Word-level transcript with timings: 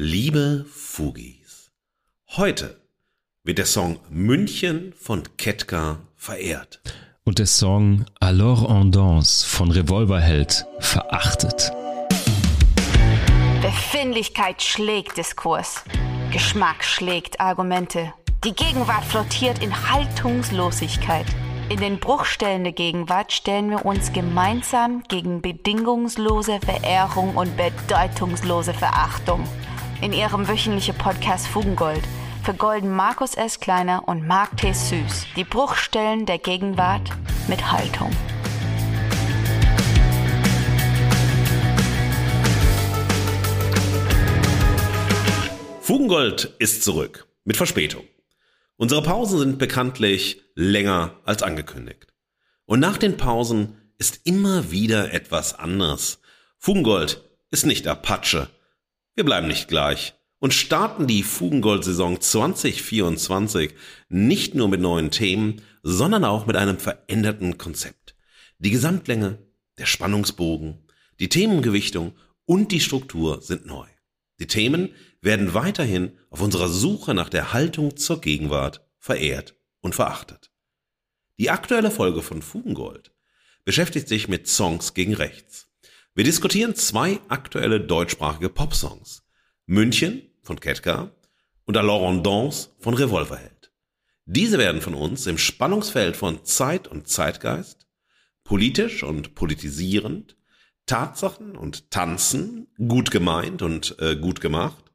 Liebe 0.00 0.64
Fugis, 0.72 1.72
heute 2.36 2.80
wird 3.42 3.58
der 3.58 3.66
Song 3.66 3.98
München 4.08 4.92
von 4.96 5.24
Ketka 5.36 5.98
verehrt. 6.14 6.80
Und 7.24 7.40
der 7.40 7.48
Song 7.48 8.04
Alors 8.20 8.64
en 8.70 8.92
danse 8.92 9.44
von 9.44 9.72
Revolverheld 9.72 10.66
verachtet. 10.78 11.72
Befindlichkeit 13.60 14.62
schlägt 14.62 15.16
Diskurs. 15.16 15.82
Geschmack 16.30 16.84
schlägt 16.84 17.40
Argumente. 17.40 18.14
Die 18.44 18.54
Gegenwart 18.54 19.04
flottiert 19.04 19.60
in 19.60 19.90
Haltungslosigkeit. 19.90 21.26
In 21.70 21.80
den 21.80 21.98
Bruchstellen 21.98 22.62
der 22.62 22.72
Gegenwart 22.72 23.32
stellen 23.32 23.68
wir 23.70 23.84
uns 23.84 24.12
gemeinsam 24.12 25.02
gegen 25.08 25.42
bedingungslose 25.42 26.60
Verehrung 26.60 27.34
und 27.34 27.56
bedeutungslose 27.56 28.72
Verachtung. 28.72 29.42
In 30.00 30.12
ihrem 30.12 30.46
wöchentlichen 30.46 30.96
Podcast 30.96 31.48
Fugengold 31.48 32.02
vergolden 32.44 32.94
Markus 32.94 33.34
S. 33.34 33.58
Kleiner 33.58 34.06
und 34.06 34.24
Mark 34.24 34.56
T. 34.56 34.72
Süß 34.72 35.26
die 35.34 35.42
Bruchstellen 35.42 36.24
der 36.24 36.38
Gegenwart 36.38 37.10
mit 37.48 37.72
Haltung. 37.72 38.12
Fugengold 45.80 46.54
ist 46.60 46.84
zurück. 46.84 47.26
Mit 47.44 47.56
Verspätung. 47.56 48.04
Unsere 48.76 49.02
Pausen 49.02 49.40
sind 49.40 49.58
bekanntlich 49.58 50.42
länger 50.54 51.16
als 51.24 51.42
angekündigt. 51.42 52.06
Und 52.66 52.78
nach 52.78 52.98
den 52.98 53.16
Pausen 53.16 53.76
ist 53.98 54.20
immer 54.24 54.70
wieder 54.70 55.12
etwas 55.12 55.58
anderes. 55.58 56.20
Fugengold 56.56 57.24
ist 57.50 57.66
nicht 57.66 57.88
Apache. 57.88 58.48
Wir 59.18 59.24
bleiben 59.24 59.48
nicht 59.48 59.66
gleich 59.66 60.14
und 60.38 60.54
starten 60.54 61.08
die 61.08 61.24
Fugengold-Saison 61.24 62.20
2024 62.20 63.74
nicht 64.08 64.54
nur 64.54 64.68
mit 64.68 64.80
neuen 64.80 65.10
Themen, 65.10 65.60
sondern 65.82 66.24
auch 66.24 66.46
mit 66.46 66.54
einem 66.54 66.78
veränderten 66.78 67.58
Konzept. 67.58 68.14
Die 68.60 68.70
Gesamtlänge, 68.70 69.44
der 69.76 69.86
Spannungsbogen, 69.86 70.86
die 71.18 71.28
Themengewichtung 71.28 72.12
und 72.44 72.70
die 72.70 72.78
Struktur 72.78 73.42
sind 73.42 73.66
neu. 73.66 73.88
Die 74.38 74.46
Themen 74.46 74.90
werden 75.20 75.52
weiterhin 75.52 76.12
auf 76.30 76.40
unserer 76.40 76.68
Suche 76.68 77.12
nach 77.12 77.28
der 77.28 77.52
Haltung 77.52 77.96
zur 77.96 78.20
Gegenwart 78.20 78.86
verehrt 79.00 79.56
und 79.80 79.96
verachtet. 79.96 80.52
Die 81.40 81.50
aktuelle 81.50 81.90
Folge 81.90 82.22
von 82.22 82.40
Fugengold 82.40 83.10
beschäftigt 83.64 84.06
sich 84.06 84.28
mit 84.28 84.46
Songs 84.46 84.94
gegen 84.94 85.14
rechts. 85.14 85.67
Wir 86.18 86.24
diskutieren 86.24 86.74
zwei 86.74 87.20
aktuelle 87.28 87.80
deutschsprachige 87.80 88.48
Popsongs. 88.48 89.22
München 89.66 90.22
von 90.42 90.58
Ketka 90.58 91.12
und 91.64 91.76
Alors 91.76 92.10
en 92.10 92.24
Danse 92.24 92.70
von 92.80 92.94
Revolverheld. 92.94 93.72
Diese 94.24 94.58
werden 94.58 94.80
von 94.80 94.94
uns 94.94 95.28
im 95.28 95.38
Spannungsfeld 95.38 96.16
von 96.16 96.44
Zeit 96.44 96.88
und 96.88 97.06
Zeitgeist, 97.06 97.86
politisch 98.42 99.04
und 99.04 99.36
politisierend, 99.36 100.36
Tatsachen 100.86 101.56
und 101.56 101.92
Tanzen, 101.92 102.66
gut 102.88 103.12
gemeint 103.12 103.62
und 103.62 103.94
äh, 104.00 104.16
gut 104.16 104.40
gemacht, 104.40 104.86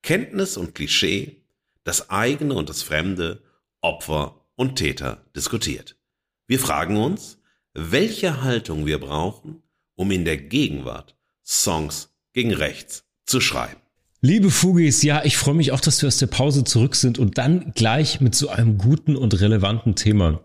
Kenntnis 0.00 0.56
und 0.56 0.74
Klischee, 0.74 1.44
das 1.84 2.08
eigene 2.08 2.54
und 2.54 2.70
das 2.70 2.82
Fremde, 2.82 3.42
Opfer 3.82 4.46
und 4.54 4.76
Täter 4.76 5.26
diskutiert. 5.36 5.98
Wir 6.46 6.58
fragen 6.58 6.96
uns, 6.96 7.38
welche 7.74 8.40
Haltung 8.40 8.86
wir 8.86 8.98
brauchen, 8.98 9.62
um 10.00 10.10
in 10.10 10.24
der 10.24 10.38
Gegenwart 10.38 11.14
Songs 11.44 12.08
gegen 12.32 12.54
rechts 12.54 13.04
zu 13.26 13.38
schreiben. 13.38 13.76
Liebe 14.22 14.50
Fugis, 14.50 15.02
ja, 15.02 15.22
ich 15.26 15.36
freue 15.36 15.54
mich 15.54 15.72
auch, 15.72 15.80
dass 15.80 16.00
wir 16.00 16.06
aus 16.06 16.16
der 16.16 16.26
Pause 16.26 16.64
zurück 16.64 16.96
sind 16.96 17.18
und 17.18 17.36
dann 17.36 17.72
gleich 17.74 18.18
mit 18.18 18.34
so 18.34 18.48
einem 18.48 18.78
guten 18.78 19.14
und 19.14 19.38
relevanten 19.42 19.96
Thema. 19.96 20.40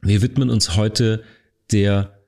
Wir 0.00 0.22
widmen 0.22 0.48
uns 0.48 0.74
heute 0.76 1.22
der 1.70 2.18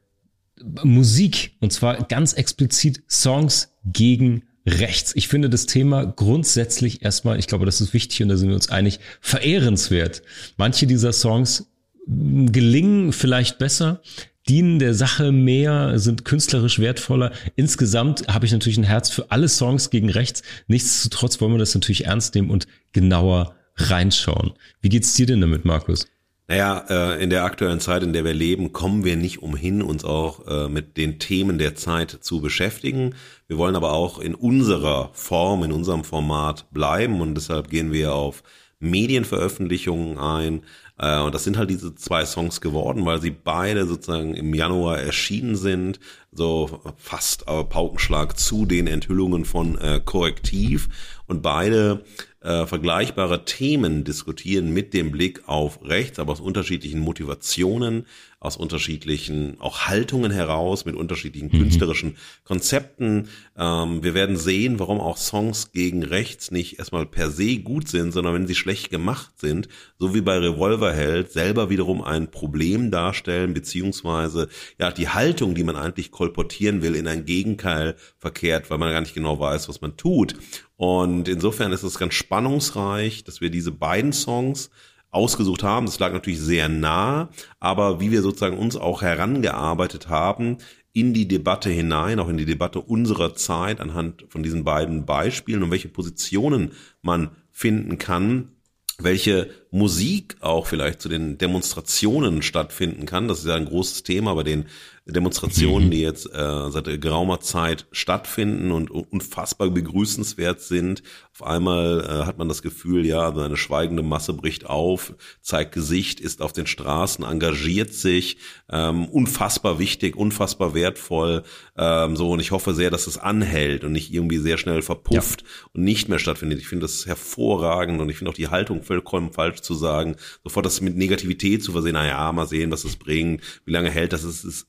Musik 0.83 1.57
und 1.61 1.73
zwar 1.73 1.97
ganz 2.09 2.35
explizit 2.35 3.03
Songs 3.09 3.73
gegen 3.83 4.43
rechts. 4.67 5.17
Ich 5.17 5.29
finde 5.29 5.49
das 5.49 5.65
Thema 5.65 6.05
grundsätzlich 6.05 7.01
erstmal, 7.03 7.39
ich 7.39 7.47
glaube, 7.47 7.65
das 7.65 7.81
ist 7.81 7.95
wichtig 7.95 8.23
und 8.23 8.29
da 8.29 8.37
sind 8.37 8.51
wir 8.51 8.55
uns 8.55 8.69
einig, 8.69 9.01
verehrenswert. 9.23 10.21
Manche 10.59 10.87
dieser 10.87 11.15
Songs 11.15 11.71
gelingen 12.07 13.15
vielleicht 13.15 13.57
besser, 13.57 14.03
dienen 14.49 14.79
der 14.79 14.95
Sache 14.95 15.33
mehr, 15.33 15.99
sind 15.99 16.25
künstlerisch 16.25 16.79
wertvoller. 16.79 17.33
Insgesamt 17.57 18.27
habe 18.29 18.47
ich 18.47 18.53
natürlich 18.53 18.79
ein 18.79 18.85
Herz 18.85 19.11
für 19.11 19.31
alle 19.31 19.49
Songs 19.49 19.91
gegen 19.91 20.11
rechts. 20.11 20.43
Nichtsdestotrotz 20.69 21.41
wollen 21.41 21.53
wir 21.53 21.59
das 21.59 21.75
natürlich 21.75 22.07
ernst 22.07 22.35
nehmen 22.35 22.51
und 22.51 22.67
genauer 22.93 23.55
reinschauen. 23.77 24.53
Wie 24.81 24.89
geht's 24.89 25.15
dir 25.15 25.27
denn 25.27 25.41
damit, 25.41 25.65
Markus? 25.65 26.07
Naja, 26.49 26.85
äh, 26.89 27.23
in 27.23 27.31
der 27.31 27.43
aktuellen 27.43 27.81
Zeit, 27.81 28.05
in 28.05 28.13
der 28.13 28.25
wir 28.25 28.35
leben, 28.35 28.73
kommen 28.73 29.05
wir 29.05 29.17
nicht 29.17 29.43
umhin, 29.43 29.83
uns 29.83 30.05
auch 30.05 30.47
äh, 30.47 30.69
mit 30.69 30.97
den 30.97 31.19
Themen 31.19 31.59
der 31.59 31.75
Zeit 31.75 32.19
zu 32.21 32.41
beschäftigen. 32.41 33.17
Wir 33.49 33.59
wollen 33.59 33.75
aber 33.75 33.93
auch 33.93 34.21
in 34.21 34.37
unserer 34.37 35.11
Form, 35.13 35.65
in 35.65 35.73
unserem 35.73 36.05
Format 36.05 36.71
bleiben 36.71 37.21
und 37.21 37.35
deshalb 37.35 37.69
gehen 37.69 37.93
wir 37.93 38.15
auf 38.15 38.45
Medienveröffentlichungen 38.79 40.19
ein. 40.19 40.63
Äh, 40.99 41.21
und 41.21 41.35
das 41.35 41.45
sind 41.45 41.57
halt 41.57 41.71
diese 41.71 41.95
zwei 41.95 42.25
Songs 42.25 42.61
geworden, 42.61 43.05
weil 43.05 43.21
sie 43.21 43.31
beide 43.31 43.87
sozusagen 43.87 44.35
im 44.35 44.55
Januar 44.55 44.99
erschienen 44.99 45.57
sind, 45.57 46.01
so 46.33 46.81
fast 46.97 47.47
Paukenschlag 47.47 48.39
zu 48.39 48.67
den 48.67 48.87
Enthüllungen 48.87 49.47
von 49.47 49.79
Korrektiv. 50.05 50.91
Und 51.27 51.41
beide 51.41 52.05
äh, 52.47 52.65
vergleichbare 52.65 53.45
Themen 53.45 54.05
diskutieren 54.05 54.73
mit 54.73 54.95
dem 54.95 55.11
Blick 55.11 55.49
auf 55.49 55.81
rechts, 55.83 56.21
aber 56.21 56.31
aus 56.31 56.41
unterschiedlichen 56.41 57.01
Motivationen, 57.01 58.07
aus 58.47 58.57
unterschiedlichen 58.57 59.57
auch 59.61 59.87
Haltungen 59.89 60.31
heraus, 60.31 60.85
mit 60.85 60.95
unterschiedlichen 60.95 61.51
mhm. 61.53 61.59
künstlerischen 61.59 62.17
Konzepten. 62.45 63.29
Ähm, 63.57 64.03
wir 64.03 64.15
werden 64.15 64.37
sehen, 64.37 64.79
warum 64.79 65.01
auch 65.01 65.17
Songs 65.17 65.73
gegen 65.73 66.03
rechts 66.03 66.51
nicht 66.51 66.79
erstmal 66.79 67.07
per 67.07 67.31
se 67.31 67.59
gut 67.59 67.89
sind, 67.89 68.13
sondern 68.13 68.35
wenn 68.35 68.47
sie 68.47 68.55
schlecht 68.55 68.91
gemacht 68.91 69.33
sind, 69.39 69.69
so 69.99 70.15
wie 70.15 70.21
bei 70.21 70.39
Revolverheld, 70.39 71.33
selber 71.33 71.69
wiederum 71.71 72.03
ein 72.03 72.31
Problem 72.31 72.91
darstellen, 72.91 73.53
beziehungsweise 73.53 74.49
ja 74.79 74.93
die 74.93 75.09
Haltung, 75.09 75.55
die 75.55 75.65
man 75.65 75.77
eigentlich 75.77 76.11
kolportieren 76.11 76.83
will, 76.83 76.95
in 76.95 77.09
ein 77.09 77.25
Gegenteil 77.25 77.97
verkehrt, 78.19 78.71
weil 78.71 78.79
man 78.79 78.93
gar 78.93 79.01
nicht 79.01 79.15
genau 79.15 79.41
weiß, 79.41 79.69
was 79.69 79.81
man 79.81 79.97
tut. 79.97 80.37
Und 80.77 81.27
insofern 81.27 81.73
ist 81.73 81.83
es 81.83 81.99
ganz 81.99 82.15
spannungsreich, 82.15 83.25
dass 83.25 83.41
wir 83.41 83.51
diese 83.51 83.73
beiden 83.73 84.13
Songs 84.13 84.71
ausgesucht 85.11 85.63
haben. 85.63 85.87
Das 85.87 85.99
lag 85.99 86.13
natürlich 86.13 86.41
sehr 86.41 86.69
nah, 86.69 87.31
aber 87.61 88.01
wie 88.01 88.11
wir 88.11 88.23
sozusagen 88.23 88.59
uns 88.59 88.77
auch 88.77 89.03
herangearbeitet 89.03 90.09
haben 90.09 90.59
in 90.93 91.13
die 91.13 91.29
Debatte 91.29 91.69
hinein, 91.69 92.19
auch 92.21 92.29
in 92.29 92.39
die 92.39 92.47
Debatte 92.47 92.81
unserer 92.81 93.35
Zeit 93.35 93.81
anhand 93.81 94.25
von 94.29 94.43
diesen 94.43 94.65
beiden 94.65 95.05
Beispielen 95.05 95.63
und 95.63 95.71
welche 95.71 95.89
Positionen 95.89 96.73
man 97.03 97.31
finden 97.51 97.99
kann, 97.99 98.53
welche 98.99 99.51
Musik 99.71 100.37
auch 100.41 100.67
vielleicht 100.67 101.03
zu 101.03 101.09
den 101.09 101.37
Demonstrationen 101.39 102.43
stattfinden 102.43 103.05
kann. 103.05 103.29
Das 103.29 103.41
ist 103.41 103.47
ja 103.47 103.55
ein 103.55 103.67
großes 103.67 104.05
Thema 104.05 104.35
bei 104.35 104.43
den 104.43 104.67
Demonstrationen, 105.09 105.87
mhm. 105.87 105.91
die 105.93 106.01
jetzt 106.01 106.27
äh, 106.35 106.71
seit 106.71 107.01
geraumer 107.01 107.39
Zeit 107.39 107.87
stattfinden 107.93 108.73
und 108.73 108.91
unfassbar 108.91 109.71
begrüßenswert 109.71 110.61
sind. 110.61 111.05
Auf 111.33 111.47
einmal 111.47 112.01
äh, 112.01 112.27
hat 112.27 112.39
man 112.39 112.49
das 112.49 112.61
Gefühl, 112.61 113.07
ja, 113.07 113.33
so 113.33 113.41
eine 113.41 113.57
schweigende 113.57 114.03
Masse 114.03 114.33
bricht 114.33 114.67
auf, 114.67 115.15
zeigt 115.43 115.73
Gesicht, 115.73 116.19
ist 116.19 116.43
auf 116.43 116.53
den 116.53 116.67
Straßen, 116.67 117.25
engagiert 117.25 117.93
sich, 117.93 118.39
ähm, 118.69 119.05
unfassbar 119.07 119.79
wichtig, 119.79 120.17
unfassbar 120.17 120.75
wertvoll. 120.75 121.45
Ähm, 121.77 122.17
so 122.17 122.33
und 122.33 122.41
ich 122.41 122.51
hoffe 122.51 122.75
sehr, 122.75 122.91
dass 122.91 123.07
es 123.07 123.17
anhält 123.17 123.85
und 123.85 123.93
nicht 123.93 124.13
irgendwie 124.13 124.39
sehr 124.39 124.59
schnell 124.59 124.83
verpufft 124.83 125.43
ja. 125.43 125.49
und 125.73 125.85
nicht 125.85 126.09
mehr 126.09 126.19
stattfindet. 126.19 126.59
Ich 126.59 126.69
finde 126.69 126.85
das 126.85 127.07
hervorragend 127.07 128.01
und 128.01 128.09
ich 128.09 128.17
finde 128.17 128.33
auch 128.33 128.37
die 128.37 128.49
Haltung 128.49 128.83
vollkommen 128.83 129.33
falsch 129.33 129.61
zu 129.61 129.75
sagen, 129.75 130.17
sofort 130.43 130.67
das 130.67 130.81
mit 130.81 130.97
Negativität 130.97 131.63
zu 131.63 131.71
versehen. 131.71 131.93
Na 131.95 132.07
ja, 132.07 132.33
mal 132.33 132.49
sehen, 132.49 132.73
was 132.73 132.85
es 132.85 132.97
bringt, 132.97 133.43
wie 133.65 133.73
lange 133.73 133.91
hält 133.91 134.13
das. 134.13 134.25
Es 134.25 134.43
ist 134.43 134.67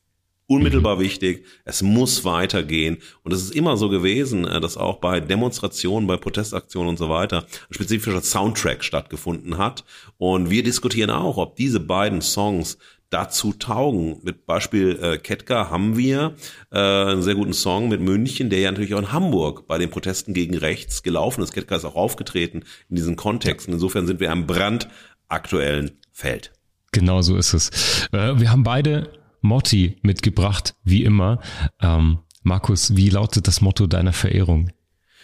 unmittelbar 0.48 1.00
wichtig. 1.00 1.46
Es 1.66 1.82
muss 1.82 2.26
weitergehen. 2.26 2.98
Und 3.24 3.34
es 3.34 3.44
ist 3.44 3.56
immer 3.56 3.78
so 3.78 3.90
gewesen, 3.90 4.48
äh, 4.48 4.60
dass 4.60 4.78
auch 4.78 4.98
bei 4.98 5.20
Demonstrationen, 5.20 6.08
bei 6.08 6.18
Protestaktionen 6.18 6.90
und 6.90 6.98
so 6.98 7.10
weiter 7.10 7.46
ein 7.70 7.74
spezifischer 7.74 8.22
Soundtrack 8.22 8.84
stattgefunden 8.84 9.58
hat. 9.58 9.84
Und 10.18 10.50
wir 10.50 10.64
diskutieren 10.64 11.10
auch, 11.10 11.38
ob 11.38 11.56
diese 11.58 11.80
beiden 11.80 12.22
Songs 12.22 12.78
dazu 13.10 13.54
taugen. 13.54 14.20
Mit 14.24 14.46
Beispiel 14.46 15.00
äh, 15.02 15.18
Ketka 15.18 15.70
haben 15.70 15.98
wir 15.98 16.36
äh, 16.72 16.78
einen 16.78 17.24
sehr 17.24 17.36
guten 17.36 17.54
Song 17.54 17.90
mit 17.90 18.02
München, 18.02 18.50
der 18.50 18.60
ja 18.60 18.72
natürlich 18.72 18.94
auch 18.96 19.00
in 19.00 19.12
Hamburg 19.12 19.68
bei 19.68 19.78
den 19.78 19.90
Protesten 19.90 20.34
gegen 20.34 20.58
rechts 20.58 21.04
gelaufen 21.04 21.42
ist. 21.44 21.54
Ketka 21.54 21.76
ist 21.76 21.86
auch 21.86 21.96
aufgetreten 21.96 22.64
in 22.90 22.96
diesen 22.96 23.16
Kontexten. 23.16 23.74
Insofern 23.74 24.08
sind 24.08 24.20
wir 24.20 24.32
am 24.32 24.46
brandaktuellen 24.46 25.92
Feld. 26.12 26.52
Genau 26.92 27.22
so 27.22 27.38
ist 27.38 27.54
es. 27.54 28.08
Äh, 28.12 28.40
wir 28.40 28.52
haben 28.52 28.64
beide 28.64 29.10
Motti 29.48 29.98
mitgebracht, 30.02 30.76
wie 30.84 31.04
immer. 31.04 31.40
Ähm, 31.82 32.20
Markus, 32.44 32.96
wie 32.96 33.10
lautet 33.10 33.48
das 33.48 33.62
Motto 33.62 33.88
deiner 33.88 34.14
Verehrung? 34.14 34.72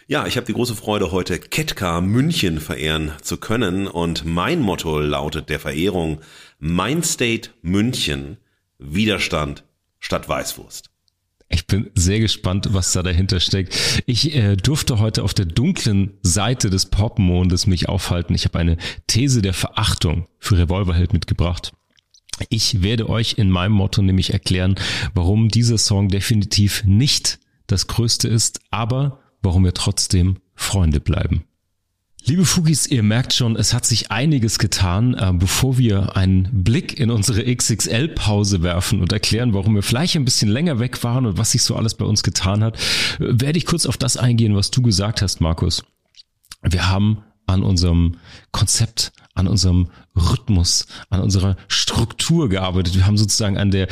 Ja, 0.07 0.27
ich 0.27 0.35
habe 0.35 0.45
die 0.45 0.53
große 0.53 0.75
Freude, 0.75 1.11
heute 1.11 1.39
Ketka 1.39 2.01
München 2.01 2.59
verehren 2.59 3.13
zu 3.21 3.37
können 3.37 3.87
und 3.87 4.25
mein 4.25 4.59
Motto 4.59 4.99
lautet 4.99 5.49
der 5.49 5.59
Verehrung 5.59 6.19
Mein 6.59 7.03
State 7.03 7.51
München, 7.61 8.37
Widerstand 8.79 9.63
statt 9.99 10.27
Weißwurst. 10.27 10.89
Ich 11.47 11.67
bin 11.67 11.91
sehr 11.93 12.19
gespannt, 12.19 12.69
was 12.71 12.91
da 12.93 13.03
dahinter 13.03 13.39
steckt. 13.39 14.01
Ich 14.05 14.35
äh, 14.35 14.55
durfte 14.55 14.99
heute 14.99 15.23
auf 15.23 15.33
der 15.33 15.45
dunklen 15.45 16.17
Seite 16.23 16.69
des 16.69 16.87
Popmondes 16.87 17.67
mich 17.67 17.87
aufhalten. 17.87 18.33
Ich 18.33 18.45
habe 18.45 18.59
eine 18.59 18.77
These 19.07 19.41
der 19.41 19.53
Verachtung 19.53 20.27
für 20.39 20.57
Revolverheld 20.57 21.13
mitgebracht. 21.13 21.71
Ich 22.49 22.81
werde 22.81 23.09
euch 23.09 23.35
in 23.37 23.49
meinem 23.49 23.73
Motto 23.73 24.01
nämlich 24.01 24.33
erklären, 24.33 24.75
warum 25.13 25.49
dieser 25.49 25.77
Song 25.77 26.09
definitiv 26.09 26.83
nicht 26.85 27.39
das 27.67 27.87
Größte 27.87 28.27
ist, 28.27 28.61
aber 28.71 29.19
warum 29.41 29.63
wir 29.63 29.73
trotzdem 29.73 30.37
Freunde 30.55 30.99
bleiben. 30.99 31.43
Liebe 32.25 32.45
Fugis, 32.45 32.87
ihr 32.87 33.03
merkt 33.03 33.33
schon, 33.33 33.57
es 33.57 33.73
hat 33.73 33.85
sich 33.85 34.09
einiges 34.09 34.57
getan. 34.57 35.13
Äh, 35.13 35.33
bevor 35.33 35.77
wir 35.77 36.15
einen 36.15 36.63
Blick 36.63 36.97
in 36.97 37.11
unsere 37.11 37.43
XXL-Pause 37.43 38.63
werfen 38.63 39.01
und 39.01 39.11
erklären, 39.11 39.53
warum 39.53 39.75
wir 39.75 39.83
vielleicht 39.83 40.15
ein 40.15 40.23
bisschen 40.23 40.47
länger 40.47 40.79
weg 40.79 41.03
waren 41.03 41.25
und 41.25 41.37
was 41.37 41.51
sich 41.51 41.63
so 41.63 41.75
alles 41.75 41.95
bei 41.95 42.05
uns 42.05 42.23
getan 42.23 42.63
hat, 42.63 42.77
äh, 43.19 43.25
werde 43.27 43.57
ich 43.57 43.65
kurz 43.65 43.85
auf 43.85 43.97
das 43.97 44.15
eingehen, 44.15 44.55
was 44.55 44.71
du 44.71 44.81
gesagt 44.81 45.21
hast, 45.21 45.41
Markus. 45.41 45.83
Wir 46.61 46.89
haben 46.89 47.23
an 47.45 47.61
unserem 47.61 48.15
Konzept, 48.53 49.11
an 49.33 49.47
unserem 49.47 49.89
Rhythmus, 50.15 50.87
an 51.09 51.21
unserer 51.21 51.57
Struktur 51.67 52.49
gearbeitet. 52.49 52.95
Wir 52.95 53.05
haben 53.05 53.17
sozusagen 53.17 53.57
an 53.57 53.71
der 53.71 53.87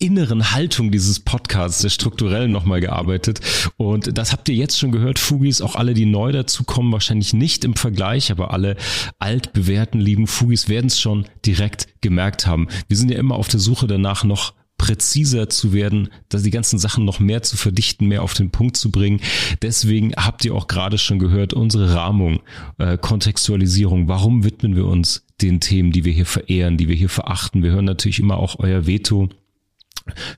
inneren 0.00 0.52
Haltung 0.52 0.90
dieses 0.90 1.20
Podcasts, 1.20 1.82
der 1.82 1.90
strukturellen 1.90 2.50
nochmal 2.50 2.80
gearbeitet. 2.80 3.40
Und 3.76 4.16
das 4.16 4.32
habt 4.32 4.48
ihr 4.48 4.54
jetzt 4.54 4.78
schon 4.78 4.92
gehört, 4.92 5.18
Fugis, 5.18 5.60
auch 5.60 5.76
alle, 5.76 5.92
die 5.92 6.06
neu 6.06 6.32
dazukommen, 6.32 6.90
wahrscheinlich 6.90 7.34
nicht 7.34 7.64
im 7.64 7.76
Vergleich, 7.76 8.32
aber 8.32 8.52
alle 8.52 8.76
altbewährten 9.18 10.00
lieben 10.00 10.26
Fugis 10.26 10.68
werden 10.68 10.86
es 10.86 10.98
schon 10.98 11.26
direkt 11.44 12.00
gemerkt 12.00 12.46
haben. 12.46 12.68
Wir 12.88 12.96
sind 12.96 13.10
ja 13.10 13.18
immer 13.18 13.36
auf 13.36 13.48
der 13.48 13.60
Suche 13.60 13.86
danach 13.86 14.24
noch 14.24 14.54
präziser 14.80 15.50
zu 15.50 15.74
werden, 15.74 16.08
dass 16.30 16.42
die 16.42 16.50
ganzen 16.50 16.78
Sachen 16.78 17.04
noch 17.04 17.20
mehr 17.20 17.42
zu 17.42 17.58
verdichten, 17.58 18.06
mehr 18.06 18.22
auf 18.22 18.32
den 18.32 18.50
Punkt 18.50 18.78
zu 18.78 18.90
bringen. 18.90 19.20
Deswegen 19.60 20.14
habt 20.16 20.42
ihr 20.46 20.54
auch 20.54 20.68
gerade 20.68 20.96
schon 20.96 21.18
gehört, 21.18 21.52
unsere 21.52 21.94
Rahmung, 21.94 22.40
äh, 22.78 22.96
Kontextualisierung, 22.96 24.08
warum 24.08 24.42
widmen 24.42 24.76
wir 24.76 24.86
uns 24.86 25.26
den 25.42 25.60
Themen, 25.60 25.92
die 25.92 26.06
wir 26.06 26.14
hier 26.14 26.24
verehren, 26.24 26.78
die 26.78 26.88
wir 26.88 26.96
hier 26.96 27.10
verachten. 27.10 27.62
Wir 27.62 27.72
hören 27.72 27.84
natürlich 27.84 28.20
immer 28.20 28.38
auch 28.38 28.58
euer 28.58 28.86
Veto 28.86 29.28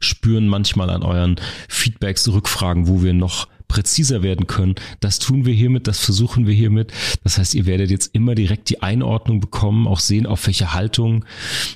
spüren 0.00 0.48
manchmal 0.48 0.90
an 0.90 1.04
euren 1.04 1.36
Feedbacks, 1.68 2.28
Rückfragen, 2.28 2.88
wo 2.88 3.04
wir 3.04 3.14
noch 3.14 3.46
präziser 3.72 4.22
werden 4.22 4.46
können. 4.46 4.74
Das 5.00 5.18
tun 5.18 5.46
wir 5.46 5.54
hiermit, 5.54 5.86
das 5.86 5.98
versuchen 5.98 6.46
wir 6.46 6.52
hiermit. 6.52 6.92
Das 7.24 7.38
heißt, 7.38 7.54
ihr 7.54 7.64
werdet 7.64 7.90
jetzt 7.90 8.14
immer 8.14 8.34
direkt 8.34 8.68
die 8.68 8.82
Einordnung 8.82 9.40
bekommen, 9.40 9.86
auch 9.86 9.98
sehen, 9.98 10.26
auf 10.26 10.46
welche 10.46 10.74
Haltung 10.74 11.24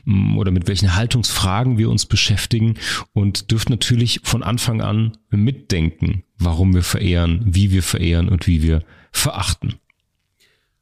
mm, 0.05 0.37
oder 0.37 0.51
mit 0.51 0.69
welchen 0.69 0.95
Haltungsfragen 0.95 1.79
wir 1.79 1.89
uns 1.89 2.05
beschäftigen 2.05 2.75
und 3.15 3.51
dürft 3.51 3.71
natürlich 3.71 4.21
von 4.25 4.43
Anfang 4.43 4.83
an 4.83 5.17
mitdenken, 5.31 6.23
warum 6.37 6.75
wir 6.75 6.83
verehren, 6.83 7.41
wie 7.47 7.71
wir 7.71 7.83
verehren 7.83 8.29
und 8.29 8.47
wie 8.47 8.61
wir 8.61 8.83
verachten. 9.11 9.77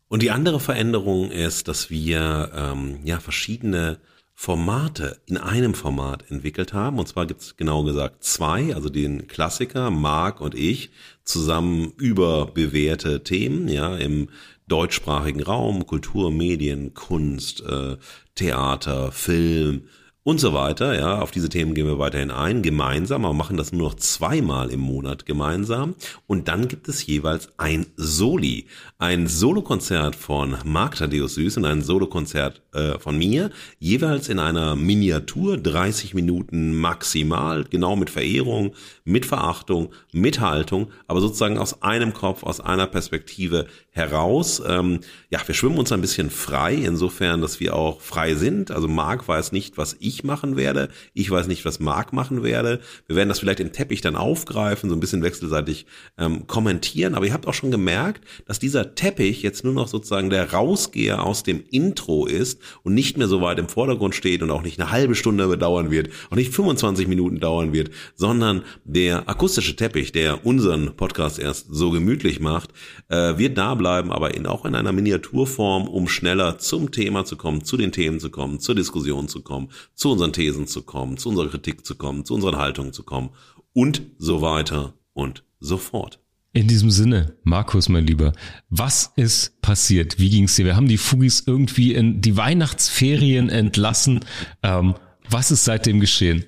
Und 0.09 0.21
die 0.21 0.33
andere 0.33 0.59
Veränderung 0.59 1.31
ist, 1.31 1.69
dass 1.69 1.91
wir 1.91 2.51
ähm, 2.57 2.99
ja 3.05 3.21
verschiedene 3.21 4.01
Formate 4.35 5.21
in 5.27 5.37
einem 5.37 5.75
Format 5.75 6.31
entwickelt 6.31 6.73
haben. 6.73 6.99
Und 6.99 7.07
zwar 7.07 7.27
gibt 7.27 7.41
es 7.41 7.57
genau 7.57 7.85
gesagt 7.85 8.25
zwei, 8.25 8.75
also 8.75 8.89
den 8.89 9.27
Klassiker, 9.29 9.91
Marc 9.91 10.41
und 10.41 10.55
ich, 10.55 10.91
zusammen 11.25 11.93
über 11.97 12.47
bewährte 12.47 13.23
Themen, 13.23 13.69
ja, 13.69 13.97
im 13.97 14.29
deutschsprachigen 14.67 15.43
Raum, 15.43 15.87
Kultur, 15.87 16.31
Medien, 16.31 16.95
Kunst, 16.95 17.63
äh, 17.63 17.97
Theater, 18.35 19.13
Film, 19.13 19.85
und 20.25 20.41
so 20.41 20.53
weiter. 20.55 20.99
Ja, 20.99 21.21
auf 21.21 21.31
diese 21.31 21.49
Themen 21.49 21.75
gehen 21.75 21.87
wir 21.87 21.99
weiterhin 21.99 22.31
ein, 22.31 22.63
gemeinsam, 22.63 23.25
aber 23.25 23.35
machen 23.35 23.57
das 23.57 23.73
nur 23.73 23.91
noch 23.91 23.95
zweimal 23.95 24.71
im 24.71 24.81
Monat 24.81 25.27
gemeinsam. 25.27 25.95
Und 26.27 26.49
dann 26.49 26.67
gibt 26.67 26.89
es 26.89 27.07
jeweils 27.07 27.51
ein 27.59 27.87
Soli, 27.97 28.67
ein 28.99 29.29
Solokonzert 29.29 30.17
von 30.17 30.57
Marc 30.65 30.97
Thaddeus 30.97 31.35
Süß 31.35 31.59
und 31.59 31.67
ein 31.67 31.83
Solokonzert 31.83 32.63
äh, 32.75 32.99
von 32.99 33.17
mir, 33.17 33.51
jeweils 33.79 34.29
in 34.29 34.39
einer 34.39 34.77
Miniatur, 34.77 35.57
30 35.57 36.15
Minuten 36.15 36.75
maximal, 36.77 37.65
genau 37.65 37.97
mit 37.97 38.11
Verehrung, 38.11 38.75
mit 39.05 39.27
Verachtung, 39.27 39.91
mit 40.13 40.41
Haltung, 40.41 40.89
aber 41.07 41.21
sozusagen 41.21 41.59
aus 41.59 41.83
einem 41.83 42.13
Kopf, 42.13 42.43
aus 42.43 42.61
einer 42.61 42.87
Perspektive 42.87 43.67
heraus. 43.91 44.61
Ähm, 44.67 45.01
ja, 45.31 45.41
wir 45.47 45.55
schwimmen 45.55 45.79
uns 45.79 45.93
ein 45.93 46.01
bisschen 46.01 46.31
frei, 46.31 46.75
insofern, 46.75 47.41
dass 47.41 47.61
wir 47.61 47.77
auch 47.77 48.01
frei 48.01 48.35
sind. 48.35 48.73
Also 48.73 48.89
Marc 48.89 49.29
weiß 49.29 49.53
nicht, 49.53 49.79
was 49.79 49.97
ich 50.01 50.25
machen 50.25 50.57
werde. 50.57 50.89
Ich 51.13 51.31
weiß 51.31 51.47
nicht, 51.47 51.65
was 51.65 51.79
Marc 51.79 52.13
machen 52.13 52.43
werde. 52.43 52.81
Wir 53.07 53.17
werden 53.17 53.29
das 53.29 53.39
vielleicht 53.39 53.61
im 53.61 53.73
Teppich 53.73 54.01
dann 54.01 54.17
aufgreifen, 54.17 54.91
so 54.91 54.97
ein 54.97 55.01
bisschen 55.01 55.23
wechselseitig 55.23 55.87
ähm, 56.19 56.47
kommentieren. 56.49 57.15
Aber 57.15 57.27
ihr 57.27 57.33
habt 57.33 57.47
auch 57.47 57.55
schon 57.55 57.71
gemerkt, 57.71 58.25
dass 58.47 58.59
dieser 58.59 58.97
Teppich 58.97 59.43
jetzt 59.43 59.63
nur 59.63 59.75
noch 59.75 59.87
sozusagen 59.87 60.29
der 60.29 60.53
Rausgeher 60.53 61.25
aus 61.25 61.45
dem 61.45 61.63
Intro 61.71 62.27
ist 62.27 62.61
und 62.83 62.95
nicht 62.95 63.17
mehr 63.17 63.29
so 63.29 63.41
weit 63.41 63.59
im 63.59 63.69
Vordergrund 63.69 64.15
steht 64.15 64.43
und 64.43 64.51
auch 64.51 64.63
nicht 64.63 64.81
eine 64.81 64.91
halbe 64.91 65.15
Stunde 65.15 65.47
bedauern 65.49 65.91
wird, 65.91 66.11
auch 66.31 66.37
nicht 66.37 66.53
25 66.53 67.09
Minuten 67.09 67.41
dauern 67.41 67.73
wird, 67.73 67.91
sondern 68.15 68.63
der 68.85 69.29
akustische 69.29 69.77
Teppich, 69.77 70.13
der 70.13 70.45
unseren 70.47 70.97
Podcast 70.97 71.39
erst 71.39 71.67
so 71.71 71.91
gemütlich 71.91 72.41
macht, 72.41 72.71
äh, 73.09 73.39
wird 73.39 73.59
da 73.59 73.75
bleiben, 73.75 74.13
aber 74.13 74.35
in, 74.35 74.47
auch 74.47 74.65
in 74.65 74.75
einer 74.75 74.93
Miniaturform, 74.93 75.89
um 75.89 76.09
schneller 76.09 76.59
zum 76.59 76.91
Thema 76.91 77.25
zu 77.25 77.37
kommen, 77.37 77.65
zu 77.65 77.77
den 77.77 77.93
Themen 77.93 78.21
zu 78.21 78.31
kommen, 78.31 78.61
zur 78.61 78.75
Diskussion 78.75 79.29
zu 79.29 79.43
kommen, 79.43 79.71
zu 79.95 80.13
unseren 80.13 80.33
Thesen 80.33 80.67
zu 80.67 80.83
kommen, 80.83 81.17
zu 81.17 81.29
unserer 81.29 81.49
Kritik 81.49 81.85
zu 81.85 81.97
kommen, 81.97 82.25
zu 82.25 82.35
unseren 82.35 82.57
Haltungen 82.57 82.93
zu 82.93 83.03
kommen 83.03 83.31
und 83.73 84.03
so 84.19 84.41
weiter 84.41 84.95
und 85.13 85.45
so 85.61 85.77
fort. 85.77 86.24
In 86.55 86.69
diesem 86.69 86.93
Sinne, 86.93 87.37
Markus, 87.43 87.89
mein 87.89 88.07
Lieber, 88.07 88.33
was 88.71 89.13
ist 89.17 89.61
passiert? 89.61 90.21
Wie 90.21 90.31
ging 90.31 90.45
es 90.45 90.55
dir? 90.55 90.65
Wir 90.65 90.77
haben 90.77 90.87
die 90.87 90.99
Fugis 90.99 91.43
irgendwie 91.45 91.95
in 91.95 92.21
die 92.21 92.37
Weihnachtsferien 92.37 93.49
entlassen. 93.49 94.21
Ähm, 94.63 94.95
was 95.29 95.51
ist 95.51 95.65
seitdem 95.65 95.99
geschehen? 95.99 96.45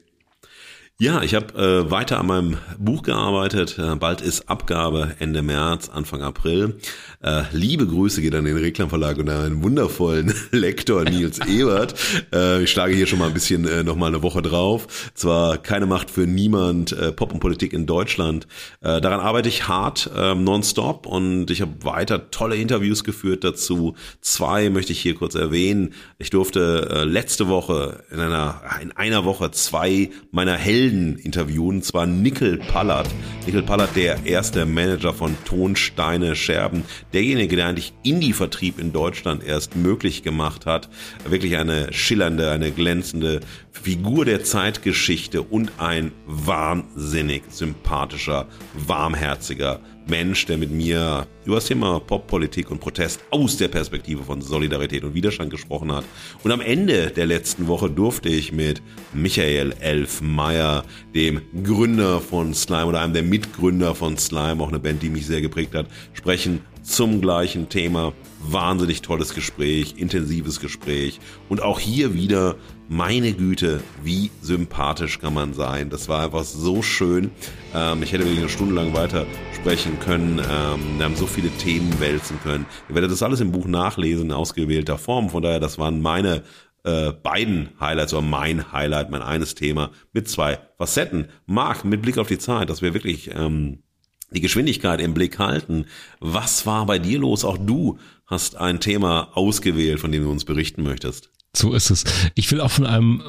Ja, 0.98 1.20
ich 1.20 1.34
habe 1.34 1.52
äh, 1.58 1.90
weiter 1.90 2.19
an 2.19 2.26
meinem 2.26 2.56
Buch 2.78 3.02
gearbeitet. 3.02 3.78
Äh, 3.78 3.96
bald 3.96 4.22
ist 4.22 4.48
Abgabe 4.48 5.14
Ende 5.19 5.43
März, 5.43 5.90
Anfang 5.90 6.22
April. 6.22 6.78
Äh, 7.22 7.43
liebe 7.52 7.87
Grüße 7.87 8.22
geht 8.22 8.34
an 8.34 8.46
den 8.46 8.56
Reklamverlag 8.56 9.19
und 9.19 9.29
an 9.29 9.44
einen 9.44 9.62
wundervollen 9.62 10.32
Lektor 10.53 11.05
Nils 11.05 11.38
Ebert. 11.46 11.94
Äh, 12.32 12.62
ich 12.62 12.70
schlage 12.70 12.94
hier 12.94 13.06
schon 13.06 13.19
mal 13.19 13.26
ein 13.26 13.34
bisschen 13.34 13.69
äh, 13.69 13.84
noch 13.84 13.96
mal 13.96 14.06
eine 14.06 14.22
Woche 14.22 14.41
drauf. 14.41 15.12
Zwar 15.12 15.58
keine 15.58 15.84
Macht 15.84 16.10
für 16.10 16.26
niemand, 16.26 16.93
äh, 16.93 17.12
Pop 17.12 17.31
und 17.31 17.41
Politik 17.41 17.74
in 17.74 17.84
Deutschland. 17.84 18.46
Äh, 18.81 19.03
daran 19.03 19.20
arbeite 19.20 19.50
ich 19.50 19.69
hart, 19.69 20.10
äh, 20.17 20.34
nonstop 20.34 21.05
und 21.05 21.50
ich 21.50 21.60
habe 21.60 21.72
weiter 21.84 22.31
tolle 22.31 22.56
Interviews 22.56 23.05
geführt 23.05 23.44
dazu. 23.44 23.96
Zwei 24.22 24.70
möchte 24.70 24.93
ich 24.93 25.00
hier 25.00 25.15
kurz 25.15 25.34
erwähnen. 25.34 25.93
Ich 26.17 26.31
durfte 26.31 26.88
äh, 26.91 27.05
letzte 27.05 27.48
Woche 27.48 28.03
in 28.10 28.19
einer 28.19 28.62
in 28.81 28.93
einer 28.93 29.26
Woche 29.26 29.50
zwei 29.50 30.10
meiner 30.31 30.55
Helden 30.55 30.85
Helden 30.86 31.19
interviewen, 31.19 31.82
zwar 31.82 32.06
Nickel 32.06 32.58
Pallard. 32.58 33.08
Nickel 33.44 33.64
Pallard, 33.64 33.96
der 33.96 34.24
erste 34.24 34.64
Manager 34.66 35.12
von 35.12 35.36
Tonsteine 35.44 36.36
Scherben, 36.36 36.84
derjenige, 37.12 37.56
der 37.56 37.66
eigentlich 37.66 37.93
Indie-Vertrieb 38.05 38.78
in 38.78 38.93
Deutschland 38.93 39.43
erst 39.43 39.74
möglich 39.74 40.22
gemacht 40.22 40.64
hat. 40.64 40.88
Wirklich 41.28 41.56
eine 41.56 41.93
schillernde, 41.93 42.52
eine 42.52 42.70
glänzende 42.70 43.40
Figur 43.72 44.24
der 44.24 44.44
Zeitgeschichte 44.44 45.43
und 45.43 45.72
ein 45.78 46.12
wahnsinnig 46.24 47.43
sympathischer, 47.50 48.46
warmherziger 48.74 49.81
Mensch, 50.08 50.46
der 50.46 50.56
mit 50.56 50.70
mir 50.70 51.27
über 51.44 51.56
das 51.56 51.67
Thema 51.67 52.01
Poppolitik 52.01 52.70
und 52.70 52.81
Protest 52.81 53.20
aus 53.31 53.56
der 53.56 53.69
Perspektive 53.69 54.22
von 54.22 54.41
Solidarität 54.41 55.05
und 55.05 55.15
Widerstand 55.15 55.51
gesprochen 55.51 55.93
hat. 55.93 56.05
Und 56.44 56.53
am 56.53 56.60
Ende 56.60 57.10
der 57.10 57.27
letzten 57.27 57.67
Woche 57.67 57.91
durfte 57.91 58.29
ich 58.29 58.53
mit 58.53 58.82
Michael 59.13 59.75
Elfmeyer, 59.81 60.84
dem 61.15 61.43
Gründer 61.65 62.20
von 62.20 62.55
Slime 62.55 62.86
oder 62.86 63.01
einem 63.01 63.15
der 63.15 63.22
Mitgründer 63.22 63.94
von 63.94 64.17
Slime, 64.17 64.63
auch 64.63 64.69
eine 64.69 64.79
Band, 64.79 65.03
die 65.03 65.10
mich 65.10 65.27
sehr 65.27 65.41
geprägt 65.41 65.75
hat, 65.75 65.86
sprechen 66.13 66.60
zum 66.82 67.20
gleichen 67.20 67.69
Thema. 67.69 68.13
Wahnsinnig 68.41 69.03
tolles 69.03 69.34
Gespräch, 69.34 69.94
intensives 69.96 70.60
Gespräch. 70.60 71.19
Und 71.48 71.63
auch 71.63 71.81
hier 71.81 72.15
wieder, 72.15 72.55
meine 72.89 73.32
Güte, 73.32 73.81
wie 74.05 74.31
sympathisch 74.41 75.19
kann 75.19 75.34
man 75.34 75.53
sein. 75.53 75.91
Das 75.91 76.08
war 76.08 76.22
einfach 76.22 76.44
so 76.44 76.82
schön. 76.82 77.32
Ähm, 77.75 78.03
ich 78.05 78.13
hätte 78.13 78.25
wirklich 78.25 78.39
eine 78.39 78.48
Stunde 78.48 78.75
lang 78.75 78.94
weiter 78.94 79.27
sprechen 79.67 79.99
können. 79.99 80.39
Ähm, 80.39 80.99
wir 80.99 81.06
haben 81.06 81.17
so 81.17 81.27
viele 81.27 81.51
Themen 81.51 81.99
wälzen 81.99 82.39
können. 82.41 82.67
Ihr 82.89 82.94
werdet 82.94 83.11
das 83.11 83.25
alles 83.25 83.41
im 83.41 83.51
Buch 83.51 83.67
nachlesen 83.67 84.27
in 84.27 84.32
ausgewählter 84.32 84.96
Form. 84.96 85.29
Von 85.29 85.43
daher, 85.43 85.58
das 85.58 85.77
waren 85.77 86.01
meine 86.01 86.44
äh, 86.85 87.11
beiden 87.11 87.70
Highlights 87.81 88.13
oder 88.13 88.23
mein 88.23 88.70
Highlight, 88.70 89.11
mein 89.11 89.23
eines 89.23 89.56
Thema 89.56 89.91
mit 90.13 90.29
zwei 90.29 90.61
Facetten. 90.79 91.27
Marc, 91.46 91.85
mit 91.85 92.01
Blick 92.01 92.17
auf 92.17 92.29
die 92.29 92.39
Zeit, 92.39 92.70
dass 92.70 92.81
wir 92.81 92.94
wirklich 92.94 93.32
ähm, 93.35 93.82
die 94.31 94.41
Geschwindigkeit 94.41 95.01
im 95.01 95.15
Blick 95.15 95.41
halten. 95.41 95.87
Was 96.20 96.65
war 96.65 96.87
bei 96.87 97.01
dir 97.01 97.19
los? 97.19 97.44
Auch 97.44 97.58
du 97.58 97.99
hast 98.25 98.55
ein 98.55 98.79
Thema 98.79 99.37
ausgewählt, 99.37 99.99
von 99.99 100.13
dem 100.13 100.23
du 100.23 100.31
uns 100.31 100.44
berichten 100.44 100.85
möchtest. 100.85 101.31
So 101.56 101.75
ist 101.75 101.91
es. 101.91 102.05
Ich 102.37 102.53
will 102.53 102.61
auch 102.61 102.70
von 102.70 102.87
einem 102.87 103.20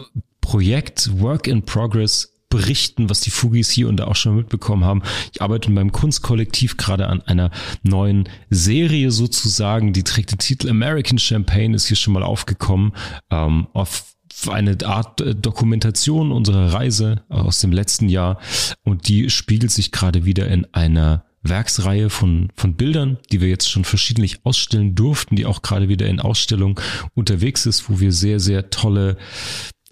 Projekt 0.41 1.20
Work 1.20 1.48
in 1.48 1.63
Progress 1.63 2.37
berichten, 2.49 3.09
was 3.09 3.21
die 3.21 3.29
Fugis 3.29 3.69
hier 3.69 3.89
und 3.89 3.97
da 3.97 4.05
auch 4.05 4.15
schon 4.15 4.35
mitbekommen 4.35 4.85
haben. 4.85 5.03
Ich 5.33 5.41
arbeite 5.41 5.67
in 5.69 5.73
meinem 5.73 5.91
Kunstkollektiv 5.91 6.77
gerade 6.77 7.07
an 7.07 7.21
einer 7.21 7.51
neuen 7.83 8.29
Serie 8.49 9.11
sozusagen. 9.11 9.93
Die 9.93 10.03
trägt 10.03 10.31
den 10.31 10.39
Titel 10.39 10.69
American 10.69 11.19
Champagne, 11.19 11.75
ist 11.75 11.87
hier 11.87 11.97
schon 11.97 12.13
mal 12.13 12.23
aufgekommen. 12.23 12.93
Ähm, 13.29 13.67
auf 13.73 14.15
eine 14.47 14.77
Art 14.85 15.21
äh, 15.21 15.35
Dokumentation 15.35 16.31
unserer 16.31 16.73
Reise 16.73 17.23
aus 17.29 17.59
dem 17.59 17.71
letzten 17.71 18.07
Jahr 18.07 18.39
und 18.83 19.07
die 19.07 19.29
spiegelt 19.29 19.71
sich 19.71 19.91
gerade 19.91 20.25
wieder 20.25 20.47
in 20.47 20.71
einer 20.73 21.25
Werksreihe 21.41 22.09
von, 22.09 22.49
von 22.55 22.75
Bildern, 22.75 23.17
die 23.31 23.41
wir 23.41 23.47
jetzt 23.47 23.69
schon 23.69 23.85
verschiedentlich 23.85 24.45
ausstellen 24.45 24.95
durften, 24.95 25.35
die 25.35 25.45
auch 25.45 25.61
gerade 25.61 25.89
wieder 25.89 26.07
in 26.07 26.19
Ausstellung 26.19 26.79
unterwegs 27.15 27.65
ist, 27.65 27.89
wo 27.89 27.99
wir 27.99 28.11
sehr, 28.11 28.39
sehr 28.39 28.69
tolle 28.69 29.17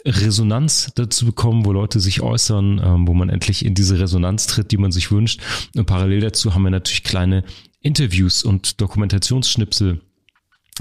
Resonanz 0.06 0.92
dazu 0.96 1.26
bekommen, 1.26 1.66
wo 1.66 1.72
Leute 1.72 2.00
sich 2.00 2.22
äußern, 2.22 2.82
ähm, 2.84 3.08
wo 3.08 3.14
man 3.14 3.30
endlich 3.30 3.66
in 3.66 3.74
diese 3.74 4.00
Resonanz 4.00 4.48
tritt, 4.48 4.72
die 4.72 4.78
man 4.78 4.92
sich 4.92 5.12
wünscht. 5.12 5.42
Und 5.76 5.86
parallel 5.86 6.22
dazu 6.22 6.54
haben 6.54 6.64
wir 6.64 6.70
natürlich 6.70 7.04
kleine 7.04 7.44
Interviews 7.82 8.44
und 8.44 8.80
Dokumentationsschnipsel 8.82 10.02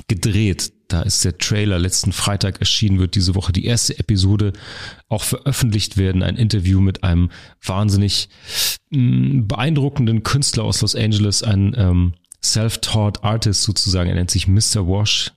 gedreht. 0.08 0.72
Da 0.88 1.02
ist 1.02 1.24
der 1.24 1.38
Trailer 1.38 1.78
letzten 1.78 2.12
Freitag 2.12 2.60
erschienen, 2.60 2.98
wird 2.98 3.14
diese 3.14 3.34
Woche 3.34 3.52
die 3.52 3.64
erste 3.64 3.98
Episode 3.98 4.52
auch 5.08 5.22
veröffentlicht 5.22 5.96
werden. 5.96 6.22
Ein 6.22 6.36
Interview 6.36 6.80
mit 6.80 7.04
einem 7.04 7.30
wahnsinnig 7.64 8.28
mm, 8.90 9.46
beeindruckenden 9.46 10.22
Künstler 10.22 10.64
aus 10.64 10.82
Los 10.82 10.94
Angeles, 10.94 11.42
ein 11.42 11.74
ähm, 11.76 12.14
Self-Taught 12.42 13.24
Artist 13.24 13.62
sozusagen. 13.62 14.10
Er 14.10 14.16
nennt 14.16 14.30
sich 14.30 14.46
Mr. 14.46 14.86
Wash. 14.86 15.32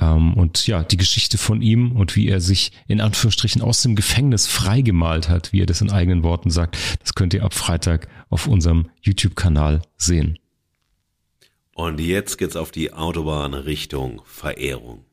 Ähm, 0.00 0.34
und 0.34 0.66
ja, 0.66 0.82
die 0.82 0.96
Geschichte 0.96 1.38
von 1.38 1.62
ihm 1.62 1.92
und 1.92 2.16
wie 2.16 2.28
er 2.28 2.40
sich 2.40 2.72
in 2.88 3.00
Anführungsstrichen 3.00 3.62
aus 3.62 3.82
dem 3.82 3.94
Gefängnis 3.96 4.46
freigemalt 4.46 5.28
hat, 5.28 5.52
wie 5.52 5.60
er 5.62 5.66
das 5.66 5.80
in 5.80 5.90
eigenen 5.90 6.22
Worten 6.22 6.50
sagt, 6.50 6.76
das 7.00 7.14
könnt 7.14 7.34
ihr 7.34 7.44
ab 7.44 7.54
Freitag 7.54 8.08
auf 8.30 8.46
unserem 8.46 8.88
YouTube-Kanal 9.02 9.82
sehen. 9.96 10.38
Und 11.74 12.00
jetzt 12.00 12.36
geht's 12.38 12.56
auf 12.56 12.70
die 12.70 12.92
Autobahn 12.92 13.54
Richtung 13.54 14.22
Verehrung. 14.24 15.04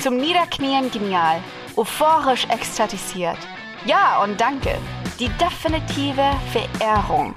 Zum 0.00 0.16
Niederknien 0.16 0.90
genial, 0.90 1.40
euphorisch 1.76 2.44
ekstatisiert. 2.46 3.38
Ja 3.86 4.22
und 4.22 4.40
danke. 4.40 4.76
Die 5.18 5.28
definitive 5.40 6.32
Verehrung. 6.52 7.34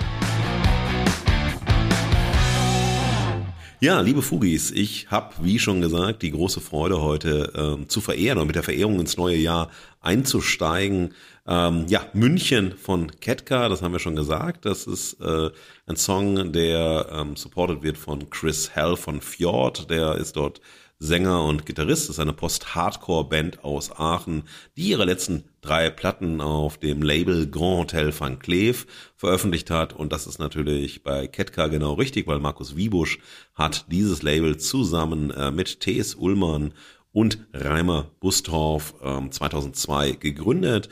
Ja, 3.82 4.00
liebe 4.00 4.22
Fugis, 4.22 4.72
ich 4.72 5.12
habe, 5.12 5.34
wie 5.42 5.60
schon 5.60 5.82
gesagt, 5.82 6.22
die 6.22 6.32
große 6.32 6.62
Freude 6.62 7.02
heute 7.02 7.52
ähm, 7.56 7.90
zu 7.90 8.00
verehren 8.00 8.38
und 8.38 8.48
mit 8.48 8.56
der 8.56 8.64
Verehrung 8.64 9.02
ins 9.02 9.18
neue 9.18 9.36
Jahr 9.36 9.70
einzusteigen. 10.00 11.14
Ähm, 11.46 11.86
ja, 11.90 12.06
München 12.14 12.78
von 12.78 13.12
Ketka, 13.20 13.68
das 13.68 13.82
haben 13.82 13.92
wir 13.92 14.00
schon 14.00 14.16
gesagt. 14.16 14.64
Das 14.64 14.88
ist 14.88 15.20
äh, 15.20 15.50
ein 15.88 15.98
Song, 15.98 16.54
der 16.54 17.08
ähm, 17.12 17.36
supported 17.36 17.84
wird 17.84 17.98
von 17.98 18.30
Chris 18.30 18.70
Hell 18.74 18.96
von 18.96 19.20
Fjord. 19.20 19.90
Der 19.90 20.16
ist 20.16 20.38
dort 20.38 20.62
Sänger 21.00 21.44
und 21.44 21.66
Gitarrist, 21.66 22.10
ist 22.10 22.20
eine 22.20 22.32
Post-Hardcore-Band 22.32 23.64
aus 23.66 23.92
Aachen, 23.92 24.44
die 24.78 24.90
ihre 24.90 25.04
letzten 25.04 25.44
drei 25.60 25.90
Platten 25.90 26.40
auf 26.40 26.78
dem 26.78 27.02
Label 27.02 27.50
Grand 27.50 27.94
Hotel 27.94 28.18
Van 28.18 28.40
Cleef 28.40 28.88
veröffentlicht 29.16 29.70
hat. 29.70 29.94
Und 29.94 30.14
das 30.14 30.26
ist 30.26 30.40
natürlich 30.40 31.04
bei 31.04 31.28
Ketka 31.28 31.68
genau 31.68 31.94
richtig, 31.94 32.28
weil 32.28 32.40
Markus 32.40 32.78
Wiebusch 32.78 33.20
hat 33.54 33.92
dieses 33.92 34.22
Label 34.22 34.58
zusammen 34.58 35.32
äh, 35.32 35.52
mit 35.52 35.82
T.S. 35.82 36.16
Ullmann 36.16 36.74
und 37.12 37.40
Reimer 37.54 38.12
Bustorf 38.22 38.96
ähm, 39.02 39.32
2002 39.32 40.14
gegründet. 40.14 40.90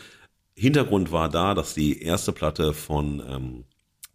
Hintergrund 0.55 1.11
war 1.11 1.29
da, 1.29 1.53
dass 1.53 1.73
die 1.73 2.01
erste 2.01 2.31
Platte 2.31 2.73
von 2.73 3.23
ähm, 3.27 3.63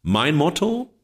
Mein 0.00 0.34
Motto, 0.34 0.98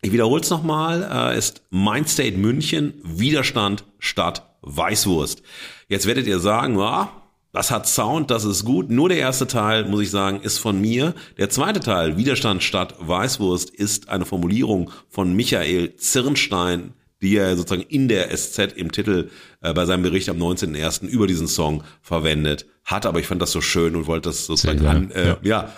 ich 0.00 0.12
wiederhole 0.12 0.42
es 0.42 0.50
nochmal, 0.50 1.02
äh, 1.02 1.36
ist 1.36 1.64
Mindstate 1.70 2.36
München, 2.38 2.94
Widerstand 3.02 3.84
statt 3.98 4.56
Weißwurst. 4.62 5.42
Jetzt 5.88 6.06
werdet 6.06 6.28
ihr 6.28 6.38
sagen, 6.38 6.78
ja, 6.78 7.19
das 7.52 7.70
hat 7.70 7.88
Sound, 7.88 8.30
das 8.30 8.44
ist 8.44 8.64
gut. 8.64 8.90
Nur 8.90 9.08
der 9.08 9.18
erste 9.18 9.46
Teil, 9.46 9.84
muss 9.86 10.02
ich 10.02 10.10
sagen, 10.10 10.40
ist 10.40 10.58
von 10.58 10.80
mir. 10.80 11.14
Der 11.36 11.50
zweite 11.50 11.80
Teil, 11.80 12.16
Widerstand 12.16 12.62
statt 12.62 12.94
Weißwurst, 13.00 13.70
ist 13.70 14.08
eine 14.08 14.24
Formulierung 14.24 14.90
von 15.08 15.34
Michael 15.34 15.96
Zirnstein, 15.96 16.94
die 17.20 17.36
er 17.36 17.56
sozusagen 17.56 17.86
in 17.88 18.08
der 18.08 18.34
SZ 18.34 18.72
im 18.76 18.92
Titel 18.92 19.30
äh, 19.62 19.74
bei 19.74 19.84
seinem 19.84 20.02
Bericht 20.02 20.28
am 20.28 20.38
19.01. 20.38 21.06
über 21.08 21.26
diesen 21.26 21.48
Song 21.48 21.82
verwendet 22.02 22.66
hat. 22.84 23.04
Aber 23.04 23.18
ich 23.18 23.26
fand 23.26 23.42
das 23.42 23.50
so 23.50 23.60
schön 23.60 23.96
und 23.96 24.06
wollte 24.06 24.28
das 24.28 24.46
sozusagen 24.46 24.86
an, 24.86 25.10
äh, 25.10 25.28
ja. 25.28 25.38
ja. 25.42 25.72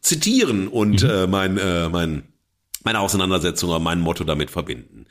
zitieren 0.00 0.68
und 0.68 1.02
mhm. 1.02 1.10
äh, 1.10 1.26
mein, 1.26 1.58
äh, 1.58 1.88
mein, 1.90 2.22
meine 2.82 3.00
Auseinandersetzung 3.00 3.68
oder 3.68 3.78
mein 3.78 4.00
Motto 4.00 4.24
damit 4.24 4.50
verbinden. 4.50 5.06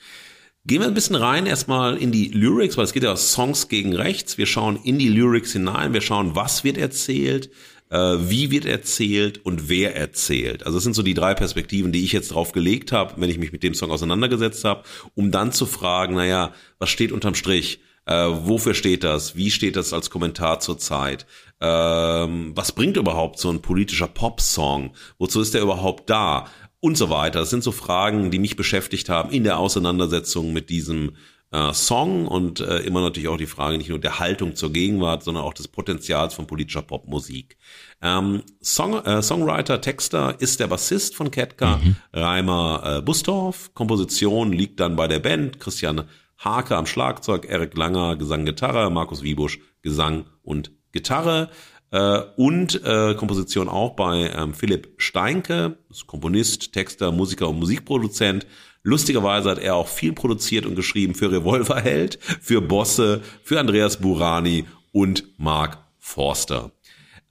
Gehen 0.65 0.81
wir 0.81 0.87
ein 0.87 0.93
bisschen 0.93 1.15
rein 1.15 1.45
erstmal 1.45 1.97
in 1.97 2.11
die 2.11 2.27
Lyrics, 2.27 2.75
weil 2.75 2.83
es 2.83 2.93
geht 2.93 3.03
ja 3.03 3.15
Songs 3.15 3.69
gegen 3.69 3.95
rechts. 3.95 4.37
Wir 4.37 4.45
schauen 4.45 4.77
in 4.83 4.99
die 4.99 5.07
Lyrics 5.07 5.53
hinein, 5.53 5.93
wir 5.93 6.01
schauen, 6.01 6.35
was 6.35 6.65
wird 6.65 6.77
erzählt, 6.77 7.49
äh, 7.89 7.97
wie 7.97 8.51
wird 8.51 8.65
erzählt 8.65 9.43
und 9.45 9.69
wer 9.69 9.95
erzählt. 9.95 10.65
Also 10.65 10.77
das 10.77 10.83
sind 10.83 10.95
so 10.95 11.01
die 11.01 11.13
drei 11.13 11.33
Perspektiven, 11.33 11.93
die 11.93 12.03
ich 12.03 12.11
jetzt 12.11 12.33
drauf 12.33 12.51
gelegt 12.51 12.91
habe, 12.91 13.21
wenn 13.21 13.29
ich 13.29 13.37
mich 13.37 13.53
mit 13.53 13.63
dem 13.63 13.73
Song 13.73 13.89
auseinandergesetzt 13.89 14.65
habe, 14.65 14.83
um 15.15 15.31
dann 15.31 15.53
zu 15.53 15.65
fragen, 15.65 16.15
naja, 16.15 16.51
was 16.77 16.89
steht 16.89 17.13
unterm 17.13 17.35
Strich? 17.35 17.79
Äh, 18.05 18.27
wofür 18.27 18.73
steht 18.73 19.03
das? 19.03 19.35
Wie 19.35 19.51
steht 19.51 19.75
das 19.75 19.93
als 19.93 20.09
Kommentar 20.09 20.59
zur 20.59 20.77
Zeit? 20.77 21.25
Ähm, 21.61 22.51
was 22.55 22.71
bringt 22.73 22.97
überhaupt 22.97 23.39
so 23.39 23.49
ein 23.49 23.61
politischer 23.61 24.07
Pop-Song? 24.07 24.93
Wozu 25.17 25.41
ist 25.41 25.53
der 25.53 25.61
überhaupt 25.61 26.09
da? 26.09 26.47
Und 26.79 26.97
so 26.97 27.09
weiter. 27.09 27.39
Das 27.39 27.49
sind 27.49 27.63
so 27.63 27.71
Fragen, 27.71 28.31
die 28.31 28.39
mich 28.39 28.55
beschäftigt 28.55 29.09
haben 29.09 29.31
in 29.31 29.43
der 29.43 29.59
Auseinandersetzung 29.59 30.53
mit 30.53 30.69
diesem 30.69 31.11
äh, 31.51 31.73
Song 31.73 32.27
und 32.27 32.59
äh, 32.59 32.79
immer 32.79 33.01
natürlich 33.01 33.27
auch 33.27 33.37
die 33.37 33.47
Frage 33.47 33.77
nicht 33.77 33.89
nur 33.89 33.99
der 33.99 34.19
Haltung 34.19 34.55
zur 34.55 34.71
Gegenwart, 34.71 35.23
sondern 35.23 35.43
auch 35.43 35.53
des 35.53 35.67
Potenzials 35.67 36.33
von 36.33 36.47
politischer 36.47 36.83
Popmusik. 36.83 37.57
Ähm, 38.01 38.43
Song, 38.61 39.03
äh, 39.03 39.21
Songwriter, 39.21 39.81
Texter 39.81 40.39
ist 40.39 40.59
der 40.59 40.67
Bassist 40.67 41.15
von 41.15 41.31
Ketka, 41.31 41.77
mhm. 41.77 41.95
Reimer 42.13 42.97
äh, 42.97 43.01
Bustorf. 43.01 43.73
Komposition 43.73 44.51
liegt 44.51 44.79
dann 44.79 44.95
bei 44.95 45.07
der 45.07 45.19
Band, 45.19 45.59
Christian 45.59 46.03
Hake 46.37 46.75
am 46.75 46.85
Schlagzeug, 46.85 47.45
Erik 47.49 47.75
Langer 47.75 48.15
Gesang, 48.15 48.45
Gitarre, 48.45 48.89
Markus 48.89 49.23
Wiebusch 49.23 49.59
Gesang 49.81 50.25
und 50.43 50.71
Gitarre. 50.91 51.49
Äh, 51.91 52.21
und 52.35 52.83
äh, 52.83 53.15
Komposition 53.15 53.67
auch 53.67 53.95
bei 53.95 54.31
ähm, 54.35 54.53
Philipp 54.53 54.93
Steinke, 54.97 55.77
Komponist, 56.05 56.73
Texter, 56.73 57.11
Musiker 57.11 57.49
und 57.49 57.59
Musikproduzent. 57.59 58.45
Lustigerweise 58.83 59.49
hat 59.49 59.59
er 59.59 59.75
auch 59.75 59.87
viel 59.87 60.13
produziert 60.13 60.65
und 60.65 60.75
geschrieben 60.75 61.15
für 61.15 61.31
Revolverheld, 61.31 62.19
für 62.21 62.61
Bosse, 62.61 63.21
für 63.43 63.59
Andreas 63.59 63.97
Burani 63.97 64.65
und 64.91 65.25
Mark 65.37 65.79
Forster. 65.97 66.71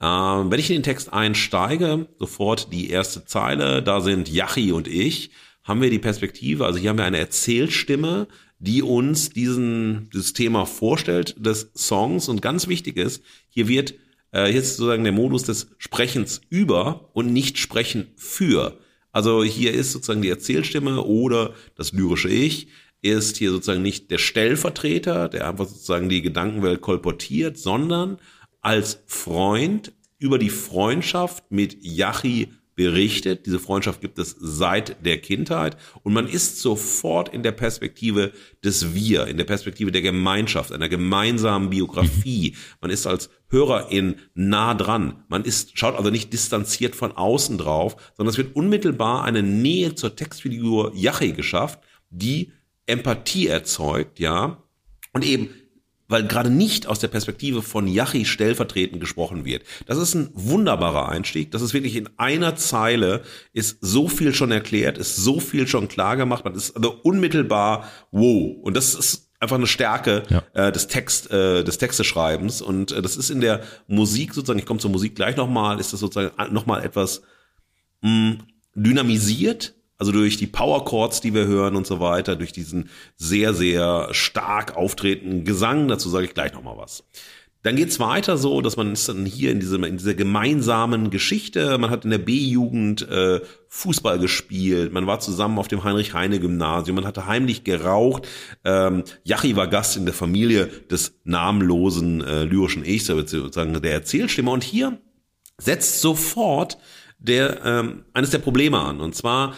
Ähm, 0.01 0.51
wenn 0.51 0.59
ich 0.59 0.69
in 0.69 0.77
den 0.77 0.83
Text 0.83 1.11
einsteige, 1.11 2.07
sofort 2.17 2.71
die 2.71 2.89
erste 2.89 3.25
Zeile, 3.25 3.81
da 3.81 4.01
sind 4.01 4.29
Yachi 4.29 4.71
und 4.71 4.87
ich, 4.87 5.31
haben 5.63 5.81
wir 5.81 5.89
die 5.89 5.99
Perspektive, 5.99 6.65
also 6.65 6.79
hier 6.79 6.89
haben 6.89 6.97
wir 6.97 7.05
eine 7.05 7.19
Erzählstimme, 7.19 8.27
die 8.59 8.81
uns 8.81 9.29
diesen, 9.29 10.09
dieses 10.13 10.33
Thema 10.33 10.65
vorstellt 10.65 11.35
des 11.37 11.71
Songs 11.75 12.27
und 12.27 12.41
ganz 12.41 12.67
wichtig 12.67 12.97
ist, 12.97 13.23
hier 13.49 13.67
wird, 13.67 13.95
äh, 14.31 14.47
hier 14.47 14.61
ist 14.61 14.77
sozusagen 14.77 15.03
der 15.03 15.13
Modus 15.13 15.43
des 15.43 15.67
Sprechens 15.77 16.41
über 16.49 17.09
und 17.13 17.33
nicht 17.33 17.57
Sprechen 17.57 18.07
für. 18.15 18.77
Also 19.11 19.43
hier 19.43 19.73
ist 19.73 19.91
sozusagen 19.91 20.21
die 20.21 20.29
Erzählstimme 20.29 21.03
oder 21.03 21.53
das 21.75 21.91
lyrische 21.93 22.29
Ich 22.29 22.67
ist 23.01 23.37
hier 23.37 23.51
sozusagen 23.51 23.81
nicht 23.81 24.11
der 24.11 24.17
Stellvertreter, 24.17 25.29
der 25.29 25.47
einfach 25.47 25.67
sozusagen 25.67 26.09
die 26.09 26.21
Gedankenwelt 26.21 26.81
kolportiert, 26.81 27.57
sondern 27.57 28.17
als 28.61 29.01
Freund 29.07 29.93
über 30.17 30.37
die 30.37 30.49
Freundschaft 30.49 31.49
mit 31.49 31.77
Yachi 31.81 32.49
berichtet. 32.79 33.45
Diese 33.45 33.59
Freundschaft 33.59 33.99
gibt 33.99 34.19
es 34.19 34.37
seit 34.39 35.05
der 35.05 35.17
Kindheit 35.17 35.75
und 36.01 36.13
man 36.13 36.29
ist 36.29 36.61
sofort 36.61 37.27
in 37.27 37.43
der 37.43 37.51
Perspektive 37.51 38.31
des 38.63 38.95
Wir, 38.95 39.27
in 39.27 39.35
der 39.35 39.43
Perspektive 39.43 39.91
der 39.91 40.01
Gemeinschaft, 40.01 40.71
einer 40.71 40.87
gemeinsamen 40.87 41.69
Biografie. 41.69 42.55
Man 42.79 42.89
ist 42.89 43.05
als 43.05 43.29
Hörerin 43.49 44.15
nah 44.33 44.75
dran. 44.75 45.25
Man 45.27 45.43
ist, 45.43 45.77
schaut 45.77 45.97
also 45.97 46.09
nicht 46.09 46.31
distanziert 46.31 46.95
von 46.95 47.11
außen 47.11 47.57
drauf, 47.57 47.97
sondern 48.15 48.31
es 48.31 48.37
wird 48.37 48.55
unmittelbar 48.55 49.25
eine 49.25 49.43
Nähe 49.43 49.95
zur 49.95 50.15
Textfigur 50.15 50.93
Yachi 50.95 51.33
geschafft, 51.33 51.81
die 52.09 52.53
Empathie 52.85 53.47
erzeugt, 53.47 54.19
ja, 54.19 54.63
und 55.11 55.25
eben 55.25 55.49
weil 56.09 56.27
gerade 56.27 56.49
nicht 56.49 56.87
aus 56.87 56.99
der 56.99 57.07
Perspektive 57.07 57.61
von 57.61 57.87
Yachi 57.87 58.25
stellvertretend 58.25 58.99
gesprochen 58.99 59.45
wird. 59.45 59.63
Das 59.85 59.97
ist 59.97 60.15
ein 60.15 60.31
wunderbarer 60.33 61.07
Einstieg. 61.07 61.51
Das 61.51 61.61
ist 61.61 61.73
wirklich 61.73 61.95
in 61.95 62.09
einer 62.17 62.55
Zeile 62.55 63.21
ist 63.53 63.77
so 63.79 64.09
viel 64.09 64.33
schon 64.33 64.51
erklärt, 64.51 64.97
ist 64.97 65.15
so 65.15 65.39
viel 65.39 65.67
schon 65.67 65.87
klar 65.87 66.17
gemacht. 66.17 66.43
Man 66.43 66.55
ist 66.55 66.75
also 66.75 66.99
unmittelbar 67.03 67.87
wow. 68.11 68.57
Und 68.61 68.75
das 68.75 68.95
ist 68.95 69.29
einfach 69.39 69.55
eine 69.55 69.67
Stärke 69.67 70.23
ja. 70.29 70.43
äh, 70.53 70.71
des 70.71 70.87
Text 70.87 71.31
äh, 71.31 71.63
des 71.63 71.77
Texteschreibens 71.77 72.61
und 72.61 72.91
äh, 72.91 73.01
das 73.01 73.15
ist 73.15 73.29
in 73.29 73.39
der 73.39 73.61
Musik 73.87 74.33
sozusagen. 74.33 74.59
Ich 74.59 74.65
komme 74.65 74.79
zur 74.79 74.91
Musik 74.91 75.15
gleich 75.15 75.37
nochmal. 75.37 75.79
Ist 75.79 75.93
das 75.93 75.99
sozusagen 75.99 76.53
nochmal 76.53 76.83
etwas 76.83 77.21
mh, 78.01 78.39
dynamisiert 78.73 79.75
also 79.99 80.11
durch 80.13 80.37
die 80.37 80.47
Power 80.47 80.85
Chords, 80.85 81.21
die 81.21 81.33
wir 81.33 81.45
hören 81.45 81.75
und 81.75 81.85
so 81.85 81.99
weiter, 81.99 82.35
durch 82.35 82.53
diesen 82.53 82.89
sehr, 83.17 83.53
sehr 83.53 84.07
stark 84.11 84.75
auftretenden 84.75 85.43
Gesang, 85.43 85.87
dazu 85.89 86.09
sage 86.09 86.25
ich 86.25 86.33
gleich 86.33 86.53
nochmal 86.53 86.77
was. 86.77 87.03
Dann 87.61 87.75
geht's 87.75 87.99
weiter 87.99 88.37
so, 88.37 88.61
dass 88.61 88.77
man 88.77 88.93
ist 88.93 89.09
dann 89.09 89.25
hier 89.25 89.51
in, 89.51 89.59
diesem, 89.59 89.83
in 89.83 89.97
dieser 89.97 90.13
gemeinsamen 90.13 91.09
Geschichte, 91.09 91.77
man 91.77 91.89
hat 91.89 92.05
in 92.05 92.11
der 92.11 92.17
B-Jugend 92.17 93.07
äh, 93.09 93.41
Fußball 93.67 94.17
gespielt, 94.17 94.93
man 94.93 95.07
war 95.07 95.19
zusammen 95.19 95.59
auf 95.59 95.67
dem 95.67 95.83
Heinrich-Heine-Gymnasium, 95.83 96.95
man 96.95 97.05
hatte 97.05 97.27
heimlich 97.27 97.65
geraucht, 97.65 98.25
ähm, 98.63 99.03
Yachi 99.25 99.57
war 99.57 99.67
Gast 99.67 99.97
in 99.97 100.05
der 100.05 100.13
Familie 100.13 100.67
des 100.67 101.19
namenlosen 101.25 102.23
äh, 102.23 102.43
lyrischen 102.45 102.85
Ichs, 102.85 103.07
sozusagen 103.07 103.81
der 103.81 103.91
Erzählstimme. 103.91 104.51
Und 104.51 104.63
hier 104.63 104.97
setzt 105.57 105.99
sofort 105.99 106.77
der 107.17 107.65
ähm, 107.65 108.05
eines 108.13 108.29
der 108.29 108.39
Probleme 108.39 108.79
an. 108.79 109.01
Und 109.01 109.15
zwar 109.15 109.55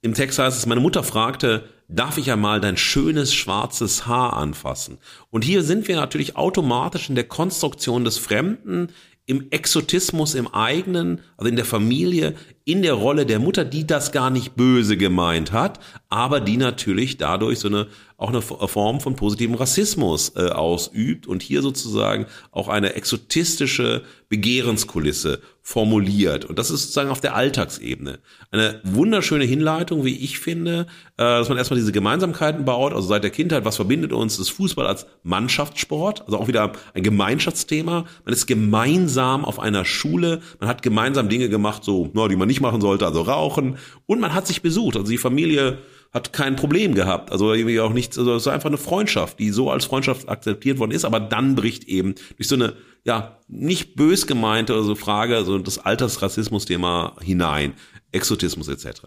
im 0.00 0.14
Text 0.14 0.38
heißt 0.38 0.58
es, 0.58 0.66
meine 0.66 0.80
Mutter 0.80 1.02
fragte, 1.02 1.68
darf 1.88 2.18
ich 2.18 2.30
einmal 2.30 2.60
dein 2.60 2.76
schönes 2.76 3.34
schwarzes 3.34 4.06
Haar 4.06 4.34
anfassen? 4.34 4.98
Und 5.30 5.44
hier 5.44 5.62
sind 5.62 5.88
wir 5.88 5.96
natürlich 5.96 6.36
automatisch 6.36 7.08
in 7.08 7.14
der 7.14 7.24
Konstruktion 7.24 8.04
des 8.04 8.18
Fremden, 8.18 8.88
im 9.26 9.50
Exotismus 9.50 10.34
im 10.34 10.48
eigenen, 10.48 11.20
also 11.36 11.50
in 11.50 11.56
der 11.56 11.66
Familie, 11.66 12.34
in 12.68 12.82
der 12.82 12.92
Rolle 12.92 13.24
der 13.24 13.38
Mutter, 13.38 13.64
die 13.64 13.86
das 13.86 14.12
gar 14.12 14.28
nicht 14.28 14.54
böse 14.54 14.98
gemeint 14.98 15.52
hat, 15.52 15.80
aber 16.10 16.38
die 16.38 16.58
natürlich 16.58 17.16
dadurch 17.16 17.60
so 17.60 17.68
eine 17.68 17.86
auch 18.18 18.30
eine 18.30 18.42
Form 18.42 19.00
von 19.00 19.14
positivem 19.14 19.54
Rassismus 19.54 20.32
äh, 20.34 20.48
ausübt 20.48 21.28
und 21.28 21.40
hier 21.40 21.62
sozusagen 21.62 22.26
auch 22.50 22.66
eine 22.66 22.94
exotistische 22.94 24.02
Begehrenskulisse 24.28 25.40
formuliert. 25.62 26.44
Und 26.44 26.58
das 26.58 26.70
ist 26.70 26.80
sozusagen 26.80 27.10
auf 27.10 27.20
der 27.20 27.36
Alltagsebene. 27.36 28.18
Eine 28.50 28.80
wunderschöne 28.82 29.44
Hinleitung, 29.44 30.04
wie 30.04 30.16
ich 30.16 30.40
finde, 30.40 30.88
äh, 31.16 31.22
dass 31.22 31.48
man 31.48 31.58
erstmal 31.58 31.78
diese 31.78 31.92
Gemeinsamkeiten 31.92 32.64
baut, 32.64 32.92
also 32.92 33.06
seit 33.06 33.22
der 33.22 33.30
Kindheit, 33.30 33.64
was 33.64 33.76
verbindet 33.76 34.12
uns, 34.12 34.36
das 34.36 34.48
Fußball 34.48 34.88
als 34.88 35.06
Mannschaftssport, 35.22 36.22
also 36.22 36.38
auch 36.38 36.48
wieder 36.48 36.72
ein 36.94 37.04
Gemeinschaftsthema. 37.04 38.04
Man 38.24 38.34
ist 38.34 38.46
gemeinsam 38.46 39.44
auf 39.44 39.60
einer 39.60 39.84
Schule, 39.84 40.40
man 40.58 40.68
hat 40.68 40.82
gemeinsam 40.82 41.28
Dinge 41.28 41.48
gemacht, 41.48 41.84
so, 41.84 42.10
no, 42.14 42.26
die 42.26 42.36
man 42.36 42.48
nicht 42.48 42.57
machen 42.60 42.80
sollte, 42.80 43.06
also 43.06 43.22
rauchen. 43.22 43.78
Und 44.06 44.20
man 44.20 44.34
hat 44.34 44.46
sich 44.46 44.62
besucht, 44.62 44.96
also 44.96 45.10
die 45.10 45.18
Familie 45.18 45.78
hat 46.12 46.32
kein 46.32 46.56
Problem 46.56 46.94
gehabt. 46.94 47.30
Also 47.30 47.52
irgendwie 47.52 47.80
auch 47.80 47.92
nichts, 47.92 48.18
also 48.18 48.34
es 48.34 48.42
ist 48.42 48.48
einfach 48.48 48.68
eine 48.68 48.78
Freundschaft, 48.78 49.38
die 49.38 49.50
so 49.50 49.70
als 49.70 49.84
Freundschaft 49.84 50.28
akzeptiert 50.28 50.78
worden 50.78 50.92
ist, 50.92 51.04
aber 51.04 51.20
dann 51.20 51.54
bricht 51.54 51.84
eben 51.84 52.14
durch 52.36 52.48
so 52.48 52.54
eine, 52.54 52.74
ja, 53.04 53.38
nicht 53.48 53.94
bös 53.94 54.26
gemeinte 54.26 54.74
also 54.74 54.94
Frage, 54.94 55.36
also 55.36 55.58
das 55.58 55.78
Altersrassismus-Thema 55.78 57.16
hinein, 57.20 57.74
Exotismus 58.12 58.68
etc. 58.68 59.02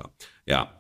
Ja. 0.46 0.78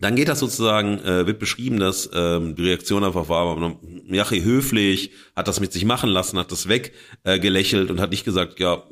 Dann 0.00 0.16
geht 0.16 0.28
das 0.28 0.38
sozusagen, 0.38 0.98
äh, 1.00 1.26
wird 1.26 1.38
beschrieben, 1.38 1.78
dass 1.78 2.08
ähm, 2.14 2.56
die 2.56 2.62
Reaktion 2.62 3.04
einfach 3.04 3.28
war, 3.28 3.76
Jachi 4.06 4.40
höflich, 4.40 5.10
hat 5.36 5.46
das 5.46 5.60
mit 5.60 5.74
sich 5.74 5.84
machen 5.84 6.08
lassen, 6.08 6.38
hat 6.38 6.50
das 6.50 6.68
weggelächelt 6.68 7.90
äh, 7.90 7.92
und 7.92 8.00
hat 8.00 8.10
nicht 8.10 8.24
gesagt, 8.24 8.60
ja, 8.60 8.82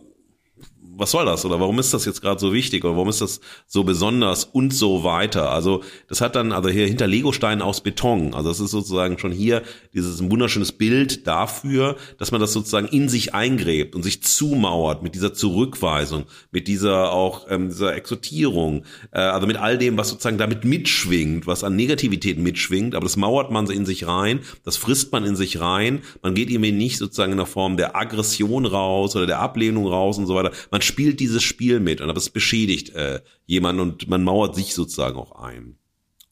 was 0.98 1.10
soll 1.12 1.24
das? 1.24 1.44
Oder 1.44 1.60
warum 1.60 1.78
ist 1.78 1.94
das 1.94 2.04
jetzt 2.04 2.20
gerade 2.20 2.40
so 2.40 2.52
wichtig? 2.52 2.84
Oder 2.84 2.94
warum 2.94 3.08
ist 3.08 3.20
das 3.20 3.40
so 3.66 3.84
besonders 3.84 4.44
und 4.44 4.74
so 4.74 5.04
weiter. 5.04 5.50
Also 5.50 5.82
das 6.08 6.20
hat 6.20 6.36
dann, 6.36 6.52
also 6.52 6.68
hier 6.68 6.86
hinter 6.86 7.06
Legosteinen 7.06 7.62
aus 7.62 7.82
Beton, 7.82 8.34
also 8.34 8.48
das 8.48 8.60
ist 8.60 8.70
sozusagen 8.70 9.18
schon 9.18 9.32
hier 9.32 9.62
dieses 9.94 10.22
wunderschönes 10.28 10.72
Bild 10.72 11.26
dafür, 11.26 11.96
dass 12.18 12.32
man 12.32 12.40
das 12.40 12.52
sozusagen 12.52 12.88
in 12.88 13.08
sich 13.08 13.34
eingräbt 13.34 13.94
und 13.94 14.02
sich 14.02 14.22
zumauert 14.22 15.02
mit 15.02 15.14
dieser 15.14 15.34
Zurückweisung, 15.34 16.24
mit 16.50 16.68
dieser 16.68 17.12
auch 17.12 17.46
ähm, 17.50 17.68
dieser 17.68 17.94
Exotierung, 17.94 18.84
äh, 19.12 19.20
also 19.20 19.46
mit 19.46 19.56
all 19.56 19.78
dem, 19.78 19.96
was 19.96 20.08
sozusagen 20.08 20.38
damit 20.38 20.64
mitschwingt, 20.64 21.46
was 21.46 21.64
an 21.64 21.76
Negativität 21.76 22.38
mitschwingt, 22.38 22.94
aber 22.94 23.04
das 23.04 23.16
mauert 23.16 23.50
man 23.50 23.68
in 23.70 23.86
sich 23.86 24.06
rein, 24.06 24.40
das 24.64 24.76
frisst 24.76 25.12
man 25.12 25.24
in 25.24 25.36
sich 25.36 25.60
rein, 25.60 26.02
man 26.22 26.34
geht 26.34 26.50
irgendwie 26.50 26.72
nicht 26.72 26.98
sozusagen 26.98 27.32
in 27.32 27.38
der 27.38 27.46
Form 27.46 27.76
der 27.76 27.96
Aggression 27.96 28.66
raus 28.66 29.14
oder 29.16 29.26
der 29.26 29.40
Ablehnung 29.40 29.86
raus 29.86 30.18
und 30.18 30.26
so 30.26 30.34
weiter. 30.34 30.52
Man 30.70 30.82
spielt 30.88 31.20
dieses 31.20 31.42
Spiel 31.42 31.78
mit 31.78 32.00
und 32.00 32.08
das 32.14 32.30
beschädigt 32.30 32.94
äh, 32.94 33.20
jemanden 33.46 33.80
und 33.80 34.08
man 34.08 34.24
mauert 34.24 34.56
sich 34.56 34.74
sozusagen 34.74 35.16
auch 35.16 35.32
ein. 35.40 35.76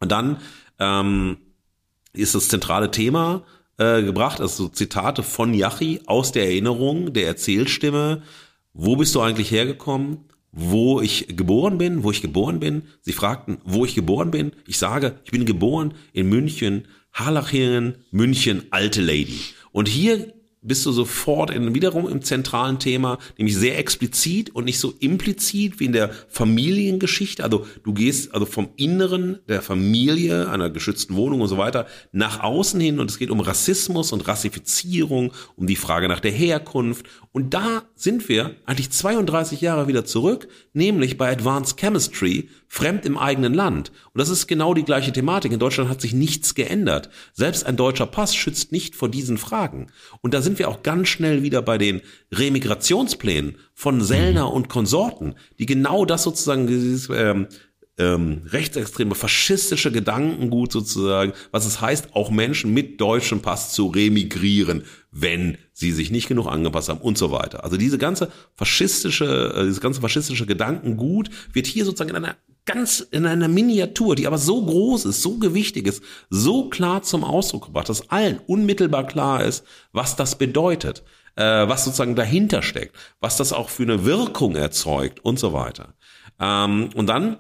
Und 0.01 0.11
dann 0.11 0.39
ähm, 0.79 1.37
ist 2.13 2.35
das 2.35 2.49
zentrale 2.49 2.91
Thema 2.91 3.45
äh, 3.79 4.03
gebracht, 4.03 4.41
also 4.41 4.69
Zitate 4.69 5.23
von 5.23 5.55
Yachi 5.55 6.01
aus 6.07 6.33
der 6.33 6.45
Erinnerung, 6.45 7.13
der 7.13 7.27
Erzählstimme. 7.27 8.23
Wo 8.73 8.97
bist 8.97 9.15
du 9.15 9.21
eigentlich 9.21 9.51
hergekommen? 9.51 10.25
Wo 10.53 11.01
ich 11.01 11.29
geboren 11.29 11.77
bin, 11.77 12.03
wo 12.03 12.11
ich 12.11 12.23
geboren 12.23 12.61
bin. 12.61 12.85
Sie 13.03 13.13
fragten, 13.13 13.59
wo 13.65 13.85
ich 13.85 13.95
geboren 13.95 14.31
bin. 14.31 14.53
Ich 14.67 14.79
sage, 14.79 15.21
ich 15.25 15.31
bin 15.31 15.45
geboren 15.45 15.95
in 16.13 16.29
München, 16.29 16.89
Harlachingen, 17.13 17.97
München, 18.11 18.65
alte 18.71 19.03
Lady. 19.03 19.41
Und 19.73 19.89
hier 19.89 20.33
bist 20.67 20.85
du 20.87 20.93
sofort 20.93 21.51
in, 21.51 21.75
wiederum 21.75 22.09
im 22.09 22.23
zentralen 22.23 22.79
Thema, 22.79 23.19
nämlich 23.39 23.57
sehr 23.57 23.79
explizit 23.79 24.51
und 24.55 24.65
nicht 24.65 24.79
so 24.79 24.95
implizit 25.01 25.81
wie 25.81 25.87
in 25.87 25.93
der 25.93 26.11
Familiengeschichte. 26.29 27.45
Also 27.45 27.67
du 27.85 27.93
gehst 27.93 28.35
also 28.35 28.47
vom 28.47 28.69
Inneren 28.77 29.39
der 29.49 29.63
Familie, 29.63 30.49
einer 30.49 30.71
geschützten 30.71 31.15
Wohnung 31.17 31.41
und 31.41 31.49
so 31.49 31.59
weiter, 31.59 31.87
nach 32.13 32.41
außen 32.41 32.81
hin 32.81 32.99
und 32.99 33.11
es 33.11 33.19
geht 33.19 33.31
um 33.31 33.41
Rassismus 33.41 34.13
und 34.13 34.27
Rassifizierung, 34.27 35.33
um 35.57 35.67
die 35.67 35.77
Frage 35.77 36.09
nach 36.09 36.21
der 36.21 36.33
Herkunft. 36.33 37.07
Und 37.33 37.55
da 37.55 37.83
sind 37.95 38.29
wir 38.29 38.57
eigentlich 38.65 38.91
32 38.91 39.61
Jahre 39.61 39.89
wieder 39.89 40.05
zurück, 40.05 40.49
nämlich 40.73 41.17
bei 41.17 41.31
Advanced 41.31 41.79
Chemistry, 41.79 42.49
fremd 42.69 43.07
im 43.07 43.19
eigenen 43.19 43.55
Land. 43.55 43.93
Und 44.13 44.19
das 44.21 44.29
ist 44.29 44.47
genau 44.47 44.75
die 44.75 44.85
gleiche 44.85 45.13
Thematik. 45.13 45.53
In 45.53 45.59
Deutschland 45.59 45.91
hat 45.91 46.01
sich 46.01 46.13
nichts 46.13 46.55
geändert. 46.55 47.11
Selbst 47.33 47.65
ein 47.67 47.77
deutscher 47.77 48.07
Pass 48.07 48.35
schützt 48.35 48.73
nicht 48.73 48.97
vor 48.97 49.09
diesen 49.09 49.39
Fragen. 49.39 49.89
Und 50.21 50.35
da 50.35 50.43
sind 50.43 50.59
wir 50.59 50.69
auch 50.69 50.83
ganz 50.83 51.09
schnell 51.09 51.43
wieder 51.43 51.63
bei 51.63 51.79
den 51.79 52.03
Remigrationsplänen 52.33 53.59
von 53.75 54.01
Sellner 54.01 54.53
und 54.53 54.69
Konsorten, 54.69 55.35
die 55.59 55.67
genau 55.67 56.05
das 56.05 56.23
sozusagen 56.23 56.67
dieses, 56.67 57.09
ähm, 57.11 57.49
ähm, 57.99 58.43
rechtsextreme, 58.47 59.15
faschistische 59.15 59.91
Gedankengut 59.91 60.73
sozusagen, 60.73 61.33
was 61.51 61.67
es 61.67 61.81
heißt, 61.81 62.15
auch 62.15 62.31
Menschen 62.31 62.75
mit 62.75 63.01
deutschem 63.01 63.41
Pass 63.41 63.73
zu 63.73 63.87
remigrieren, 63.87 64.85
wenn 65.11 65.57
sie 65.73 65.93
sich 65.93 66.11
nicht 66.11 66.29
genug 66.29 66.47
angepasst 66.47 66.91
haben 66.91 67.01
und 67.01 67.17
so 67.17 67.31
weiter. 67.31 67.65
Also 67.65 67.77
diese 67.77 67.99
ganze 67.99 68.31
faschistische, 68.55 69.55
äh, 69.57 69.63
dieses 69.63 69.81
ganze 69.81 70.01
faschistische 70.01 70.47
Gedankengut 70.47 71.31
wird 71.53 71.67
hier 71.67 71.85
sozusagen 71.85 72.11
in 72.11 72.17
einer 72.17 72.37
ganz 72.67 73.01
in 73.01 73.27
einer 73.27 73.49
Miniatur, 73.49 74.17
die 74.17 74.27
aber 74.27 74.39
so 74.39 74.65
groß 74.65 75.07
ist, 75.07 75.23
so 75.23 75.39
gewichtig 75.39 75.87
ist, 75.87 76.03
so 76.29 76.69
klar 76.69 77.03
zum 77.03 77.25
Ausdruck 77.25 77.67
gebracht, 77.67 77.89
dass 77.89 78.11
allen 78.11 78.39
unmittelbar 78.47 79.07
klar 79.07 79.45
ist, 79.45 79.65
was 79.93 80.17
das 80.17 80.37
bedeutet, 80.37 81.03
äh, 81.37 81.43
was 81.43 81.85
sozusagen 81.85 82.17
dahinter 82.17 82.63
steckt, 82.63 82.97
was 83.21 83.37
das 83.37 83.53
auch 83.53 83.71
für 83.71 83.85
eine 83.85 84.05
Wirkung 84.05 84.57
erzeugt 84.57 85.25
und 85.25 85.39
so 85.39 85.53
weiter. 85.53 85.95
Ähm, 86.39 86.91
und 86.95 87.07
dann 87.07 87.39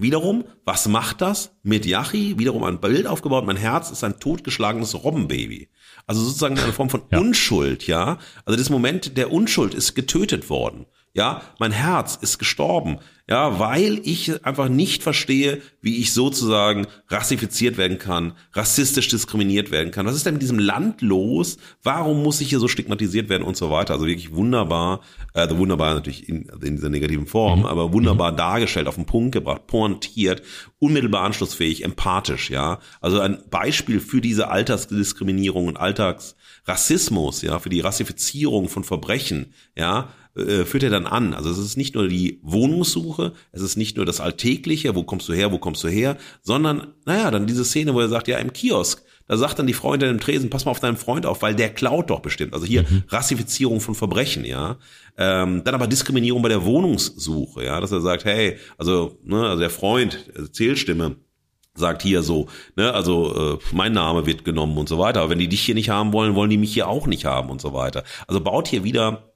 Wiederum, 0.00 0.44
was 0.64 0.86
macht 0.86 1.20
das 1.20 1.56
mit 1.62 1.84
Yachi? 1.84 2.38
Wiederum 2.38 2.62
ein 2.62 2.80
Bild 2.80 3.06
aufgebaut. 3.06 3.44
Mein 3.46 3.56
Herz 3.56 3.90
ist 3.90 4.04
ein 4.04 4.20
totgeschlagenes 4.20 5.02
Robbenbaby. 5.02 5.68
Also 6.06 6.22
sozusagen 6.22 6.58
eine 6.58 6.72
Form 6.72 6.88
von 6.88 7.02
ja. 7.10 7.18
Unschuld, 7.18 7.86
ja. 7.86 8.18
Also 8.44 8.56
das 8.56 8.70
Moment 8.70 9.16
der 9.16 9.32
Unschuld 9.32 9.74
ist 9.74 9.94
getötet 9.94 10.50
worden. 10.50 10.86
Ja, 11.18 11.42
mein 11.58 11.72
Herz 11.72 12.16
ist 12.20 12.38
gestorben. 12.38 13.00
Ja, 13.28 13.58
weil 13.58 14.00
ich 14.04 14.46
einfach 14.46 14.68
nicht 14.68 15.02
verstehe, 15.02 15.60
wie 15.82 15.96
ich 15.98 16.14
sozusagen 16.14 16.86
rassifiziert 17.08 17.76
werden 17.76 17.98
kann, 17.98 18.34
rassistisch 18.52 19.08
diskriminiert 19.08 19.72
werden 19.72 19.90
kann. 19.90 20.06
Was 20.06 20.14
ist 20.14 20.24
denn 20.24 20.34
mit 20.34 20.42
diesem 20.42 20.60
Land 20.60 21.02
los? 21.02 21.58
Warum 21.82 22.22
muss 22.22 22.40
ich 22.40 22.50
hier 22.50 22.60
so 22.60 22.68
stigmatisiert 22.68 23.28
werden 23.28 23.42
und 23.42 23.56
so 23.56 23.68
weiter? 23.70 23.94
Also 23.94 24.06
wirklich 24.06 24.32
wunderbar, 24.32 25.00
äh, 25.34 25.40
also 25.40 25.58
wunderbar 25.58 25.92
natürlich 25.94 26.28
in, 26.28 26.48
in 26.62 26.76
dieser 26.76 26.88
negativen 26.88 27.26
Form, 27.26 27.60
mhm. 27.60 27.66
aber 27.66 27.92
wunderbar 27.92 28.32
mhm. 28.32 28.36
dargestellt, 28.36 28.86
auf 28.86 28.94
den 28.94 29.04
Punkt 29.04 29.32
gebracht, 29.32 29.66
pointiert, 29.66 30.42
unmittelbar 30.78 31.24
anschlussfähig, 31.24 31.84
empathisch, 31.84 32.48
ja. 32.48 32.78
Also 33.00 33.18
ein 33.18 33.42
Beispiel 33.50 33.98
für 33.98 34.20
diese 34.20 34.48
Alltagsdiskriminierung 34.48 35.66
und 35.66 35.78
Alltagsrassismus, 35.78 37.42
ja, 37.42 37.58
für 37.58 37.70
die 37.70 37.80
Rassifizierung 37.80 38.68
von 38.68 38.84
Verbrechen, 38.84 39.52
ja, 39.76 40.08
äh, 40.38 40.64
führt 40.64 40.82
er 40.82 40.90
dann 40.90 41.06
an. 41.06 41.34
Also 41.34 41.50
es 41.50 41.58
ist 41.58 41.76
nicht 41.76 41.94
nur 41.94 42.08
die 42.08 42.40
Wohnungssuche, 42.42 43.32
es 43.52 43.62
ist 43.62 43.76
nicht 43.76 43.96
nur 43.96 44.06
das 44.06 44.20
Alltägliche, 44.20 44.94
wo 44.94 45.02
kommst 45.02 45.28
du 45.28 45.32
her, 45.32 45.52
wo 45.52 45.58
kommst 45.58 45.84
du 45.84 45.88
her, 45.88 46.16
sondern, 46.42 46.94
naja, 47.04 47.30
dann 47.30 47.46
diese 47.46 47.64
Szene, 47.64 47.94
wo 47.94 48.00
er 48.00 48.08
sagt, 48.08 48.28
ja, 48.28 48.38
im 48.38 48.52
Kiosk, 48.52 49.02
da 49.26 49.36
sagt 49.36 49.58
dann 49.58 49.66
die 49.66 49.74
Frau 49.74 49.92
hinter 49.92 50.06
dem 50.06 50.20
Tresen, 50.20 50.48
pass 50.48 50.64
mal 50.64 50.70
auf 50.70 50.80
deinen 50.80 50.96
Freund 50.96 51.26
auf, 51.26 51.42
weil 51.42 51.54
der 51.54 51.68
klaut 51.68 52.08
doch 52.08 52.20
bestimmt. 52.20 52.54
Also 52.54 52.64
hier 52.64 52.84
mhm. 52.88 53.04
Rassifizierung 53.08 53.80
von 53.80 53.94
Verbrechen, 53.94 54.44
ja. 54.44 54.78
Ähm, 55.18 55.62
dann 55.64 55.74
aber 55.74 55.86
Diskriminierung 55.86 56.40
bei 56.40 56.48
der 56.48 56.64
Wohnungssuche, 56.64 57.64
ja, 57.64 57.80
dass 57.80 57.92
er 57.92 58.00
sagt, 58.00 58.24
hey, 58.24 58.56
also, 58.78 59.18
ne, 59.24 59.46
also 59.46 59.60
der 59.60 59.70
Freund, 59.70 60.30
also 60.34 60.48
Zählstimme, 60.48 61.16
sagt 61.78 62.02
hier 62.02 62.22
so, 62.22 62.48
ne, 62.76 62.92
also 62.92 63.54
äh, 63.54 63.58
mein 63.72 63.92
Name 63.92 64.26
wird 64.26 64.44
genommen 64.44 64.76
und 64.76 64.88
so 64.88 64.98
weiter. 64.98 65.20
Aber 65.20 65.30
wenn 65.30 65.38
die 65.38 65.48
dich 65.48 65.60
hier 65.60 65.74
nicht 65.74 65.90
haben 65.90 66.12
wollen, 66.12 66.34
wollen 66.34 66.50
die 66.50 66.58
mich 66.58 66.72
hier 66.72 66.88
auch 66.88 67.06
nicht 67.06 67.24
haben 67.24 67.50
und 67.50 67.60
so 67.60 67.72
weiter. 67.72 68.04
Also 68.26 68.40
baut 68.40 68.68
hier 68.68 68.84
wieder 68.84 69.27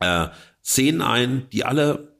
äh, 0.00 0.28
Szenen 0.62 1.02
ein, 1.02 1.48
die 1.52 1.64
alle 1.64 2.16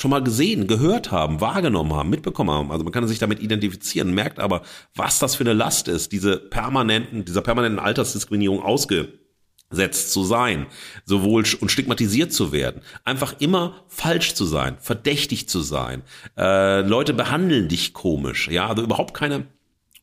schon 0.00 0.10
mal 0.10 0.22
gesehen, 0.22 0.66
gehört 0.66 1.10
haben, 1.10 1.40
wahrgenommen 1.40 1.92
haben, 1.92 2.08
mitbekommen 2.08 2.50
haben. 2.50 2.72
Also 2.72 2.84
man 2.84 2.92
kann 2.92 3.06
sich 3.06 3.18
damit 3.18 3.40
identifizieren, 3.40 4.14
merkt 4.14 4.38
aber, 4.38 4.62
was 4.94 5.18
das 5.18 5.34
für 5.34 5.44
eine 5.44 5.52
Last 5.52 5.88
ist, 5.88 6.12
diese 6.12 6.38
permanenten, 6.38 7.24
dieser 7.24 7.42
permanenten 7.42 7.78
Altersdiskriminierung 7.78 8.62
ausgesetzt 8.62 10.12
zu 10.12 10.24
sein, 10.24 10.66
sowohl 11.04 11.44
und 11.60 11.70
stigmatisiert 11.70 12.32
zu 12.32 12.50
werden, 12.50 12.80
einfach 13.04 13.34
immer 13.40 13.84
falsch 13.88 14.34
zu 14.34 14.46
sein, 14.46 14.76
verdächtig 14.80 15.48
zu 15.48 15.60
sein. 15.60 16.02
Äh, 16.36 16.80
Leute 16.80 17.12
behandeln 17.12 17.68
dich 17.68 17.92
komisch, 17.92 18.48
ja, 18.48 18.68
also 18.68 18.82
überhaupt 18.82 19.12
keine 19.12 19.48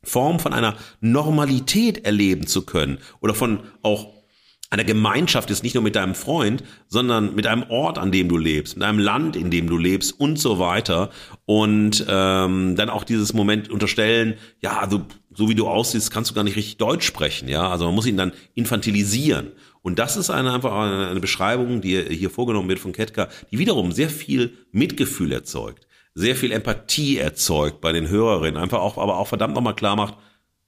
Form 0.03 0.39
von 0.39 0.53
einer 0.53 0.75
Normalität 1.01 2.05
erleben 2.05 2.45
zu 2.45 2.65
können 2.65 2.99
oder 3.19 3.33
von 3.33 3.61
auch 3.81 4.16
einer 4.69 4.83
Gemeinschaft 4.83 5.49
ist, 5.49 5.63
nicht 5.63 5.75
nur 5.75 5.83
mit 5.83 5.95
deinem 5.95 6.15
Freund, 6.15 6.63
sondern 6.87 7.35
mit 7.35 7.47
einem 7.47 7.63
Ort, 7.69 7.97
an 7.97 8.11
dem 8.11 8.27
du 8.27 8.37
lebst, 8.37 8.75
mit 8.75 8.85
einem 8.85 8.99
Land, 8.99 9.35
in 9.35 9.49
dem 9.49 9.67
du 9.67 9.77
lebst 9.77 10.19
und 10.19 10.37
so 10.37 10.59
weiter. 10.59 11.09
Und 11.45 12.05
ähm, 12.07 12.75
dann 12.75 12.89
auch 12.89 13.03
dieses 13.03 13.33
Moment 13.33 13.69
unterstellen, 13.69 14.35
ja, 14.61 14.79
also 14.79 15.05
so 15.33 15.47
wie 15.47 15.55
du 15.55 15.67
aussiehst, 15.67 16.11
kannst 16.11 16.31
du 16.31 16.35
gar 16.35 16.43
nicht 16.43 16.57
richtig 16.57 16.77
Deutsch 16.77 17.05
sprechen, 17.05 17.47
ja. 17.47 17.69
Also 17.69 17.85
man 17.85 17.95
muss 17.95 18.07
ihn 18.07 18.17
dann 18.17 18.33
infantilisieren. 18.55 19.51
Und 19.81 19.99
das 19.99 20.17
ist 20.17 20.29
eine, 20.29 20.51
einfach 20.51 20.73
eine, 20.73 21.19
Beschreibung, 21.21 21.79
die 21.79 22.01
hier 22.01 22.29
vorgenommen 22.29 22.67
wird 22.67 22.79
von 22.79 22.91
Ketka, 22.91 23.29
die 23.51 23.59
wiederum 23.59 23.93
sehr 23.93 24.09
viel 24.09 24.57
Mitgefühl 24.73 25.31
erzeugt, 25.31 25.87
sehr 26.13 26.35
viel 26.35 26.51
Empathie 26.51 27.19
erzeugt 27.19 27.79
bei 27.79 27.93
den 27.93 28.09
Hörerinnen, 28.09 28.61
einfach 28.61 28.79
auch, 28.79 28.97
aber 28.97 29.17
auch 29.17 29.27
verdammt 29.27 29.53
nochmal 29.53 29.75
klar 29.75 29.95
macht, 29.95 30.15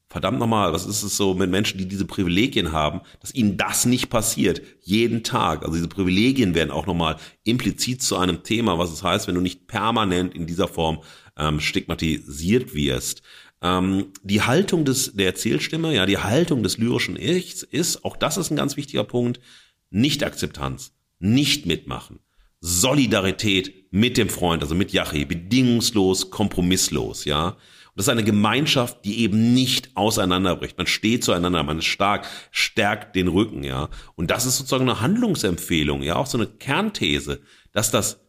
verdammt 0.09 0.39
nochmal, 0.39 0.73
was 0.73 0.85
ist 0.85 1.03
es 1.03 1.15
so 1.15 1.35
mit 1.35 1.51
Menschen, 1.51 1.77
die 1.77 1.87
diese 1.87 2.05
Privilegien 2.05 2.71
haben, 2.71 3.01
dass 3.21 3.33
ihnen 3.33 3.57
das 3.57 3.85
nicht 3.85 4.09
passiert, 4.09 4.61
jeden 4.81 5.23
Tag. 5.23 5.61
Also 5.61 5.75
diese 5.75 5.87
Privilegien 5.87 6.55
werden 6.55 6.71
auch 6.71 6.87
nochmal 6.87 7.17
implizit 7.43 8.01
zu 8.01 8.17
einem 8.17 8.43
Thema, 8.43 8.79
was 8.79 8.91
es 8.91 9.03
heißt, 9.03 9.27
wenn 9.27 9.35
du 9.35 9.41
nicht 9.41 9.67
permanent 9.67 10.33
in 10.33 10.47
dieser 10.47 10.67
Form 10.67 10.99
ähm, 11.37 11.59
stigmatisiert 11.59 12.73
wirst. 12.73 13.21
Ähm, 13.61 14.07
die 14.23 14.41
Haltung 14.41 14.83
des, 14.83 15.13
der 15.13 15.27
Erzählstimme, 15.27 15.93
ja, 15.93 16.05
die 16.05 16.17
Haltung 16.17 16.63
des 16.63 16.77
lyrischen 16.77 17.15
Ichs 17.15 17.61
ist, 17.61 18.03
auch 18.03 18.17
das 18.17 18.37
ist 18.37 18.49
ein 18.49 18.55
ganz 18.57 18.77
wichtiger 18.77 19.03
Punkt, 19.03 19.39
Nicht-Akzeptanz, 19.91 20.93
nicht 21.19 21.65
mitmachen. 21.65 22.19
Solidarität 22.61 23.91
mit 23.91 24.17
dem 24.17 24.29
Freund, 24.29 24.63
also 24.63 24.75
mit 24.75 24.91
Yachi, 24.91 25.25
bedingungslos, 25.25 26.29
kompromisslos, 26.29 27.25
ja. 27.25 27.57
Das 27.99 28.05
ist 28.05 28.11
eine 28.13 28.23
Gemeinschaft, 28.23 29.03
die 29.03 29.19
eben 29.23 29.53
nicht 29.53 29.89
auseinanderbricht. 29.95 30.77
Man 30.77 30.87
steht 30.87 31.21
zueinander, 31.21 31.63
man 31.63 31.79
ist 31.79 31.85
stark, 31.87 32.25
stärkt 32.49 33.13
den 33.13 33.27
Rücken, 33.27 33.61
ja. 33.61 33.89
Und 34.15 34.31
das 34.31 34.45
ist 34.45 34.55
sozusagen 34.57 34.89
eine 34.89 35.01
Handlungsempfehlung, 35.01 36.01
ja, 36.01 36.15
auch 36.15 36.25
so 36.25 36.37
eine 36.37 36.47
Kernthese, 36.47 37.41
dass 37.73 37.91
das 37.91 38.21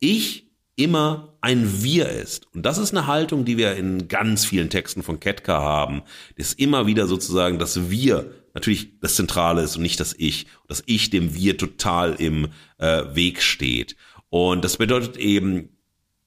Ich 0.00 0.50
immer 0.76 1.36
ein 1.42 1.82
Wir 1.82 2.08
ist. 2.08 2.46
Und 2.54 2.64
das 2.64 2.78
ist 2.78 2.96
eine 2.96 3.06
Haltung, 3.06 3.44
die 3.44 3.58
wir 3.58 3.76
in 3.76 4.08
ganz 4.08 4.46
vielen 4.46 4.70
Texten 4.70 5.02
von 5.02 5.20
Ketka 5.20 5.60
haben. 5.60 6.00
Das 6.38 6.46
ist 6.46 6.58
immer 6.58 6.86
wieder 6.86 7.06
sozusagen 7.06 7.58
das 7.58 7.90
Wir 7.90 8.32
natürlich 8.54 8.98
das 9.00 9.16
Zentrale 9.16 9.60
ist 9.60 9.76
und 9.76 9.82
nicht 9.82 10.00
das 10.00 10.14
Ich. 10.16 10.46
Das 10.68 10.82
Ich 10.86 11.10
dem 11.10 11.34
Wir 11.34 11.58
total 11.58 12.14
im 12.14 12.48
äh, 12.78 13.02
Weg 13.14 13.42
steht. 13.42 13.94
Und 14.30 14.64
das 14.64 14.78
bedeutet 14.78 15.18
eben, 15.18 15.76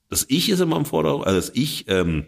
das 0.07 0.23
Ich 0.29 0.49
ist 0.49 0.59
immer 0.59 0.77
im 0.77 0.85
Vordergrund, 0.85 1.25
also 1.25 1.39
das 1.39 1.49
Ich 1.55 1.85
ähm, 1.87 2.27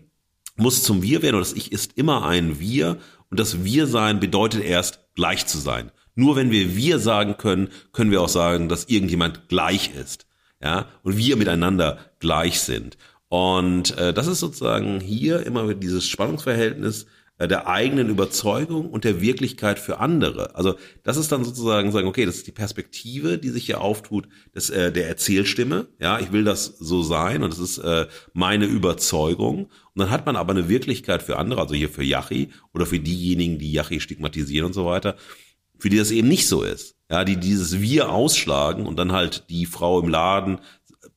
muss 0.55 0.83
zum 0.83 1.01
Wir 1.01 1.21
werden 1.21 1.35
und 1.35 1.41
das 1.41 1.53
Ich 1.53 1.71
ist 1.71 1.97
immer 1.97 2.25
ein 2.25 2.59
Wir 2.59 2.97
und 3.29 3.39
das 3.39 3.63
Wir-Sein 3.63 4.19
bedeutet 4.19 4.63
erst 4.63 4.99
gleich 5.15 5.45
zu 5.47 5.57
sein. 5.57 5.91
Nur 6.15 6.35
wenn 6.35 6.51
wir 6.51 6.75
Wir 6.75 6.99
sagen 6.99 7.37
können, 7.37 7.69
können 7.91 8.11
wir 8.11 8.21
auch 8.21 8.29
sagen, 8.29 8.69
dass 8.69 8.85
irgendjemand 8.85 9.49
gleich 9.49 9.91
ist. 9.95 10.27
Ja, 10.61 10.87
und 11.01 11.17
wir 11.17 11.35
miteinander 11.35 11.99
gleich 12.19 12.61
sind. 12.61 12.97
Und 13.27 13.97
äh, 13.97 14.13
das 14.13 14.27
ist 14.27 14.39
sozusagen 14.39 14.99
hier 14.99 15.45
immer 15.45 15.73
dieses 15.73 16.07
Spannungsverhältnis 16.07 17.07
äh, 17.39 17.47
der 17.47 17.67
eigenen 17.67 18.09
Überzeugung 18.09 18.91
und 18.91 19.03
der 19.03 19.19
Wirklichkeit 19.19 19.79
für 19.79 19.99
andere. 19.99 20.55
Also 20.55 20.75
das 21.01 21.17
ist 21.17 21.31
dann 21.31 21.43
sozusagen 21.43 21.91
sagen, 21.91 22.07
okay, 22.07 22.25
das 22.25 22.35
ist 22.35 22.47
die 22.47 22.51
Perspektive, 22.51 23.39
die 23.39 23.49
sich 23.49 23.65
hier 23.65 23.81
auftut, 23.81 24.27
des, 24.53 24.69
äh, 24.69 24.91
der 24.91 25.07
Erzählstimme. 25.07 25.87
Ja, 25.99 26.19
ich 26.19 26.31
will 26.31 26.43
das 26.43 26.65
so 26.65 27.01
sein 27.01 27.41
und 27.41 27.51
das 27.51 27.59
ist 27.59 27.79
äh, 27.79 28.05
meine 28.33 28.65
Überzeugung. 28.65 29.69
Und 29.95 29.99
dann 29.99 30.09
hat 30.09 30.25
man 30.25 30.35
aber 30.35 30.51
eine 30.51 30.69
Wirklichkeit 30.69 31.21
für 31.21 31.37
andere, 31.37 31.61
also 31.61 31.75
hier 31.75 31.89
für 31.89 32.03
Yachi 32.03 32.49
oder 32.73 32.85
für 32.85 32.99
diejenigen, 32.99 33.59
die 33.59 33.71
Yachi 33.71 33.99
stigmatisieren 33.99 34.67
und 34.67 34.73
so 34.73 34.85
weiter, 34.85 35.15
für 35.77 35.89
die 35.89 35.97
das 35.97 36.11
eben 36.11 36.27
nicht 36.27 36.47
so 36.47 36.63
ist. 36.63 36.95
Ja, 37.11 37.23
die 37.23 37.37
dieses 37.37 37.79
Wir 37.79 38.11
ausschlagen 38.11 38.87
und 38.87 38.97
dann 38.97 39.11
halt 39.11 39.45
die 39.49 39.65
Frau 39.65 39.99
im 39.99 40.09
Laden 40.09 40.59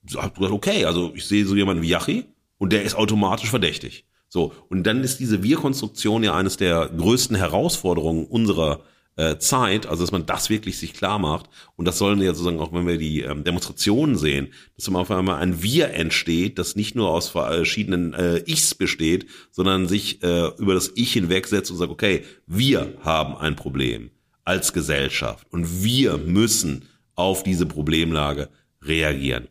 sagt, 0.06 0.38
okay, 0.38 0.84
also 0.84 1.12
ich 1.14 1.24
sehe 1.24 1.46
so 1.46 1.56
jemanden 1.56 1.82
wie 1.82 1.88
Yachi 1.88 2.24
und 2.58 2.72
der 2.72 2.82
ist 2.82 2.96
automatisch 2.96 3.48
verdächtig. 3.48 4.04
So, 4.28 4.52
und 4.68 4.82
dann 4.82 5.02
ist 5.02 5.20
diese 5.20 5.42
Wir-Konstruktion 5.42 6.22
ja 6.22 6.34
eines 6.34 6.56
der 6.56 6.88
größten 6.88 7.36
Herausforderungen 7.36 8.26
unserer 8.26 8.80
äh, 9.16 9.38
Zeit, 9.38 9.86
also 9.86 10.02
dass 10.02 10.12
man 10.12 10.26
das 10.26 10.50
wirklich 10.50 10.78
sich 10.78 10.94
klar 10.94 11.18
macht. 11.18 11.48
Und 11.74 11.86
das 11.86 11.98
sollen 11.98 12.20
ja 12.20 12.34
sozusagen 12.34 12.60
auch, 12.60 12.72
wenn 12.72 12.86
wir 12.86 12.98
die 12.98 13.22
ähm, 13.22 13.44
Demonstrationen 13.44 14.16
sehen, 14.16 14.48
dass 14.76 14.86
immer 14.88 15.00
auf 15.00 15.10
einmal 15.10 15.36
ein 15.40 15.62
Wir 15.62 15.90
entsteht, 15.90 16.58
das 16.58 16.76
nicht 16.76 16.94
nur 16.94 17.10
aus 17.10 17.28
verschiedenen 17.28 18.14
äh, 18.14 18.42
Ichs 18.46 18.74
besteht, 18.74 19.26
sondern 19.50 19.88
sich 19.88 20.22
äh, 20.22 20.48
über 20.58 20.74
das 20.74 20.92
Ich 20.94 21.12
hinwegsetzt 21.12 21.70
und 21.70 21.78
sagt, 21.78 21.90
okay, 21.90 22.24
wir 22.46 22.94
haben 23.02 23.36
ein 23.36 23.56
Problem 23.56 24.10
als 24.44 24.72
Gesellschaft 24.72 25.46
und 25.50 25.82
wir 25.82 26.18
müssen 26.18 26.84
auf 27.14 27.42
diese 27.42 27.66
Problemlage 27.66 28.48
reagieren. 28.82 29.48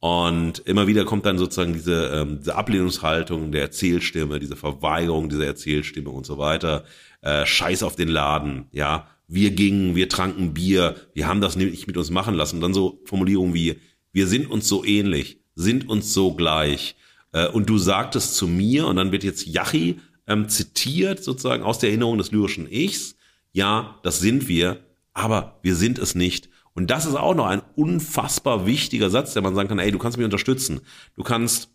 Und 0.00 0.60
immer 0.60 0.86
wieder 0.86 1.04
kommt 1.04 1.26
dann 1.26 1.38
sozusagen 1.38 1.72
diese, 1.72 2.06
ähm, 2.14 2.38
diese 2.40 2.54
Ablehnungshaltung 2.54 3.50
der 3.52 3.62
Erzählstimme, 3.62 4.38
diese 4.38 4.56
Verweigerung 4.56 5.28
dieser 5.28 5.46
Erzählstimme 5.46 6.10
und 6.10 6.26
so 6.26 6.38
weiter. 6.38 6.84
Äh, 7.22 7.46
Scheiß 7.46 7.82
auf 7.82 7.96
den 7.96 8.08
Laden, 8.08 8.66
ja. 8.72 9.08
Wir 9.28 9.50
gingen, 9.50 9.96
wir 9.96 10.08
tranken 10.08 10.54
Bier, 10.54 10.94
wir 11.12 11.26
haben 11.26 11.40
das 11.40 11.56
nicht 11.56 11.86
mit 11.88 11.96
uns 11.96 12.10
machen 12.10 12.34
lassen. 12.34 12.56
Und 12.56 12.62
dann 12.62 12.74
so 12.74 13.00
Formulierungen 13.06 13.54
wie, 13.54 13.80
wir 14.12 14.28
sind 14.28 14.48
uns 14.48 14.68
so 14.68 14.84
ähnlich, 14.84 15.40
sind 15.54 15.88
uns 15.88 16.14
so 16.14 16.34
gleich, 16.34 16.94
Äh, 17.32 17.48
und 17.48 17.68
du 17.68 17.76
sagtest 17.78 18.34
zu 18.34 18.48
mir, 18.48 18.86
und 18.86 18.96
dann 18.96 19.12
wird 19.12 19.24
jetzt 19.24 19.46
Yachi 19.46 20.00
ähm, 20.26 20.48
zitiert, 20.48 21.22
sozusagen 21.22 21.62
aus 21.62 21.78
der 21.78 21.90
Erinnerung 21.90 22.18
des 22.18 22.32
lyrischen 22.32 22.70
Ichs, 22.70 23.16
ja, 23.52 23.98
das 24.02 24.20
sind 24.20 24.48
wir, 24.48 24.78
aber 25.12 25.58
wir 25.62 25.74
sind 25.74 25.98
es 25.98 26.14
nicht. 26.14 26.48
Und 26.76 26.90
das 26.90 27.06
ist 27.06 27.14
auch 27.14 27.34
noch 27.34 27.46
ein 27.46 27.62
unfassbar 27.74 28.66
wichtiger 28.66 29.08
Satz, 29.08 29.32
der 29.32 29.42
man 29.42 29.54
sagen 29.54 29.68
kann, 29.68 29.78
ey, 29.78 29.90
du 29.90 29.98
kannst 29.98 30.18
mich 30.18 30.26
unterstützen. 30.26 30.82
Du 31.16 31.22
kannst 31.22 31.70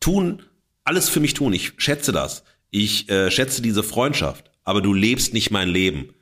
tun, 0.00 0.42
alles 0.82 1.10
für 1.10 1.20
mich 1.20 1.34
tun. 1.34 1.52
Ich 1.52 1.74
schätze 1.76 2.10
das. 2.10 2.42
Ich 2.70 3.10
äh, 3.10 3.30
schätze 3.30 3.60
diese 3.60 3.82
Freundschaft. 3.82 4.50
Aber 4.64 4.80
du 4.80 4.94
lebst 4.94 5.34
nicht 5.34 5.50
mein 5.50 5.68
Leben. 5.68 6.14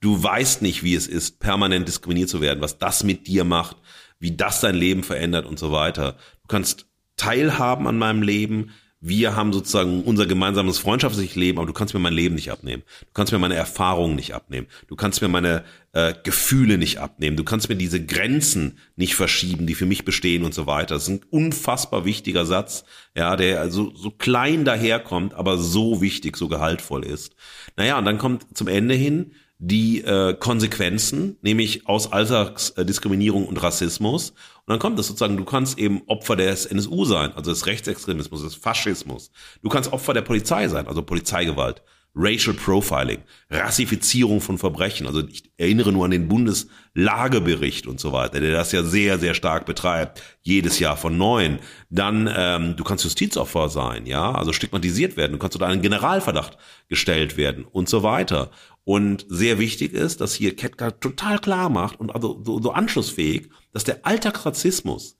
Du 0.00 0.20
weißt 0.20 0.62
nicht, 0.62 0.82
wie 0.82 0.94
es 0.94 1.06
ist, 1.06 1.40
permanent 1.40 1.86
diskriminiert 1.86 2.30
zu 2.30 2.40
werden, 2.40 2.62
was 2.62 2.78
das 2.78 3.04
mit 3.04 3.26
dir 3.26 3.44
macht, 3.44 3.76
wie 4.18 4.34
das 4.34 4.60
dein 4.60 4.74
Leben 4.74 5.02
verändert 5.02 5.44
und 5.44 5.58
so 5.58 5.72
weiter. 5.72 6.16
Du 6.40 6.48
kannst 6.48 6.86
teilhaben 7.16 7.86
an 7.86 7.98
meinem 7.98 8.22
Leben, 8.22 8.70
wir 9.04 9.34
haben 9.34 9.52
sozusagen 9.52 10.04
unser 10.04 10.26
gemeinsames 10.26 10.78
freundschaftliches 10.78 11.34
Leben, 11.34 11.58
aber 11.58 11.66
du 11.66 11.72
kannst 11.72 11.92
mir 11.92 11.98
mein 11.98 12.12
Leben 12.12 12.36
nicht 12.36 12.52
abnehmen. 12.52 12.84
Du 13.00 13.12
kannst 13.14 13.32
mir 13.32 13.40
meine 13.40 13.56
Erfahrungen 13.56 14.14
nicht 14.14 14.32
abnehmen. 14.32 14.68
Du 14.86 14.94
kannst 14.94 15.20
mir 15.20 15.28
meine 15.28 15.64
äh, 15.92 16.14
Gefühle 16.22 16.78
nicht 16.78 16.98
abnehmen. 16.98 17.36
Du 17.36 17.42
kannst 17.42 17.68
mir 17.68 17.74
diese 17.74 18.04
Grenzen 18.04 18.78
nicht 18.94 19.16
verschieben, 19.16 19.66
die 19.66 19.74
für 19.74 19.86
mich 19.86 20.04
bestehen 20.04 20.44
und 20.44 20.54
so 20.54 20.68
weiter. 20.68 20.94
Das 20.94 21.02
ist 21.02 21.08
ein 21.08 21.24
unfassbar 21.30 22.04
wichtiger 22.04 22.46
Satz, 22.46 22.84
ja, 23.16 23.34
der 23.34 23.60
also 23.60 23.92
so 23.96 24.12
klein 24.12 24.64
daherkommt, 24.64 25.34
aber 25.34 25.58
so 25.58 26.00
wichtig, 26.00 26.36
so 26.36 26.46
gehaltvoll 26.46 27.04
ist. 27.04 27.34
Naja, 27.76 27.98
und 27.98 28.04
dann 28.04 28.18
kommt 28.18 28.56
zum 28.56 28.68
Ende 28.68 28.94
hin 28.94 29.32
die 29.64 30.02
äh, 30.02 30.34
Konsequenzen, 30.34 31.36
nämlich 31.40 31.86
aus 31.86 32.12
Alltagsdiskriminierung 32.12 33.46
und 33.46 33.62
Rassismus. 33.62 34.30
Und 34.30 34.72
dann 34.72 34.80
kommt 34.80 34.98
es 34.98 35.06
sozusagen, 35.06 35.36
du 35.36 35.44
kannst 35.44 35.78
eben 35.78 36.02
Opfer 36.08 36.34
des 36.34 36.66
NSU 36.66 37.04
sein, 37.04 37.32
also 37.36 37.52
des 37.52 37.66
Rechtsextremismus, 37.66 38.42
des 38.42 38.56
Faschismus. 38.56 39.30
Du 39.62 39.68
kannst 39.68 39.92
Opfer 39.92 40.14
der 40.14 40.22
Polizei 40.22 40.66
sein, 40.66 40.88
also 40.88 41.02
Polizeigewalt. 41.02 41.80
Racial 42.14 42.54
Profiling, 42.54 43.22
Rassifizierung 43.48 44.42
von 44.42 44.58
Verbrechen. 44.58 45.06
Also 45.06 45.26
ich 45.26 45.50
erinnere 45.56 45.92
nur 45.92 46.04
an 46.04 46.10
den 46.10 46.28
Bundeslagebericht 46.28 47.86
und 47.86 48.00
so 48.00 48.12
weiter, 48.12 48.38
der 48.38 48.52
das 48.52 48.70
ja 48.72 48.82
sehr, 48.82 49.18
sehr 49.18 49.32
stark 49.32 49.64
betreibt, 49.64 50.22
jedes 50.42 50.78
Jahr 50.78 50.98
von 50.98 51.16
neuen. 51.16 51.58
Dann, 51.88 52.30
ähm, 52.36 52.76
du 52.76 52.84
kannst 52.84 53.04
Justizopfer 53.04 53.70
sein, 53.70 54.04
ja, 54.04 54.30
also 54.32 54.52
stigmatisiert 54.52 55.16
werden, 55.16 55.32
du 55.32 55.38
kannst 55.38 55.56
unter 55.56 55.68
einen 55.68 55.80
Generalverdacht 55.80 56.58
gestellt 56.88 57.38
werden 57.38 57.64
und 57.64 57.88
so 57.88 58.02
weiter. 58.02 58.50
Und 58.84 59.26
sehr 59.28 59.58
wichtig 59.58 59.92
ist, 59.92 60.20
dass 60.20 60.34
hier 60.34 60.56
Ketka 60.56 60.90
total 60.90 61.38
klar 61.38 61.68
macht 61.68 62.00
und 62.00 62.12
also 62.12 62.42
so, 62.44 62.60
so 62.60 62.72
anschlussfähig, 62.72 63.48
dass 63.72 63.84
der 63.84 64.04
Alltagsrassismus 64.04 65.18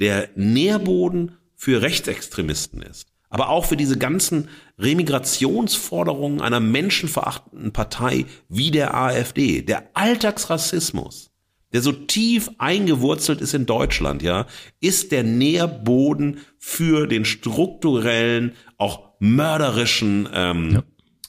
der 0.00 0.30
Nährboden 0.34 1.36
für 1.54 1.82
Rechtsextremisten 1.82 2.82
ist. 2.82 3.08
Aber 3.30 3.48
auch 3.48 3.64
für 3.64 3.76
diese 3.76 3.98
ganzen 3.98 4.48
Remigrationsforderungen 4.78 6.40
einer 6.40 6.60
menschenverachtenden 6.60 7.72
Partei 7.72 8.26
wie 8.48 8.70
der 8.70 8.94
AfD. 8.94 9.62
Der 9.62 9.90
Alltagsrassismus, 9.94 11.30
der 11.72 11.82
so 11.82 11.92
tief 11.92 12.50
eingewurzelt 12.58 13.40
ist 13.40 13.54
in 13.54 13.66
Deutschland, 13.66 14.22
ja, 14.22 14.46
ist 14.80 15.10
der 15.12 15.24
Nährboden 15.24 16.40
für 16.58 17.06
den 17.06 17.24
strukturellen, 17.24 18.52
auch 18.76 19.14
mörderischen 19.18 20.28
ähm, 20.32 20.70
ja. 20.74 20.82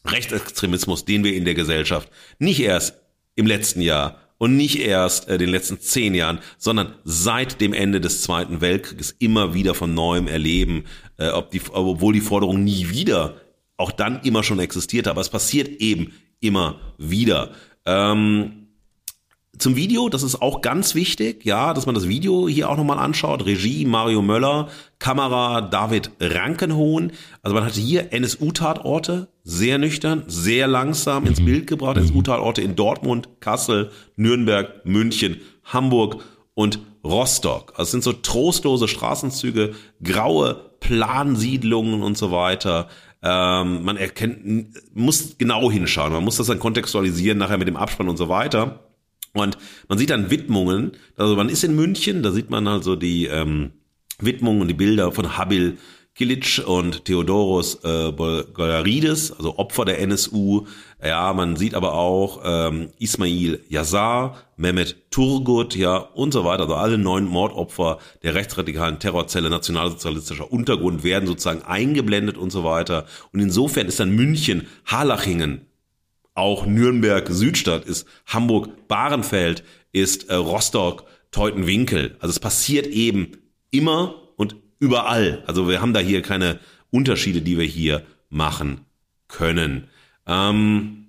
Rechtsextremismus, 0.05 1.05
den 1.05 1.23
wir 1.23 1.35
in 1.35 1.45
der 1.45 1.55
Gesellschaft 1.55 2.09
nicht 2.39 2.59
erst 2.59 2.95
im 3.35 3.47
letzten 3.47 3.81
Jahr 3.81 4.19
und 4.37 4.57
nicht 4.57 4.79
erst 4.79 5.27
äh, 5.27 5.37
den 5.37 5.49
letzten 5.49 5.79
zehn 5.79 6.13
Jahren, 6.13 6.39
sondern 6.57 6.95
seit 7.03 7.61
dem 7.61 7.73
Ende 7.73 8.01
des 8.01 8.21
Zweiten 8.21 8.61
Weltkrieges 8.61 9.11
immer 9.19 9.53
wieder 9.53 9.73
von 9.73 9.93
neuem 9.93 10.27
erleben, 10.27 10.85
äh, 11.17 11.29
ob 11.29 11.51
die, 11.51 11.61
obwohl 11.71 12.13
die 12.13 12.21
Forderung 12.21 12.63
nie 12.63 12.89
wieder 12.89 13.41
auch 13.77 13.91
dann 13.91 14.21
immer 14.21 14.43
schon 14.43 14.59
existierte, 14.59 15.09
aber 15.09 15.21
es 15.21 15.29
passiert 15.29 15.67
eben 15.81 16.13
immer 16.39 16.79
wieder. 16.97 17.51
Ähm, 17.85 18.64
zum 19.57 19.75
Video, 19.75 20.09
das 20.09 20.23
ist 20.23 20.41
auch 20.41 20.61
ganz 20.61 20.95
wichtig, 20.95 21.45
ja, 21.45 21.73
dass 21.73 21.85
man 21.85 21.95
das 21.95 22.07
Video 22.07 22.47
hier 22.47 22.69
auch 22.69 22.77
nochmal 22.77 22.99
anschaut. 22.99 23.45
Regie 23.45 23.85
Mario 23.85 24.21
Möller, 24.21 24.69
Kamera 24.99 25.61
David 25.61 26.11
Rankenhohn. 26.19 27.11
Also 27.41 27.55
man 27.55 27.65
hatte 27.65 27.79
hier 27.79 28.11
NSU-Tatorte, 28.11 29.27
sehr 29.43 29.77
nüchtern, 29.77 30.23
sehr 30.27 30.67
langsam 30.67 31.25
ins 31.25 31.39
mhm. 31.39 31.45
Bild 31.45 31.67
gebracht. 31.67 31.97
Mhm. 31.97 32.03
NSU-Tatorte 32.03 32.61
in 32.61 32.75
Dortmund, 32.75 33.29
Kassel, 33.39 33.91
Nürnberg, 34.15 34.85
München, 34.85 35.37
Hamburg 35.63 36.23
und 36.53 36.79
Rostock. 37.03 37.73
Also 37.73 37.83
es 37.83 37.91
sind 37.91 38.03
so 38.03 38.13
trostlose 38.13 38.87
Straßenzüge, 38.87 39.73
graue 40.03 40.71
Plansiedlungen 40.79 42.03
und 42.03 42.17
so 42.17 42.31
weiter. 42.31 42.87
Ähm, 43.21 43.83
man 43.83 43.97
erkennt, 43.97 44.69
muss 44.93 45.37
genau 45.37 45.71
hinschauen. 45.71 46.13
Man 46.13 46.23
muss 46.23 46.37
das 46.37 46.47
dann 46.47 46.59
kontextualisieren 46.59 47.37
nachher 47.37 47.57
mit 47.57 47.67
dem 47.67 47.77
Abspann 47.77 48.09
und 48.09 48.17
so 48.17 48.29
weiter. 48.29 48.84
Und 49.35 49.57
man 49.89 49.97
sieht 49.97 50.09
dann 50.09 50.31
Widmungen, 50.31 50.93
also 51.17 51.35
man 51.35 51.49
ist 51.49 51.63
in 51.63 51.75
München, 51.75 52.23
da 52.23 52.31
sieht 52.31 52.49
man 52.49 52.67
also 52.67 52.95
die 52.95 53.25
ähm, 53.25 53.71
Widmungen 54.19 54.61
und 54.61 54.69
die 54.69 54.73
Bilder 54.73 55.11
von 55.11 55.37
Habil 55.37 55.77
Kilic 56.15 56.63
und 56.65 57.03
Theodoros 57.03 57.83
äh, 57.83 58.13
Bolgarides, 58.13 59.33
also 59.33 59.57
Opfer 59.57 59.83
der 59.83 59.99
NSU. 59.99 60.65
Ja, 61.03 61.33
man 61.33 61.57
sieht 61.57 61.75
aber 61.75 61.95
auch 61.95 62.41
ähm, 62.45 62.91
Ismail 62.99 63.59
Yazar, 63.67 64.37
Mehmet 64.55 65.11
Turgut, 65.11 65.75
ja, 65.75 65.97
und 65.97 66.31
so 66.31 66.45
weiter. 66.45 66.63
Also 66.63 66.75
alle 66.75 66.97
neun 66.97 67.25
Mordopfer 67.25 67.99
der 68.23 68.33
rechtsradikalen 68.33 68.99
Terrorzelle 68.99 69.49
nationalsozialistischer 69.49 70.49
Untergrund 70.49 71.03
werden 71.03 71.27
sozusagen 71.27 71.63
eingeblendet 71.63 72.37
und 72.37 72.49
so 72.49 72.63
weiter. 72.63 73.05
Und 73.33 73.41
insofern 73.41 73.87
ist 73.87 73.99
dann 73.99 74.11
München, 74.11 74.67
Harlachingen, 74.85 75.67
auch 76.35 76.65
Nürnberg 76.65 77.27
Südstadt 77.29 77.85
ist, 77.85 78.07
Hamburg 78.27 78.87
Bahrenfeld 78.87 79.63
ist, 79.91 80.29
äh, 80.29 80.35
Rostock 80.35 81.05
Teutenwinkel. 81.31 82.15
Also 82.19 82.31
es 82.31 82.39
passiert 82.39 82.87
eben 82.87 83.31
immer 83.71 84.15
und 84.35 84.55
überall. 84.79 85.43
Also 85.47 85.67
wir 85.67 85.81
haben 85.81 85.93
da 85.93 85.99
hier 85.99 86.21
keine 86.21 86.59
Unterschiede, 86.91 87.41
die 87.41 87.57
wir 87.57 87.65
hier 87.65 88.03
machen 88.29 88.81
können. 89.27 89.87
Ähm, 90.27 91.07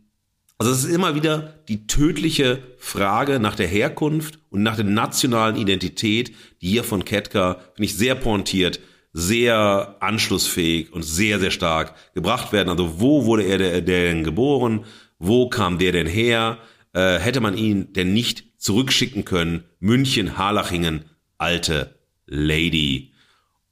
also 0.59 0.73
es 0.73 0.85
ist 0.85 0.91
immer 0.91 1.15
wieder 1.15 1.55
die 1.69 1.87
tödliche 1.87 2.62
Frage 2.79 3.41
nach 3.41 3.57
der 3.57 3.67
Herkunft 3.67 4.39
und 4.51 4.62
nach 4.62 4.77
der 4.77 4.87
nationalen 4.87 5.57
Identität, 5.57 6.33
die 6.62 6.69
hier 6.69 6.85
von 6.85 7.05
Ketka, 7.05 7.61
finde 7.75 7.85
ich, 7.85 7.97
sehr 7.97 8.15
pointiert, 8.15 8.81
sehr 9.12 9.97
anschlussfähig 10.01 10.93
und 10.93 11.03
sehr, 11.03 11.41
sehr 11.41 11.51
stark 11.51 11.95
gebracht 12.15 12.53
werden. 12.53 12.71
Also 12.71 13.01
wo 13.01 13.27
wurde 13.27 13.45
er 13.45 13.81
denn 13.83 14.25
geboren? 14.25 14.85
Wo 15.18 15.48
kam 15.48 15.79
der 15.79 15.92
denn 15.92 16.07
her? 16.07 16.59
Äh, 16.92 17.18
hätte 17.18 17.40
man 17.40 17.57
ihn 17.57 17.92
denn 17.92 18.12
nicht 18.12 18.44
zurückschicken 18.59 19.24
können? 19.24 19.64
München, 19.81 20.38
Harlachingen, 20.38 21.05
alte 21.38 21.98
Lady. 22.26 23.12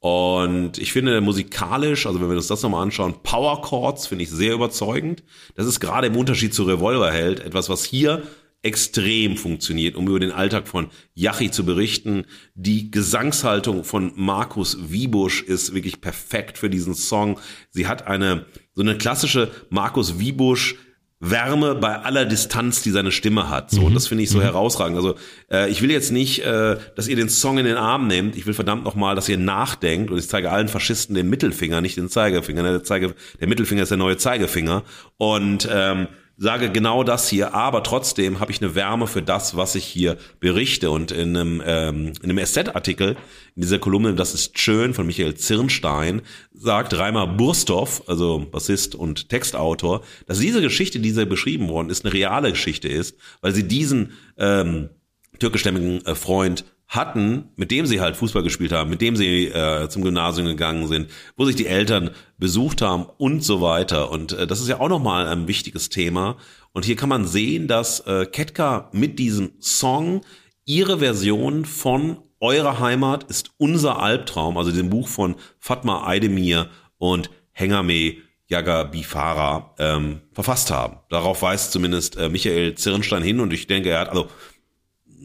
Und 0.00 0.76
ich 0.76 0.92
finde 0.92 1.20
musikalisch, 1.22 2.07
also 2.07 2.20
wenn 2.20 2.28
wir 2.28 2.37
uns 2.37 2.46
das 2.46 2.62
nochmal 2.62 2.83
anschauen, 2.83 3.22
Power 3.22 3.62
Chords 3.62 4.07
finde 4.07 4.24
ich 4.24 4.30
sehr 4.30 4.52
überzeugend. 4.52 5.22
Das 5.54 5.66
ist 5.66 5.80
gerade 5.80 6.09
im 6.09 6.16
Unterschied 6.16 6.52
zu 6.52 6.64
Revolverheld 6.64 7.40
etwas, 7.40 7.70
was 7.70 7.85
hier 7.85 8.22
extrem 8.64 9.37
funktioniert, 9.37 9.94
um 9.94 10.09
über 10.09 10.20
den 10.20 10.33
Alltag 10.33 10.68
von 10.68 10.88
Yachi 11.14 11.50
zu 11.50 11.64
berichten. 11.64 12.24
Die 12.54 12.90
Gesangshaltung 12.90 13.85
von 13.85 14.12
Markus 14.16 14.90
Wiebusch 14.90 15.42
ist 15.42 15.74
wirklich 15.74 16.00
perfekt 16.00 16.59
für 16.59 16.70
diesen 16.70 16.94
Song. 16.94 17.38
Sie 17.70 17.87
hat 17.87 18.07
eine, 18.07 18.46
so 18.74 18.83
eine 18.83 18.98
klassische 18.98 19.50
Markus 19.68 20.18
Wiebusch 20.18 20.76
Wärme 21.20 21.74
bei 21.74 22.00
aller 22.00 22.27
Distanz, 22.27 22.83
die 22.83 22.90
seine 22.90 23.12
Stimme 23.12 23.48
hat. 23.48 23.70
So, 23.70 23.81
mhm. 23.81 23.87
und 23.88 23.94
das 23.94 24.07
finde 24.07 24.24
ich 24.24 24.31
so 24.31 24.38
mhm. 24.38 24.42
herausragend. 24.42 24.96
Also 24.96 25.14
äh, 25.50 25.70
ich 25.70 25.81
will 25.81 25.90
jetzt 25.90 26.12
nicht, 26.12 26.40
äh, 26.44 26.77
dass 26.96 27.09
ihr 27.09 27.16
den 27.16 27.29
Song 27.29 27.59
in 27.59 27.64
den 27.64 27.77
Arm 27.77 28.07
nehmt. 28.07 28.37
Ich 28.37 28.46
will 28.46 28.55
verdammt 28.55 28.85
noch 28.85 28.94
mal, 28.94 29.14
dass 29.14 29.29
ihr 29.29 29.38
nachdenkt. 29.38 30.11
Und 30.11 30.18
ich 30.18 30.29
zeige 30.29 30.50
allen 30.50 30.68
Faschisten 30.68 31.14
den 31.14 31.31
Mittelfinger, 31.31 31.81
nicht 31.81 31.96
den 31.96 32.09
Zeigefinger. 32.09 32.62
Der, 32.62 32.83
Zeige, 32.83 33.14
der 33.40 33.48
Mittelfinger 33.48 33.83
ist 33.83 33.90
der 33.90 33.98
neue 33.98 34.16
Zeigefinger. 34.16 34.83
Und 35.16 35.68
ähm, 35.72 36.09
sage 36.37 36.70
genau 36.70 37.05
das 37.05 37.29
hier, 37.29 37.55
aber 37.55 37.83
trotzdem 37.83 38.40
habe 38.40 38.51
ich 38.51 38.61
eine 38.61 38.75
Wärme 38.75 39.07
für 39.07 39.23
das, 39.23 39.57
was 39.57 39.75
ich 39.75 39.85
hier 39.85 40.16
berichte. 40.40 40.90
Und 40.90 41.11
in 41.11 41.37
einem, 41.37 41.62
ähm, 41.64 42.12
in 42.23 42.31
einem 42.31 42.38
Asset-Artikel, 42.38 43.16
in 43.55 43.62
dieser 43.62 43.79
Kolumne, 43.79 44.14
das 44.14 44.35
ist 44.35 44.59
schön, 44.59 44.94
von 44.94 45.07
Michael 45.07 45.35
Zirnstein, 45.35 46.23
sagt 46.53 46.97
Reimer 46.99 47.27
Burstoff, 47.27 48.03
also 48.09 48.47
Bassist 48.51 48.94
und 48.94 49.29
Textautor, 49.29 50.03
dass 50.27 50.38
diese 50.38 50.61
Geschichte, 50.61 50.99
die 50.99 51.11
sie 51.11 51.27
beschrieben 51.27 51.68
worden 51.68 51.90
ist, 51.90 52.05
eine 52.05 52.14
reale 52.14 52.51
Geschichte 52.51 52.88
ist, 52.88 53.16
weil 53.40 53.55
sie 53.55 53.68
diesen 53.68 54.12
ähm, 54.37 54.90
türkischstämmigen 55.38 56.05
äh, 56.05 56.14
Freund 56.14 56.64
hatten, 56.94 57.50
mit 57.57 57.70
dem 57.70 57.87
sie 57.87 58.00
halt 58.00 58.16
Fußball 58.16 58.42
gespielt 58.42 58.72
haben, 58.72 58.90
mit 58.90 59.00
dem 59.00 59.16
sie 59.16 59.46
äh, 59.46 59.88
zum 59.88 60.02
Gymnasium 60.02 60.46
gegangen 60.46 60.87
sind, 60.87 61.11
wo 61.37 61.44
sich 61.44 61.57
die 61.57 61.66
Eltern 61.66 62.11
besucht 62.38 62.83
haben 62.83 63.07
und 63.18 63.42
so 63.42 63.61
weiter. 63.61 64.11
Und 64.11 64.33
äh, 64.33 64.46
das 64.46 64.61
ist 64.61 64.68
ja 64.68 64.80
auch 64.80 64.88
nochmal 64.88 65.26
ein 65.26 65.48
wichtiges 65.48 65.88
Thema. 65.88 66.37
Und 66.72 66.85
hier 66.85 66.96
kann 66.96 67.09
man 67.09 67.26
sehen, 67.26 67.68
dass 67.68 68.00
äh, 68.00 68.26
Ketka 68.26 68.88
mit 68.92 69.18
diesem 69.18 69.52
Song 69.61 70.22
ihre 70.64 70.98
Version 70.98 71.64
von 71.64 72.18
Eure 72.40 72.78
Heimat 72.78 73.24
ist 73.24 73.52
unser 73.57 74.00
Albtraum, 74.00 74.59
also 74.59 74.70
dem 74.70 74.90
Buch 74.90 75.09
von 75.09 75.37
Fatma 75.59 76.07
Aydemir 76.07 76.68
und 76.98 77.30
Hengame 77.52 78.16
Jaga 78.48 78.85
Bifara 78.85 79.74
ähm, 79.78 80.20
verfasst 80.33 80.70
haben. 80.70 80.98
Darauf 81.09 81.40
weist 81.40 81.72
zumindest 81.72 82.16
äh, 82.18 82.28
Michael 82.28 82.74
Zirnstein 82.74 83.22
hin 83.22 83.40
und 83.40 83.52
ich 83.52 83.66
denke, 83.66 83.88
er 83.88 84.00
hat, 84.00 84.11
also 84.11 84.28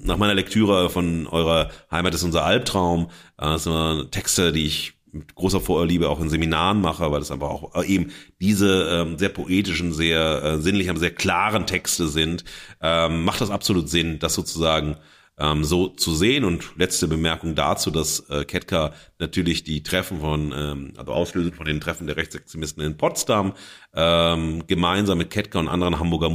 nach 0.03 0.17
meiner 0.17 0.33
Lektüre 0.33 0.89
von 0.89 1.27
eurer 1.27 1.69
Heimat 1.91 2.13
ist 2.13 2.23
unser 2.23 2.43
Albtraum, 2.43 3.09
äh, 3.37 3.45
das 3.45 3.63
sind 3.63 4.11
Texte, 4.11 4.51
die 4.51 4.65
ich 4.65 4.93
mit 5.11 5.35
großer 5.35 5.59
Vorliebe 5.59 6.09
auch 6.09 6.19
in 6.19 6.29
Seminaren 6.29 6.81
mache, 6.81 7.11
weil 7.11 7.19
das 7.19 7.31
einfach 7.31 7.49
auch 7.49 7.75
äh, 7.75 7.85
eben 7.87 8.11
diese 8.39 8.89
ähm, 8.91 9.17
sehr 9.17 9.29
poetischen, 9.29 9.93
sehr 9.93 10.43
äh, 10.43 10.57
sinnlichen, 10.59 10.97
sehr 10.97 11.11
klaren 11.11 11.65
Texte 11.65 12.07
sind, 12.07 12.43
ähm, 12.81 13.23
macht 13.23 13.41
das 13.41 13.49
absolut 13.49 13.89
Sinn, 13.89 14.19
das 14.19 14.35
sozusagen 14.35 14.97
ähm, 15.39 15.63
so 15.63 15.87
zu 15.87 16.13
sehen. 16.13 16.43
Und 16.43 16.77
letzte 16.77 17.07
Bemerkung 17.07 17.55
dazu, 17.55 17.91
dass 17.91 18.29
äh, 18.29 18.45
Ketka 18.45 18.93
natürlich 19.17 19.63
die 19.63 19.81
Treffen 19.83 20.19
von, 20.19 20.53
ähm, 20.55 20.93
also 20.97 21.13
auslösend 21.13 21.55
von 21.55 21.65
den 21.65 21.81
Treffen 21.81 22.07
der 22.07 22.17
Rechtsextremisten 22.17 22.83
in 22.83 22.97
Potsdam, 22.97 23.53
ähm, 23.93 24.67
gemeinsam 24.67 25.17
mit 25.17 25.31
Ketka 25.31 25.59
und 25.59 25.69
anderen 25.69 25.99
Hamburger 25.99 26.29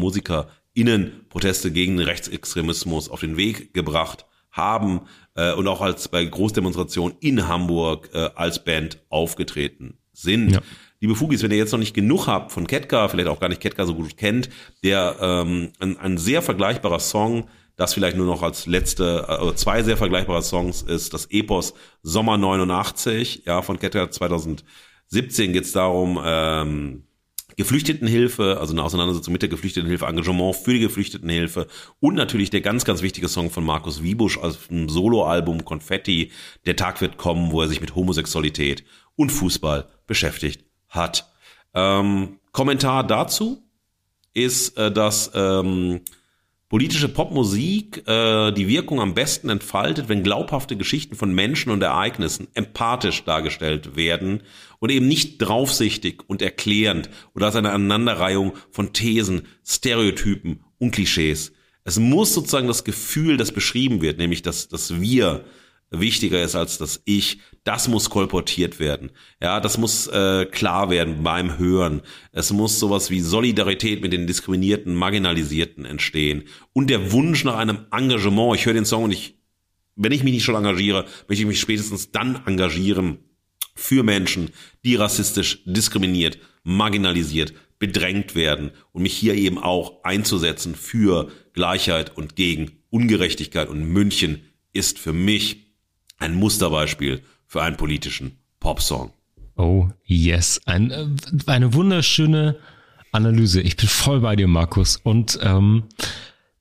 MusikerInnen 0.75 1.27
Proteste 1.29 1.71
gegen 1.71 2.01
Rechtsextremismus 2.01 3.09
auf 3.09 3.21
den 3.21 3.37
Weg 3.37 3.75
gebracht 3.75 4.27
haben 4.51 5.03
äh, 5.35 5.53
und 5.53 5.67
auch 5.67 5.81
als 5.81 6.09
bei 6.09 6.25
Großdemonstrationen 6.25 7.17
in 7.21 7.49
Hamburg 7.49 8.11
äh, 8.13 8.31
als 8.35 8.65
Band 8.65 8.99
aufgetreten 9.09 9.99
sind. 10.13 10.53
Ja. 10.53 10.61
Liebe 11.01 11.17
Fugis, 11.17 11.43
wenn 11.43 11.51
ihr 11.51 11.57
jetzt 11.57 11.73
noch 11.73 11.79
nicht 11.79 11.95
genug 11.95 12.27
habt 12.29 12.53
von 12.53 12.67
Ketka, 12.67 13.09
vielleicht 13.09 13.29
auch 13.29 13.41
gar 13.41 13.49
nicht 13.49 13.61
Ketka 13.61 13.85
so 13.85 13.95
gut 13.95 14.17
kennt, 14.17 14.49
der 14.83 15.17
ähm, 15.21 15.73
ein, 15.81 15.99
ein 15.99 16.19
sehr 16.19 16.41
vergleichbarer 16.41 17.01
Song, 17.01 17.49
das 17.77 17.95
vielleicht 17.95 18.17
nur 18.17 18.27
noch 18.27 18.43
als 18.43 18.67
letzte, 18.67 19.27
äh, 19.29 19.55
zwei 19.57 19.83
sehr 19.83 19.97
vergleichbare 19.97 20.43
Songs 20.43 20.83
ist 20.83 21.13
das 21.15 21.27
Epos 21.31 21.75
Sommer 22.03 22.39
89, 22.39 23.43
ja, 23.45 23.63
von 23.63 23.79
Ketter 23.79 24.11
2017 24.11 25.53
geht 25.53 25.65
es 25.65 25.73
darum, 25.73 26.21
ähm, 26.25 27.04
Geflüchtetenhilfe, 27.57 28.59
also 28.61 28.73
eine 28.73 28.83
Auseinandersetzung 28.83 29.33
mit 29.33 29.43
der 29.43 29.49
Geflüchtetenhilfe, 29.49 30.07
Engagement 30.07 30.57
für 30.57 30.73
die 30.73 30.81
Geflüchtetenhilfe 30.81 31.67
und 32.01 32.15
natürlich 32.15 32.51
der 32.51 32.61
ganz, 32.61 32.85
ganz 32.85 33.03
wichtige 33.03 33.29
Song 33.29 33.51
von 33.51 33.65
Markus 33.65 34.03
Wiebusch 34.03 34.39
aus 34.39 34.69
dem 34.69 34.89
Soloalbum 34.89 35.65
Konfetti, 35.65 36.33
Der 36.67 36.77
Tag 36.77 37.01
wird 37.01 37.17
kommen, 37.17 37.53
wo 37.53 37.61
er 37.61 37.69
sich 37.69 37.81
mit 37.81 37.95
Homosexualität 37.95 38.85
und 39.17 39.31
Fußball 39.31 39.89
beschäftigt 40.07 40.65
hat. 40.89 41.33
Ähm, 41.75 42.39
Kommentar 42.53 43.07
dazu 43.07 43.63
ist, 44.33 44.77
äh, 44.77 44.91
dass 44.91 45.31
ähm, 45.35 46.01
politische 46.75 47.09
Popmusik 47.09 48.03
äh, 48.09 48.51
die 48.51 48.67
Wirkung 48.67 49.01
am 49.01 49.15
besten 49.15 49.49
entfaltet, 49.49 50.09
wenn 50.09 50.25
glaubhafte 50.25 50.77
Geschichten 50.77 51.15
von 51.15 51.33
Menschen 51.33 51.71
und 51.71 51.81
Ereignissen 51.81 52.49
empathisch 52.55 53.23
dargestellt 53.23 53.95
werden 53.95 54.43
und 54.81 54.91
eben 54.91 55.07
nicht 55.07 55.39
draufsichtig 55.39 56.25
und 56.27 56.43
erklärend 56.43 57.11
oder 57.33 57.47
als 57.47 57.55
eine 57.55 57.71
Aneinanderreihung 57.71 58.55
von 58.73 58.93
Thesen, 58.93 59.43
Stereotypen 59.65 60.65
und 60.79 60.91
Klischees. 60.91 61.53
Es 61.85 62.01
muss 62.01 62.35
sozusagen 62.35 62.67
das 62.67 62.83
Gefühl, 62.83 63.37
das 63.37 63.53
beschrieben 63.53 64.03
wird, 64.03 64.19
nämlich 64.19 64.43
dass, 64.43 64.67
dass 64.67 65.01
wir 65.01 65.45
wichtiger 66.01 66.43
ist 66.43 66.55
als 66.55 66.79
das 66.79 67.03
Ich, 67.05 67.41
das 67.65 67.89
muss 67.89 68.11
kolportiert 68.11 68.79
werden. 68.79 69.11
Ja, 69.41 69.61
das 69.61 69.79
muss 69.79 70.07
äh, 70.07 70.47
klar 70.47 70.91
werden 70.91 71.23
beim 71.23 71.59
Hören. 71.59 72.03
Es 72.33 72.53
muss 72.53 72.79
sowas 72.79 73.11
wie 73.11 73.21
Solidarität 73.21 74.03
mit 74.03 74.13
den 74.13 74.27
diskriminierten, 74.27 74.95
marginalisierten 74.95 75.85
entstehen 75.85 76.45
und 76.73 76.91
der 76.91 77.13
Wunsch 77.13 77.45
nach 77.45 77.57
einem 77.57 77.87
Engagement. 77.91 78.57
Ich 78.57 78.67
höre 78.67 78.75
den 78.75 78.85
Song 78.85 79.05
und 79.05 79.13
ich, 79.13 79.39
wenn 79.97 80.13
ich 80.13 80.25
mich 80.25 80.35
nicht 80.35 80.45
schon 80.45 80.57
engagiere, 80.57 81.07
möchte 81.29 81.43
ich 81.43 81.49
mich 81.49 81.61
spätestens 81.61 82.13
dann 82.13 82.43
engagieren 82.47 83.19
für 83.75 84.03
Menschen, 84.03 84.51
die 84.85 84.97
rassistisch 84.97 85.63
diskriminiert, 85.65 86.39
marginalisiert, 86.63 87.55
bedrängt 87.79 88.35
werden 88.35 88.71
und 88.93 89.03
mich 89.03 89.15
hier 89.15 89.35
eben 89.35 89.59
auch 89.59 90.05
einzusetzen 90.05 90.75
für 90.75 91.31
Gleichheit 91.53 92.17
und 92.17 92.37
gegen 92.37 92.73
Ungerechtigkeit 92.91 93.69
und 93.69 93.85
München 93.85 94.45
ist 94.73 94.99
für 94.99 95.13
mich 95.13 95.64
ein 96.19 96.35
Musterbeispiel 96.35 97.23
für 97.47 97.63
einen 97.63 97.77
politischen 97.77 98.39
Popsong. 98.61 99.13
Oh, 99.57 99.89
yes. 100.05 100.61
Ein, 100.65 100.91
äh, 100.91 101.07
eine 101.47 101.75
wunderschöne 101.75 102.57
Analyse. 103.13 103.61
Ich 103.61 103.77
bin 103.77 103.89
voll 103.89 104.21
bei 104.21 104.37
dir, 104.37 104.49
Markus. 104.49 104.97
Und 104.97 105.39
ähm, 105.43 105.85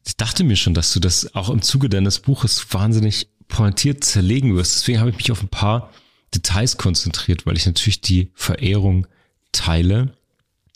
ich 0.06 0.18
dachte 0.18 0.44
mir 0.44 0.56
schon, 0.56 0.74
dass 0.74 0.94
du 0.94 1.00
das 1.00 1.34
auch 1.36 1.50
im 1.50 1.62
Zuge 1.62 1.90
deines 1.90 2.20
Buches 2.20 2.74
wahnsinnig 2.74 3.28
pointiert 3.48 4.04
zerlegen 4.04 4.56
wirst. 4.56 4.76
Deswegen 4.76 5.00
habe 5.00 5.10
ich 5.10 5.18
mich 5.18 5.32
auf 5.32 5.42
ein 5.42 5.50
paar 5.50 5.92
Details 6.34 6.78
konzentriert, 6.78 7.46
weil 7.46 7.58
ich 7.58 7.66
natürlich 7.66 8.02
die 8.02 8.32
Verehrung 8.34 9.08
teile. 9.52 10.16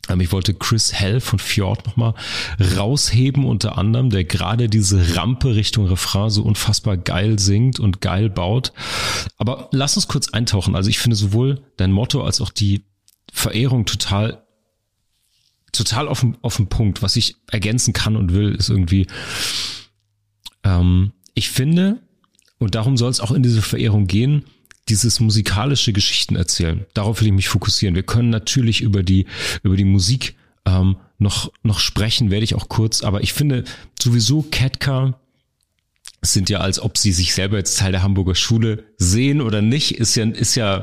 Ähm, 0.10 0.22
ich 0.22 0.32
wollte 0.32 0.54
Chris 0.54 0.94
Hell 0.94 1.20
von 1.20 1.40
Fjord 1.40 1.86
nochmal 1.86 2.14
rausheben, 2.78 3.46
unter 3.46 3.78
anderem, 3.78 4.10
der 4.10 4.24
gerade 4.24 4.70
diese 4.70 5.16
Rampe 5.16 5.56
Richtung 5.56 5.88
Refrain 5.88 6.30
so 6.30 6.44
unfassbar 6.44 6.98
geil 6.98 7.40
singt 7.40 7.80
und 7.80 8.02
geil 8.02 8.30
baut. 8.30 8.74
Aber 9.38 9.70
lass 9.72 9.96
uns 9.96 10.08
kurz 10.08 10.30
eintauchen. 10.30 10.76
Also 10.76 10.90
ich 10.90 11.00
finde 11.00 11.16
sowohl 11.16 11.62
dein 11.78 11.92
Motto 11.92 12.24
als 12.24 12.42
auch 12.42 12.50
die 12.50 12.84
Verehrung 13.32 13.86
total, 13.86 14.44
total 15.72 16.08
auf, 16.08 16.26
auf 16.42 16.58
den 16.58 16.68
Punkt. 16.68 17.02
Was 17.02 17.16
ich 17.16 17.36
ergänzen 17.52 17.94
kann 17.94 18.16
und 18.16 18.34
will, 18.34 18.56
ist 18.56 18.70
irgendwie, 18.70 19.08
ähm, 20.64 21.12
ich 21.34 21.50
finde, 21.50 22.00
und 22.60 22.76
darum 22.76 22.98
soll 22.98 23.12
es 23.12 23.20
auch 23.20 23.32
in 23.32 23.44
diese 23.44 23.62
Verehrung 23.62 24.08
gehen, 24.08 24.46
dieses 24.90 25.20
musikalische 25.20 25.94
Geschichten 25.94 26.36
erzählen. 26.36 26.86
Darauf 26.94 27.20
will 27.20 27.28
ich 27.28 27.34
mich 27.34 27.50
fokussieren. 27.50 27.96
Wir 27.96 28.04
können 28.04 28.30
natürlich 28.30 28.82
über 28.82 29.04
die, 29.04 29.26
über 29.64 29.76
die 29.76 29.86
Musik 29.86 30.36
ähm, 30.66 30.98
noch, 31.18 31.52
noch 31.64 31.80
sprechen, 31.80 32.32
werde 32.32 32.44
ich 32.44 32.56
auch 32.56 32.70
kurz, 32.70 33.04
aber 33.04 33.22
ich 33.22 33.34
finde 33.34 33.64
sowieso 34.00 34.44
Ketka 34.44 35.20
sind 36.22 36.50
ja, 36.50 36.60
als 36.60 36.80
ob 36.80 36.98
sie 36.98 37.12
sich 37.12 37.34
selber 37.34 37.58
jetzt 37.58 37.78
Teil 37.78 37.92
der 37.92 38.04
Hamburger 38.04 38.36
Schule 38.36 38.86
sehen 38.98 39.42
oder 39.42 39.62
nicht, 39.62 39.96
ist 39.96 40.16
ja, 40.16 40.26
ist 40.26 40.56
ja 40.56 40.82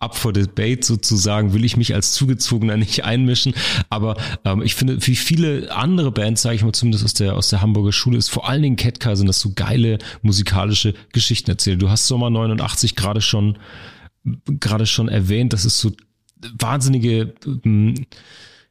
up 0.00 0.16
for 0.16 0.32
debate 0.32 0.84
sozusagen, 0.84 1.52
will 1.52 1.64
ich 1.64 1.76
mich 1.76 1.94
als 1.94 2.12
Zugezogener 2.12 2.76
nicht 2.76 3.04
einmischen. 3.04 3.54
Aber 3.90 4.16
ähm, 4.44 4.62
ich 4.62 4.74
finde, 4.74 5.04
wie 5.06 5.16
viele 5.16 5.74
andere 5.74 6.12
Bands, 6.12 6.42
sage 6.42 6.56
ich 6.56 6.62
mal 6.62 6.72
zumindest 6.72 7.04
aus 7.04 7.14
der, 7.14 7.36
aus 7.36 7.48
der 7.48 7.62
Hamburger 7.62 7.92
Schule, 7.92 8.16
ist 8.16 8.28
vor 8.28 8.48
allen 8.48 8.62
Dingen 8.62 8.76
Ketka, 8.76 9.16
sind 9.16 9.26
das 9.26 9.40
so 9.40 9.52
geile 9.54 9.98
musikalische 10.22 10.94
Geschichten 11.12 11.50
erzählt. 11.50 11.82
Du 11.82 11.90
hast 11.90 12.06
Sommer 12.06 12.30
89 12.30 12.94
gerade 12.94 13.20
schon, 13.20 13.58
gerade 14.46 14.86
schon 14.86 15.08
erwähnt, 15.08 15.52
das 15.52 15.64
ist 15.64 15.78
so 15.78 15.90
wahnsinnige 16.58 17.34
ähm, 17.64 18.06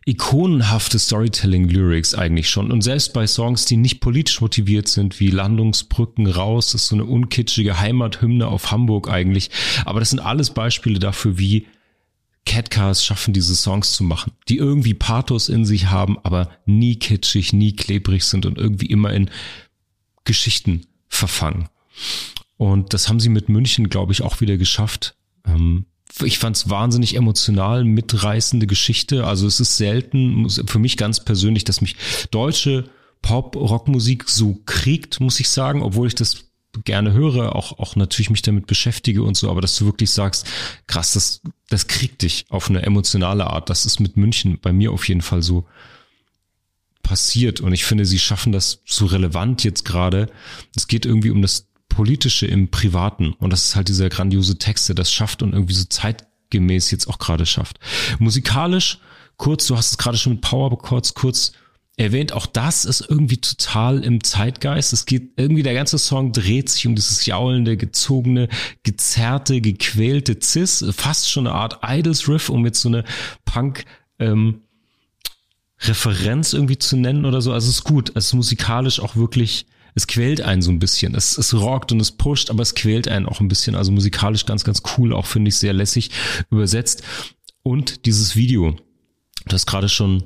ikonenhafte 0.08 1.00
Storytelling-Lyrics 1.00 2.16
eigentlich 2.16 2.50
schon. 2.50 2.72
Und 2.72 2.82
selbst 2.82 3.12
bei 3.12 3.28
Songs, 3.28 3.66
die 3.66 3.76
nicht 3.76 4.00
politisch 4.00 4.40
motiviert 4.40 4.88
sind, 4.88 5.20
wie 5.20 5.30
Landungsbrücken 5.30 6.28
raus, 6.28 6.74
ist 6.74 6.88
so 6.88 6.96
eine 6.96 7.04
unkitschige 7.04 7.80
Heimathymne 7.80 8.48
auf 8.48 8.72
Hamburg 8.72 9.10
eigentlich. 9.10 9.50
Aber 9.84 10.00
das 10.00 10.12
sind 10.12 10.20
alles 10.20 10.52
Beispiele 10.52 11.00
dafür, 11.00 11.38
wie 11.38 11.68
Catcars 12.46 13.04
schaffen, 13.04 13.34
diese 13.34 13.58
Songs 13.58 13.92
zu 13.92 14.06
machen, 14.06 14.32
die 14.48 14.56
irgendwie 14.56 14.94
Pathos 14.94 15.50
in 15.50 15.66
sich 15.66 15.88
haben, 15.88 16.18
aber 16.24 16.52
nie 16.66 16.96
kitschig, 16.96 17.52
nie 17.52 17.76
klebrig 17.76 18.24
sind 18.24 18.46
und 18.46 18.58
irgendwie 18.58 18.86
immer 18.86 19.12
in 19.12 19.30
Geschichten 20.24 20.88
verfangen. 21.10 21.68
Und 22.56 22.94
das 22.94 23.10
haben 23.10 23.20
sie 23.20 23.28
mit 23.28 23.50
München, 23.50 23.90
glaube 23.90 24.14
ich, 24.14 24.22
auch 24.22 24.40
wieder 24.40 24.56
geschafft. 24.56 25.18
Ähm, 25.46 25.86
ich 26.24 26.40
fand 26.40 26.56
es 26.56 26.70
wahnsinnig 26.70 27.16
emotional, 27.16 27.84
mitreißende 27.84 28.68
Geschichte. 28.68 29.26
Also 29.26 29.48
es 29.48 29.60
ist 29.60 29.78
selten, 29.78 30.50
für 30.50 30.80
mich 30.80 30.98
ganz 30.98 31.24
persönlich, 31.24 31.64
dass 31.64 31.82
mich 31.82 31.96
deutsche 32.32 32.90
Pop-Rockmusik 33.22 34.30
so 34.30 34.60
kriegt, 34.66 35.20
muss 35.20 35.40
ich 35.40 35.50
sagen, 35.50 35.82
obwohl 35.82 36.08
ich 36.08 36.16
das 36.16 36.46
gerne 36.86 37.14
höre, 37.14 37.56
auch, 37.56 37.80
auch 37.80 37.96
natürlich 37.96 38.30
mich 38.30 38.42
damit 38.42 38.68
beschäftige 38.68 39.24
und 39.24 39.36
so, 39.36 39.50
aber 39.50 39.62
dass 39.62 39.76
du 39.78 39.86
wirklich 39.86 40.12
sagst, 40.12 40.46
krass, 40.86 41.14
das, 41.14 41.42
das 41.70 41.88
kriegt 41.88 42.22
dich 42.22 42.46
auf 42.50 42.70
eine 42.70 42.84
emotionale 42.84 43.48
Art. 43.48 43.70
Das 43.70 43.86
ist 43.86 44.00
mit 44.00 44.18
München 44.18 44.60
bei 44.62 44.74
mir 44.74 44.92
auf 44.92 45.08
jeden 45.08 45.22
Fall 45.22 45.42
so 45.42 45.66
passiert 47.04 47.62
und 47.62 47.74
ich 47.74 47.86
finde, 47.86 48.06
sie 48.06 48.20
schaffen 48.20 48.52
das 48.52 48.82
so 48.86 49.06
relevant 49.06 49.64
jetzt 49.64 49.86
gerade. 49.86 50.30
Es 50.76 50.88
geht 50.88 51.06
irgendwie 51.06 51.32
um 51.32 51.42
das 51.42 51.68
Politische 51.90 52.46
im 52.46 52.70
Privaten. 52.70 53.34
Und 53.34 53.52
das 53.52 53.66
ist 53.66 53.76
halt 53.76 53.88
dieser 53.88 54.10
grandiose 54.10 54.58
Text, 54.58 54.88
der 54.90 54.96
das 54.96 55.12
schafft 55.12 55.42
und 55.42 55.54
irgendwie 55.54 55.74
so 55.74 55.86
zeitgemäß 55.86 56.92
jetzt 56.92 57.08
auch 57.08 57.20
gerade 57.20 57.46
schafft. 57.46 57.80
Musikalisch, 58.20 59.00
kurz, 59.38 59.68
du 59.68 59.78
hast 59.78 59.92
es 59.92 59.98
gerade 59.98 60.18
schon 60.18 60.34
mit 60.34 60.42
Power 60.42 60.78
Chords 60.78 61.14
kurz 61.14 61.54
erwähnt, 61.98 62.32
auch 62.32 62.46
das 62.46 62.86
ist 62.86 63.02
irgendwie 63.10 63.38
total 63.38 64.04
im 64.04 64.24
Zeitgeist. 64.24 64.94
Es 64.94 65.08
geht 65.08 65.32
irgendwie, 65.36 65.64
der 65.64 65.74
ganze 65.74 65.98
Song 65.98 66.32
dreht 66.32 66.70
sich 66.70 66.86
um 66.86 66.94
dieses 66.94 67.26
jaulende, 67.26 67.76
gezogene, 67.76 68.50
gezerrte, 68.84 69.62
gequälte 69.62 70.38
Cis, 70.40 70.86
fast 70.96 71.30
schon 71.30 71.48
eine 71.48 71.56
Art 71.56 71.80
Idols 71.84 72.30
Riff, 72.30 72.50
um 72.50 72.66
jetzt 72.66 72.82
so 72.82 72.90
eine 72.90 73.04
Punk, 73.46 73.86
ähm, 74.20 74.62
Referenz 75.82 76.54
irgendwie 76.54 76.78
zu 76.78 76.98
nennen 76.98 77.26
oder 77.26 77.42
so. 77.42 77.52
Also 77.54 77.70
es 77.70 77.78
ist 77.78 77.84
gut. 77.84 78.12
Es 78.16 78.28
ist 78.28 78.34
musikalisch 78.34 79.00
auch 79.00 79.16
wirklich 79.16 79.68
es 79.98 80.06
quält 80.06 80.42
einen 80.42 80.62
so 80.62 80.70
ein 80.70 80.78
bisschen. 80.78 81.16
Es, 81.16 81.40
es 81.40 81.56
rockt 81.56 81.92
und 81.92 82.00
es 82.00 82.12
pusht, 82.12 82.52
aber 82.52 82.62
es 82.62 82.76
quält 82.76 83.08
einen 83.08 83.26
auch 83.26 83.40
ein 83.40 83.48
bisschen. 83.48 83.74
Also 83.74 83.92
musikalisch 83.92 84.46
ganz, 84.46 84.64
ganz 84.64 84.84
cool, 84.96 85.12
auch 85.12 85.26
finde 85.26 85.50
ich 85.50 85.56
sehr 85.56 85.74
lässig 85.74 86.12
übersetzt. 86.52 87.02
Und 87.64 88.06
dieses 88.06 88.36
Video, 88.36 88.76
du 89.48 89.54
hast 89.54 89.66
gerade 89.66 89.90
schon 89.90 90.26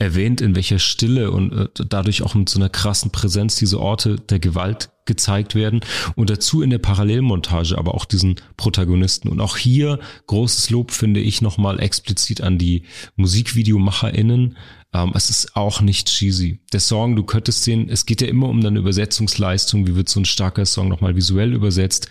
erwähnt, 0.00 0.40
in 0.40 0.56
welcher 0.56 0.80
Stille 0.80 1.30
und 1.30 1.52
äh, 1.52 1.68
dadurch 1.88 2.22
auch 2.22 2.34
mit 2.34 2.48
so 2.48 2.58
einer 2.58 2.68
krassen 2.68 3.12
Präsenz 3.12 3.54
diese 3.54 3.78
Orte 3.78 4.16
der 4.16 4.40
Gewalt 4.40 4.90
gezeigt 5.04 5.54
werden 5.54 5.82
und 6.16 6.28
dazu 6.28 6.60
in 6.60 6.70
der 6.70 6.78
Parallelmontage 6.78 7.78
aber 7.78 7.94
auch 7.94 8.04
diesen 8.04 8.36
Protagonisten 8.56 9.28
und 9.28 9.40
auch 9.40 9.56
hier 9.56 10.00
großes 10.26 10.70
Lob 10.70 10.90
finde 10.90 11.20
ich 11.20 11.42
nochmal 11.42 11.78
explizit 11.78 12.40
an 12.40 12.58
die 12.58 12.82
MusikvideomacherInnen, 13.14 14.56
ähm, 14.94 15.12
es 15.14 15.30
ist 15.30 15.56
auch 15.56 15.80
nicht 15.80 16.08
cheesy. 16.08 16.60
Der 16.72 16.80
Song, 16.80 17.16
du 17.16 17.22
könntest 17.22 17.64
sehen, 17.64 17.88
es 17.88 18.04
geht 18.04 18.20
ja 18.20 18.28
immer 18.28 18.48
um 18.48 18.60
deine 18.60 18.78
Übersetzungsleistung. 18.78 19.86
Wie 19.86 19.96
wird 19.96 20.08
so 20.08 20.20
ein 20.20 20.26
starker 20.26 20.66
Song 20.66 20.88
nochmal 20.88 21.16
visuell 21.16 21.54
übersetzt? 21.54 22.08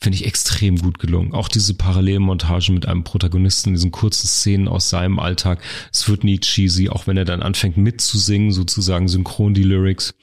Finde 0.00 0.16
ich 0.16 0.26
extrem 0.26 0.78
gut 0.78 0.98
gelungen. 0.98 1.32
Auch 1.32 1.48
diese 1.48 1.74
Parallelmontage 1.74 2.72
mit 2.72 2.86
einem 2.86 3.04
Protagonisten, 3.04 3.74
diesen 3.74 3.92
kurzen 3.92 4.26
Szenen 4.26 4.66
aus 4.66 4.90
seinem 4.90 5.20
Alltag. 5.20 5.62
Es 5.92 6.08
wird 6.08 6.24
nie 6.24 6.40
cheesy, 6.40 6.88
auch 6.88 7.06
wenn 7.06 7.16
er 7.16 7.24
dann 7.24 7.42
anfängt 7.42 7.76
mitzusingen, 7.76 8.50
sozusagen 8.50 9.06
synchron 9.06 9.54
die 9.54 9.62
Lyrics. 9.62 10.14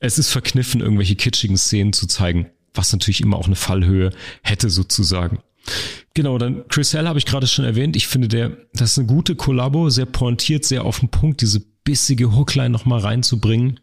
Es 0.00 0.18
ist 0.18 0.30
verkniffen, 0.30 0.80
irgendwelche 0.80 1.14
kitschigen 1.14 1.56
Szenen 1.56 1.92
zu 1.92 2.08
zeigen, 2.08 2.50
was 2.74 2.92
natürlich 2.92 3.20
immer 3.20 3.36
auch 3.36 3.46
eine 3.46 3.54
Fallhöhe 3.54 4.10
hätte 4.42 4.68
sozusagen. 4.70 5.38
Genau, 6.14 6.36
dann 6.38 6.64
Chris 6.68 6.92
Hell 6.92 7.08
habe 7.08 7.18
ich 7.18 7.26
gerade 7.26 7.46
schon 7.46 7.64
erwähnt. 7.64 7.96
Ich 7.96 8.06
finde, 8.06 8.28
der, 8.28 8.56
das 8.74 8.92
ist 8.92 8.98
eine 8.98 9.08
gute 9.08 9.34
Kollabo, 9.34 9.88
sehr 9.88 10.06
pointiert, 10.06 10.64
sehr 10.64 10.84
auf 10.84 11.00
den 11.00 11.08
Punkt, 11.08 11.40
diese 11.40 11.60
bissige 11.84 12.36
Hookline 12.36 12.70
nochmal 12.70 13.00
reinzubringen. 13.00 13.80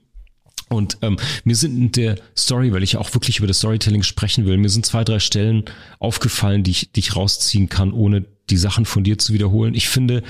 Und 0.69 0.99
ähm, 1.01 1.17
mir 1.43 1.55
sind 1.55 1.75
in 1.75 1.91
der 1.91 2.15
Story, 2.38 2.71
weil 2.71 2.84
ich 2.84 2.97
auch 2.97 3.13
wirklich 3.15 3.39
über 3.39 3.47
das 3.47 3.57
Storytelling 3.57 4.03
sprechen 4.03 4.45
will, 4.45 4.57
mir 4.57 4.69
sind 4.69 4.86
zwei, 4.86 5.03
drei 5.03 5.17
Stellen 5.17 5.65
aufgefallen, 5.97 6.63
die 6.63 6.71
ich, 6.71 6.91
die 6.91 6.99
ich 6.99 7.15
rausziehen 7.15 7.69
kann, 7.69 7.91
ohne 7.91 8.25
die 8.51 8.57
Sachen 8.57 8.86
von 8.86 9.03
dir 9.03 9.17
zu 9.17 9.34
wiederholen. 9.34 9.73
Ich 9.73 9.89
finde 9.89 10.21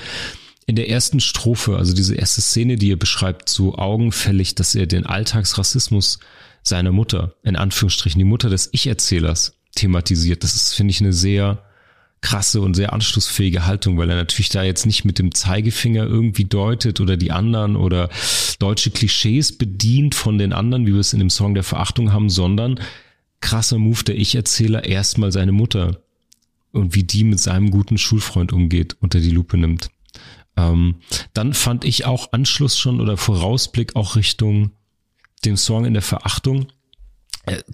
in 0.66 0.76
der 0.76 0.88
ersten 0.88 1.20
Strophe, 1.20 1.76
also 1.76 1.92
diese 1.92 2.14
erste 2.14 2.40
Szene, 2.40 2.76
die 2.76 2.92
er 2.92 2.96
beschreibt, 2.96 3.50
so 3.50 3.74
augenfällig, 3.74 4.54
dass 4.54 4.74
er 4.74 4.86
den 4.86 5.04
Alltagsrassismus 5.04 6.20
seiner 6.62 6.92
Mutter, 6.92 7.34
in 7.42 7.56
Anführungsstrichen 7.56 8.18
die 8.18 8.24
Mutter 8.24 8.48
des 8.48 8.70
Ich-Erzählers, 8.72 9.59
thematisiert. 9.74 10.42
Das 10.44 10.54
ist, 10.54 10.74
finde 10.74 10.90
ich, 10.92 11.00
eine 11.00 11.12
sehr 11.12 11.62
krasse 12.20 12.60
und 12.60 12.74
sehr 12.74 12.92
anschlussfähige 12.92 13.66
Haltung, 13.66 13.96
weil 13.96 14.10
er 14.10 14.16
natürlich 14.16 14.50
da 14.50 14.62
jetzt 14.62 14.84
nicht 14.84 15.04
mit 15.04 15.18
dem 15.18 15.34
Zeigefinger 15.34 16.04
irgendwie 16.04 16.44
deutet 16.44 17.00
oder 17.00 17.16
die 17.16 17.32
anderen 17.32 17.76
oder 17.76 18.10
deutsche 18.58 18.90
Klischees 18.90 19.56
bedient 19.56 20.14
von 20.14 20.36
den 20.36 20.52
anderen, 20.52 20.86
wie 20.86 20.92
wir 20.92 21.00
es 21.00 21.14
in 21.14 21.18
dem 21.18 21.30
Song 21.30 21.54
der 21.54 21.62
Verachtung 21.62 22.12
haben, 22.12 22.28
sondern 22.28 22.78
krasser 23.40 23.78
Move 23.78 24.04
der 24.04 24.16
Ich-Erzähler 24.16 24.84
erstmal 24.84 25.32
seine 25.32 25.52
Mutter 25.52 26.02
und 26.72 26.94
wie 26.94 27.04
die 27.04 27.24
mit 27.24 27.40
seinem 27.40 27.70
guten 27.70 27.96
Schulfreund 27.96 28.52
umgeht, 28.52 28.96
unter 29.00 29.20
die 29.20 29.30
Lupe 29.30 29.56
nimmt. 29.56 29.90
Ähm, 30.56 30.96
dann 31.32 31.54
fand 31.54 31.84
ich 31.84 32.04
auch 32.04 32.32
Anschluss 32.32 32.78
schon 32.78 33.00
oder 33.00 33.16
Vorausblick 33.16 33.96
auch 33.96 34.16
Richtung 34.16 34.72
dem 35.44 35.56
Song 35.56 35.86
in 35.86 35.94
der 35.94 36.02
Verachtung 36.02 36.66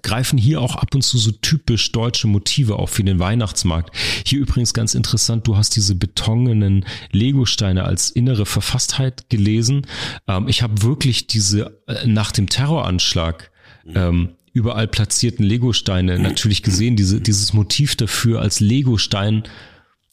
greifen 0.01 0.37
hier 0.37 0.61
auch 0.61 0.75
ab 0.75 0.95
und 0.95 1.01
zu 1.01 1.17
so 1.17 1.31
typisch 1.31 1.91
deutsche 1.91 2.27
Motive 2.27 2.77
auf 2.77 2.97
wie 2.97 3.03
den 3.03 3.19
Weihnachtsmarkt. 3.19 3.95
Hier 4.25 4.39
übrigens 4.39 4.73
ganz 4.73 4.95
interessant, 4.95 5.47
du 5.47 5.57
hast 5.57 5.75
diese 5.75 5.95
betongenen 5.95 6.85
Legosteine 7.11 7.83
als 7.83 8.09
innere 8.09 8.45
Verfasstheit 8.45 9.29
gelesen. 9.29 9.85
Ähm, 10.27 10.47
ich 10.47 10.61
habe 10.61 10.81
wirklich 10.83 11.27
diese 11.27 11.79
äh, 11.87 12.07
nach 12.07 12.31
dem 12.31 12.49
Terroranschlag 12.49 13.51
ähm, 13.93 14.35
überall 14.53 14.87
platzierten 14.87 15.45
Legosteine 15.45 16.17
natürlich 16.19 16.63
gesehen, 16.63 16.95
diese, 16.95 17.21
dieses 17.21 17.53
Motiv 17.53 17.95
dafür 17.95 18.41
als 18.41 18.59
Legostein 18.59 19.43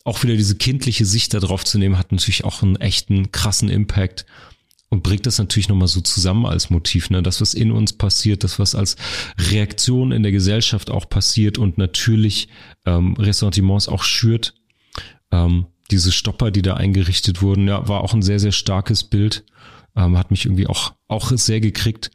auch 0.04 0.22
wieder 0.22 0.36
diese 0.36 0.56
kindliche 0.56 1.06
Sicht 1.06 1.32
darauf 1.32 1.64
zu 1.64 1.78
nehmen, 1.78 1.96
hat 1.96 2.12
natürlich 2.12 2.44
auch 2.44 2.62
einen 2.62 2.76
echten 2.76 3.32
krassen 3.32 3.70
Impact 3.70 4.26
und 4.94 5.02
bringt 5.02 5.26
das 5.26 5.38
natürlich 5.38 5.68
nochmal 5.68 5.88
so 5.88 6.00
zusammen 6.00 6.46
als 6.46 6.70
Motiv, 6.70 7.10
ne? 7.10 7.22
Das, 7.22 7.40
was 7.40 7.52
in 7.52 7.72
uns 7.72 7.92
passiert, 7.92 8.44
das, 8.44 8.58
was 8.58 8.74
als 8.74 8.96
Reaktion 9.50 10.12
in 10.12 10.22
der 10.22 10.32
Gesellschaft 10.32 10.90
auch 10.90 11.08
passiert 11.08 11.58
und 11.58 11.78
natürlich 11.78 12.48
ähm, 12.86 13.14
Ressentiments 13.14 13.88
auch 13.88 14.04
schürt. 14.04 14.54
Ähm, 15.30 15.66
diese 15.90 16.12
Stopper, 16.12 16.50
die 16.50 16.62
da 16.62 16.74
eingerichtet 16.74 17.42
wurden, 17.42 17.68
ja, 17.68 17.86
war 17.88 18.02
auch 18.02 18.14
ein 18.14 18.22
sehr, 18.22 18.38
sehr 18.38 18.52
starkes 18.52 19.04
Bild. 19.04 19.44
Ähm, 19.96 20.16
hat 20.16 20.30
mich 20.30 20.46
irgendwie 20.46 20.66
auch, 20.66 20.94
auch 21.08 21.30
sehr 21.32 21.60
gekriegt. 21.60 22.10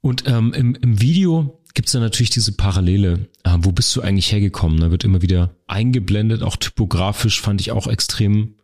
Und 0.00 0.24
ähm, 0.26 0.52
im, 0.54 0.74
im 0.76 1.00
Video 1.00 1.60
gibt's 1.74 1.92
da 1.92 2.00
natürlich 2.00 2.30
diese 2.30 2.52
Parallele. 2.52 3.28
Äh, 3.44 3.58
wo 3.58 3.72
bist 3.72 3.94
du 3.94 4.00
eigentlich 4.00 4.32
hergekommen? 4.32 4.80
Da 4.80 4.90
wird 4.90 5.04
immer 5.04 5.22
wieder 5.22 5.54
eingeblendet, 5.66 6.42
auch 6.42 6.56
typografisch 6.56 7.40
fand 7.40 7.60
ich 7.60 7.72
auch 7.72 7.86
extrem 7.86 8.54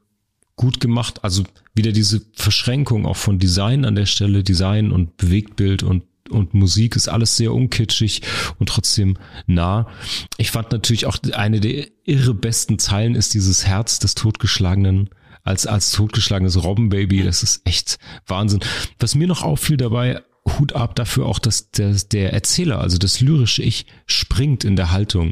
gut 0.58 0.80
gemacht. 0.80 1.24
Also 1.24 1.44
wieder 1.74 1.92
diese 1.92 2.20
Verschränkung 2.34 3.06
auch 3.06 3.16
von 3.16 3.38
Design 3.38 3.86
an 3.86 3.94
der 3.94 4.04
Stelle, 4.04 4.44
Design 4.44 4.92
und 4.92 5.16
Bewegtbild 5.16 5.82
und 5.82 6.04
und 6.30 6.52
Musik 6.52 6.94
ist 6.94 7.08
alles 7.08 7.38
sehr 7.38 7.54
unkitschig 7.54 8.20
und 8.58 8.68
trotzdem 8.68 9.16
nah. 9.46 9.88
Ich 10.36 10.50
fand 10.50 10.72
natürlich 10.72 11.06
auch 11.06 11.16
eine 11.32 11.58
der 11.58 11.86
irre 12.04 12.34
besten 12.34 12.78
Zeilen 12.78 13.14
ist 13.14 13.32
dieses 13.32 13.66
Herz 13.66 13.98
des 13.98 14.14
totgeschlagenen 14.14 15.08
als 15.42 15.66
als 15.66 15.90
totgeschlagenes 15.92 16.62
Robbenbaby. 16.62 17.22
Das 17.22 17.42
ist 17.42 17.62
echt 17.64 17.98
Wahnsinn. 18.26 18.60
Was 18.98 19.14
mir 19.14 19.26
noch 19.26 19.42
auffiel 19.42 19.78
dabei, 19.78 20.20
Hut 20.58 20.74
ab 20.74 20.94
dafür 20.94 21.26
auch, 21.26 21.38
dass 21.38 21.70
der, 21.70 21.94
der 21.94 22.32
Erzähler, 22.32 22.80
also 22.80 22.98
das 22.98 23.20
lyrische 23.20 23.62
Ich, 23.62 23.86
springt 24.06 24.64
in 24.64 24.76
der 24.76 24.90
Haltung. 24.90 25.30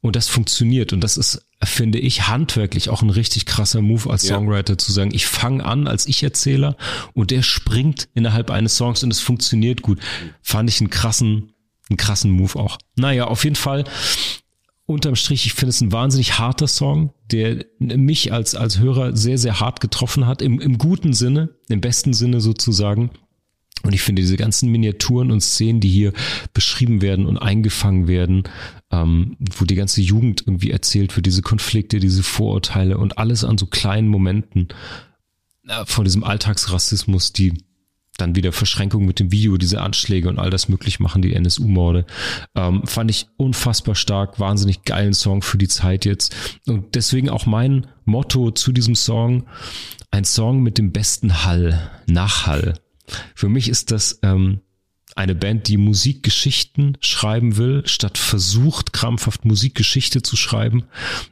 Und 0.00 0.14
das 0.14 0.28
funktioniert. 0.28 0.92
Und 0.92 1.00
das 1.00 1.16
ist 1.16 1.45
finde 1.62 1.98
ich 1.98 2.28
handwerklich 2.28 2.90
auch 2.90 3.02
ein 3.02 3.10
richtig 3.10 3.46
krasser 3.46 3.80
Move 3.80 4.10
als 4.10 4.26
Songwriter 4.26 4.74
ja. 4.74 4.78
zu 4.78 4.92
sagen, 4.92 5.14
ich 5.14 5.26
fange 5.26 5.64
an 5.64 5.88
als 5.88 6.06
Ich-Erzähler 6.06 6.76
und 7.14 7.30
der 7.30 7.42
springt 7.42 8.08
innerhalb 8.14 8.50
eines 8.50 8.76
Songs 8.76 9.02
und 9.02 9.10
es 9.10 9.20
funktioniert 9.20 9.82
gut. 9.82 9.98
Fand 10.42 10.68
ich 10.68 10.80
einen 10.80 10.90
krassen, 10.90 11.52
einen 11.88 11.96
krassen 11.96 12.30
Move 12.30 12.56
auch. 12.56 12.78
Naja, 12.96 13.26
auf 13.26 13.44
jeden 13.44 13.56
Fall 13.56 13.84
unterm 14.86 15.16
Strich, 15.16 15.46
ich 15.46 15.54
finde 15.54 15.70
es 15.70 15.80
ein 15.80 15.92
wahnsinnig 15.92 16.38
harter 16.38 16.68
Song, 16.68 17.12
der 17.30 17.64
mich 17.78 18.32
als, 18.32 18.54
als 18.54 18.78
Hörer 18.78 19.16
sehr, 19.16 19.38
sehr 19.38 19.58
hart 19.60 19.80
getroffen 19.80 20.26
hat, 20.26 20.42
im, 20.42 20.60
im 20.60 20.78
guten 20.78 21.12
Sinne, 21.12 21.50
im 21.68 21.80
besten 21.80 22.12
Sinne 22.12 22.40
sozusagen. 22.40 23.10
Und 23.82 23.92
ich 23.92 24.02
finde 24.02 24.22
diese 24.22 24.36
ganzen 24.36 24.70
Miniaturen 24.70 25.30
und 25.30 25.40
Szenen, 25.40 25.80
die 25.80 25.88
hier 25.88 26.12
beschrieben 26.52 27.02
werden 27.02 27.26
und 27.26 27.38
eingefangen 27.38 28.08
werden, 28.08 28.44
ähm, 28.90 29.36
wo 29.56 29.64
die 29.64 29.76
ganze 29.76 30.00
Jugend 30.00 30.42
irgendwie 30.46 30.70
erzählt 30.70 31.14
wird, 31.14 31.26
diese 31.26 31.42
Konflikte, 31.42 32.00
diese 32.00 32.22
Vorurteile 32.22 32.98
und 32.98 33.18
alles 33.18 33.44
an 33.44 33.58
so 33.58 33.66
kleinen 33.66 34.08
Momenten 34.08 34.68
äh, 35.68 35.84
von 35.84 36.04
diesem 36.04 36.24
Alltagsrassismus, 36.24 37.32
die 37.32 37.54
dann 38.18 38.34
wieder 38.34 38.52
Verschränkung 38.52 39.04
mit 39.04 39.20
dem 39.20 39.30
Video, 39.30 39.56
diese 39.56 39.82
Anschläge 39.82 40.28
und 40.28 40.38
all 40.38 40.50
das 40.50 40.68
möglich 40.68 41.00
machen, 41.00 41.22
die 41.22 41.34
NSU-Morde, 41.34 42.06
ähm, 42.54 42.82
fand 42.86 43.10
ich 43.10 43.28
unfassbar 43.36 43.94
stark, 43.94 44.40
wahnsinnig 44.40 44.84
geilen 44.84 45.14
Song 45.14 45.42
für 45.42 45.58
die 45.58 45.68
Zeit 45.68 46.04
jetzt. 46.04 46.34
Und 46.66 46.94
deswegen 46.94 47.28
auch 47.28 47.46
mein 47.46 47.86
Motto 48.04 48.50
zu 48.50 48.72
diesem 48.72 48.94
Song, 48.94 49.46
ein 50.10 50.24
Song 50.24 50.62
mit 50.62 50.78
dem 50.78 50.92
besten 50.92 51.44
Hall, 51.44 51.90
Nachhall. 52.06 52.74
Für 53.34 53.48
mich 53.48 53.68
ist 53.68 53.90
das 53.90 54.18
ähm, 54.22 54.60
eine 55.16 55.34
Band, 55.34 55.68
die 55.68 55.78
Musikgeschichten 55.78 56.98
schreiben 57.00 57.56
will, 57.56 57.82
statt 57.86 58.18
versucht, 58.18 58.92
krampfhaft 58.92 59.44
Musikgeschichte 59.44 60.20
zu 60.20 60.36
schreiben. 60.36 60.84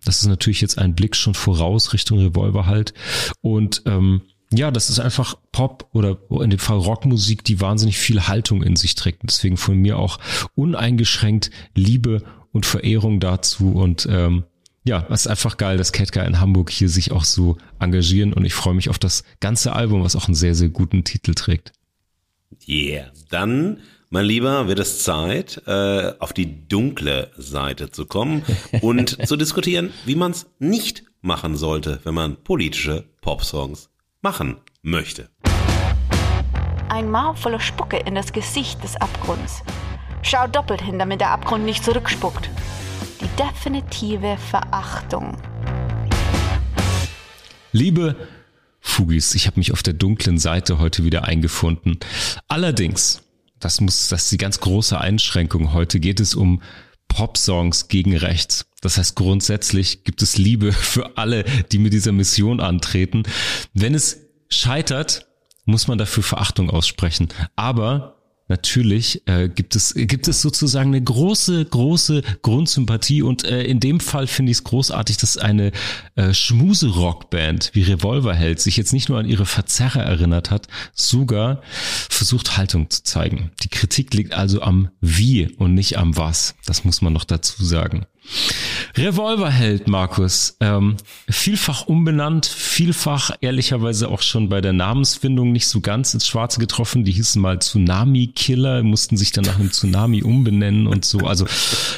Das 0.04 0.22
ist 0.22 0.26
natürlich 0.26 0.62
jetzt 0.62 0.78
ein 0.78 0.94
Blick 0.94 1.14
schon 1.14 1.34
voraus 1.34 1.92
Richtung 1.92 2.18
Revolver 2.18 2.66
halt. 2.66 2.94
Und 3.42 3.82
ähm, 3.84 4.22
ja, 4.50 4.70
das 4.70 4.88
ist 4.88 5.00
einfach 5.00 5.36
Pop 5.52 5.88
oder 5.92 6.18
in 6.30 6.50
dem 6.50 6.58
Fall 6.58 6.78
Rockmusik, 6.78 7.44
die 7.44 7.60
wahnsinnig 7.60 7.98
viel 7.98 8.26
Haltung 8.26 8.62
in 8.62 8.76
sich 8.76 8.94
trägt. 8.94 9.22
Deswegen 9.24 9.56
von 9.56 9.76
mir 9.76 9.98
auch 9.98 10.18
uneingeschränkt 10.54 11.50
Liebe 11.74 12.22
und 12.52 12.64
Verehrung 12.64 13.20
dazu. 13.20 13.72
Und 13.72 14.06
ähm, 14.10 14.44
ja, 14.84 15.06
es 15.08 15.22
ist 15.22 15.26
einfach 15.28 15.56
geil, 15.56 15.78
dass 15.78 15.92
Ketka 15.92 16.22
in 16.22 16.40
Hamburg 16.40 16.70
hier 16.70 16.90
sich 16.90 17.10
auch 17.10 17.24
so 17.24 17.56
engagieren. 17.78 18.34
Und 18.34 18.44
ich 18.44 18.52
freue 18.52 18.74
mich 18.74 18.90
auf 18.90 18.98
das 18.98 19.24
ganze 19.40 19.72
Album, 19.72 20.04
was 20.04 20.14
auch 20.14 20.26
einen 20.26 20.34
sehr, 20.34 20.54
sehr 20.54 20.68
guten 20.68 21.04
Titel 21.04 21.34
trägt. 21.34 21.72
Yeah. 22.68 23.10
Dann, 23.30 23.80
mein 24.10 24.26
Lieber, 24.26 24.68
wird 24.68 24.78
es 24.78 25.02
Zeit, 25.02 25.62
äh, 25.66 26.12
auf 26.18 26.34
die 26.34 26.68
dunkle 26.68 27.30
Seite 27.38 27.90
zu 27.90 28.04
kommen 28.04 28.42
und 28.82 29.26
zu 29.26 29.36
diskutieren, 29.36 29.90
wie 30.04 30.16
man 30.16 30.32
es 30.32 30.46
nicht 30.58 31.04
machen 31.22 31.56
sollte, 31.56 32.00
wenn 32.04 32.14
man 32.14 32.36
politische 32.36 33.04
Popsongs 33.22 33.88
machen 34.20 34.58
möchte. 34.82 35.30
Ein 36.90 37.10
Maul 37.10 37.34
voller 37.34 37.60
Spucke 37.60 37.96
in 37.96 38.14
das 38.14 38.32
Gesicht 38.32 38.84
des 38.84 38.96
Abgrunds. 38.96 39.62
Schau 40.22 40.46
doppelt 40.46 40.82
hin, 40.82 40.98
damit 40.98 41.20
der 41.22 41.30
Abgrund 41.30 41.64
nicht 41.64 41.82
zurückspuckt. 41.82 42.50
Die 43.20 43.28
definitive 43.36 44.36
Verachtung. 44.36 45.36
Liebe 47.72 48.16
Fugis, 48.80 49.34
ich 49.34 49.46
habe 49.46 49.58
mich 49.58 49.72
auf 49.72 49.82
der 49.82 49.94
dunklen 49.94 50.38
Seite 50.38 50.78
heute 50.78 51.04
wieder 51.04 51.24
eingefunden. 51.24 51.98
Allerdings 52.48 53.24
das 53.64 53.80
muss, 53.80 54.08
das 54.08 54.24
ist 54.24 54.32
die 54.32 54.36
ganz 54.36 54.60
große 54.60 55.00
Einschränkung. 55.00 55.72
Heute 55.72 55.98
geht 55.98 56.20
es 56.20 56.34
um 56.34 56.60
Pop-Songs 57.08 57.88
gegen 57.88 58.16
rechts. 58.16 58.66
Das 58.82 58.98
heißt, 58.98 59.16
grundsätzlich 59.16 60.04
gibt 60.04 60.20
es 60.20 60.36
Liebe 60.36 60.72
für 60.72 61.16
alle, 61.16 61.44
die 61.72 61.78
mit 61.78 61.94
dieser 61.94 62.12
Mission 62.12 62.60
antreten. 62.60 63.22
Wenn 63.72 63.94
es 63.94 64.18
scheitert, 64.50 65.26
muss 65.64 65.88
man 65.88 65.96
dafür 65.96 66.22
Verachtung 66.22 66.68
aussprechen. 66.68 67.28
Aber 67.56 68.13
natürlich 68.48 69.26
äh, 69.26 69.48
gibt 69.48 69.74
es 69.74 69.94
gibt 69.94 70.28
es 70.28 70.42
sozusagen 70.42 70.90
eine 70.90 71.02
große 71.02 71.64
große 71.64 72.22
Grundsympathie 72.42 73.22
und 73.22 73.44
äh, 73.44 73.62
in 73.62 73.80
dem 73.80 74.00
Fall 74.00 74.26
finde 74.26 74.52
ich 74.52 74.58
es 74.58 74.64
großartig, 74.64 75.16
dass 75.16 75.36
eine 75.36 75.72
äh, 76.16 76.34
Schmuse 76.34 76.88
Rockband 76.88 77.70
wie 77.72 77.82
Revolverheld 77.82 78.60
sich 78.60 78.76
jetzt 78.76 78.92
nicht 78.92 79.08
nur 79.08 79.18
an 79.18 79.26
ihre 79.26 79.46
Verzerrer 79.46 80.02
erinnert 80.02 80.50
hat, 80.50 80.68
sogar 80.92 81.62
versucht 82.08 82.56
Haltung 82.56 82.90
zu 82.90 83.02
zeigen. 83.02 83.50
Die 83.62 83.68
Kritik 83.68 84.12
liegt 84.14 84.34
also 84.34 84.62
am 84.62 84.90
Wie 85.00 85.50
und 85.56 85.74
nicht 85.74 85.98
am 85.98 86.16
Was. 86.16 86.54
Das 86.66 86.84
muss 86.84 87.02
man 87.02 87.12
noch 87.12 87.24
dazu 87.24 87.64
sagen. 87.64 88.06
Revolverheld, 88.96 89.88
Markus. 89.88 90.56
Ähm, 90.60 90.96
vielfach 91.28 91.86
umbenannt, 91.86 92.46
vielfach 92.46 93.32
ehrlicherweise 93.40 94.08
auch 94.08 94.22
schon 94.22 94.48
bei 94.48 94.60
der 94.60 94.72
Namensfindung 94.72 95.50
nicht 95.52 95.66
so 95.66 95.80
ganz 95.80 96.14
ins 96.14 96.28
Schwarze 96.28 96.60
getroffen. 96.60 97.04
Die 97.04 97.12
hießen 97.12 97.42
mal 97.42 97.58
Tsunami 97.58 98.28
Killer, 98.28 98.82
mussten 98.82 99.16
sich 99.16 99.32
dann 99.32 99.44
nach 99.44 99.58
einem 99.58 99.72
Tsunami 99.72 100.22
umbenennen 100.22 100.86
und 100.86 101.04
so. 101.04 101.18
Also 101.20 101.46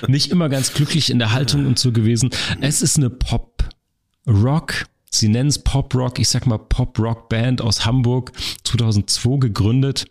nicht 0.08 0.30
immer 0.30 0.48
ganz 0.48 0.72
glücklich 0.72 1.10
in 1.10 1.18
der 1.18 1.32
Haltung 1.32 1.66
und 1.66 1.78
so 1.78 1.92
gewesen. 1.92 2.30
Es 2.60 2.80
ist 2.80 2.96
eine 2.96 3.10
Pop-Rock. 3.10 4.86
Sie 5.10 5.28
nennen 5.28 5.48
es 5.48 5.62
Pop-Rock, 5.62 6.18
ich 6.18 6.28
sag 6.28 6.46
mal 6.46 6.58
Pop-Rock-Band 6.58 7.60
aus 7.60 7.84
Hamburg, 7.84 8.32
2002 8.64 9.38
gegründet 9.38 10.06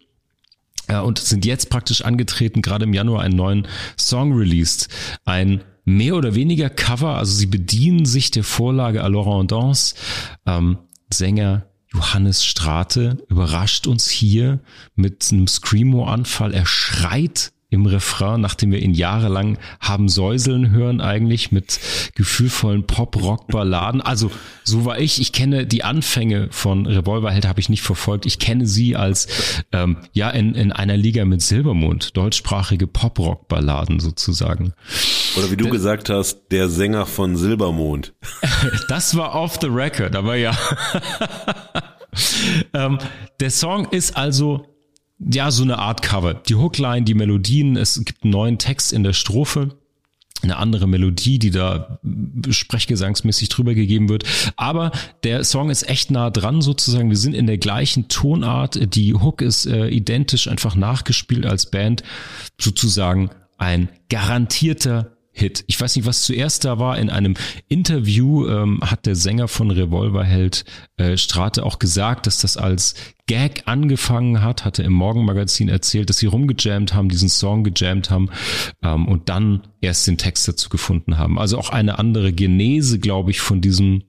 und 0.87 1.17
sind 1.17 1.45
jetzt 1.45 1.69
praktisch 1.71 2.03
angetreten, 2.03 2.61
gerade 2.61 2.85
im 2.85 2.93
Januar 2.93 3.21
einen 3.21 3.35
neuen 3.35 3.67
Song 3.97 4.33
released. 4.33 4.87
Ein 5.25 5.61
mehr 5.85 6.15
oder 6.15 6.35
weniger 6.35 6.69
Cover, 6.69 7.15
also 7.15 7.33
sie 7.33 7.45
bedienen 7.45 8.05
sich 8.05 8.31
der 8.31 8.43
Vorlage 8.43 9.03
à 9.03 9.07
Laurent 9.07 9.51
Dance. 9.51 9.95
Ähm, 10.45 10.79
Sänger 11.13 11.67
Johannes 11.93 12.43
Strate 12.43 13.23
überrascht 13.29 13.87
uns 13.87 14.09
hier 14.09 14.59
mit 14.95 15.29
einem 15.31 15.47
Screamo-Anfall. 15.47 16.53
Er 16.53 16.65
schreit 16.65 17.53
im 17.69 17.85
Refrain, 17.85 18.41
nachdem 18.41 18.71
wir 18.71 18.79
ihn 18.79 18.93
jahrelang 18.93 19.57
haben 19.79 20.07
säuseln 20.07 20.69
hören, 20.69 21.01
eigentlich 21.01 21.51
mit 21.51 21.79
gefühlvollen 22.13 22.85
Pop-Rock-Balladen. 22.85 24.01
Also 24.01 24.29
so 24.63 24.85
war 24.85 24.99
ich. 24.99 25.19
Ich 25.19 25.31
kenne 25.31 25.65
die 25.65 25.83
Anfänge 25.83 26.47
von 26.51 26.85
Revolverheld, 26.85 27.47
habe 27.47 27.59
ich 27.59 27.69
nicht 27.69 27.81
verfolgt. 27.81 28.25
Ich 28.25 28.39
kenne 28.39 28.67
sie 28.67 28.95
als 28.95 29.63
ähm, 29.71 29.97
ja 30.13 30.29
in, 30.29 30.53
in 30.53 30.71
einer 30.71 30.95
Liga 30.95 31.25
mit 31.25 31.41
Silbermond, 31.41 32.15
deutschsprachige 32.15 32.87
Pop-Rock-Balladen 32.87 33.99
sozusagen. 33.99 34.73
Oder 35.37 35.51
wie 35.51 35.57
du 35.57 35.69
gesagt 35.69 36.09
hast, 36.09 36.51
der 36.51 36.69
Sänger 36.69 37.05
von 37.05 37.35
Silbermond. 37.35 38.13
das 38.89 39.17
war 39.17 39.35
off 39.35 39.57
the 39.59 39.67
record, 39.67 40.15
aber 40.15 40.35
ja. 40.35 40.55
ähm, 42.73 42.99
der 43.39 43.49
Song 43.49 43.89
ist 43.89 44.15
also 44.15 44.74
ja, 45.19 45.51
so 45.51 45.63
eine 45.63 45.79
Art 45.79 46.01
Cover. 46.01 46.33
Die 46.33 46.55
Hookline, 46.55 47.03
die 47.03 47.13
Melodien, 47.13 47.77
es 47.77 48.01
gibt 48.03 48.23
einen 48.23 48.31
neuen 48.31 48.57
Text 48.57 48.93
in 48.93 49.03
der 49.03 49.13
Strophe 49.13 49.77
eine 50.45 50.57
andere 50.57 50.87
Melodie, 50.87 51.39
die 51.39 51.51
da 51.51 51.99
sprechgesangsmäßig 52.49 53.49
drüber 53.49 53.73
gegeben 53.73 54.09
wird. 54.09 54.23
Aber 54.55 54.91
der 55.23 55.43
Song 55.43 55.69
ist 55.69 55.89
echt 55.89 56.11
nah 56.11 56.29
dran 56.29 56.61
sozusagen. 56.61 57.09
Wir 57.09 57.17
sind 57.17 57.33
in 57.33 57.47
der 57.47 57.57
gleichen 57.57 58.07
Tonart. 58.07 58.95
Die 58.95 59.13
Hook 59.13 59.41
ist 59.41 59.65
äh, 59.65 59.87
identisch 59.87 60.47
einfach 60.47 60.75
nachgespielt 60.75 61.45
als 61.45 61.69
Band. 61.69 62.03
Sozusagen 62.59 63.31
ein 63.57 63.89
garantierter 64.09 65.14
Hit. 65.37 65.65
Ich 65.67 65.79
weiß 65.79 65.97
nicht, 65.97 66.05
was 66.05 66.23
zuerst 66.23 66.63
da 66.63 66.79
war. 66.79 66.97
In 66.97 67.09
einem 67.09 67.33
Interview 67.67 68.47
ähm, 68.47 68.79
hat 68.81 69.05
der 69.05 69.17
Sänger 69.17 69.49
von 69.49 69.69
Revolverheld 69.69 70.63
äh, 70.95 71.17
Strate 71.17 71.65
auch 71.65 71.77
gesagt, 71.77 72.25
dass 72.25 72.39
das 72.39 72.55
als 72.55 72.95
Gag 73.27 73.63
angefangen 73.65 74.41
hat, 74.41 74.63
hatte 74.63 74.83
im 74.83 74.93
Morgenmagazin 74.93 75.67
erzählt, 75.67 76.09
dass 76.09 76.19
sie 76.19 76.27
rumgejammt 76.27 76.93
haben, 76.93 77.09
diesen 77.09 77.27
Song 77.27 77.65
gejammt 77.65 78.11
haben 78.11 78.29
ähm, 78.81 79.09
und 79.09 79.27
dann 79.27 79.63
erst 79.81 80.07
den 80.07 80.17
Text 80.17 80.47
dazu 80.47 80.69
gefunden 80.69 81.17
haben. 81.17 81.37
Also 81.37 81.57
auch 81.57 81.69
eine 81.69 81.99
andere 81.99 82.31
Genese, 82.31 82.99
glaube 82.99 83.31
ich, 83.31 83.41
von 83.41 83.59
diesem 83.59 84.03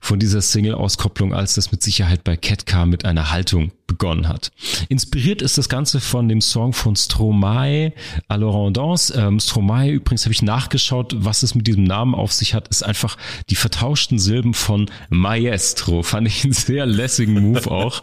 von 0.00 0.18
dieser 0.18 0.40
Single-Auskopplung, 0.40 1.34
als 1.34 1.54
das 1.54 1.72
mit 1.72 1.82
Sicherheit 1.82 2.24
bei 2.24 2.36
Ketka 2.36 2.86
mit 2.86 3.04
einer 3.04 3.30
Haltung 3.30 3.70
begonnen 3.86 4.28
hat. 4.28 4.50
Inspiriert 4.88 5.42
ist 5.42 5.58
das 5.58 5.68
Ganze 5.68 6.00
von 6.00 6.28
dem 6.28 6.40
Song 6.40 6.72
von 6.72 6.96
Stromae, 6.96 7.92
à 8.28 8.36
Laurent 8.36 8.76
Dance. 8.76 9.12
Ähm, 9.14 9.38
Stromae, 9.38 9.90
übrigens 9.90 10.24
habe 10.24 10.32
ich 10.32 10.42
nachgeschaut, 10.42 11.14
was 11.18 11.42
es 11.42 11.54
mit 11.54 11.66
diesem 11.66 11.84
Namen 11.84 12.14
auf 12.14 12.32
sich 12.32 12.54
hat, 12.54 12.68
ist 12.68 12.82
einfach 12.82 13.18
die 13.50 13.56
vertauschten 13.56 14.18
Silben 14.18 14.54
von 14.54 14.90
Maestro. 15.10 16.02
Fand 16.02 16.26
ich 16.26 16.44
einen 16.44 16.54
sehr 16.54 16.86
lässigen 16.86 17.40
Move 17.40 17.70
auch. 17.70 18.02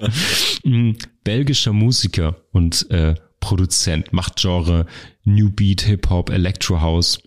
Mm, 0.63 0.91
belgischer 1.23 1.73
Musiker 1.73 2.36
und 2.51 2.89
äh, 2.91 3.15
Produzent, 3.39 4.13
macht 4.13 4.38
Genre 4.38 4.86
New 5.23 5.49
Beat, 5.49 5.82
Hip-Hop, 5.82 6.30
Electro 6.30 6.82
House 6.82 7.19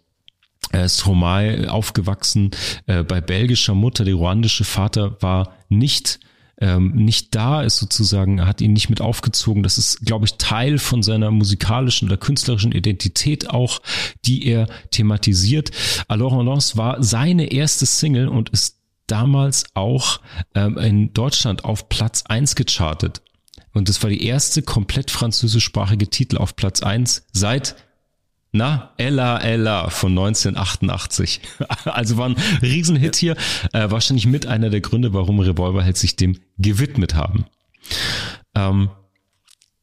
äh, 0.73 0.89
Stromae 0.89 1.71
aufgewachsen 1.71 2.51
äh, 2.87 3.03
bei 3.03 3.21
belgischer 3.21 3.75
Mutter. 3.75 4.05
Der 4.05 4.15
ruandische 4.15 4.65
Vater 4.65 5.21
war 5.21 5.57
nicht 5.69 6.21
ähm, 6.61 6.93
nicht 6.95 7.35
da 7.35 7.63
ist 7.63 7.79
sozusagen, 7.79 8.47
hat 8.47 8.61
ihn 8.61 8.73
nicht 8.73 8.91
mit 8.91 9.01
aufgezogen. 9.01 9.63
Das 9.63 9.79
ist, 9.79 10.05
glaube 10.05 10.27
ich, 10.27 10.35
Teil 10.35 10.79
von 10.79 11.03
seiner 11.03 11.31
musikalischen 11.31 12.07
oder 12.09 12.19
künstlerischen 12.19 12.73
Identität 12.73 13.49
auch, 13.49 13.81
die 14.27 14.47
er 14.47 14.69
thematisiert. 14.91 15.71
Alors 16.07 16.45
Lance 16.45 16.77
war 16.77 17.03
seine 17.03 17.51
erste 17.51 17.87
Single 17.87 18.29
und 18.29 18.51
ist 18.51 18.77
damals 19.07 19.65
auch 19.75 20.21
ähm, 20.55 20.77
in 20.79 21.13
Deutschland 21.15 21.65
auf 21.65 21.89
Platz 21.89 22.25
eins 22.27 22.55
gechartet. 22.55 23.23
Und 23.73 23.89
das 23.89 24.03
war 24.03 24.11
die 24.11 24.25
erste 24.25 24.63
komplett 24.63 25.11
französischsprachige 25.11 26.09
Titel 26.09 26.37
auf 26.37 26.57
Platz 26.57 26.83
eins 26.83 27.25
seit 27.33 27.77
na, 28.53 28.91
Ella 28.97 29.39
Ella 29.39 29.91
von 29.91 30.13
1988. 30.13 31.41
Also 31.85 32.17
war 32.17 32.29
ein 32.29 32.37
Riesenhit 32.63 33.17
hier. 33.17 33.37
Äh, 33.73 33.91
wahrscheinlich 33.91 34.27
mit 34.27 34.47
einer 34.47 34.71
der 34.71 34.81
Gründe, 34.81 35.13
warum 35.13 35.41
Revolverheld 35.41 35.97
sich 35.97 36.17
dem 36.17 36.39
gewidmet 36.59 37.15
haben. 37.15 37.47
Ähm, 38.55 38.91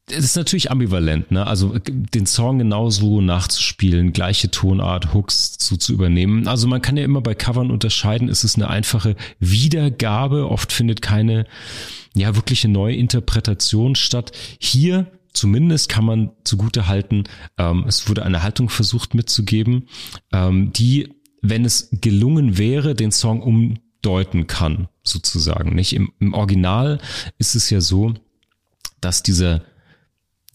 es 0.10 0.24
ist 0.24 0.38
natürlich 0.38 0.72
ambivalent, 0.72 1.32
ne? 1.32 1.46
Also 1.46 1.76
den 1.80 2.26
Song 2.26 2.60
genauso 2.60 3.20
nachzuspielen, 3.20 4.14
gleiche 4.14 4.50
Tonart, 4.50 5.14
Hooks 5.14 5.58
zu, 5.58 5.76
zu 5.76 5.94
übernehmen. 5.94 6.48
Also 6.48 6.68
man 6.68 6.82
kann 6.82 6.96
ja 6.96 7.04
immer 7.04 7.20
bei 7.20 7.36
Covern 7.36 7.72
unterscheiden, 7.72 8.30
ist 8.30 8.46
es 8.46 8.56
eine 8.56 8.70
einfache 8.70 9.18
Wiedergabe, 9.40 10.50
oft 10.50 10.72
findet 10.72 11.02
keine 11.02 11.46
ja 12.16 12.36
wirkliche 12.36 12.70
Neuinterpretation 12.70 13.96
statt. 13.96 14.32
Hier 14.60 15.08
zumindest 15.38 15.90
kann 15.90 16.06
man 16.06 16.32
zugute 16.44 16.88
halten, 16.88 17.26
ähm, 17.58 17.86
es 17.88 18.10
wurde 18.10 18.24
eine 18.24 18.44
Haltung 18.44 18.70
versucht 18.70 19.14
mitzugeben, 19.14 19.88
ähm, 20.34 20.74
die, 20.74 21.14
wenn 21.42 21.64
es 21.64 21.90
gelungen 21.92 22.58
wäre, 22.58 22.96
den 22.96 23.12
Song 23.12 23.42
umdeuten 23.42 24.48
kann, 24.48 24.88
sozusagen. 25.04 25.76
Nicht 25.76 25.94
im, 25.94 26.12
im 26.20 26.34
Original 26.34 27.00
ist 27.38 27.56
es 27.56 27.70
ja 27.70 27.82
so, 27.82 28.14
dass 29.00 29.24
dieser 29.24 29.64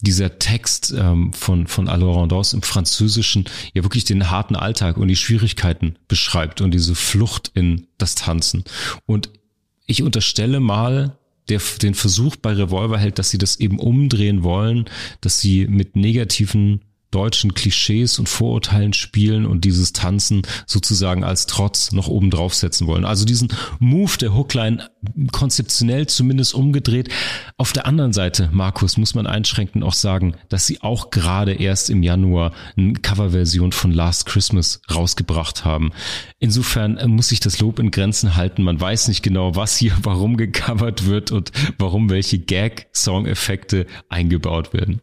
dieser 0.01 0.37
Text 0.37 0.93
ähm, 0.97 1.31
von, 1.31 1.65
von 1.65 1.87
Alain 1.87 2.29
im 2.29 2.61
Französischen 2.61 3.45
ja 3.73 3.83
wirklich 3.83 4.03
den 4.03 4.29
harten 4.29 4.57
Alltag 4.57 4.97
und 4.97 5.07
die 5.07 5.15
Schwierigkeiten 5.15 5.95
beschreibt 6.09 6.59
und 6.59 6.71
diese 6.71 6.93
Flucht 6.93 7.51
in 7.53 7.87
das 7.97 8.15
Tanzen. 8.15 8.65
Und 9.05 9.29
ich 9.85 10.03
unterstelle 10.03 10.59
mal, 10.59 11.17
der, 11.49 11.61
den 11.81 11.93
Versuch 11.93 12.35
bei 12.35 12.53
Revolver 12.53 12.97
hält, 12.97 13.19
dass 13.19 13.29
sie 13.29 13.37
das 13.37 13.59
eben 13.59 13.79
umdrehen 13.79 14.43
wollen, 14.43 14.85
dass 15.21 15.39
sie 15.39 15.67
mit 15.67 15.95
negativen 15.95 16.81
deutschen 17.13 17.53
Klischees 17.53 18.19
und 18.19 18.27
Vorurteilen 18.27 18.93
spielen 18.93 19.45
und 19.45 19.65
dieses 19.65 19.93
Tanzen 19.93 20.41
sozusagen 20.65 21.23
als 21.23 21.45
Trotz 21.45 21.91
noch 21.91 22.07
oben 22.07 22.31
draufsetzen 22.31 22.87
wollen. 22.87 23.05
Also 23.05 23.25
diesen 23.25 23.49
Move 23.79 24.17
der 24.17 24.33
Hookline 24.33 24.89
konzeptionell 25.31 26.07
zumindest 26.07 26.53
umgedreht. 26.53 27.09
Auf 27.57 27.73
der 27.73 27.85
anderen 27.85 28.13
Seite, 28.13 28.49
Markus, 28.51 28.97
muss 28.97 29.15
man 29.15 29.27
einschränkend 29.27 29.83
auch 29.83 29.93
sagen, 29.93 30.35
dass 30.49 30.65
sie 30.65 30.81
auch 30.81 31.11
gerade 31.11 31.53
erst 31.53 31.89
im 31.89 32.03
Januar 32.03 32.53
eine 32.77 32.93
Coverversion 32.93 33.71
von 33.71 33.91
Last 33.91 34.25
Christmas 34.25 34.81
rausgebracht 34.93 35.65
haben. 35.65 35.91
Insofern 36.39 36.99
muss 37.11 37.29
sich 37.29 37.39
das 37.39 37.59
Lob 37.59 37.79
in 37.79 37.91
Grenzen 37.91 38.35
halten. 38.35 38.63
Man 38.63 38.79
weiß 38.79 39.07
nicht 39.07 39.23
genau, 39.23 39.55
was 39.55 39.77
hier 39.77 39.93
warum 40.01 40.37
gecovert 40.37 41.05
wird 41.05 41.31
und 41.31 41.51
warum 41.77 42.09
welche 42.09 42.39
Gag-Song-Effekte 42.39 43.85
eingebaut 44.09 44.73
werden. 44.73 45.01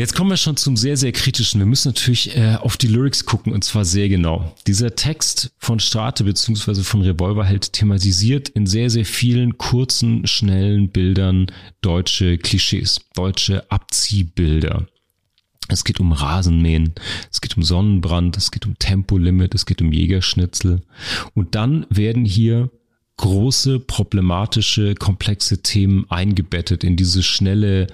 Jetzt 0.00 0.14
kommen 0.14 0.30
wir 0.30 0.38
schon 0.38 0.56
zum 0.56 0.78
sehr, 0.78 0.96
sehr 0.96 1.12
kritischen. 1.12 1.60
Wir 1.60 1.66
müssen 1.66 1.88
natürlich 1.88 2.34
äh, 2.34 2.56
auf 2.58 2.78
die 2.78 2.86
Lyrics 2.86 3.26
gucken 3.26 3.52
und 3.52 3.62
zwar 3.64 3.84
sehr 3.84 4.08
genau. 4.08 4.56
Dieser 4.66 4.94
Text 4.96 5.52
von 5.58 5.78
Strate 5.78 6.24
beziehungsweise 6.24 6.84
von 6.84 7.02
Revolverheld 7.02 7.74
thematisiert 7.74 8.48
in 8.48 8.66
sehr, 8.66 8.88
sehr 8.88 9.04
vielen 9.04 9.58
kurzen, 9.58 10.26
schnellen 10.26 10.88
Bildern 10.88 11.48
deutsche 11.82 12.38
Klischees, 12.38 13.02
deutsche 13.14 13.70
Abziehbilder. 13.70 14.86
Es 15.68 15.84
geht 15.84 16.00
um 16.00 16.12
Rasenmähen, 16.12 16.94
es 17.30 17.42
geht 17.42 17.58
um 17.58 17.62
Sonnenbrand, 17.62 18.38
es 18.38 18.50
geht 18.50 18.64
um 18.64 18.78
Tempolimit, 18.78 19.54
es 19.54 19.66
geht 19.66 19.82
um 19.82 19.92
Jägerschnitzel. 19.92 20.80
Und 21.34 21.54
dann 21.54 21.84
werden 21.90 22.24
hier 22.24 22.70
große, 23.18 23.80
problematische, 23.80 24.94
komplexe 24.94 25.60
Themen 25.60 26.06
eingebettet 26.08 26.84
in 26.84 26.96
diese 26.96 27.22
schnelle, 27.22 27.88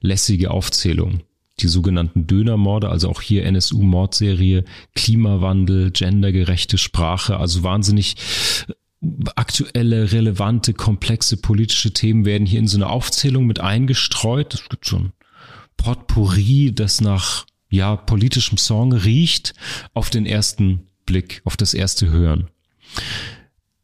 lässige 0.00 0.50
Aufzählung 0.50 1.20
die 1.60 1.68
sogenannten 1.68 2.26
Dönermorde, 2.26 2.88
also 2.88 3.08
auch 3.08 3.20
hier 3.20 3.44
NSU-Mordserie, 3.44 4.64
Klimawandel, 4.94 5.90
gendergerechte 5.90 6.78
Sprache, 6.78 7.36
also 7.36 7.62
wahnsinnig 7.62 8.16
äh, 8.68 8.72
aktuelle, 9.36 10.12
relevante, 10.12 10.74
komplexe 10.74 11.36
politische 11.36 11.92
Themen 11.92 12.24
werden 12.24 12.46
hier 12.46 12.60
in 12.60 12.68
so 12.68 12.78
eine 12.78 12.88
Aufzählung 12.88 13.46
mit 13.46 13.60
eingestreut. 13.60 14.54
Es 14.54 14.68
gibt 14.68 14.86
schon 14.86 15.12
Potpourri, 15.76 16.72
das 16.74 17.00
nach 17.00 17.46
ja 17.68 17.96
politischem 17.96 18.58
Song 18.58 18.92
riecht, 18.92 19.54
auf 19.94 20.10
den 20.10 20.26
ersten 20.26 20.86
Blick, 21.06 21.42
auf 21.44 21.56
das 21.56 21.74
erste 21.74 22.10
Hören. 22.10 22.48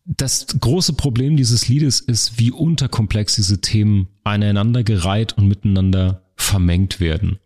Das 0.05 0.47
große 0.59 0.95
Problem 0.95 1.37
dieses 1.37 1.69
Liedes 1.69 2.01
ist, 2.01 2.39
wie 2.39 2.51
unterkomplex 2.51 3.35
diese 3.35 3.61
Themen 3.61 4.09
aneinandergereiht 4.25 5.37
und 5.37 5.49
miteinander 5.49 6.23
vermengt 6.37 7.01
werden. 7.01 7.39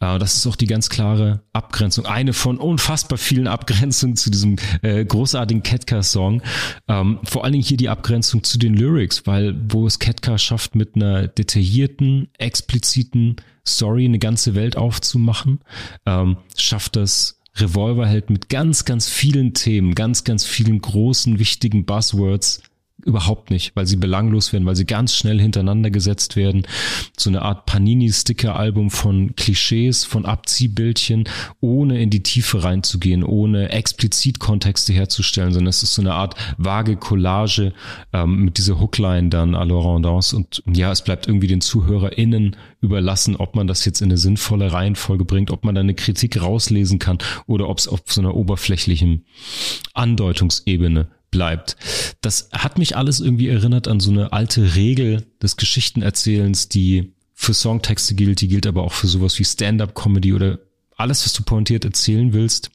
Äh, 0.00 0.18
das 0.18 0.36
ist 0.36 0.46
auch 0.46 0.56
die 0.56 0.66
ganz 0.66 0.88
klare 0.88 1.42
Abgrenzung. 1.52 2.06
Eine 2.06 2.32
von 2.32 2.58
unfassbar 2.58 3.18
vielen 3.18 3.46
Abgrenzungen 3.46 4.16
zu 4.16 4.30
diesem 4.30 4.56
äh, 4.82 5.04
großartigen 5.04 5.62
Ketka-Song. 5.62 6.42
Ähm, 6.88 7.18
vor 7.24 7.44
allen 7.44 7.52
Dingen 7.52 7.64
hier 7.64 7.76
die 7.76 7.88
Abgrenzung 7.88 8.44
zu 8.44 8.58
den 8.58 8.74
Lyrics, 8.74 9.26
weil 9.26 9.54
wo 9.70 9.86
es 9.86 9.98
Ketka 9.98 10.38
schafft, 10.38 10.74
mit 10.74 10.96
einer 10.96 11.28
detaillierten, 11.28 12.28
expliziten 12.38 13.36
Story 13.66 14.04
eine 14.04 14.18
ganze 14.18 14.54
Welt 14.54 14.76
aufzumachen, 14.76 15.60
ähm, 16.06 16.38
schafft 16.56 16.96
das 16.96 17.38
Revolverheld 17.56 18.30
mit 18.30 18.48
ganz, 18.48 18.84
ganz 18.84 19.08
vielen 19.08 19.54
Themen, 19.54 19.94
ganz, 19.94 20.24
ganz 20.24 20.44
vielen 20.44 20.80
großen, 20.80 21.38
wichtigen 21.38 21.84
Buzzwords 21.84 22.62
überhaupt 23.04 23.50
nicht, 23.50 23.76
weil 23.76 23.86
sie 23.86 23.96
belanglos 23.96 24.52
werden, 24.52 24.66
weil 24.66 24.76
sie 24.76 24.84
ganz 24.84 25.14
schnell 25.14 25.40
hintereinander 25.40 25.90
gesetzt 25.90 26.36
werden. 26.36 26.66
So 27.16 27.30
eine 27.30 27.42
Art 27.42 27.66
Panini-Sticker-Album 27.66 28.90
von 28.90 29.36
Klischees, 29.36 30.04
von 30.04 30.26
Abziehbildchen, 30.26 31.24
ohne 31.60 32.00
in 32.00 32.10
die 32.10 32.22
Tiefe 32.22 32.64
reinzugehen, 32.64 33.22
ohne 33.22 33.70
explizit 33.70 34.40
Kontexte 34.40 34.92
herzustellen, 34.92 35.52
sondern 35.52 35.68
es 35.68 35.82
ist 35.82 35.94
so 35.94 36.02
eine 36.02 36.14
Art 36.14 36.34
vage 36.56 36.96
Collage 36.96 37.72
ähm, 38.12 38.44
mit 38.44 38.58
dieser 38.58 38.80
Hookline 38.80 39.28
dann 39.28 39.54
à 39.54 39.64
Laurent 39.64 40.04
Dance 40.04 40.34
und 40.34 40.62
ja, 40.66 40.90
es 40.90 41.02
bleibt 41.02 41.28
irgendwie 41.28 41.46
den 41.46 41.60
ZuhörerInnen 41.60 42.56
überlassen, 42.80 43.36
ob 43.36 43.54
man 43.54 43.66
das 43.66 43.84
jetzt 43.84 44.00
in 44.00 44.08
eine 44.08 44.18
sinnvolle 44.18 44.72
Reihenfolge 44.72 45.24
bringt, 45.24 45.50
ob 45.50 45.64
man 45.64 45.74
da 45.74 45.80
eine 45.80 45.94
Kritik 45.94 46.40
rauslesen 46.40 46.98
kann 46.98 47.18
oder 47.46 47.68
ob 47.68 47.78
es 47.78 47.88
auf 47.88 48.00
so 48.06 48.20
einer 48.20 48.34
oberflächlichen 48.34 49.24
Andeutungsebene 49.94 51.08
bleibt. 51.30 51.76
Das 52.20 52.48
hat 52.52 52.78
mich 52.78 52.96
alles 52.96 53.20
irgendwie 53.20 53.48
erinnert 53.48 53.88
an 53.88 54.00
so 54.00 54.10
eine 54.10 54.32
alte 54.32 54.74
Regel 54.74 55.26
des 55.42 55.56
Geschichtenerzählens, 55.56 56.68
die 56.68 57.12
für 57.34 57.54
Songtexte 57.54 58.14
gilt, 58.14 58.40
die 58.40 58.48
gilt 58.48 58.66
aber 58.66 58.82
auch 58.82 58.92
für 58.92 59.06
sowas 59.06 59.38
wie 59.38 59.44
Stand-up-Comedy 59.44 60.32
oder 60.32 60.58
alles, 60.96 61.24
was 61.24 61.32
du 61.32 61.42
pointiert 61.44 61.84
erzählen 61.84 62.32
willst. 62.32 62.70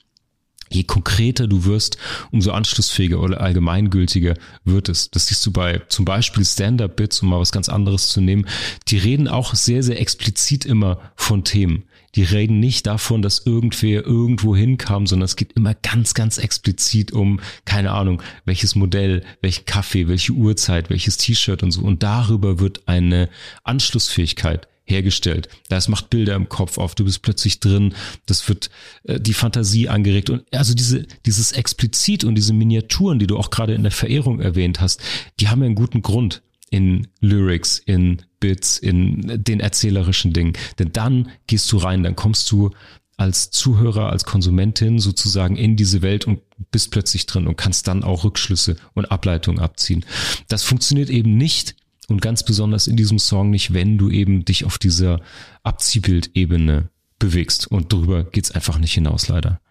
Je 0.70 0.84
konkreter 0.84 1.48
du 1.48 1.66
wirst, 1.66 1.98
umso 2.32 2.52
anschlussfähiger 2.52 3.20
oder 3.20 3.42
allgemeingültiger 3.42 4.36
wird 4.64 4.90
es. 4.90 5.12
Das 5.12 5.28
siehst 5.28 5.46
du 5.46 5.52
bei 5.52 5.82
zum 5.90 6.06
Beispiel 6.06 6.46
Stand-up-Bits, 6.46 7.22
um 7.22 7.30
mal 7.30 7.40
was 7.40 7.52
ganz 7.52 7.70
anderes 7.70 8.08
zu 8.08 8.22
nehmen. 8.22 8.48
Die 8.88 8.98
reden 8.98 9.28
auch 9.28 9.54
sehr, 9.54 9.84
sehr 9.84 10.00
explizit 10.00 10.66
immer 10.66 11.12
von 11.16 11.44
Themen 11.44 11.84
die 12.16 12.24
reden 12.24 12.60
nicht 12.60 12.86
davon, 12.86 13.22
dass 13.22 13.46
irgendwer 13.46 14.06
irgendwo 14.06 14.56
hinkam, 14.56 15.08
sondern 15.08 15.26
es 15.26 15.36
geht 15.36 15.54
immer 15.54 15.74
ganz, 15.74 16.14
ganz 16.14 16.38
explizit 16.38 17.12
um, 17.12 17.40
keine 17.66 17.92
Ahnung, 17.92 18.22
welches 18.46 18.76
Modell, 18.76 19.24
welchen 19.42 19.66
Kaffee, 19.66 20.08
welche 20.08 20.34
Uhrzeit, 20.34 20.90
welches 20.90 21.18
T-Shirt 21.18 21.64
und 21.64 21.72
so. 21.72 21.82
Und 21.82 22.04
darüber 22.04 22.60
wird 22.60 22.88
eine 22.88 23.30
Anschlussfähigkeit 23.64 24.68
hergestellt. 24.86 25.48
Das 25.70 25.88
macht 25.88 26.10
Bilder 26.10 26.36
im 26.36 26.50
Kopf 26.50 26.78
auf, 26.78 26.94
du 26.94 27.06
bist 27.06 27.22
plötzlich 27.22 27.60
drin, 27.60 27.94
das 28.26 28.48
wird 28.50 28.70
äh, 29.04 29.20
die 29.20 29.34
Fantasie 29.34 29.88
angeregt 29.88 30.30
und 30.30 30.44
also 30.54 30.74
diese 30.74 31.04
dieses 31.26 31.54
explizit 31.54 32.26
und 32.26 32.36
diese 32.36 32.54
Miniaturen, 32.54 33.18
die 33.18 33.28
du 33.28 33.38
auch 33.38 33.50
gerade 33.50 33.74
in 33.74 33.84
der 33.84 33.94
Verehrung 33.94 34.42
erwähnt 34.42 34.82
hast, 34.82 35.02
die 35.40 35.48
haben 35.48 35.62
ja 35.62 35.68
einen 35.68 35.76
guten 35.76 36.02
Grund 36.02 36.42
in 36.74 37.08
Lyrics, 37.20 37.78
in 37.78 38.24
Bits, 38.40 38.80
in 38.80 39.44
den 39.44 39.60
erzählerischen 39.60 40.34
Dingen. 40.34 40.54
Denn 40.80 40.92
dann 40.92 41.30
gehst 41.46 41.72
du 41.72 41.78
rein, 41.78 42.02
dann 42.02 42.16
kommst 42.16 42.52
du 42.52 42.72
als 43.16 43.52
Zuhörer, 43.52 44.10
als 44.10 44.26
Konsumentin 44.26 44.98
sozusagen 44.98 45.56
in 45.56 45.76
diese 45.76 46.02
Welt 46.02 46.26
und 46.26 46.40
bist 46.72 46.90
plötzlich 46.90 47.28
drin 47.28 47.46
und 47.46 47.58
kannst 47.58 47.88
dann 47.88 48.04
auch 48.04 48.24
Rückschlüsse 48.24 48.76
und 48.96 49.12
Ableitungen 49.12 49.62
abziehen. 49.62 50.04
Das 50.48 50.64
funktioniert 50.64 51.12
eben 51.12 51.38
nicht 51.38 51.76
und 52.08 52.24
ganz 52.24 52.44
besonders 52.44 52.88
in 52.88 52.98
diesem 52.98 53.20
Song 53.20 53.52
nicht, 53.52 53.76
wenn 53.76 54.00
du 54.00 54.10
eben 54.10 54.44
dich 54.44 54.66
auf 54.66 54.80
dieser 54.80 55.22
Abziehbildebene 55.62 56.90
bewegst 57.20 57.68
und 57.68 57.94
darüber 57.94 58.24
geht's 58.24 58.50
einfach 58.50 58.80
nicht 58.80 58.96
hinaus, 58.96 59.28
leider. 59.28 59.62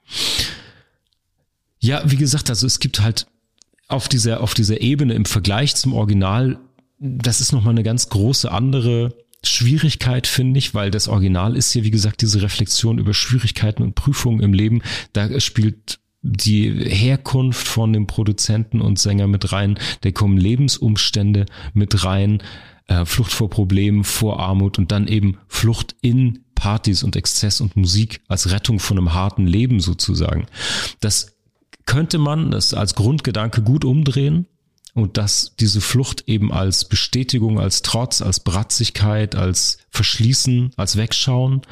Ja, 1.81 2.09
wie 2.09 2.17
gesagt, 2.17 2.49
also 2.49 2.65
es 2.65 2.79
gibt 2.79 3.01
halt 3.01 3.27
auf 3.89 4.09
dieser, 4.09 4.41
auf 4.41 4.55
dieser 4.55 4.81
Ebene 4.81 5.15
im 5.15 5.25
Vergleich 5.25 5.75
zum 5.75 5.95
Original 5.95 6.61
das 7.03 7.41
ist 7.41 7.53
nochmal 7.53 7.73
eine 7.73 7.83
ganz 7.83 8.09
große 8.09 8.51
andere 8.51 9.17
Schwierigkeit, 9.45 10.29
finde 10.29 10.59
ich, 10.59 10.73
weil 10.73 10.93
das 10.93 11.09
Original 11.09 11.57
ist 11.57 11.75
ja, 11.75 11.83
wie 11.83 11.91
gesagt, 11.91 12.23
diese 12.23 12.43
Reflexion 12.43 12.99
über 12.99 13.13
Schwierigkeiten 13.13 13.83
und 13.83 13.97
Prüfungen 13.97 14.41
im 14.41 14.53
Leben. 14.53 14.83
Da 15.13 15.41
spielt 15.41 15.99
die 16.23 16.71
Herkunft 16.71 17.67
von 17.67 17.93
dem 17.93 18.07
Produzenten 18.07 18.81
und 18.81 19.01
Sänger 19.01 19.27
mit 19.27 19.51
rein, 19.51 19.81
da 20.03 20.13
kommen 20.13 20.37
Lebensumstände 20.39 21.47
mit 21.75 22.05
rein, 22.05 22.41
äh, 22.87 23.05
Flucht 23.05 23.33
vor 23.33 23.51
Problemen, 23.51 24.05
vor 24.05 24.39
Armut 24.39 24.79
und 24.79 24.93
dann 24.93 25.09
eben 25.09 25.39
Flucht 25.49 25.97
in 26.01 26.45
Partys 26.55 27.03
und 27.03 27.17
Exzess 27.17 27.61
und 27.61 27.75
Musik 27.75 28.21
als 28.29 28.53
Rettung 28.53 28.79
von 28.79 28.97
einem 28.97 29.13
harten 29.13 29.49
Leben 29.49 29.81
sozusagen. 29.81 30.47
Das 31.01 31.37
könnte 31.85 32.19
man 32.19 32.53
das 32.53 32.75
als 32.75 32.95
Grundgedanke 32.95 33.63
gut 33.63 33.85
umdrehen 33.85 34.47
und 34.95 35.17
dass 35.17 35.55
diese 35.59 35.81
Flucht 35.81 36.25
eben 36.27 36.53
als 36.53 36.85
Bestätigung, 36.85 37.59
als 37.59 37.83
Trotz, 37.83 38.21
als 38.21 38.41
Bratzigkeit, 38.41 39.35
als 39.35 39.79
Verschließen, 39.91 40.73
als 40.77 40.97
Wegschauen, 40.97 41.63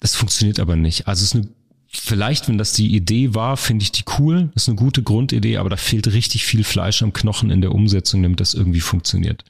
das 0.00 0.16
funktioniert 0.16 0.58
aber 0.58 0.74
nicht. 0.74 1.06
Also 1.06 1.22
es 1.22 1.28
ist 1.28 1.34
eine, 1.36 1.48
vielleicht, 1.86 2.48
wenn 2.48 2.58
das 2.58 2.72
die 2.72 2.92
Idee 2.96 3.34
war, 3.34 3.56
finde 3.56 3.84
ich 3.84 3.92
die 3.92 4.04
cool, 4.18 4.50
das 4.54 4.64
ist 4.64 4.68
eine 4.68 4.76
gute 4.76 5.04
Grundidee, 5.04 5.58
aber 5.58 5.70
da 5.70 5.76
fehlt 5.76 6.12
richtig 6.12 6.44
viel 6.44 6.64
Fleisch 6.64 7.02
am 7.02 7.12
Knochen 7.12 7.50
in 7.50 7.60
der 7.60 7.72
Umsetzung, 7.72 8.22
damit 8.24 8.40
das 8.40 8.54
irgendwie 8.54 8.80
funktioniert. 8.80 9.44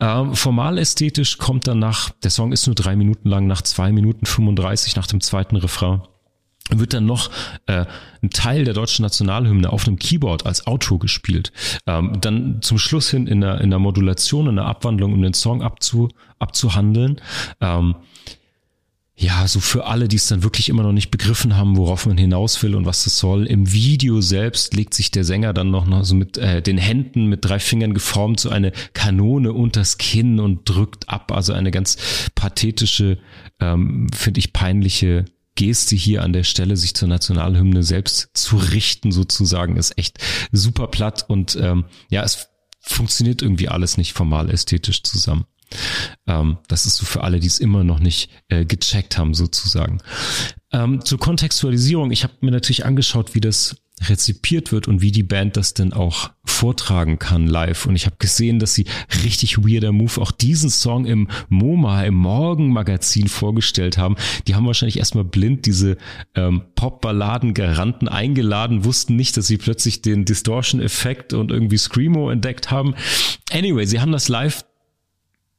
Ähm, 0.00 0.34
formal 0.34 0.78
ästhetisch 0.78 1.36
kommt 1.36 1.66
dann 1.66 1.78
nach, 1.78 2.10
der 2.22 2.30
Song 2.30 2.52
ist 2.52 2.66
nur 2.66 2.74
drei 2.74 2.96
Minuten 2.96 3.28
lang, 3.28 3.46
nach 3.46 3.60
zwei 3.60 3.92
Minuten 3.92 4.24
35 4.24 4.96
nach 4.96 5.06
dem 5.06 5.20
zweiten 5.20 5.56
Refrain 5.56 6.00
wird 6.70 6.94
dann 6.94 7.04
noch 7.04 7.30
äh, 7.66 7.84
ein 8.22 8.30
Teil 8.30 8.64
der 8.64 8.74
deutschen 8.74 9.02
Nationalhymne 9.02 9.70
auf 9.70 9.86
einem 9.86 9.98
Keyboard 9.98 10.46
als 10.46 10.66
Outro 10.66 10.98
gespielt. 10.98 11.52
Ähm, 11.86 12.18
dann 12.20 12.62
zum 12.62 12.78
Schluss 12.78 13.10
hin 13.10 13.26
in 13.26 13.42
der, 13.42 13.60
in 13.60 13.70
der 13.70 13.78
Modulation, 13.78 14.48
in 14.48 14.56
der 14.56 14.66
Abwandlung, 14.66 15.12
um 15.12 15.22
den 15.22 15.34
Song 15.34 15.62
abzu, 15.62 16.08
abzuhandeln. 16.38 17.20
Ähm, 17.60 17.96
ja, 19.16 19.46
so 19.46 19.60
für 19.60 19.86
alle, 19.86 20.08
die 20.08 20.16
es 20.16 20.26
dann 20.26 20.42
wirklich 20.42 20.68
immer 20.68 20.82
noch 20.82 20.92
nicht 20.92 21.12
begriffen 21.12 21.56
haben, 21.56 21.76
worauf 21.76 22.06
man 22.06 22.18
hinaus 22.18 22.60
will 22.64 22.74
und 22.74 22.84
was 22.84 23.04
das 23.04 23.18
soll. 23.18 23.46
Im 23.46 23.72
Video 23.72 24.20
selbst 24.20 24.74
legt 24.74 24.92
sich 24.92 25.12
der 25.12 25.22
Sänger 25.22 25.52
dann 25.52 25.70
noch, 25.70 25.86
noch 25.86 26.04
so 26.04 26.16
mit 26.16 26.36
äh, 26.36 26.60
den 26.60 26.78
Händen 26.78 27.26
mit 27.26 27.44
drei 27.44 27.60
Fingern 27.60 27.94
geformt 27.94 28.40
so 28.40 28.50
eine 28.50 28.72
Kanone 28.92 29.52
unters 29.52 29.98
Kinn 29.98 30.40
und 30.40 30.68
drückt 30.68 31.08
ab. 31.08 31.30
Also 31.30 31.52
eine 31.52 31.70
ganz 31.70 31.96
pathetische, 32.34 33.18
ähm, 33.60 34.08
finde 34.12 34.40
ich 34.40 34.52
peinliche 34.52 35.26
Geste 35.56 35.96
hier 35.96 36.22
an 36.22 36.32
der 36.32 36.44
Stelle, 36.44 36.76
sich 36.76 36.94
zur 36.94 37.08
Nationalhymne 37.08 37.82
selbst 37.82 38.30
zu 38.34 38.56
richten, 38.56 39.12
sozusagen, 39.12 39.76
ist 39.76 39.96
echt 39.98 40.18
super 40.52 40.88
platt 40.88 41.24
und 41.28 41.56
ähm, 41.60 41.84
ja, 42.10 42.22
es 42.22 42.48
funktioniert 42.80 43.40
irgendwie 43.42 43.68
alles 43.68 43.96
nicht 43.96 44.12
formal 44.12 44.50
ästhetisch 44.50 45.02
zusammen. 45.02 45.46
Ähm, 46.26 46.58
das 46.68 46.86
ist 46.86 46.96
so 46.96 47.06
für 47.06 47.22
alle, 47.22 47.40
die 47.40 47.46
es 47.46 47.58
immer 47.58 47.84
noch 47.84 47.98
nicht 47.98 48.30
äh, 48.48 48.64
gecheckt 48.64 49.18
haben, 49.18 49.34
sozusagen. 49.34 50.00
Ähm, 50.72 51.04
zur 51.04 51.18
Kontextualisierung, 51.18 52.10
ich 52.10 52.24
habe 52.24 52.34
mir 52.40 52.50
natürlich 52.50 52.84
angeschaut, 52.84 53.34
wie 53.34 53.40
das 53.40 53.76
rezipiert 54.02 54.72
wird 54.72 54.88
und 54.88 55.02
wie 55.02 55.12
die 55.12 55.22
Band 55.22 55.56
das 55.56 55.72
denn 55.72 55.92
auch 55.92 56.30
vortragen 56.44 57.18
kann 57.18 57.46
live. 57.46 57.86
Und 57.86 57.94
ich 57.94 58.06
habe 58.06 58.16
gesehen, 58.18 58.58
dass 58.58 58.74
sie 58.74 58.86
richtig 59.22 59.58
weirder 59.58 59.92
Move 59.92 60.20
auch 60.20 60.30
diesen 60.32 60.68
Song 60.68 61.06
im 61.06 61.28
MoMA, 61.48 62.04
im 62.04 62.14
Morgenmagazin 62.14 63.28
vorgestellt 63.28 63.96
haben. 63.96 64.16
Die 64.46 64.54
haben 64.54 64.66
wahrscheinlich 64.66 64.98
erstmal 64.98 65.24
blind 65.24 65.66
diese 65.66 65.96
ähm, 66.34 66.62
Pop-Balladen-Garanten 66.74 68.08
eingeladen, 68.08 68.84
wussten 68.84 69.16
nicht, 69.16 69.36
dass 69.36 69.46
sie 69.46 69.58
plötzlich 69.58 70.02
den 70.02 70.24
Distortion-Effekt 70.24 71.32
und 71.32 71.50
irgendwie 71.50 71.78
Screamo 71.78 72.30
entdeckt 72.30 72.70
haben. 72.70 72.94
Anyway, 73.52 73.86
sie 73.86 74.00
haben 74.00 74.12
das 74.12 74.28
live 74.28 74.64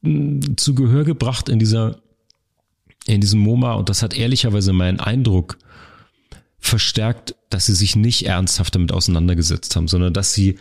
hm, 0.02 0.56
zu 0.56 0.74
Gehör 0.74 1.04
gebracht 1.04 1.48
in 1.48 1.58
dieser 1.58 2.00
in 3.08 3.20
diesem 3.20 3.38
MoMA 3.38 3.74
und 3.74 3.88
das 3.88 4.02
hat 4.02 4.14
ehrlicherweise 4.14 4.72
meinen 4.72 4.98
Eindruck 4.98 5.58
verstärkt, 6.66 7.34
dass 7.50 7.66
sie 7.66 7.74
sich 7.74 7.96
nicht 7.96 8.26
ernsthaft 8.26 8.74
damit 8.74 8.92
auseinandergesetzt 8.92 9.76
haben, 9.76 9.88
sondern 9.88 10.12
dass 10.12 10.34
sie 10.34 10.58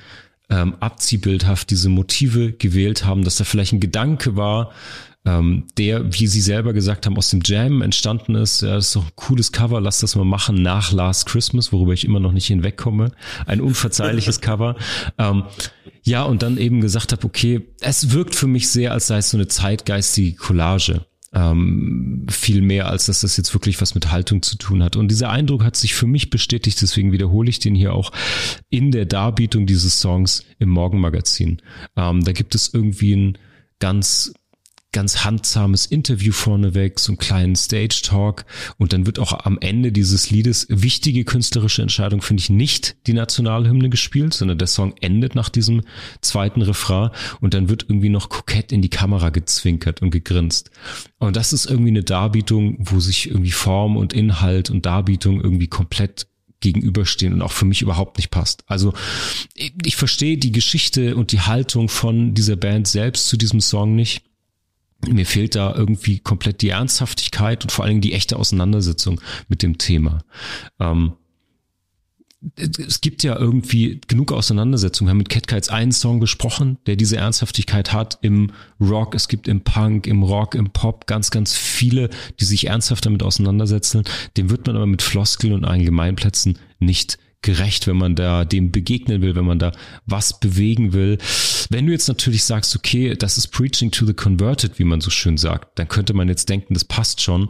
ähm, 0.50 0.76
abziehbildhaft 0.80 1.70
diese 1.70 1.90
Motive 1.90 2.54
gewählt 2.54 3.06
haben, 3.06 3.24
dass 3.24 3.38
da 3.38 3.44
vielleicht 3.44 3.74
ein 3.74 3.80
Gedanke 3.80 4.36
war, 4.36 4.72
ähm, 5.26 5.66
der, 5.78 6.14
wie 6.14 6.28
sie 6.28 6.42
selber 6.42 6.74
gesagt 6.74 7.06
haben, 7.06 7.18
aus 7.18 7.32
dem 7.32 7.42
Jam 7.44 7.82
entstanden 7.82 8.36
ist. 8.36 8.62
Ja, 8.62 8.76
das 8.76 8.88
ist 8.88 8.96
doch 8.96 9.06
ein 9.06 9.12
cooles 9.16 9.52
Cover, 9.52 9.82
lass 9.82 10.00
das 10.00 10.16
mal 10.16 10.26
machen 10.26 10.62
nach 10.62 10.92
Last 10.92 11.26
Christmas, 11.26 11.72
worüber 11.72 11.94
ich 11.94 12.06
immer 12.06 12.20
noch 12.20 12.32
nicht 12.32 12.48
hinwegkomme. 12.48 13.12
Ein 13.48 13.62
unverzeihliches 13.62 14.42
Cover. 14.42 14.76
Ähm, 15.18 15.44
ja, 16.04 16.24
und 16.24 16.44
dann 16.44 16.58
eben 16.58 16.82
gesagt 16.82 17.12
habe, 17.12 17.26
okay, 17.26 17.68
es 17.82 18.12
wirkt 18.12 18.36
für 18.36 18.48
mich 18.48 18.70
sehr, 18.70 18.92
als 18.92 19.08
sei 19.08 19.18
es 19.18 19.32
so 19.32 19.38
eine 19.38 19.48
zeitgeistige 19.48 20.36
Collage 20.36 21.06
ähm, 21.36 22.26
viel 22.30 22.62
mehr, 22.62 22.88
als 22.88 23.06
dass 23.06 23.22
das 23.22 23.36
jetzt 23.38 23.54
wirklich 23.54 23.82
was 23.82 23.94
mit 23.94 24.10
Haltung 24.10 24.42
zu 24.42 24.58
tun 24.58 24.82
hat. 24.82 24.96
Und 24.96 25.10
dieser 25.10 25.30
Eindruck 25.30 25.64
hat 25.64 25.76
sich 25.76 25.94
für 25.94 26.08
mich 26.08 26.30
bestätigt, 26.30 26.82
deswegen 26.82 27.12
wiederhole 27.12 27.50
ich 27.50 27.60
den 27.60 27.76
hier 27.76 27.94
auch 27.94 28.12
in 28.70 28.92
der 28.92 29.06
Darbietung 29.06 29.68
dieses 29.68 30.00
Songs 30.00 30.46
im 30.60 30.70
Morgenmagazin. 30.70 31.62
Ähm, 31.98 32.24
da 32.24 32.32
gibt 32.32 32.56
es 32.56 32.74
irgendwie 32.74 33.16
ein 33.16 33.38
ganz 33.80 34.34
ganz 34.96 35.26
handsames 35.26 35.86
Interview 35.86 36.32
vorneweg, 36.32 37.02
so 37.02 37.12
einen 37.12 37.18
kleinen 37.18 37.58
Stage 37.58 38.00
Talk 38.02 38.46
und 38.78 38.94
dann 38.94 39.06
wird 39.06 39.20
auch 39.20 39.46
am 39.46 39.58
Ende 39.60 39.92
dieses 39.92 40.30
Liedes 40.30 40.68
wichtige 40.70 41.26
künstlerische 41.26 41.82
Entscheidung 41.82 42.22
finde 42.22 42.40
ich 42.40 42.50
nicht 42.50 42.96
die 43.06 43.12
Nationalhymne 43.12 43.90
gespielt, 43.90 44.34
sondern 44.34 44.58
der 44.58 44.70
Song 44.70 44.96
endet 45.02 45.36
nach 45.36 45.50
diesem 45.50 45.82
zweiten 46.22 46.62
Refrain 46.62 47.10
und 47.42 47.54
dann 47.54 47.68
wird 47.68 47.88
irgendwie 47.90 48.08
noch 48.08 48.30
kokett 48.30 48.72
in 48.72 48.82
die 48.82 48.90
Kamera 48.90 49.32
gezwinkert 49.32 50.02
und 50.02 50.12
gegrinst. 50.12 50.72
Und 51.18 51.36
das 51.36 51.52
ist 51.52 51.66
irgendwie 51.66 51.90
eine 51.90 52.04
Darbietung, 52.04 52.78
wo 52.80 53.02
sich 53.02 53.30
irgendwie 53.30 53.52
Form 53.52 53.98
und 53.98 54.14
Inhalt 54.14 54.70
und 54.70 54.86
Darbietung 54.86 55.42
irgendwie 55.42 55.68
komplett 55.68 56.28
gegenüberstehen 56.62 57.34
und 57.34 57.42
auch 57.42 57.52
für 57.52 57.66
mich 57.66 57.82
überhaupt 57.82 58.16
nicht 58.18 58.32
passt. 58.32 58.64
Also 58.66 58.94
ich 59.56 59.98
verstehe 59.98 60.38
die 60.38 60.54
Geschichte 60.54 61.18
und 61.18 61.34
die 61.34 61.42
Haltung 61.42 61.90
von 61.90 62.34
dieser 62.34 62.56
Band 62.56 62.88
selbst 62.88 63.28
zu 63.28 63.36
diesem 63.36 63.60
Song 63.60 63.94
nicht 63.94 64.24
mir 65.10 65.26
fehlt 65.26 65.56
da 65.56 65.74
irgendwie 65.76 66.20
komplett 66.20 66.62
die 66.62 66.70
Ernsthaftigkeit 66.70 67.64
und 67.64 67.72
vor 67.72 67.84
allen 67.86 67.94
Dingen 67.94 68.02
die 68.02 68.14
echte 68.14 68.38
Auseinandersetzung 68.38 69.22
mit 69.48 69.64
dem 69.64 69.78
Thema. 69.78 70.20
Ähm, 70.80 71.14
es 72.58 73.02
gibt 73.02 73.24
ja 73.24 73.38
irgendwie 73.38 74.02
genug 74.08 74.32
Auseinandersetzungen. 74.32 75.08
Wir 75.08 75.12
haben 75.12 75.18
mit 75.18 75.30
Cat 75.30 75.48
Kites 75.48 75.70
einen 75.70 75.92
Song 75.92 76.20
besprochen, 76.20 76.78
der 76.86 76.96
diese 76.96 77.18
Ernsthaftigkeit 77.18 77.92
hat 77.92 78.20
im 78.22 78.52
Rock. 78.80 79.16
Es 79.16 79.28
gibt 79.28 79.48
im 79.48 79.62
Punk, 79.62 80.06
im 80.06 80.22
Rock, 80.22 80.54
im 80.54 80.70
Pop 80.70 81.08
ganz, 81.08 81.32
ganz 81.32 81.54
viele, 81.54 82.10
die 82.40 82.46
sich 82.46 82.68
ernsthaft 82.68 83.06
damit 83.06 83.24
auseinandersetzen. 83.24 84.04
Dem 84.38 84.50
wird 84.50 84.68
man 84.68 84.76
aber 84.76 84.86
mit 84.86 85.02
Floskeln 85.02 85.54
und 85.54 85.66
Allgemeinplätzen 85.66 86.60
nicht 86.80 87.18
gerecht, 87.42 87.88
wenn 87.88 87.98
man 87.98 88.16
da 88.16 88.46
dem 88.46 88.72
begegnen 88.72 89.22
will, 89.22 89.36
wenn 89.36 89.46
man 89.46 89.60
da 89.60 89.72
was 90.06 90.40
bewegen 90.40 90.94
will. 90.94 91.18
Wenn 91.70 91.86
du 91.86 91.92
jetzt 91.92 92.08
natürlich 92.08 92.44
sagst, 92.44 92.76
okay, 92.76 93.16
das 93.16 93.38
ist 93.38 93.48
Preaching 93.48 93.92
to 93.92 94.06
the 94.06 94.14
Converted, 94.14 94.80
wie 94.80 94.84
man 94.84 95.02
so 95.02 95.10
schön 95.10 95.38
sagt, 95.38 95.78
dann 95.78 95.88
könnte 95.88 96.14
man 96.14 96.28
jetzt 96.28 96.50
denken, 96.50 96.74
das 96.74 96.86
passt 96.86 97.22
schon. 97.22 97.50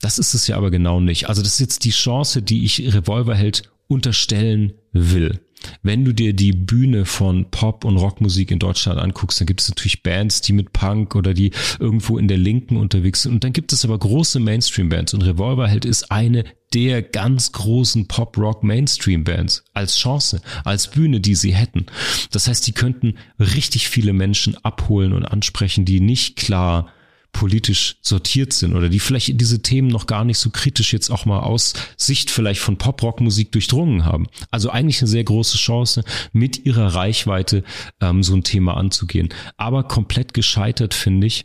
Das 0.00 0.18
ist 0.18 0.34
es 0.34 0.46
ja 0.46 0.56
aber 0.56 0.70
genau 0.70 1.00
nicht. 1.00 1.28
Also 1.28 1.42
das 1.42 1.54
ist 1.54 1.60
jetzt 1.60 1.84
die 1.84 1.90
Chance, 1.90 2.42
die 2.42 2.64
ich 2.64 2.94
Revolverheld 2.94 3.70
unterstellen 3.86 4.72
will. 4.92 5.40
Wenn 5.82 6.04
du 6.04 6.12
dir 6.12 6.32
die 6.32 6.52
Bühne 6.52 7.04
von 7.04 7.50
Pop- 7.50 7.84
und 7.84 7.96
Rockmusik 7.96 8.50
in 8.50 8.58
Deutschland 8.58 9.00
anguckst, 9.00 9.40
dann 9.40 9.46
gibt 9.46 9.60
es 9.60 9.68
natürlich 9.68 10.02
Bands, 10.02 10.40
die 10.40 10.52
mit 10.52 10.72
Punk 10.72 11.14
oder 11.14 11.34
die 11.34 11.52
irgendwo 11.78 12.18
in 12.18 12.28
der 12.28 12.38
Linken 12.38 12.76
unterwegs 12.76 13.22
sind. 13.22 13.32
Und 13.32 13.44
dann 13.44 13.52
gibt 13.52 13.72
es 13.72 13.84
aber 13.84 13.98
große 13.98 14.40
Mainstream-Bands. 14.40 15.14
Und 15.14 15.22
Revolverheld 15.22 15.84
ist 15.84 16.10
eine 16.10 16.44
der 16.74 17.02
ganz 17.02 17.52
großen 17.52 18.08
Pop-Rock-Mainstream-Bands 18.08 19.64
als 19.74 19.96
Chance, 19.96 20.40
als 20.64 20.88
Bühne, 20.88 21.20
die 21.20 21.36
sie 21.36 21.54
hätten. 21.54 21.86
Das 22.32 22.48
heißt, 22.48 22.66
die 22.66 22.72
könnten 22.72 23.14
richtig 23.38 23.88
viele 23.88 24.12
Menschen 24.12 24.56
abholen 24.64 25.12
und 25.12 25.24
ansprechen, 25.24 25.84
die 25.84 26.00
nicht 26.00 26.36
klar 26.36 26.88
politisch 27.34 27.96
sortiert 28.00 28.54
sind 28.54 28.74
oder 28.74 28.88
die 28.88 29.00
vielleicht 29.00 29.38
diese 29.38 29.60
Themen 29.60 29.88
noch 29.88 30.06
gar 30.06 30.24
nicht 30.24 30.38
so 30.38 30.48
kritisch 30.48 30.94
jetzt 30.94 31.10
auch 31.10 31.26
mal 31.26 31.40
aus 31.40 31.74
Sicht 31.98 32.30
vielleicht 32.30 32.60
von 32.60 32.78
Pop-Rock-Musik 32.78 33.52
durchdrungen 33.52 34.06
haben. 34.06 34.28
Also 34.50 34.70
eigentlich 34.70 35.02
eine 35.02 35.08
sehr 35.08 35.24
große 35.24 35.58
Chance, 35.58 36.04
mit 36.32 36.64
ihrer 36.64 36.94
Reichweite 36.94 37.64
ähm, 38.00 38.22
so 38.22 38.34
ein 38.34 38.44
Thema 38.44 38.76
anzugehen. 38.78 39.28
Aber 39.58 39.82
komplett 39.82 40.32
gescheitert, 40.32 40.94
finde 40.94 41.26
ich, 41.26 41.44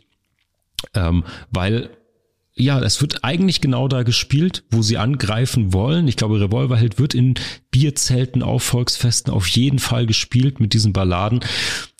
ähm, 0.94 1.24
weil 1.50 1.90
ja, 2.54 2.80
es 2.80 3.00
wird 3.00 3.24
eigentlich 3.24 3.60
genau 3.60 3.88
da 3.88 4.02
gespielt, 4.02 4.64
wo 4.70 4.82
sie 4.82 4.98
angreifen 4.98 5.72
wollen. 5.72 6.08
Ich 6.08 6.16
glaube, 6.16 6.40
Revolverheld 6.40 6.98
wird 6.98 7.14
in 7.14 7.34
Bierzelten 7.70 8.42
auf 8.42 8.62
Volksfesten 8.62 9.32
auf 9.32 9.46
jeden 9.48 9.78
Fall 9.78 10.06
gespielt 10.06 10.60
mit 10.60 10.74
diesen 10.74 10.92
Balladen 10.92 11.40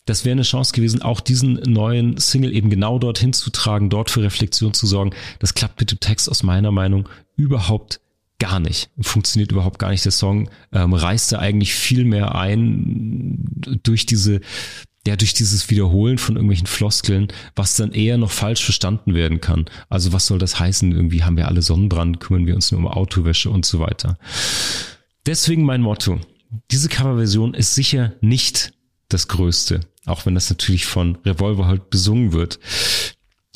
das 0.07 0.25
wäre 0.25 0.33
eine 0.33 0.43
Chance 0.43 0.73
gewesen, 0.73 1.03
auch 1.03 1.21
diesen 1.21 1.55
neuen 1.55 2.17
Single 2.17 2.55
eben 2.55 2.71
genau 2.71 2.99
dorthin 2.99 3.33
zu 3.33 3.51
tragen, 3.51 3.91
dort 3.91 4.11
für 4.11 4.23
Reflexion 4.23 4.75
zu 4.75 4.87
sorgen. 4.87 5.13
Das 5.39 5.55
klappt 5.55 5.81
mit 5.81 5.91
dem 5.91 6.01
Text 6.01 6.29
aus 6.31 6.43
meiner 6.43 6.73
Meinung 6.73 7.09
überhaupt 7.37 8.01
gar 8.39 8.59
nicht. 8.59 8.91
Funktioniert 9.01 9.53
überhaupt 9.53 9.79
gar 9.79 9.91
nicht. 9.91 10.05
Der 10.05 10.13
Song 10.13 10.51
ähm, 10.73 10.95
reißt 10.95 11.33
da 11.33 11.39
eigentlich 11.39 11.75
viel 11.75 12.05
mehr 12.05 12.35
ein 12.35 13.45
durch 13.83 14.07
diese 14.07 14.41
ja, 15.07 15.17
durch 15.17 15.33
dieses 15.33 15.71
Wiederholen 15.71 16.19
von 16.19 16.37
irgendwelchen 16.37 16.67
Floskeln, 16.67 17.29
was 17.57 17.75
dann 17.77 17.93
eher 17.93 18.19
noch 18.19 18.31
falsch 18.31 18.63
verstanden 18.63 19.15
werden 19.15 19.41
kann. 19.41 19.65
Also 19.89 20.13
was 20.13 20.27
soll 20.27 20.39
das 20.39 20.61
heißen? 20.61 20.93
Irgendwie 20.93 21.25
haben 21.25 21.39
wir 21.39 21.49
alle 21.49 21.63
Sonnenbrand, 21.63 22.21
kümmern 22.21 22.47
wir 22.47 22.55
uns 22.55 22.71
nur 22.71 22.81
um 22.81 22.87
Autowäsche 22.87 23.49
und 23.49 23.65
so 23.65 23.81
weiter. 23.81 24.19
Deswegen 25.25 25.65
mein 25.65 25.81
Motto. 25.81 26.21
Diese 26.71 26.89
Coverversion 26.89 27.55
ist 27.55 27.75
sicher 27.75 28.13
nicht 28.21 28.75
das 29.13 29.29
Größte. 29.29 29.81
Auch 30.07 30.27
wenn 30.27 30.35
das 30.35 30.51
natürlich 30.51 30.87
von 30.87 31.17
Revolver 31.25 31.67
halt 31.67 31.91
besungen 31.91 32.33
wird. 32.33 32.59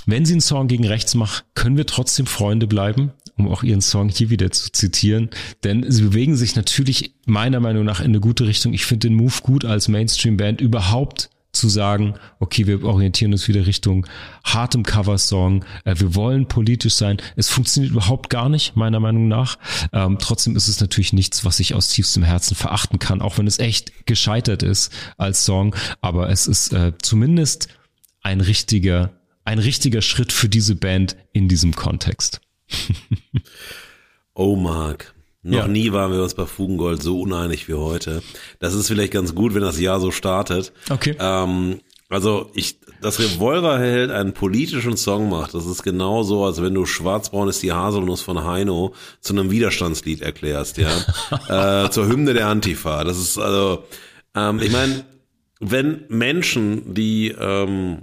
Wenn 0.07 0.27
sie 0.27 0.35
einen 0.35 0.41
Song 0.41 0.69
gegen 0.69 0.87
rechts 0.87 1.15
macht, 1.15 1.45
können 1.55 1.77
wir 1.77 1.87
trotzdem 1.87 2.27
Freunde 2.27 2.67
bleiben, 2.67 3.13
um 3.39 3.49
auch 3.49 3.63
ihren 3.63 3.81
Song 3.81 4.11
hier 4.11 4.29
wieder 4.29 4.51
zu 4.51 4.71
zitieren. 4.71 5.31
Denn 5.63 5.91
sie 5.91 6.03
bewegen 6.03 6.37
sich 6.37 6.57
natürlich 6.57 7.15
meiner 7.25 7.61
Meinung 7.61 7.85
nach 7.85 8.01
in 8.01 8.07
eine 8.07 8.21
gute 8.21 8.47
Richtung. 8.47 8.75
Ich 8.75 8.85
finde 8.85 9.09
den 9.09 9.17
Move 9.17 9.41
gut 9.43 9.65
als 9.65 9.89
Mainstream-Band 9.89 10.61
überhaupt 10.61 11.31
zu 11.55 11.69
sagen, 11.69 12.15
okay, 12.39 12.67
wir 12.67 12.85
orientieren 12.85 13.33
uns 13.33 13.49
wieder 13.49 13.67
Richtung 13.67 14.07
hartem 14.45 14.83
Coversong, 14.83 15.65
äh, 15.85 15.95
wir 15.99 16.15
wollen 16.15 16.47
politisch 16.47 16.95
sein. 16.95 17.19
Es 17.37 17.49
funktioniert 17.49 17.93
überhaupt 17.93 18.31
gar 18.31 18.49
nicht, 18.49 18.77
meiner 18.77 19.01
Meinung 19.01 19.29
nach. 19.29 19.59
Ähm, 19.93 20.19
trotzdem 20.21 20.57
ist 20.57 20.69
es 20.69 20.81
natürlich 20.81 21.13
nichts, 21.13 21.45
was 21.45 21.61
ich 21.61 21.75
aus 21.75 21.89
tiefstem 21.89 22.23
Herzen 22.23 22.55
verachten 22.55 22.99
kann, 22.99 23.23
auch 23.23 23.39
wenn 23.39 23.47
es 23.47 23.59
echt 23.59 24.07
gescheitert 24.07 24.63
ist 24.63 24.93
als 25.17 25.45
Song. 25.45 25.75
Aber 26.01 26.31
es 26.31 26.47
ist 26.47 26.73
äh, 26.73 26.93
zumindest 27.01 27.69
ein 28.23 28.41
richtiger, 28.41 29.13
ein 29.45 29.59
richtiger 29.59 30.03
Schritt 30.03 30.33
für 30.33 30.49
diese 30.49 30.75
Band 30.75 31.17
in 31.33 31.49
diesem 31.49 31.75
Kontext. 31.75 32.41
oh, 34.35 34.57
Mark. 34.57 35.14
Noch 35.45 35.59
ja. 35.59 35.69
nie 35.69 35.93
waren 35.93 36.11
wir 36.11 36.23
uns 36.23 36.35
bei 36.35 36.47
Fugengold 36.47 37.03
so 37.03 37.21
uneinig 37.21 37.69
wie 37.69 37.75
heute. 37.75 38.23
Das 38.61 38.73
ist 38.73 38.89
vielleicht 38.89 39.13
ganz 39.13 39.35
gut, 39.35 39.55
wenn 39.55 39.61
das 39.61 39.79
Jahr 39.79 40.01
so 40.01 40.11
startet. 40.11 40.73
Okay. 40.89 41.15
Ähm, 41.21 41.81
also 42.09 42.51
ich, 42.55 42.79
das 43.03 43.19
Revolverheld 43.19 44.11
einen 44.11 44.33
politischen 44.33 44.97
Song 44.97 45.29
macht, 45.29 45.53
das 45.53 45.67
ist 45.67 45.83
genauso, 45.83 46.45
als 46.45 46.63
wenn 46.63 46.73
du 46.73 46.87
Schwarzbraun 46.87 47.49
ist 47.49 47.63
die 47.63 47.73
Haselnuss 47.73 48.23
von 48.23 48.43
Heino 48.45 48.95
zu 49.21 49.35
einem 49.35 49.51
Widerstandslied 49.51 50.23
erklärst, 50.23 50.79
ja. 50.79 50.91
äh, 51.85 51.91
zur 51.91 52.07
Hymne 52.07 52.33
der 52.33 52.49
Antifa. 52.49 53.05
Das 53.05 53.19
ist 53.19 53.37
also, 53.37 53.85
ähm, 54.35 54.61
ich 54.63 54.73
meine, 54.73 55.05
wenn 55.61 56.05
Menschen, 56.09 56.95
die 56.95 57.35
ähm, 57.39 58.03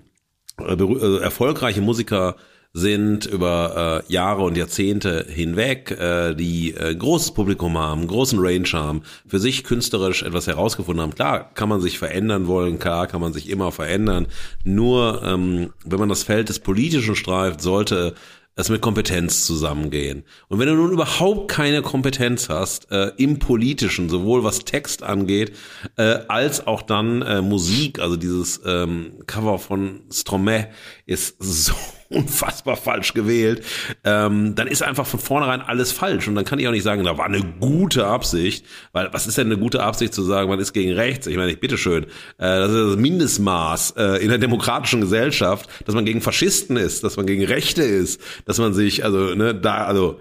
äh, 0.60 1.18
erfolgreiche 1.22 1.82
Musiker 1.82 2.36
sind 2.74 3.26
über 3.26 4.04
äh, 4.08 4.12
Jahre 4.14 4.44
und 4.44 4.56
Jahrzehnte 4.56 5.26
hinweg, 5.28 5.92
äh, 5.92 6.34
die 6.34 6.74
äh, 6.74 6.96
großes 6.96 7.34
Publikum 7.34 7.78
haben, 7.78 8.08
großen 8.08 8.40
Range 8.40 8.68
haben, 8.72 9.02
für 9.28 9.40
sich 9.40 9.64
künstlerisch 9.64 10.24
etwas 10.24 10.48
herausgefunden 10.48 11.02
haben. 11.02 11.16
Klar, 11.16 11.54
kann 11.54 11.68
man 11.68 11.82
sich 11.82 12.00
verändern 12.00 12.48
wollen, 12.48 12.80
klar, 12.80 13.08
kann 13.08 13.20
man 13.20 13.34
sich 13.34 13.50
immer 13.50 13.72
verändern. 13.72 14.28
Nur 14.64 15.22
ähm, 15.24 15.74
wenn 15.84 16.00
man 16.00 16.10
das 16.10 16.24
Feld 16.24 16.48
des 16.48 16.60
Politischen 16.60 17.16
streift, 17.16 17.62
sollte 17.62 18.16
das 18.56 18.70
mit 18.70 18.82
Kompetenz 18.82 19.46
zusammengehen. 19.46 20.24
Und 20.48 20.60
wenn 20.60 20.68
du 20.68 20.76
nun 20.76 20.92
überhaupt 20.92 21.50
keine 21.50 21.82
Kompetenz 21.82 22.50
hast, 22.50 22.92
äh, 22.92 23.12
im 23.18 23.40
Politischen, 23.40 24.10
sowohl 24.10 24.44
was 24.44 24.60
Text 24.60 25.04
angeht, 25.04 25.54
äh, 25.98 26.20
als 26.28 26.68
auch 26.68 26.82
dann 26.82 27.22
äh, 27.22 27.42
Musik, 27.42 28.00
also 28.00 28.18
dieses 28.18 28.62
ähm, 28.66 29.14
Cover 29.26 29.58
von 29.58 30.02
Stromae 30.12 30.68
ist 31.06 31.36
so 31.40 31.74
unfassbar 32.16 32.76
falsch 32.76 33.14
gewählt, 33.14 33.64
ähm, 34.04 34.56
dann 34.56 34.68
ist 34.68 34.84
einfach 34.84 35.06
von 35.06 35.20
vornherein 35.20 35.62
alles 35.62 35.92
falsch. 35.92 36.28
Und 36.28 36.36
dann 36.36 36.46
kann 36.46 36.60
ich 36.60 36.68
auch 36.68 36.72
nicht 36.72 36.84
sagen, 36.84 37.04
da 37.04 37.18
war 37.18 37.26
eine 37.26 37.42
gute 37.60 38.06
Absicht, 38.06 38.66
weil 38.92 39.10
was 39.14 39.28
ist 39.28 39.38
denn 39.38 39.48
eine 39.48 39.58
gute 39.58 39.84
Absicht 39.84 40.14
zu 40.14 40.22
sagen, 40.24 40.50
man 40.50 40.60
ist 40.60 40.74
gegen 40.74 40.94
rechts? 40.94 41.28
Ich 41.28 41.38
meine, 41.38 41.52
ich 41.52 41.60
bitteschön, 41.60 42.04
äh, 42.04 42.08
das 42.38 42.72
ist 42.72 42.90
das 42.90 42.98
Mindestmaß 42.98 43.92
äh, 43.98 44.24
in 44.24 44.30
der 44.30 44.38
demokratischen 44.38 45.02
Gesellschaft, 45.02 45.70
dass 45.86 45.96
man 45.96 46.06
gegen 46.06 46.22
Faschisten 46.22 46.78
ist, 46.78 47.04
dass 47.04 47.18
man 47.18 47.26
gegen 47.26 47.46
Rechte 47.46 47.84
ist, 47.84 48.22
dass 48.46 48.60
man 48.60 48.74
sich, 48.74 49.04
also, 49.04 49.36
ne, 49.36 49.56
da, 49.56 49.86
also, 49.86 50.20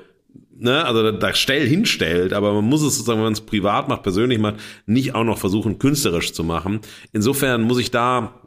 ne, 0.56 0.84
also 0.84 1.02
da, 1.02 1.12
da 1.12 1.34
stell 1.34 1.66
hinstellt, 1.66 2.32
aber 2.32 2.52
man 2.54 2.64
muss 2.64 2.82
es 2.82 2.94
sozusagen, 2.94 3.18
wenn 3.18 3.24
man 3.24 3.32
es 3.32 3.40
privat 3.40 3.88
macht, 3.88 4.02
persönlich 4.02 4.38
macht, 4.38 4.56
nicht 4.86 5.14
auch 5.14 5.24
noch 5.24 5.38
versuchen, 5.38 5.78
künstlerisch 5.78 6.32
zu 6.32 6.44
machen. 6.44 6.80
Insofern 7.12 7.62
muss 7.62 7.78
ich 7.78 7.90
da 7.90 8.39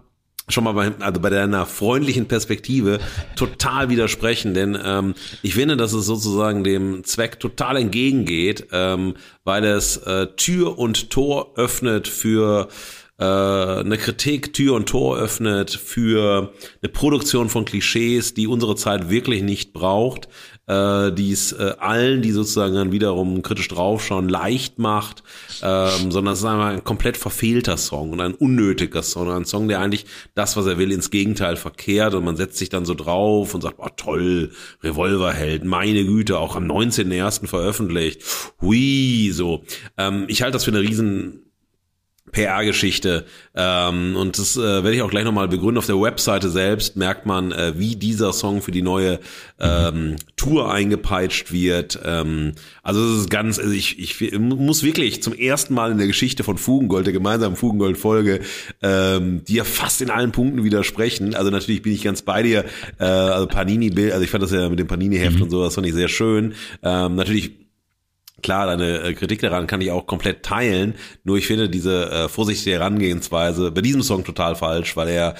schon 0.49 0.63
mal 0.63 0.73
bei, 0.73 0.91
also 0.99 1.21
bei 1.21 1.29
deiner 1.29 1.65
freundlichen 1.65 2.27
Perspektive 2.27 2.99
total 3.35 3.89
widersprechen, 3.89 4.53
denn 4.53 4.77
ähm, 4.83 5.15
ich 5.41 5.53
finde, 5.55 5.77
dass 5.77 5.93
es 5.93 6.05
sozusagen 6.05 6.63
dem 6.63 7.03
Zweck 7.03 7.39
total 7.39 7.77
entgegengeht, 7.77 8.67
ähm, 8.71 9.15
weil 9.43 9.63
es 9.63 9.97
äh, 9.97 10.27
Tür 10.35 10.77
und 10.77 11.09
Tor 11.09 11.53
öffnet 11.55 12.07
für 12.07 12.67
äh, 13.19 13.23
eine 13.23 13.97
Kritik 13.97 14.53
Tür 14.53 14.73
und 14.73 14.89
Tor 14.89 15.17
öffnet 15.17 15.71
für 15.71 16.51
eine 16.81 16.91
Produktion 16.91 17.47
von 17.47 17.63
Klischees, 17.63 18.33
die 18.33 18.47
unsere 18.47 18.75
Zeit 18.75 19.09
wirklich 19.09 19.43
nicht 19.43 19.71
braucht, 19.71 20.27
äh, 20.67 21.11
die 21.11 21.31
es 21.31 21.51
äh, 21.51 21.73
allen, 21.79 22.21
die 22.21 22.31
sozusagen 22.31 22.75
dann 22.75 22.91
wiederum 22.91 23.41
kritisch 23.41 23.67
draufschauen, 23.67 24.29
leicht 24.29 24.79
macht, 24.79 25.23
ähm, 25.61 26.11
sondern 26.11 26.33
es 26.33 26.39
ist 26.39 26.45
einfach 26.45 26.67
ein 26.67 26.83
komplett 26.83 27.17
verfehlter 27.17 27.77
Song 27.77 28.11
und 28.11 28.21
ein 28.21 28.33
unnötiger 28.33 29.03
Song, 29.03 29.29
ein 29.31 29.45
Song, 29.45 29.67
der 29.67 29.81
eigentlich 29.81 30.05
das, 30.35 30.55
was 30.55 30.65
er 30.65 30.77
will, 30.77 30.91
ins 30.91 31.11
Gegenteil 31.11 31.57
verkehrt 31.57 32.13
und 32.13 32.23
man 32.23 32.37
setzt 32.37 32.57
sich 32.57 32.69
dann 32.69 32.85
so 32.85 32.93
drauf 32.93 33.53
und 33.53 33.61
sagt, 33.61 33.75
oh 33.79 33.89
toll, 33.95 34.51
Revolverheld, 34.81 35.65
meine 35.65 36.05
Güte, 36.05 36.37
auch 36.39 36.55
am 36.55 36.65
19.01. 36.65 37.47
veröffentlicht, 37.47 38.23
hui, 38.61 39.31
so. 39.33 39.63
Ähm, 39.97 40.25
ich 40.27 40.41
halte 40.41 40.53
das 40.53 40.63
für 40.63 40.71
eine 40.71 40.81
riesen 40.81 41.52
PR-Geschichte. 42.33 43.25
Ähm, 43.55 44.15
und 44.17 44.37
das 44.37 44.57
äh, 44.57 44.61
werde 44.61 44.93
ich 44.93 45.01
auch 45.01 45.09
gleich 45.09 45.23
nochmal 45.23 45.47
begründen. 45.47 45.77
Auf 45.77 45.85
der 45.85 46.01
Webseite 46.01 46.49
selbst 46.49 46.97
merkt 46.97 47.25
man, 47.25 47.51
äh, 47.51 47.73
wie 47.77 47.95
dieser 47.95 48.33
Song 48.33 48.61
für 48.61 48.71
die 48.71 48.81
neue 48.81 49.19
ähm, 49.59 50.17
Tour 50.35 50.73
eingepeitscht 50.73 51.53
wird. 51.53 51.99
Ähm, 52.03 52.53
also 52.81 53.01
es 53.05 53.21
ist 53.21 53.29
ganz, 53.29 53.59
also 53.59 53.71
ich, 53.71 53.99
ich 53.99 54.37
muss 54.37 54.83
wirklich 54.83 55.23
zum 55.23 55.33
ersten 55.33 55.73
Mal 55.73 55.91
in 55.91 55.99
der 55.99 56.07
Geschichte 56.07 56.43
von 56.43 56.57
Fugengold, 56.57 57.05
der 57.05 57.13
gemeinsamen 57.13 57.55
Fugengold-Folge, 57.55 58.41
ähm, 58.81 59.43
die 59.47 59.53
ja 59.53 59.63
fast 59.63 60.01
in 60.01 60.09
allen 60.09 60.31
Punkten 60.31 60.63
widersprechen. 60.63 61.35
Also 61.35 61.51
natürlich 61.51 61.83
bin 61.83 61.93
ich 61.93 62.03
ganz 62.03 62.23
bei 62.23 62.43
dir. 62.43 62.65
Äh, 62.99 63.05
also 63.05 63.47
Panini-Bild, 63.47 64.11
also 64.11 64.23
ich 64.23 64.31
fand 64.31 64.43
das 64.43 64.51
ja 64.51 64.67
mit 64.67 64.79
dem 64.79 64.87
Panini-Heft 64.87 65.37
mhm. 65.37 65.43
und 65.43 65.49
so, 65.51 65.63
das 65.63 65.75
fand 65.75 65.87
ich 65.87 65.93
sehr 65.93 66.09
schön. 66.09 66.55
Ähm, 66.81 67.15
natürlich 67.15 67.62
Klar, 68.43 68.67
deine 68.67 68.99
äh, 68.99 69.13
Kritik 69.13 69.39
daran 69.39 69.65
kann 69.65 69.81
ich 69.81 69.89
auch 69.89 70.05
komplett 70.05 70.43
teilen. 70.43 70.95
Nur 71.23 71.37
ich 71.37 71.47
finde 71.47 71.69
diese 71.69 72.11
äh, 72.11 72.29
vorsichtige 72.29 72.75
Herangehensweise 72.75 73.71
bei 73.71 73.81
diesem 73.81 74.03
Song 74.03 74.23
total 74.23 74.55
falsch, 74.55 74.95
weil 74.95 75.09
er 75.09 75.35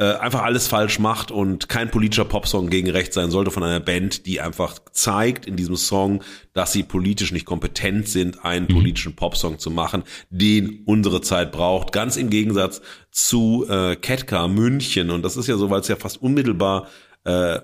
äh, 0.00 0.14
einfach 0.14 0.42
alles 0.42 0.66
falsch 0.66 0.98
macht 0.98 1.30
und 1.30 1.68
kein 1.68 1.90
politischer 1.90 2.24
Popsong 2.24 2.70
gegen 2.70 2.88
rechts 2.88 3.14
sein 3.14 3.30
sollte 3.30 3.50
von 3.50 3.62
einer 3.62 3.80
Band, 3.80 4.24
die 4.24 4.40
einfach 4.40 4.78
zeigt 4.92 5.44
in 5.44 5.56
diesem 5.56 5.76
Song, 5.76 6.24
dass 6.54 6.72
sie 6.72 6.82
politisch 6.82 7.32
nicht 7.32 7.44
kompetent 7.44 8.08
sind, 8.08 8.42
einen 8.42 8.64
mhm. 8.64 8.76
politischen 8.76 9.14
Popsong 9.14 9.58
zu 9.58 9.70
machen, 9.70 10.04
den 10.30 10.84
unsere 10.86 11.20
Zeit 11.20 11.52
braucht. 11.52 11.92
Ganz 11.92 12.16
im 12.16 12.30
Gegensatz 12.30 12.80
zu 13.10 13.66
äh, 13.68 13.94
Ketka 13.94 14.48
München. 14.48 15.10
Und 15.10 15.22
das 15.22 15.36
ist 15.36 15.48
ja 15.48 15.56
so, 15.58 15.68
weil 15.68 15.80
es 15.80 15.88
ja 15.88 15.96
fast 15.96 16.22
unmittelbar 16.22 16.88
äh, 17.24 17.60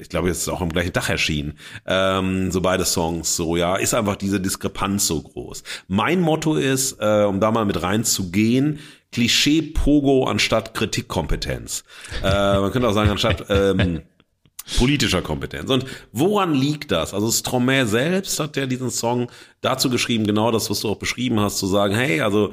ich 0.00 0.08
glaube, 0.08 0.28
jetzt 0.28 0.38
ist 0.38 0.48
auch 0.48 0.60
am 0.60 0.68
gleichen 0.70 0.92
Tag 0.92 1.08
erschienen, 1.08 1.58
ähm, 1.86 2.50
so 2.52 2.60
beide 2.60 2.84
Songs, 2.84 3.36
so, 3.36 3.56
ja, 3.56 3.76
ist 3.76 3.94
einfach 3.94 4.16
diese 4.16 4.40
Diskrepanz 4.40 5.06
so 5.06 5.20
groß. 5.20 5.64
Mein 5.88 6.20
Motto 6.20 6.54
ist, 6.54 6.98
äh, 7.00 7.24
um 7.24 7.40
da 7.40 7.50
mal 7.50 7.64
mit 7.64 7.82
reinzugehen, 7.82 8.78
Klischee-Pogo 9.12 10.24
anstatt 10.24 10.74
Kritikkompetenz. 10.74 11.84
Äh, 12.22 12.60
man 12.60 12.72
könnte 12.72 12.88
auch 12.88 12.94
sagen, 12.94 13.10
anstatt 13.10 13.44
ähm, 13.50 14.02
politischer 14.78 15.22
Kompetenz. 15.22 15.70
Und 15.70 15.84
woran 16.12 16.54
liegt 16.54 16.90
das? 16.92 17.12
Also 17.12 17.30
Stromae 17.30 17.86
selbst 17.86 18.40
hat 18.40 18.56
ja 18.56 18.66
diesen 18.66 18.90
Song 18.90 19.30
dazu 19.60 19.90
geschrieben, 19.90 20.26
genau 20.26 20.50
das, 20.50 20.70
was 20.70 20.80
du 20.80 20.88
auch 20.88 20.98
beschrieben 20.98 21.40
hast, 21.40 21.58
zu 21.58 21.66
sagen, 21.66 21.94
hey, 21.94 22.20
also 22.20 22.52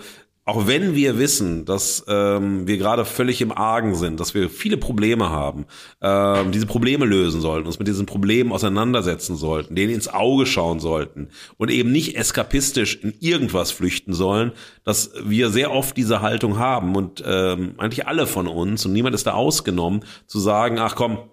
auch 0.49 0.65
wenn 0.65 0.95
wir 0.95 1.19
wissen, 1.19 1.63
dass 1.65 2.03
ähm, 2.07 2.67
wir 2.67 2.79
gerade 2.79 3.05
völlig 3.05 3.39
im 3.39 3.51
Argen 3.51 3.93
sind, 3.93 4.19
dass 4.19 4.33
wir 4.33 4.49
viele 4.49 4.77
Probleme 4.77 5.29
haben, 5.29 5.67
ähm, 6.01 6.51
diese 6.51 6.65
Probleme 6.65 7.05
lösen 7.05 7.39
sollten, 7.39 7.67
uns 7.67 7.77
mit 7.77 7.87
diesen 7.87 8.07
Problemen 8.07 8.51
auseinandersetzen 8.51 9.35
sollten, 9.35 9.75
denen 9.75 9.93
ins 9.93 10.07
Auge 10.07 10.47
schauen 10.47 10.79
sollten 10.79 11.29
und 11.57 11.69
eben 11.69 11.91
nicht 11.91 12.17
eskapistisch 12.17 12.95
in 12.95 13.13
irgendwas 13.19 13.69
flüchten 13.69 14.13
sollen, 14.13 14.51
dass 14.83 15.11
wir 15.23 15.51
sehr 15.51 15.71
oft 15.71 15.95
diese 15.95 16.21
Haltung 16.21 16.57
haben 16.57 16.95
und 16.95 17.23
ähm, 17.23 17.75
eigentlich 17.77 18.07
alle 18.07 18.25
von 18.25 18.47
uns 18.47 18.87
und 18.87 18.93
niemand 18.93 19.13
ist 19.13 19.27
da 19.27 19.33
ausgenommen, 19.33 20.03
zu 20.25 20.39
sagen, 20.39 20.79
ach 20.79 20.95
komm, 20.95 21.29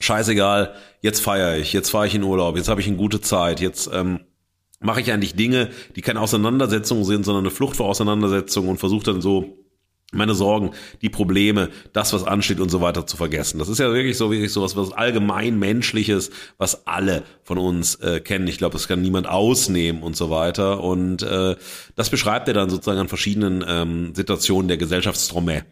scheißegal, 0.00 0.74
jetzt 1.02 1.20
feiere 1.20 1.58
ich, 1.58 1.74
jetzt 1.74 1.90
fahre 1.90 2.06
ich 2.06 2.14
in 2.14 2.22
Urlaub, 2.22 2.56
jetzt 2.56 2.68
habe 2.68 2.80
ich 2.80 2.86
eine 2.86 2.96
gute 2.96 3.20
Zeit, 3.20 3.60
jetzt 3.60 3.90
ähm, 3.92 4.20
mache 4.84 5.00
ich 5.00 5.10
eigentlich 5.12 5.34
Dinge, 5.34 5.70
die 5.96 6.02
keine 6.02 6.20
Auseinandersetzung 6.20 7.04
sind, 7.04 7.24
sondern 7.24 7.44
eine 7.44 7.50
Flucht 7.50 7.76
vor 7.76 7.86
Auseinandersetzung 7.86 8.68
und 8.68 8.78
versuche 8.78 9.04
dann 9.04 9.20
so 9.20 9.58
meine 10.12 10.34
Sorgen, 10.34 10.70
die 11.02 11.08
Probleme, 11.08 11.70
das, 11.92 12.12
was 12.12 12.24
ansteht 12.24 12.60
und 12.60 12.70
so 12.70 12.80
weiter 12.80 13.06
zu 13.06 13.16
vergessen. 13.16 13.58
Das 13.58 13.68
ist 13.68 13.78
ja 13.78 13.92
wirklich 13.92 14.16
so, 14.16 14.30
wirklich 14.30 14.52
so 14.52 14.62
was, 14.62 14.76
was 14.76 14.92
allgemein 14.92 15.58
menschliches, 15.58 16.30
was 16.56 16.86
alle 16.86 17.24
von 17.42 17.58
uns 17.58 17.96
äh, 17.96 18.20
kennen. 18.20 18.46
Ich 18.46 18.58
glaube, 18.58 18.74
das 18.74 18.86
kann 18.86 19.02
niemand 19.02 19.28
ausnehmen 19.28 20.02
und 20.02 20.16
so 20.16 20.30
weiter. 20.30 20.84
Und 20.84 21.22
äh, 21.22 21.56
das 21.96 22.10
beschreibt 22.10 22.46
er 22.46 22.54
dann 22.54 22.70
sozusagen 22.70 23.00
an 23.00 23.08
verschiedenen 23.08 23.64
ähm, 23.66 24.14
Situationen 24.14 24.68
der 24.68 24.76
Gesellschaftstrommel. 24.76 25.64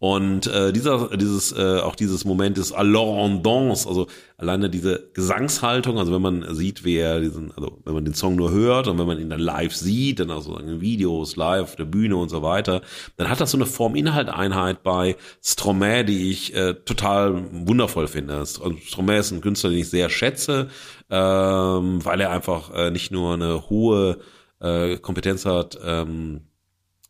Und 0.00 0.46
äh, 0.46 0.72
dieser, 0.72 1.14
dieses, 1.14 1.52
äh, 1.52 1.78
auch 1.80 1.94
dieses 1.94 2.24
Moment 2.24 2.56
ist 2.56 2.72
alors 2.72 3.22
en 3.22 3.42
danse, 3.42 3.86
also 3.86 4.06
alleine 4.38 4.70
diese 4.70 5.10
Gesangshaltung, 5.12 5.98
also 5.98 6.10
wenn 6.14 6.22
man 6.22 6.54
sieht, 6.54 6.86
wie 6.86 6.96
er 6.96 7.20
diesen, 7.20 7.52
also 7.54 7.78
wenn 7.84 7.92
man 7.92 8.06
den 8.06 8.14
Song 8.14 8.34
nur 8.34 8.50
hört 8.50 8.88
und 8.88 8.98
wenn 8.98 9.06
man 9.06 9.20
ihn 9.20 9.28
dann 9.28 9.40
live 9.40 9.76
sieht, 9.76 10.20
dann 10.20 10.30
also 10.30 10.56
in 10.56 10.80
Videos, 10.80 11.36
live 11.36 11.64
auf 11.64 11.76
der 11.76 11.84
Bühne 11.84 12.16
und 12.16 12.30
so 12.30 12.40
weiter, 12.42 12.80
dann 13.18 13.28
hat 13.28 13.42
das 13.42 13.50
so 13.50 13.58
eine 13.58 13.66
Form-Inhalt-Einheit 13.66 14.82
bei 14.82 15.16
Stromae, 15.44 16.02
die 16.02 16.30
ich 16.30 16.54
äh, 16.54 16.72
total 16.72 17.44
wundervoll 17.52 18.08
finde. 18.08 18.38
Also 18.38 18.72
Stromae 18.78 19.18
ist 19.18 19.32
ein 19.32 19.42
Künstler, 19.42 19.68
den 19.68 19.80
ich 19.80 19.90
sehr 19.90 20.08
schätze, 20.08 20.68
ähm, 21.10 22.02
weil 22.02 22.22
er 22.22 22.30
einfach 22.30 22.74
äh, 22.74 22.90
nicht 22.90 23.12
nur 23.12 23.34
eine 23.34 23.68
hohe 23.68 24.16
äh, 24.60 24.96
Kompetenz 24.96 25.44
hat, 25.44 25.78
ähm, 25.84 26.40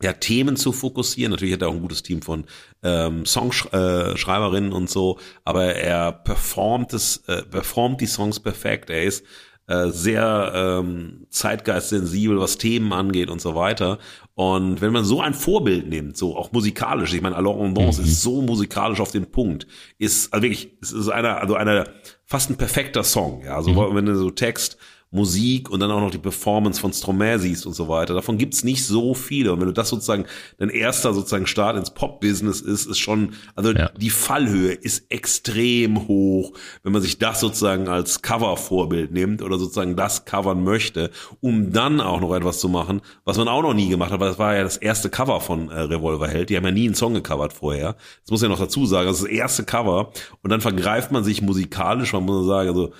ja, 0.02 0.12
Themen 0.12 0.56
zu 0.56 0.72
fokussieren. 0.72 1.30
Natürlich 1.30 1.54
hat 1.54 1.62
er 1.62 1.68
auch 1.68 1.74
ein 1.74 1.82
gutes 1.82 2.02
Team 2.02 2.22
von 2.22 2.44
ähm, 2.82 3.26
Songschreiberinnen 3.26 4.72
äh, 4.72 4.74
und 4.74 4.88
so, 4.88 5.18
aber 5.44 5.74
er 5.74 6.12
performt 6.12 6.92
es, 6.94 7.18
äh, 7.28 7.42
performt 7.42 8.00
die 8.00 8.06
Songs 8.06 8.40
perfekt. 8.40 8.90
Er 8.90 9.04
ist 9.04 9.24
äh, 9.70 9.90
sehr 9.90 10.52
ähm, 10.54 11.26
zeitgeistsensibel, 11.30 12.40
was 12.40 12.58
Themen 12.58 12.92
angeht 12.92 13.30
und 13.30 13.40
so 13.40 13.54
weiter. 13.54 13.98
Und 14.34 14.80
wenn 14.80 14.92
man 14.92 15.04
so 15.04 15.20
ein 15.20 15.34
Vorbild 15.34 15.86
nimmt, 15.86 16.16
so 16.16 16.36
auch 16.36 16.50
musikalisch, 16.50 17.12
ich 17.12 17.20
meine, 17.20 17.36
en 17.36 17.74
Danse 17.74 18.00
mhm. 18.00 18.08
ist 18.08 18.22
so 18.22 18.40
musikalisch 18.40 19.00
auf 19.00 19.12
den 19.12 19.30
Punkt, 19.30 19.66
ist 19.98 20.32
also 20.32 20.42
wirklich, 20.42 20.72
es 20.80 20.92
ist 20.92 21.08
einer, 21.08 21.40
also 21.40 21.54
einer 21.54 21.88
fast 22.24 22.50
ein 22.50 22.56
perfekter 22.56 23.04
Song, 23.04 23.42
ja, 23.44 23.54
also 23.54 23.70
mhm. 23.70 23.94
wenn 23.94 24.06
du 24.06 24.16
so 24.16 24.30
Text 24.30 24.78
Musik 25.12 25.70
und 25.70 25.80
dann 25.80 25.90
auch 25.90 26.00
noch 26.00 26.12
die 26.12 26.18
Performance 26.18 26.80
von 26.80 26.92
Stromae 26.92 27.38
siehst 27.40 27.66
und 27.66 27.74
so 27.74 27.88
weiter. 27.88 28.14
Davon 28.14 28.38
gibt's 28.38 28.62
nicht 28.62 28.86
so 28.86 29.12
viele. 29.14 29.52
Und 29.52 29.60
wenn 29.60 29.66
du 29.66 29.72
das 29.72 29.88
sozusagen 29.88 30.24
dein 30.58 30.68
erster 30.68 31.12
sozusagen 31.12 31.48
Start 31.48 31.76
ins 31.76 31.90
Pop-Business 31.90 32.60
ist, 32.60 32.86
ist 32.86 32.98
schon, 32.98 33.34
also 33.56 33.72
ja. 33.72 33.90
die 33.96 34.10
Fallhöhe 34.10 34.72
ist 34.72 35.10
extrem 35.10 36.06
hoch, 36.06 36.52
wenn 36.84 36.92
man 36.92 37.02
sich 37.02 37.18
das 37.18 37.40
sozusagen 37.40 37.88
als 37.88 38.22
Cover-Vorbild 38.22 39.10
nimmt 39.10 39.42
oder 39.42 39.58
sozusagen 39.58 39.96
das 39.96 40.26
covern 40.26 40.62
möchte, 40.62 41.10
um 41.40 41.72
dann 41.72 42.00
auch 42.00 42.20
noch 42.20 42.32
etwas 42.32 42.60
zu 42.60 42.68
machen, 42.68 43.00
was 43.24 43.36
man 43.36 43.48
auch 43.48 43.62
noch 43.62 43.74
nie 43.74 43.88
gemacht 43.88 44.12
hat, 44.12 44.20
weil 44.20 44.28
das 44.28 44.38
war 44.38 44.54
ja 44.54 44.62
das 44.62 44.76
erste 44.76 45.10
Cover 45.10 45.40
von 45.40 45.70
äh, 45.70 45.80
Revolverheld. 45.80 46.50
Die 46.50 46.56
haben 46.56 46.64
ja 46.64 46.70
nie 46.70 46.86
einen 46.86 46.94
Song 46.94 47.14
gecovert 47.14 47.52
vorher. 47.52 47.96
Das 48.22 48.30
muss 48.30 48.42
ja 48.42 48.48
noch 48.48 48.60
dazu 48.60 48.86
sagen, 48.86 49.08
das 49.08 49.16
ist 49.16 49.24
das 49.24 49.32
erste 49.32 49.64
Cover 49.64 50.12
und 50.42 50.50
dann 50.50 50.60
vergreift 50.60 51.10
man 51.10 51.24
sich 51.24 51.42
musikalisch, 51.42 52.12
man 52.12 52.24
muss 52.24 52.46
sagen, 52.46 52.68
also 52.68 52.92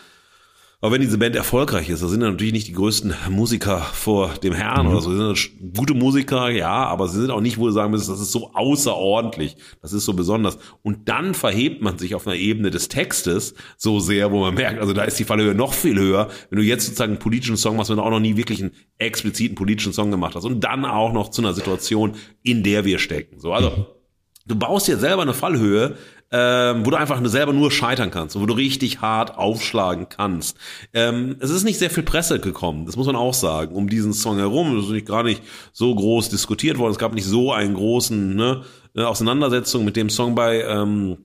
Aber 0.83 0.93
wenn 0.93 1.03
diese 1.03 1.19
Band 1.19 1.37
erfolgreich 1.37 1.91
ist, 1.91 2.03
da 2.03 2.09
sind 2.09 2.23
ja 2.23 2.31
natürlich 2.31 2.55
nicht 2.55 2.69
die 2.69 2.73
größten 2.73 3.15
Musiker 3.29 3.81
vor 3.81 4.31
dem 4.43 4.55
Herrn 4.55 4.87
mhm. 4.87 4.93
oder 4.93 5.03
so. 5.03 5.11
Sie 5.11 5.19
sind 5.19 5.77
gute 5.77 5.93
Musiker, 5.93 6.49
ja, 6.49 6.71
aber 6.71 7.07
sie 7.07 7.21
sind 7.21 7.31
auch 7.31 7.43
nicht, 7.43 7.59
wo 7.59 7.67
du 7.67 7.73
sagen 7.73 7.91
müsstest, 7.91 8.11
das 8.11 8.21
ist 8.21 8.33
so 8.33 8.53
außerordentlich, 8.55 9.57
das 9.83 9.93
ist 9.93 10.07
so 10.07 10.15
besonders. 10.15 10.59
Und 10.83 11.11
dann 11.11 11.35
verhebt 11.35 11.83
man 11.83 11.99
sich 11.99 12.15
auf 12.15 12.27
einer 12.27 12.37
Ebene 12.37 12.71
des 12.71 12.89
Textes 12.89 13.55
so 13.77 14.01
sehr, 14.01 14.33
wo 14.33 14.41
man 14.41 14.55
merkt, 14.55 14.81
also 14.81 14.95
da 14.95 15.03
ist 15.05 15.19
die 15.19 15.25
Fallhöhe 15.25 15.55
noch 15.55 15.75
viel 15.75 15.99
höher. 15.99 16.29
Wenn 16.49 16.59
du 16.59 16.65
jetzt 16.65 16.87
sozusagen 16.87 17.13
einen 17.13 17.19
politischen 17.19 17.59
Song 17.59 17.77
machst, 17.77 17.91
wenn 17.91 17.99
du 17.99 18.03
auch 18.03 18.11
noch 18.11 18.21
nie 18.21 18.39
wirklich 18.39 18.63
einen 18.63 18.73
expliziten 18.97 19.57
politischen 19.57 19.93
Song 19.93 20.11
gemacht 20.11 20.35
hast 20.35 20.45
und 20.45 20.65
dann 20.65 20.87
auch 20.87 21.13
noch 21.13 21.29
zu 21.29 21.43
einer 21.43 21.53
Situation, 21.53 22.13
in 22.43 22.63
der 22.63 22.87
wir 22.87 22.99
stecken. 22.99 23.39
So, 23.39 23.53
also 23.53 23.71
mhm. 23.71 23.87
Du 24.51 24.57
baust 24.57 24.89
dir 24.89 24.99
selber 24.99 25.23
eine 25.23 25.35
Fallhöhe, 25.35 25.97
ähm, 26.33 26.87
wo 26.87 26.91
du 26.91 26.97
einfach 26.97 27.21
selber 27.27 27.53
nur 27.53 27.71
scheitern 27.71 28.11
kannst 28.11 28.39
wo 28.39 28.47
du 28.47 28.55
richtig 28.55 29.01
hart 29.01 29.37
aufschlagen 29.37 30.09
kannst. 30.09 30.57
Ähm, 30.93 31.37
es 31.41 31.51
ist 31.51 31.65
nicht 31.65 31.79
sehr 31.79 31.91
viel 31.91 32.03
Presse 32.03 32.39
gekommen, 32.39 32.87
das 32.87 32.97
muss 32.97 33.07
man 33.07 33.17
auch 33.17 33.35
sagen, 33.35 33.75
um 33.75 33.89
diesen 33.89 34.13
Song 34.13 34.39
herum. 34.39 34.77
Das 34.77 34.87
ist 34.87 34.93
nicht 34.93 35.07
gar 35.07 35.23
nicht 35.23 35.43
so 35.73 35.95
groß 35.95 36.29
diskutiert 36.29 36.79
worden. 36.79 36.93
Es 36.93 36.99
gab 36.99 37.15
nicht 37.15 37.27
so 37.27 37.53
einen 37.53 37.75
großen 37.75 38.37
ne, 38.37 38.63
Auseinandersetzung 38.95 39.85
mit 39.85 39.97
dem 39.97 40.11
Song 40.11 40.35
bei 40.35 40.63
ähm, 40.63 41.19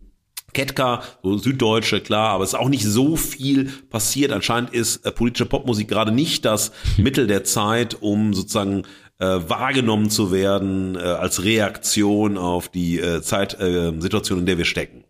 Ketka, 0.54 1.04
so 1.22 1.38
Süddeutsche, 1.38 2.02
klar, 2.02 2.30
aber 2.30 2.44
es 2.44 2.54
ist 2.54 2.60
auch 2.60 2.70
nicht 2.70 2.86
so 2.86 3.16
viel 3.18 3.66
passiert. 3.90 4.32
Anscheinend 4.32 4.72
ist 4.72 5.06
äh, 5.06 5.12
politische 5.12 5.46
Popmusik 5.46 5.88
gerade 5.88 6.12
nicht 6.12 6.46
das 6.46 6.72
Mittel 6.98 7.28
der 7.28 7.44
Zeit, 7.44 7.98
um 8.02 8.34
sozusagen 8.34 8.84
äh, 9.20 9.26
wahrgenommen 9.26 10.10
zu 10.10 10.32
werden 10.32 10.96
äh, 10.96 11.00
als 11.00 11.44
Reaktion 11.44 12.38
auf 12.38 12.70
die 12.70 13.00
äh, 13.00 13.22
Zeitsituation, 13.22 14.38
äh, 14.38 14.42
in 14.42 14.46
der 14.46 14.58
wir 14.58 14.66
stecken. 14.66 15.04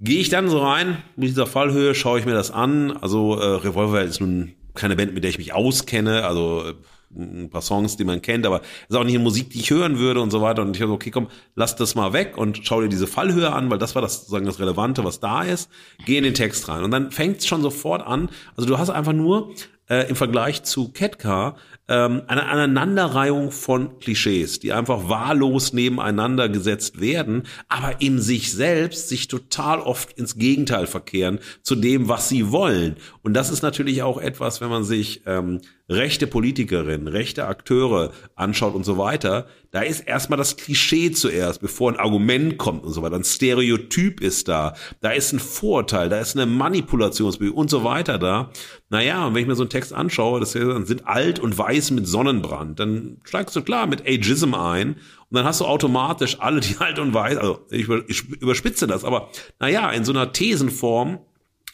Gehe 0.00 0.20
ich 0.20 0.28
dann 0.28 0.48
so 0.48 0.58
rein 0.58 0.98
mit 1.16 1.28
dieser 1.28 1.46
Fallhöhe, 1.46 1.94
schaue 1.94 2.18
ich 2.18 2.26
mir 2.26 2.34
das 2.34 2.50
an. 2.50 2.96
Also 2.96 3.38
äh, 3.38 3.44
Revolver 3.44 4.02
ist 4.02 4.20
nun 4.20 4.52
keine 4.74 4.96
Band, 4.96 5.14
mit 5.14 5.24
der 5.24 5.30
ich 5.30 5.38
mich 5.38 5.54
auskenne, 5.54 6.24
also 6.24 6.64
äh, 6.68 6.74
ein 7.14 7.48
paar 7.48 7.62
Songs, 7.62 7.96
die 7.96 8.04
man 8.04 8.20
kennt, 8.20 8.44
aber 8.44 8.60
es 8.60 8.90
ist 8.90 8.96
auch 8.96 9.04
nicht 9.04 9.14
eine 9.14 9.24
Musik, 9.24 9.50
die 9.50 9.60
ich 9.60 9.70
hören 9.70 9.98
würde 9.98 10.20
und 10.20 10.30
so 10.30 10.42
weiter. 10.42 10.62
Und 10.62 10.76
ich 10.76 10.82
habe 10.82 10.90
so, 10.90 10.94
okay, 10.94 11.10
komm, 11.10 11.28
lass 11.54 11.76
das 11.76 11.94
mal 11.94 12.12
weg 12.12 12.36
und 12.36 12.60
schau 12.64 12.80
dir 12.80 12.88
diese 12.88 13.06
Fallhöhe 13.06 13.52
an, 13.52 13.70
weil 13.70 13.78
das 13.78 13.94
war 13.94 14.02
das 14.02 14.18
sozusagen 14.18 14.44
das 14.44 14.58
Relevante, 14.58 15.04
was 15.04 15.20
da 15.20 15.42
ist. 15.42 15.70
Geh 16.04 16.18
in 16.18 16.24
den 16.24 16.34
Text 16.34 16.68
rein. 16.68 16.82
Und 16.82 16.90
dann 16.90 17.10
fängt 17.12 17.38
es 17.38 17.46
schon 17.46 17.62
sofort 17.62 18.06
an. 18.06 18.28
Also 18.56 18.68
du 18.68 18.78
hast 18.78 18.90
einfach 18.90 19.12
nur 19.12 19.54
äh, 19.88 20.08
im 20.08 20.16
Vergleich 20.16 20.64
zu 20.64 20.92
Ketka 20.92 21.56
ähm, 21.88 22.22
eine 22.26 22.46
Aneinanderreihung 22.46 23.50
von 23.50 23.98
Klischees, 23.98 24.58
die 24.58 24.72
einfach 24.72 25.08
wahllos 25.08 25.72
nebeneinander 25.72 26.48
gesetzt 26.48 27.00
werden, 27.00 27.44
aber 27.68 28.00
in 28.00 28.20
sich 28.20 28.52
selbst 28.52 29.08
sich 29.08 29.28
total 29.28 29.80
oft 29.80 30.12
ins 30.12 30.36
Gegenteil 30.36 30.86
verkehren 30.86 31.38
zu 31.62 31.76
dem, 31.76 32.08
was 32.08 32.28
sie 32.28 32.50
wollen. 32.50 32.96
Und 33.22 33.34
das 33.34 33.50
ist 33.50 33.62
natürlich 33.62 34.02
auch 34.02 34.18
etwas, 34.18 34.60
wenn 34.60 34.70
man 34.70 34.84
sich 34.84 35.22
ähm, 35.26 35.60
rechte 35.88 36.26
Politikerinnen, 36.26 37.06
rechte 37.06 37.46
Akteure 37.46 38.10
anschaut 38.34 38.74
und 38.74 38.84
so 38.84 38.98
weiter, 38.98 39.46
da 39.70 39.82
ist 39.82 40.00
erstmal 40.00 40.36
das 40.36 40.56
Klischee 40.56 41.12
zuerst, 41.12 41.60
bevor 41.60 41.92
ein 41.92 41.98
Argument 41.98 42.58
kommt 42.58 42.82
und 42.82 42.92
so 42.92 43.02
weiter. 43.02 43.16
Ein 43.16 43.24
Stereotyp 43.24 44.20
ist 44.20 44.48
da, 44.48 44.74
da 45.00 45.10
ist 45.10 45.32
ein 45.32 45.38
Vorteil, 45.38 46.08
da 46.08 46.18
ist 46.18 46.36
eine 46.36 46.46
Manipulationsbewegung 46.46 47.56
und 47.56 47.70
so 47.70 47.84
weiter 47.84 48.18
da. 48.18 48.50
Naja, 48.90 49.26
und 49.26 49.34
wenn 49.34 49.42
ich 49.42 49.48
mir 49.48 49.54
so 49.54 49.62
einen 49.62 49.70
Text 49.70 49.92
anschaue, 49.92 50.40
das 50.40 50.52
sind 50.52 51.06
alt 51.06 51.38
und 51.38 51.56
weiß 51.56 51.92
mit 51.92 52.08
Sonnenbrand, 52.08 52.80
dann 52.80 53.18
steigst 53.24 53.54
du 53.54 53.62
klar 53.62 53.86
mit 53.86 54.06
Ageism 54.06 54.54
ein 54.54 54.94
und 54.94 55.36
dann 55.36 55.44
hast 55.44 55.60
du 55.60 55.66
automatisch 55.66 56.40
alle, 56.40 56.60
die 56.60 56.76
alt 56.78 56.98
und 56.98 57.14
weiß, 57.14 57.36
also 57.36 57.60
ich 57.70 57.86
überspitze 57.86 58.88
das, 58.88 59.04
aber 59.04 59.30
naja, 59.60 59.90
in 59.90 60.04
so 60.04 60.12
einer 60.12 60.32
Thesenform, 60.32 61.20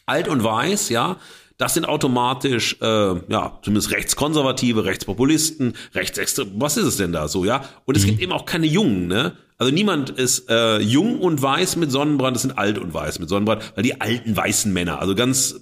alt 0.05 0.27
und 0.27 0.43
weiß, 0.43 0.89
ja, 0.89 1.17
das 1.57 1.73
sind 1.73 1.85
automatisch, 1.85 2.77
äh, 2.81 2.85
ja, 2.85 3.59
zumindest 3.61 3.91
Rechtskonservative, 3.91 4.85
Rechtspopulisten, 4.85 5.73
Rechtsextrem, 5.93 6.51
was 6.55 6.77
ist 6.77 6.85
es 6.85 6.97
denn 6.97 7.11
da 7.11 7.27
so, 7.27 7.45
ja? 7.45 7.63
Und 7.85 7.95
es 7.95 8.03
mhm. 8.03 8.07
gibt 8.07 8.21
eben 8.21 8.31
auch 8.31 8.45
keine 8.45 8.67
Jungen, 8.67 9.07
ne? 9.07 9.37
Also 9.57 9.71
niemand 9.71 10.09
ist 10.09 10.49
äh, 10.49 10.79
jung 10.79 11.19
und 11.19 11.41
weiß 11.41 11.75
mit 11.75 11.91
Sonnenbrand, 11.91 12.35
es 12.35 12.41
sind 12.41 12.57
alt 12.57 12.77
und 12.77 12.93
weiß 12.93 13.19
mit 13.19 13.29
Sonnenbrand, 13.29 13.61
weil 13.75 13.83
die 13.83 14.01
alten 14.01 14.35
weißen 14.35 14.73
Männer, 14.73 14.99
also 14.99 15.15
ganz 15.15 15.61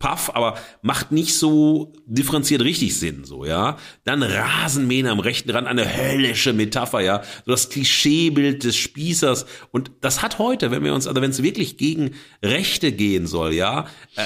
paff, 0.00 0.30
aber 0.34 0.56
macht 0.82 1.12
nicht 1.12 1.34
so 1.34 1.92
differenziert 2.06 2.62
richtig 2.62 2.98
Sinn, 2.98 3.24
so, 3.24 3.44
ja. 3.44 3.76
Dann 4.04 4.22
Rasenmähen 4.22 5.06
am 5.06 5.20
rechten 5.20 5.50
Rand, 5.50 5.68
eine 5.68 5.96
höllische 5.96 6.52
Metapher, 6.52 7.00
ja. 7.00 7.22
So 7.44 7.52
das 7.52 7.68
Klischeebild 7.68 8.64
des 8.64 8.76
Spießers. 8.76 9.46
Und 9.70 9.92
das 10.00 10.22
hat 10.22 10.38
heute, 10.38 10.70
wenn 10.70 10.82
wir 10.82 10.94
uns, 10.94 11.06
also 11.06 11.20
wenn 11.20 11.30
es 11.30 11.42
wirklich 11.42 11.76
gegen 11.76 12.14
Rechte 12.42 12.92
gehen 12.92 13.26
soll, 13.26 13.52
ja, 13.52 13.86
äh, 14.16 14.24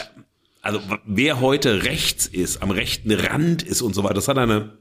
also 0.65 0.81
wer 1.05 1.41
heute 1.41 1.85
rechts 1.85 2.27
ist, 2.27 2.63
am 2.63 2.71
rechten 2.71 3.13
Rand 3.13 3.63
ist 3.63 3.83
und 3.83 3.95
so 3.95 4.03
weiter, 4.03 4.15
das 4.15 4.29
hat 4.29 4.39
eine 4.39 4.79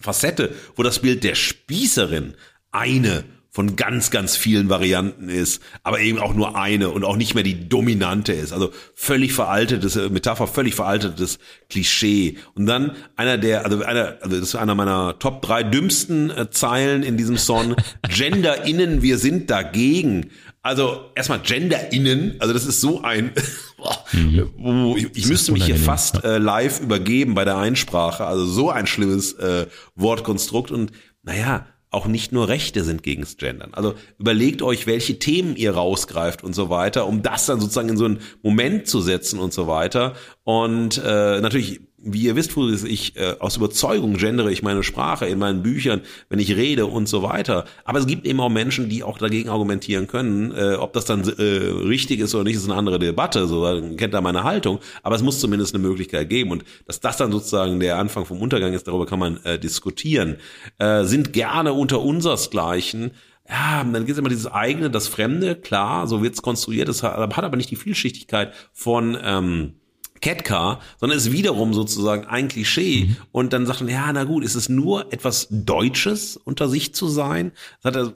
Facette, 0.00 0.54
wo 0.76 0.82
das 0.82 1.00
Bild 1.00 1.24
der 1.24 1.34
Spießerin 1.34 2.34
eine 2.70 3.24
von 3.50 3.74
ganz, 3.76 4.10
ganz 4.10 4.36
vielen 4.36 4.68
Varianten 4.68 5.30
ist, 5.30 5.62
aber 5.82 6.00
eben 6.00 6.18
auch 6.18 6.34
nur 6.34 6.56
eine 6.56 6.90
und 6.90 7.02
auch 7.02 7.16
nicht 7.16 7.34
mehr 7.34 7.42
die 7.42 7.68
dominante 7.68 8.32
ist. 8.32 8.52
Also 8.52 8.70
völlig 8.94 9.32
veraltetes 9.32 9.96
äh, 9.96 10.10
Metapher, 10.10 10.46
völlig 10.46 10.74
veraltetes 10.74 11.38
Klischee. 11.70 12.36
Und 12.54 12.66
dann 12.66 12.92
einer 13.16 13.38
der, 13.38 13.64
also 13.64 13.82
einer, 13.82 14.18
also 14.20 14.38
das 14.38 14.50
ist 14.50 14.54
einer 14.54 14.74
meiner 14.74 15.18
Top 15.18 15.40
drei 15.42 15.62
dümmsten 15.62 16.30
äh, 16.30 16.50
Zeilen 16.50 17.02
in 17.02 17.16
diesem 17.16 17.38
Song. 17.38 17.74
Gender 18.08 18.64
innen, 18.64 19.02
wir 19.02 19.18
sind 19.18 19.50
dagegen. 19.50 20.30
Also 20.62 21.10
erstmal 21.14 21.40
GenderInnen, 21.40 22.36
also 22.40 22.52
das 22.52 22.66
ist 22.66 22.80
so 22.80 23.02
ein, 23.02 23.32
mhm. 24.12 24.94
ich, 24.96 25.08
ich 25.14 25.26
müsste 25.26 25.52
mich 25.52 25.64
hier 25.64 25.76
fast 25.76 26.24
äh, 26.24 26.38
live 26.38 26.80
übergeben 26.80 27.34
bei 27.34 27.44
der 27.44 27.56
Einsprache, 27.56 28.26
also 28.26 28.44
so 28.44 28.70
ein 28.70 28.86
schlimmes 28.86 29.34
äh, 29.34 29.66
Wortkonstrukt 29.94 30.70
und 30.70 30.92
naja, 31.22 31.66
auch 31.90 32.06
nicht 32.06 32.32
nur 32.32 32.48
Rechte 32.48 32.84
sind 32.84 33.02
gegens 33.02 33.36
Gendern. 33.38 33.72
Also 33.72 33.94
überlegt 34.18 34.60
euch, 34.60 34.86
welche 34.86 35.18
Themen 35.18 35.56
ihr 35.56 35.72
rausgreift 35.72 36.44
und 36.44 36.54
so 36.54 36.68
weiter, 36.68 37.06
um 37.06 37.22
das 37.22 37.46
dann 37.46 37.60
sozusagen 37.60 37.88
in 37.88 37.96
so 37.96 38.04
einen 38.04 38.20
Moment 38.42 38.86
zu 38.86 39.00
setzen 39.00 39.38
und 39.38 39.54
so 39.54 39.68
weiter. 39.68 40.14
Und 40.44 40.98
äh, 40.98 41.40
natürlich 41.40 41.80
wie 42.00 42.22
ihr 42.22 42.36
wisst, 42.36 42.52
Furis, 42.52 42.84
ich 42.84 43.16
äh, 43.16 43.34
aus 43.40 43.56
Überzeugung 43.56 44.14
gendere 44.14 44.52
ich 44.52 44.62
meine 44.62 44.82
Sprache 44.82 45.26
in 45.26 45.38
meinen 45.38 45.62
Büchern, 45.62 46.02
wenn 46.28 46.38
ich 46.38 46.54
rede 46.54 46.86
und 46.86 47.08
so 47.08 47.22
weiter. 47.22 47.64
Aber 47.84 47.98
es 47.98 48.06
gibt 48.06 48.24
eben 48.24 48.40
auch 48.40 48.48
Menschen, 48.48 48.88
die 48.88 49.02
auch 49.02 49.18
dagegen 49.18 49.48
argumentieren 49.48 50.06
können. 50.06 50.52
Äh, 50.52 50.74
ob 50.74 50.92
das 50.92 51.06
dann 51.06 51.22
äh, 51.22 51.42
richtig 51.42 52.20
ist 52.20 52.34
oder 52.34 52.44
nicht, 52.44 52.56
ist 52.56 52.64
eine 52.64 52.76
andere 52.76 52.98
Debatte. 52.98 53.46
So 53.46 53.64
dann 53.64 53.96
kennt 53.96 54.14
er 54.14 54.20
meine 54.20 54.44
Haltung. 54.44 54.78
Aber 55.02 55.16
es 55.16 55.22
muss 55.22 55.40
zumindest 55.40 55.74
eine 55.74 55.82
Möglichkeit 55.82 56.30
geben. 56.30 56.52
Und 56.52 56.64
dass 56.86 57.00
das 57.00 57.16
dann 57.16 57.32
sozusagen 57.32 57.80
der 57.80 57.98
Anfang 57.98 58.24
vom 58.24 58.40
Untergang 58.40 58.74
ist, 58.74 58.86
darüber 58.86 59.06
kann 59.06 59.18
man 59.18 59.38
äh, 59.44 59.58
diskutieren. 59.58 60.36
Äh, 60.78 61.04
sind 61.04 61.32
gerne 61.32 61.72
unter 61.72 62.00
unsersgleichen 62.00 63.12
ja, 63.50 63.82
dann 63.82 64.04
gibt 64.04 64.10
es 64.10 64.18
immer 64.18 64.28
dieses 64.28 64.46
eigene, 64.46 64.90
das 64.90 65.08
Fremde, 65.08 65.56
klar, 65.56 66.06
so 66.06 66.22
wird's 66.22 66.42
konstruiert, 66.42 66.88
das 66.88 67.02
hat, 67.02 67.34
hat 67.34 67.44
aber 67.44 67.56
nicht 67.56 67.70
die 67.70 67.76
Vielschichtigkeit 67.76 68.52
von 68.74 69.16
ähm, 69.22 69.77
Catcar, 70.20 70.80
sondern 70.98 71.18
ist 71.18 71.32
wiederum 71.32 71.74
sozusagen 71.74 72.26
ein 72.26 72.48
Klischee. 72.48 73.06
Mhm. 73.06 73.16
Und 73.32 73.52
dann 73.52 73.66
sagt 73.66 73.80
man, 73.80 73.90
ja, 73.90 74.12
na 74.12 74.24
gut, 74.24 74.44
ist 74.44 74.54
es 74.54 74.68
nur 74.68 75.12
etwas 75.12 75.48
Deutsches 75.50 76.36
unter 76.36 76.68
sich 76.68 76.94
zu 76.94 77.08
sein? 77.08 77.52
Sagt 77.80 77.96
er, 77.96 78.14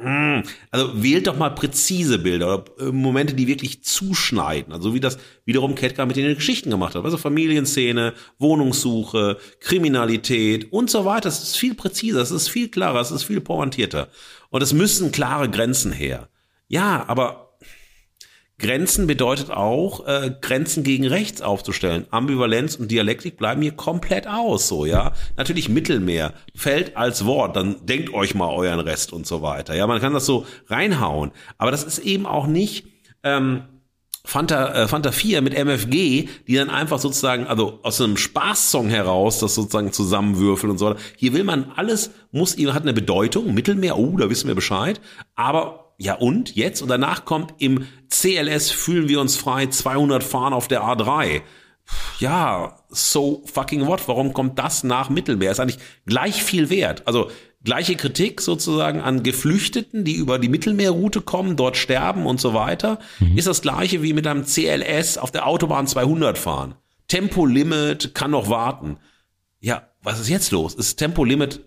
hm, 0.00 0.42
also 0.70 1.02
wählt 1.02 1.26
doch 1.26 1.36
mal 1.36 1.50
präzise 1.50 2.18
Bilder 2.18 2.52
oder 2.52 2.88
äh, 2.88 2.92
Momente, 2.92 3.34
die 3.34 3.46
wirklich 3.46 3.84
zuschneiden. 3.84 4.72
Also 4.72 4.92
wie 4.92 5.00
das 5.00 5.18
wiederum 5.44 5.74
Ketka 5.74 6.04
mit 6.04 6.16
den 6.16 6.34
Geschichten 6.34 6.70
gemacht 6.70 6.94
hat. 6.94 7.04
Also 7.04 7.16
Familienszene, 7.16 8.12
Wohnungssuche, 8.38 9.38
Kriminalität 9.60 10.72
und 10.72 10.90
so 10.90 11.04
weiter. 11.04 11.22
Das 11.22 11.42
ist 11.42 11.56
viel 11.56 11.74
präziser, 11.74 12.20
es 12.20 12.32
ist 12.32 12.48
viel 12.48 12.68
klarer, 12.68 13.00
es 13.00 13.12
ist 13.12 13.22
viel 13.22 13.40
pointierter. 13.40 14.08
Und 14.50 14.62
es 14.62 14.72
müssen 14.72 15.12
klare 15.12 15.48
Grenzen 15.48 15.92
her. 15.92 16.28
Ja, 16.68 17.04
aber 17.06 17.43
Grenzen 18.58 19.06
bedeutet 19.06 19.50
auch, 19.50 20.06
äh, 20.06 20.32
Grenzen 20.40 20.84
gegen 20.84 21.06
rechts 21.06 21.42
aufzustellen. 21.42 22.06
Ambivalenz 22.10 22.76
und 22.76 22.90
Dialektik 22.90 23.36
bleiben 23.36 23.62
hier 23.62 23.72
komplett 23.72 24.28
aus, 24.28 24.68
so, 24.68 24.86
ja. 24.86 25.12
Natürlich 25.36 25.68
Mittelmeer 25.68 26.34
fällt 26.54 26.96
als 26.96 27.24
Wort, 27.24 27.56
dann 27.56 27.84
denkt 27.84 28.14
euch 28.14 28.34
mal 28.34 28.48
euren 28.48 28.80
Rest 28.80 29.12
und 29.12 29.26
so 29.26 29.42
weiter. 29.42 29.74
Ja, 29.74 29.86
man 29.86 30.00
kann 30.00 30.14
das 30.14 30.26
so 30.26 30.46
reinhauen. 30.68 31.32
Aber 31.58 31.72
das 31.72 31.82
ist 31.82 31.98
eben 31.98 32.26
auch 32.26 32.46
nicht, 32.46 32.86
ähm, 33.24 33.64
Fanta, 34.26 34.84
äh, 34.84 34.88
Fanta 34.88 35.12
4 35.12 35.42
mit 35.42 35.52
MFG, 35.52 36.28
die 36.46 36.54
dann 36.54 36.70
einfach 36.70 36.98
sozusagen, 36.98 37.46
also 37.46 37.80
aus 37.82 38.00
einem 38.00 38.16
Spaßsong 38.16 38.88
heraus, 38.88 39.38
das 39.38 39.54
sozusagen 39.54 39.92
zusammenwürfeln 39.92 40.70
und 40.70 40.78
so. 40.78 40.94
Hier 41.16 41.34
will 41.34 41.44
man 41.44 41.72
alles, 41.76 42.10
muss, 42.32 42.56
hat 42.56 42.82
eine 42.82 42.94
Bedeutung, 42.94 43.52
Mittelmeer, 43.52 43.98
oh, 43.98 44.16
da 44.16 44.30
wissen 44.30 44.48
wir 44.48 44.54
Bescheid, 44.54 45.00
aber 45.34 45.83
ja 45.98 46.14
und 46.14 46.54
jetzt? 46.54 46.82
Und 46.82 46.88
danach 46.88 47.24
kommt 47.24 47.54
im 47.58 47.86
CLS 48.10 48.70
fühlen 48.70 49.08
wir 49.08 49.20
uns 49.20 49.36
frei 49.36 49.66
200 49.66 50.22
fahren 50.22 50.52
auf 50.52 50.68
der 50.68 50.82
A3. 50.82 51.42
Ja, 52.18 52.76
so 52.88 53.42
fucking 53.46 53.86
what? 53.86 54.06
Warum 54.08 54.32
kommt 54.32 54.58
das 54.58 54.84
nach 54.84 55.10
Mittelmeer? 55.10 55.50
Ist 55.50 55.60
eigentlich 55.60 55.80
gleich 56.06 56.42
viel 56.42 56.70
wert. 56.70 57.06
Also 57.06 57.30
gleiche 57.62 57.96
Kritik 57.96 58.40
sozusagen 58.40 59.00
an 59.00 59.22
Geflüchteten, 59.22 60.04
die 60.04 60.14
über 60.14 60.38
die 60.38 60.48
Mittelmeerroute 60.48 61.20
kommen, 61.20 61.56
dort 61.56 61.76
sterben 61.76 62.26
und 62.26 62.40
so 62.40 62.54
weiter, 62.54 62.98
mhm. 63.18 63.36
ist 63.36 63.46
das 63.46 63.62
gleiche 63.62 64.02
wie 64.02 64.12
mit 64.12 64.26
einem 64.26 64.44
CLS 64.44 65.18
auf 65.18 65.30
der 65.30 65.46
Autobahn 65.46 65.86
200 65.86 66.38
fahren. 66.38 66.74
Tempolimit 67.08 68.14
kann 68.14 68.30
noch 68.30 68.48
warten. 68.48 68.98
Ja, 69.60 69.88
was 70.02 70.20
ist 70.20 70.28
jetzt 70.28 70.52
los? 70.52 70.74
Ist 70.74 70.96
Tempolimit, 70.96 71.60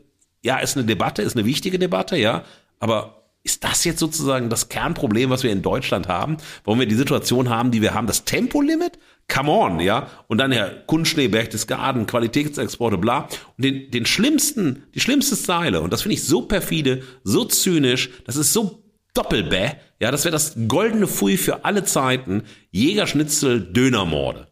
ja, 0.44 0.58
ist 0.58 0.78
eine 0.78 0.86
Debatte, 0.86 1.22
ist 1.22 1.36
eine 1.36 1.46
wichtige 1.46 1.80
Debatte, 1.80 2.18
ja, 2.18 2.44
aber 2.80 3.17
ist 3.48 3.64
das 3.64 3.86
jetzt 3.86 4.00
sozusagen 4.00 4.50
das 4.50 4.68
Kernproblem, 4.68 5.30
was 5.30 5.42
wir 5.42 5.52
in 5.52 5.62
Deutschland 5.62 6.08
haben? 6.08 6.38
Warum 6.66 6.80
wir 6.80 6.86
die 6.86 6.96
Situation 6.96 7.50
haben, 7.50 7.72
die 7.72 7.82
wir 7.82 7.94
haben, 7.94 8.06
das 8.06 8.26
Tempolimit? 8.26 9.00
Come 9.34 9.50
on, 9.50 9.80
ja? 9.80 10.08
Und 10.28 10.38
dann 10.38 10.52
ja, 10.52 10.70
Kunstschnee, 10.86 11.30
Berchtesgaden, 11.30 12.08
Qualitätsexporte, 12.08 12.98
bla. 12.98 13.30
Und 13.58 13.64
den, 13.64 13.90
den 13.90 14.06
schlimmsten, 14.06 14.84
die 14.94 15.00
schlimmste 15.00 15.38
Zeile, 15.38 15.82
und 15.82 15.92
das 15.94 16.02
finde 16.02 16.16
ich 16.16 16.24
so 16.24 16.42
perfide, 16.44 17.04
so 17.24 17.46
zynisch, 17.46 18.10
das 18.26 18.36
ist 18.36 18.52
so 18.52 18.84
doppelbäh, 19.14 19.78
ja, 20.00 20.12
das 20.12 20.26
wäre 20.26 20.34
das 20.34 20.56
goldene 20.68 21.08
Pfui 21.08 21.38
für 21.38 21.66
alle 21.66 21.86
Zeiten, 21.86 22.44
Jägerschnitzel, 22.72 23.62
Dönermorde. 23.62 24.48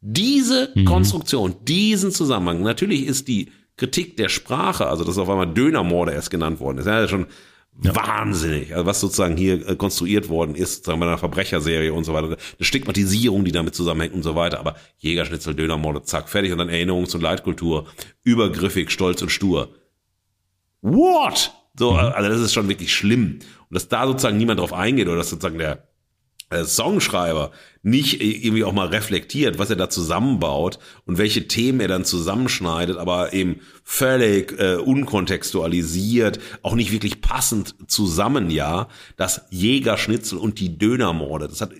Diese 0.00 0.70
mhm. 0.74 0.84
Konstruktion, 0.84 1.56
diesen 1.64 2.12
Zusammenhang, 2.12 2.62
natürlich 2.62 3.06
ist 3.06 3.26
die 3.26 3.50
Kritik 3.76 4.16
der 4.16 4.28
Sprache, 4.28 4.86
also 4.86 5.04
dass 5.04 5.18
auf 5.18 5.28
einmal 5.28 5.52
Dönermorde 5.52 6.12
erst 6.12 6.30
genannt 6.30 6.60
worden 6.60 6.78
ist, 6.78 6.86
ja, 6.86 7.06
schon 7.08 7.26
ja. 7.82 7.94
Wahnsinnig. 7.94 8.74
Also 8.74 8.86
was 8.86 9.00
sozusagen 9.00 9.36
hier 9.36 9.68
äh, 9.68 9.76
konstruiert 9.76 10.28
worden 10.28 10.54
ist, 10.54 10.84
sagen 10.84 10.98
wir 10.98 11.06
bei 11.06 11.12
einer 11.12 11.18
Verbrecherserie 11.18 11.92
und 11.92 12.04
so 12.04 12.14
weiter. 12.14 12.28
Eine 12.28 12.36
Stigmatisierung, 12.60 13.44
die 13.44 13.52
damit 13.52 13.74
zusammenhängt 13.74 14.14
und 14.14 14.22
so 14.22 14.34
weiter. 14.34 14.60
Aber 14.60 14.76
Jägerschnitzel, 14.98 15.54
Dönermorde, 15.54 16.02
zack, 16.02 16.28
fertig. 16.28 16.52
Und 16.52 16.58
dann 16.58 16.70
Erinnerungs- 16.70 17.14
und 17.14 17.20
Leitkultur. 17.20 17.86
Übergriffig, 18.22 18.90
stolz 18.90 19.20
und 19.20 19.30
stur. 19.30 19.74
What? 20.80 21.52
So, 21.78 21.92
mhm. 21.92 21.98
also 21.98 22.28
das 22.30 22.40
ist 22.40 22.54
schon 22.54 22.68
wirklich 22.68 22.94
schlimm. 22.94 23.40
Und 23.68 23.74
dass 23.74 23.88
da 23.88 24.06
sozusagen 24.06 24.38
niemand 24.38 24.60
drauf 24.60 24.72
eingeht 24.72 25.08
oder 25.08 25.18
dass 25.18 25.28
sozusagen 25.28 25.58
der 25.58 25.85
Songschreiber 26.64 27.50
nicht 27.82 28.20
irgendwie 28.20 28.64
auch 28.64 28.72
mal 28.72 28.88
reflektiert, 28.88 29.58
was 29.58 29.70
er 29.70 29.76
da 29.76 29.88
zusammenbaut 29.88 30.78
und 31.04 31.18
welche 31.18 31.46
Themen 31.48 31.80
er 31.80 31.88
dann 31.88 32.04
zusammenschneidet, 32.04 32.96
aber 32.96 33.32
eben 33.32 33.60
völlig 33.84 34.58
äh, 34.58 34.76
unkontextualisiert, 34.76 36.40
auch 36.62 36.74
nicht 36.74 36.92
wirklich 36.92 37.20
passend 37.20 37.74
zusammen, 37.86 38.50
ja, 38.50 38.88
das 39.16 39.42
Jägerschnitzel 39.50 40.38
und 40.38 40.58
die 40.58 40.78
Dönermorde, 40.78 41.48
das 41.48 41.60
hat 41.60 41.70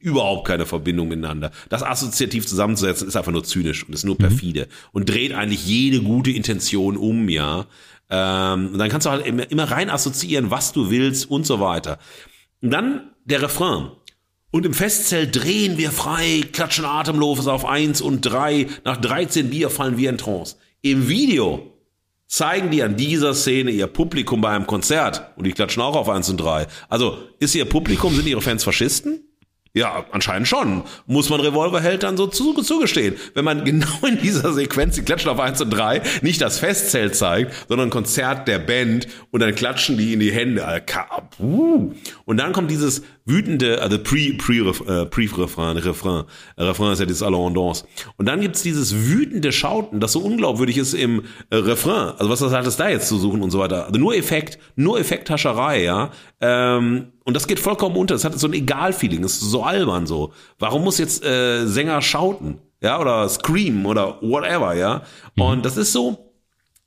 überhaupt 0.00 0.46
keine 0.46 0.66
Verbindung 0.66 1.08
miteinander. 1.08 1.50
Das 1.68 1.82
assoziativ 1.82 2.46
zusammenzusetzen 2.46 3.08
ist 3.08 3.16
einfach 3.16 3.32
nur 3.32 3.42
zynisch 3.42 3.84
und 3.86 3.92
ist 3.92 4.04
nur 4.04 4.14
mhm. 4.14 4.18
perfide 4.20 4.60
mhm. 4.62 4.88
und 4.92 5.08
dreht 5.08 5.32
eigentlich 5.32 5.66
jede 5.66 6.00
gute 6.00 6.30
Intention 6.30 6.96
um, 6.96 7.28
ja. 7.28 7.66
Ähm, 8.08 8.78
dann 8.78 8.88
kannst 8.88 9.06
du 9.06 9.10
halt 9.10 9.26
immer 9.26 9.64
rein 9.64 9.90
assoziieren, 9.90 10.52
was 10.52 10.72
du 10.72 10.90
willst 10.90 11.28
und 11.28 11.44
so 11.44 11.58
weiter. 11.58 11.98
Und 12.62 12.70
dann 12.70 13.10
der 13.24 13.42
Refrain. 13.42 13.90
Und 14.56 14.64
im 14.64 14.72
Festzelt 14.72 15.36
drehen 15.36 15.76
wir 15.76 15.90
frei, 15.90 16.40
klatschen 16.50 16.86
atemlos 16.86 17.46
auf 17.46 17.66
eins 17.66 18.00
und 18.00 18.22
drei. 18.22 18.68
Nach 18.84 18.96
13 18.96 19.50
Bier 19.50 19.68
fallen 19.68 19.98
wir 19.98 20.08
in 20.08 20.16
Trance. 20.16 20.56
Im 20.80 21.08
Video 21.08 21.74
zeigen 22.26 22.70
die 22.70 22.82
an 22.82 22.96
dieser 22.96 23.34
Szene 23.34 23.70
ihr 23.70 23.86
Publikum 23.86 24.40
bei 24.40 24.48
einem 24.48 24.66
Konzert 24.66 25.30
und 25.36 25.44
die 25.44 25.52
klatschen 25.52 25.82
auch 25.82 25.94
auf 25.94 26.08
eins 26.08 26.30
und 26.30 26.38
drei. 26.38 26.68
Also 26.88 27.18
ist 27.38 27.54
ihr 27.54 27.66
Publikum, 27.66 28.16
sind 28.16 28.26
ihre 28.26 28.40
Fans 28.40 28.64
Faschisten? 28.64 29.20
Ja, 29.76 30.06
anscheinend 30.10 30.48
schon. 30.48 30.84
Muss 31.04 31.28
man 31.28 31.38
Revolverheld 31.40 32.02
dann 32.02 32.16
so 32.16 32.26
zu, 32.26 32.54
zugestehen. 32.54 33.16
Wenn 33.34 33.44
man 33.44 33.62
genau 33.66 34.06
in 34.08 34.18
dieser 34.18 34.54
Sequenz, 34.54 34.94
die 34.94 35.02
klatschen 35.02 35.30
auf 35.30 35.38
1 35.38 35.60
und 35.60 35.68
3, 35.68 36.00
nicht 36.22 36.40
das 36.40 36.58
Festzelt 36.58 37.14
zeigt, 37.14 37.52
sondern 37.68 37.88
ein 37.88 37.90
Konzert 37.90 38.48
der 38.48 38.58
Band 38.58 39.06
und 39.32 39.40
dann 39.40 39.54
klatschen 39.54 39.98
die 39.98 40.14
in 40.14 40.20
die 40.20 40.32
Hände. 40.32 40.82
Und 42.24 42.36
dann 42.38 42.52
kommt 42.54 42.70
dieses 42.70 43.02
wütende, 43.26 43.82
also 43.82 43.98
pre, 43.98 44.32
pre, 44.34 44.54
äh, 44.54 45.04
pre-Refrain, 45.06 45.76
Refrain. 45.76 46.24
Refrain 46.56 46.92
ist 46.92 47.00
ja 47.00 47.06
dieses 47.06 47.22
Allons 47.22 47.54
Danse. 47.54 47.84
Und 48.16 48.26
dann 48.26 48.40
gibt's 48.40 48.62
dieses 48.62 48.94
wütende 48.94 49.52
Schauten, 49.52 50.00
das 50.00 50.12
so 50.12 50.20
unglaubwürdig 50.20 50.78
ist 50.78 50.94
im 50.94 51.24
äh, 51.50 51.56
Refrain. 51.56 52.14
Also 52.18 52.30
was 52.30 52.40
hat 52.40 52.66
es 52.66 52.76
da 52.76 52.88
jetzt 52.88 53.08
zu 53.08 53.18
suchen 53.18 53.42
und 53.42 53.50
so 53.50 53.58
weiter. 53.58 53.86
Also 53.86 53.98
nur 53.98 54.14
Effekt, 54.14 54.58
nur 54.76 54.98
Effekthascherei, 54.98 55.82
ja. 55.82 56.10
Ähm, 56.40 57.12
und 57.24 57.34
das 57.34 57.48
geht 57.48 57.58
vollkommen 57.58 57.96
unter. 57.96 58.14
Es 58.14 58.24
hat 58.24 58.38
so 58.38 58.46
ein 58.46 58.52
Egal-Feeling. 58.52 59.24
Es 59.24 59.42
ist 59.42 59.50
so 59.50 59.64
albern 59.64 60.06
so. 60.06 60.32
Warum 60.60 60.84
muss 60.84 60.98
jetzt 60.98 61.24
äh, 61.24 61.66
Sänger 61.66 62.00
schauten? 62.02 62.60
Ja, 62.80 63.00
oder 63.00 63.28
scream 63.28 63.86
oder 63.86 64.20
whatever, 64.22 64.74
ja. 64.74 65.02
Mhm. 65.34 65.42
Und 65.42 65.64
das 65.64 65.76
ist 65.76 65.92
so, 65.92 66.32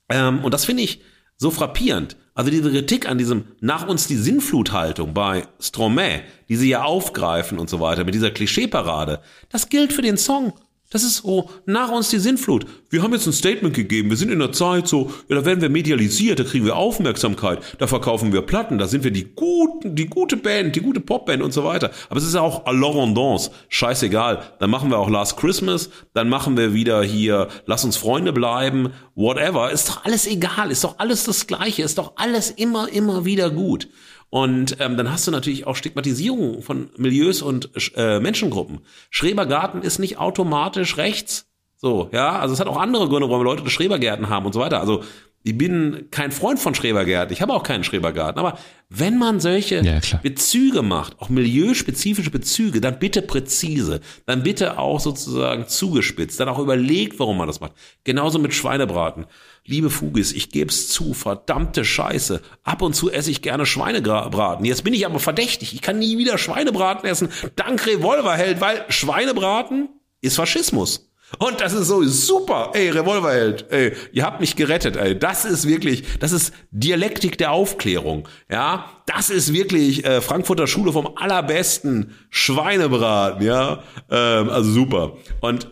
ähm, 0.07 0.39
und 0.43 0.53
das 0.53 0.63
finde 0.63 0.83
ich 0.83 1.01
so 1.35 1.51
frappierend. 1.51 2.15
Also 2.33 2.51
diese 2.51 2.71
Kritik 2.71 3.09
an 3.09 3.17
diesem 3.17 3.45
nach 3.59 3.87
uns 3.87 4.07
die 4.07 4.15
Sinnfluthaltung 4.15 5.13
bei 5.13 5.47
Stromae, 5.59 6.21
die 6.47 6.55
sie 6.55 6.69
ja 6.69 6.83
aufgreifen 6.83 7.59
und 7.59 7.69
so 7.69 7.79
weiter, 7.79 8.03
mit 8.03 8.15
dieser 8.15 8.31
Klischeeparade, 8.31 9.21
das 9.49 9.69
gilt 9.69 9.93
für 9.93 10.01
den 10.01 10.17
Song. 10.17 10.53
Das 10.91 11.03
ist 11.03 11.17
so, 11.17 11.51
nach 11.67 11.91
uns 11.91 12.09
die 12.09 12.17
Sinnflut. 12.17 12.65
Wir 12.89 13.03
haben 13.03 13.13
jetzt 13.13 13.27
ein 13.27 13.33
Statement 13.33 13.75
gegeben, 13.75 14.09
wir 14.09 14.17
sind 14.17 14.31
in 14.31 14.39
der 14.39 14.51
Zeit 14.51 14.87
so, 14.87 15.11
ja, 15.27 15.35
da 15.35 15.45
werden 15.45 15.61
wir 15.61 15.69
medialisiert, 15.69 16.39
da 16.39 16.43
kriegen 16.43 16.65
wir 16.65 16.77
Aufmerksamkeit, 16.77 17.59
da 17.77 17.85
verkaufen 17.85 18.33
wir 18.33 18.41
Platten, 18.41 18.79
da 18.79 18.87
sind 18.87 19.03
wir 19.03 19.11
die 19.11 19.25
guten, 19.35 19.95
die 19.95 20.07
gute 20.07 20.35
Band, 20.35 20.75
die 20.75 20.81
gute 20.81 20.99
Popband 20.99 21.43
und 21.43 21.53
so 21.53 21.63
weiter. 21.63 21.91
Aber 22.09 22.17
es 22.17 22.25
ist 22.25 22.33
ja 22.33 22.41
auch 22.41 22.65
à 22.65 22.71
l'Orandance, 22.71 23.51
scheißegal. 23.67 24.41
Dann 24.57 24.71
machen 24.71 24.89
wir 24.89 24.97
auch 24.97 25.11
Last 25.11 25.37
Christmas, 25.37 25.91
dann 26.15 26.27
machen 26.27 26.57
wir 26.57 26.73
wieder 26.73 27.03
hier, 27.03 27.49
lass 27.67 27.85
uns 27.85 27.95
Freunde 27.95 28.33
bleiben, 28.33 28.89
whatever. 29.13 29.69
Ist 29.69 29.89
doch 29.89 30.05
alles 30.05 30.25
egal, 30.25 30.71
ist 30.71 30.83
doch 30.83 30.97
alles 30.97 31.23
das 31.23 31.45
Gleiche, 31.45 31.83
ist 31.83 31.99
doch 31.99 32.13
alles 32.15 32.49
immer, 32.49 32.91
immer 32.91 33.25
wieder 33.25 33.51
gut. 33.51 33.87
Und 34.29 34.77
ähm, 34.79 34.95
dann 34.95 35.11
hast 35.11 35.27
du 35.27 35.31
natürlich 35.31 35.65
auch 35.65 35.75
Stigmatisierung 35.75 36.61
von 36.61 36.89
Milieus 36.97 37.41
und 37.41 37.71
äh, 37.95 38.19
Menschengruppen. 38.19 38.81
Schrebergarten 39.09 39.81
ist 39.81 39.99
nicht 39.99 40.19
automatisch 40.19 40.97
rechts. 40.97 41.47
So, 41.77 42.09
ja, 42.11 42.37
also 42.37 42.53
es 42.53 42.59
hat 42.59 42.67
auch 42.67 42.77
andere 42.77 43.07
Gründe, 43.07 43.29
warum 43.29 43.43
Leute 43.43 43.67
Schrebergärten 43.69 44.29
haben 44.29 44.45
und 44.45 44.53
so 44.53 44.59
weiter. 44.59 44.81
Also 44.81 45.03
ich 45.43 45.57
bin 45.57 46.07
kein 46.11 46.31
Freund 46.31 46.59
von 46.59 46.75
Schrebergärten, 46.75 47.31
ich 47.31 47.41
habe 47.41 47.53
auch 47.53 47.63
keinen 47.63 47.85
Schrebergarten, 47.85 48.39
aber 48.39 48.59
wenn 48.89 49.17
man 49.17 49.39
solche 49.39 49.81
ja, 49.81 49.99
Bezüge 50.21 50.81
macht, 50.81 51.19
auch 51.21 51.29
milieuspezifische 51.29 52.29
Bezüge, 52.29 52.81
dann 52.81 52.99
bitte 52.99 53.21
präzise, 53.21 54.01
dann 54.25 54.43
bitte 54.43 54.77
auch 54.77 54.99
sozusagen 54.99 55.67
zugespitzt, 55.67 56.39
dann 56.41 56.49
auch 56.49 56.59
überlegt, 56.59 57.19
warum 57.19 57.37
man 57.37 57.47
das 57.47 57.61
macht. 57.61 57.71
Genauso 58.03 58.37
mit 58.37 58.53
Schweinebraten. 58.53 59.27
Liebe 59.69 59.91
Fugis, 59.91 60.31
ich 60.31 60.49
geb's 60.49 60.87
zu, 60.89 61.13
verdammte 61.13 61.85
Scheiße. 61.85 62.41
Ab 62.63 62.81
und 62.81 62.95
zu 62.95 63.11
esse 63.11 63.29
ich 63.29 63.43
gerne 63.43 63.67
Schweinebraten. 63.67 64.65
Jetzt 64.65 64.83
bin 64.83 64.95
ich 64.95 65.05
aber 65.05 65.19
verdächtig, 65.19 65.75
ich 65.75 65.83
kann 65.83 65.99
nie 65.99 66.17
wieder 66.17 66.39
Schweinebraten 66.39 67.07
essen. 67.07 67.29
Dank 67.55 67.85
Revolverheld, 67.85 68.61
weil 68.61 68.83
Schweinebraten 68.89 69.89
ist 70.21 70.37
Faschismus. 70.37 71.11
Und 71.37 71.61
das 71.61 71.73
ist 71.73 71.87
so 71.87 72.01
super. 72.01 72.71
Ey, 72.73 72.89
Revolverheld, 72.89 73.67
ey, 73.69 73.93
ihr 74.11 74.23
habt 74.23 74.39
mich 74.39 74.55
gerettet, 74.55 74.95
ey. 74.95 75.17
Das 75.19 75.45
ist 75.45 75.67
wirklich, 75.67 76.03
das 76.17 76.31
ist 76.31 76.51
Dialektik 76.71 77.37
der 77.37 77.51
Aufklärung. 77.51 78.27
Ja, 78.49 78.89
das 79.05 79.29
ist 79.29 79.53
wirklich 79.53 80.03
äh, 80.03 80.21
Frankfurter 80.21 80.65
Schule 80.65 80.91
vom 80.91 81.15
allerbesten 81.15 82.15
Schweinebraten, 82.31 83.45
ja. 83.45 83.83
Ähm, 84.09 84.49
also 84.49 84.71
super. 84.71 85.17
Und 85.41 85.69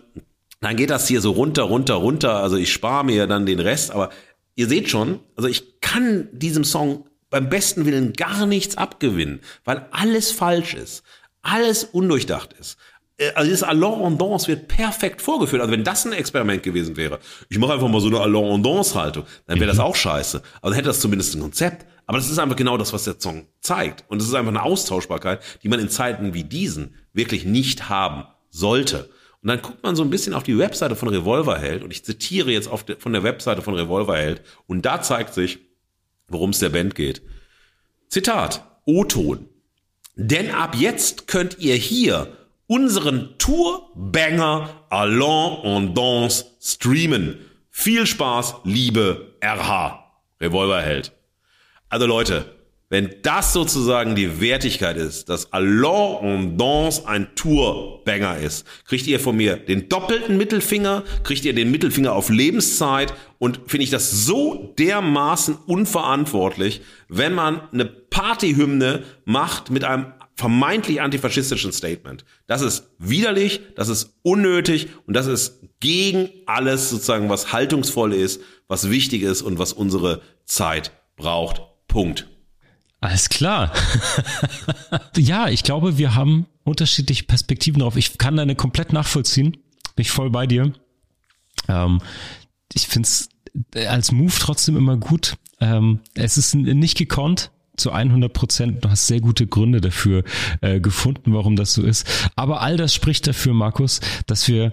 dann 0.60 0.76
geht 0.76 0.90
das 0.90 1.08
hier 1.08 1.22
so 1.22 1.32
runter, 1.32 1.64
runter, 1.64 1.96
runter. 1.96 2.36
Also 2.38 2.56
ich 2.58 2.72
spare 2.72 3.06
mir 3.06 3.28
dann 3.28 3.46
den 3.46 3.60
Rest, 3.60 3.92
aber 3.92 4.10
ihr 4.56 4.68
seht 4.68 4.90
schon, 4.90 5.20
also 5.36 5.48
ich 5.48 5.80
kann 5.82 6.30
diesem 6.32 6.64
Song 6.64 7.06
beim 7.30 7.50
besten 7.50 7.86
Willen 7.86 8.14
gar 8.14 8.46
nichts 8.46 8.78
abgewinnen, 8.78 9.42
weil 9.66 9.86
alles 9.92 10.32
falsch 10.32 10.74
ist, 10.74 11.04
alles 11.42 11.84
undurchdacht 11.84 12.54
ist. 12.54 12.78
Äh, 13.18 13.32
also 13.34 13.50
dieses 13.50 13.64
Allons 13.64 14.06
en 14.06 14.18
Danse 14.18 14.48
wird 14.48 14.68
perfekt 14.68 15.22
vorgeführt. 15.22 15.62
Also 15.62 15.72
wenn 15.72 15.84
das 15.84 16.06
ein 16.06 16.14
Experiment 16.14 16.64
gewesen 16.64 16.98
wäre, 16.98 17.20
ich 17.50 17.58
mache 17.58 17.74
einfach 17.74 17.90
mal 17.90 18.02
so 18.02 18.08
eine 18.08 18.20
Allons 18.20 18.56
en 18.56 18.64
Danse 18.64 18.96
Haltung, 18.96 19.26
dann 19.46 19.60
wäre 19.60 19.68
das 19.68 19.78
mhm. 19.78 19.84
auch 19.84 19.96
scheiße. 19.96 20.42
Aber 20.62 20.70
dann 20.70 20.76
hätte 20.76 20.88
das 20.88 21.00
zumindest 21.00 21.36
ein 21.36 21.42
Konzept. 21.42 21.86
Aber 22.06 22.18
das 22.18 22.30
ist 22.30 22.40
einfach 22.40 22.56
genau 22.56 22.78
das, 22.78 22.94
was 22.94 23.04
der 23.04 23.16
Song 23.20 23.48
zeigt. 23.60 24.06
Und 24.08 24.22
es 24.22 24.28
ist 24.30 24.34
einfach 24.34 24.52
eine 24.52 24.64
Austauschbarkeit, 24.64 25.42
die 25.62 25.68
man 25.68 25.80
in 25.80 25.90
Zeiten 25.90 26.34
wie 26.34 26.46
diesen 26.46 26.96
wirklich 27.12 27.44
nicht 27.44 27.90
haben 27.90 28.24
sollte. 28.50 29.10
Und 29.48 29.52
dann 29.52 29.62
guckt 29.62 29.82
man 29.82 29.96
so 29.96 30.04
ein 30.04 30.10
bisschen 30.10 30.34
auf 30.34 30.44
die 30.44 30.58
Webseite 30.58 30.98
von 30.98 31.08
Revolverheld 31.08 31.82
und 31.82 31.92
ich 31.92 32.04
zitiere 32.04 32.52
jetzt 32.52 32.70
de, 32.86 32.98
von 33.00 33.14
der 33.14 33.24
Webseite 33.24 33.62
von 33.62 33.76
Revolverheld 33.76 34.42
und 34.66 34.86
da 34.86 35.02
zeigt 35.02 35.34
sich, 35.34 35.60
worum 36.28 36.50
es 36.50 36.60
der 36.60 36.68
Band 36.68 36.96
geht. 36.96 37.22
Zitat, 38.10 38.62
O-Ton. 38.84 39.48
Denn 40.16 40.52
ab 40.52 40.76
jetzt 40.78 41.28
könnt 41.28 41.60
ihr 41.60 41.76
hier 41.76 42.36
unseren 42.68 43.38
Tourbanger 43.38 44.86
Allons 44.90 45.64
en 45.64 45.96
Danse 45.96 46.44
streamen. 46.60 47.38
Viel 47.70 48.06
Spaß, 48.06 48.56
liebe 48.66 49.38
RH. 49.42 50.12
Revolverheld. 50.42 51.14
Also 51.88 52.06
Leute, 52.06 52.57
wenn 52.90 53.16
das 53.22 53.52
sozusagen 53.52 54.16
die 54.16 54.40
Wertigkeit 54.40 54.96
ist, 54.96 55.28
dass 55.28 55.52
Allons 55.52 56.22
en 56.22 56.58
Danse 56.58 57.06
ein 57.06 57.36
Tourbanger 57.36 58.38
ist, 58.38 58.66
kriegt 58.86 59.08
ihr 59.08 59.20
von 59.20 59.36
mir 59.36 59.58
den 59.58 59.90
doppelten 59.90 60.38
Mittelfinger, 60.38 61.04
kriegt 61.24 61.44
ihr 61.44 61.54
den 61.54 61.70
Mittelfinger 61.70 62.14
auf 62.14 62.30
Lebenszeit 62.30 63.14
und 63.40 63.60
finde 63.68 63.84
ich 63.84 63.90
das 63.90 64.26
so 64.26 64.74
dermaßen 64.80 65.56
unverantwortlich, 65.66 66.82
wenn 67.10 67.34
man 67.34 67.62
eine 67.74 67.86
Partyhymne 67.86 69.04
macht 69.26 69.70
mit 69.70 69.84
einem 69.84 70.14
vermeintlich 70.36 71.02
antifaschistischen 71.02 71.74
Statement. 71.74 72.24
Das 72.46 72.62
ist 72.62 72.92
widerlich, 73.00 73.62
das 73.76 73.90
ist 73.90 74.14
unnötig 74.22 74.88
und 75.08 75.16
das 75.16 75.28
ist 75.28 75.60
gegen 75.80 76.30
alles 76.46 76.90
sozusagen, 76.90 77.30
was 77.30 77.52
haltungsvoll 77.52 78.14
ist, 78.14 78.42
was 78.68 78.90
wichtig 78.90 79.24
ist 79.24 79.42
und 79.42 79.60
was 79.60 79.74
unsere 79.74 80.22
Zeit 80.46 80.92
braucht. 81.18 81.62
Punkt. 81.88 82.28
Alles 83.00 83.30
klar. 83.30 83.72
ja, 85.18 85.50
ich 85.50 85.64
glaube, 85.64 85.98
wir 85.98 86.16
haben 86.16 86.48
unterschiedliche 86.64 87.24
Perspektiven 87.24 87.80
drauf. 87.80 87.96
Ich 87.96 88.18
kann 88.18 88.38
deine 88.38 88.56
komplett 88.56 88.92
nachvollziehen. 88.92 89.52
Bin 89.52 90.02
ich 90.02 90.12
voll 90.12 90.30
bei 90.30 90.48
dir. 90.48 90.74
Ähm, 91.68 92.02
ich 92.74 92.88
finde 92.88 93.08
es 93.08 93.30
als 93.88 94.12
Move 94.12 94.34
trotzdem 94.40 94.76
immer 94.76 94.98
gut. 94.98 95.36
Ähm, 95.60 96.00
es 96.16 96.38
ist 96.38 96.56
nicht 96.56 96.98
gekonnt 96.98 97.52
zu 97.76 97.92
100 97.92 98.34
Prozent. 98.34 98.84
Du 98.84 98.90
hast 98.90 99.08
sehr 99.08 99.22
gute 99.22 99.48
Gründe 99.48 99.82
dafür 99.82 100.24
äh, 100.62 100.80
gefunden, 100.80 101.34
warum 101.34 101.56
das 101.56 101.74
so 101.74 101.84
ist. 101.84 102.08
Aber 102.36 102.62
all 102.62 102.78
das 102.78 102.94
spricht 102.94 103.28
dafür, 103.28 103.54
Markus, 103.54 104.02
dass 104.26 104.48
wir 104.48 104.72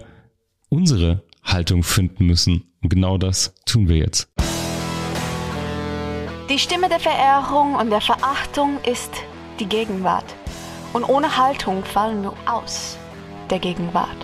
unsere 0.69 1.23
Haltung 1.43 1.83
finden 1.83 2.25
müssen. 2.25 2.63
Und 2.81 2.89
genau 2.89 3.17
das 3.17 3.53
tun 3.65 3.87
wir 3.87 3.97
jetzt. 3.97 4.29
Die 6.47 6.59
Stimme 6.59 6.89
der 6.89 6.99
Verehrung 6.99 7.73
und 7.73 7.89
der 7.89 8.01
Verachtung 8.01 8.77
ist 8.83 9.09
die 9.59 9.65
Gegenwart. 9.65 10.35
Und 10.93 11.03
ohne 11.03 11.37
Haltung 11.37 11.83
fallen 11.83 12.21
wir 12.21 12.35
aus 12.45 12.99
der 13.49 13.57
Gegenwart. 13.57 14.15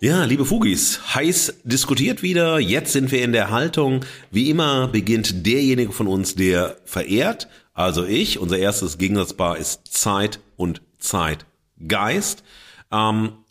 Ja, 0.00 0.24
liebe 0.24 0.44
Fugis, 0.44 1.14
heiß 1.14 1.60
diskutiert 1.62 2.24
wieder. 2.24 2.58
Jetzt 2.58 2.92
sind 2.92 3.12
wir 3.12 3.22
in 3.22 3.30
der 3.30 3.50
Haltung. 3.50 4.04
Wie 4.32 4.50
immer 4.50 4.88
beginnt 4.88 5.46
derjenige 5.46 5.92
von 5.92 6.08
uns, 6.08 6.34
der 6.34 6.78
verehrt, 6.84 7.46
also 7.72 8.04
ich. 8.04 8.40
Unser 8.40 8.58
erstes 8.58 8.98
Gegensatzpaar 8.98 9.58
ist 9.58 9.86
Zeit 9.86 10.40
und 10.56 10.82
Zeitgeist. 10.98 12.42
Ähm, 12.90 13.44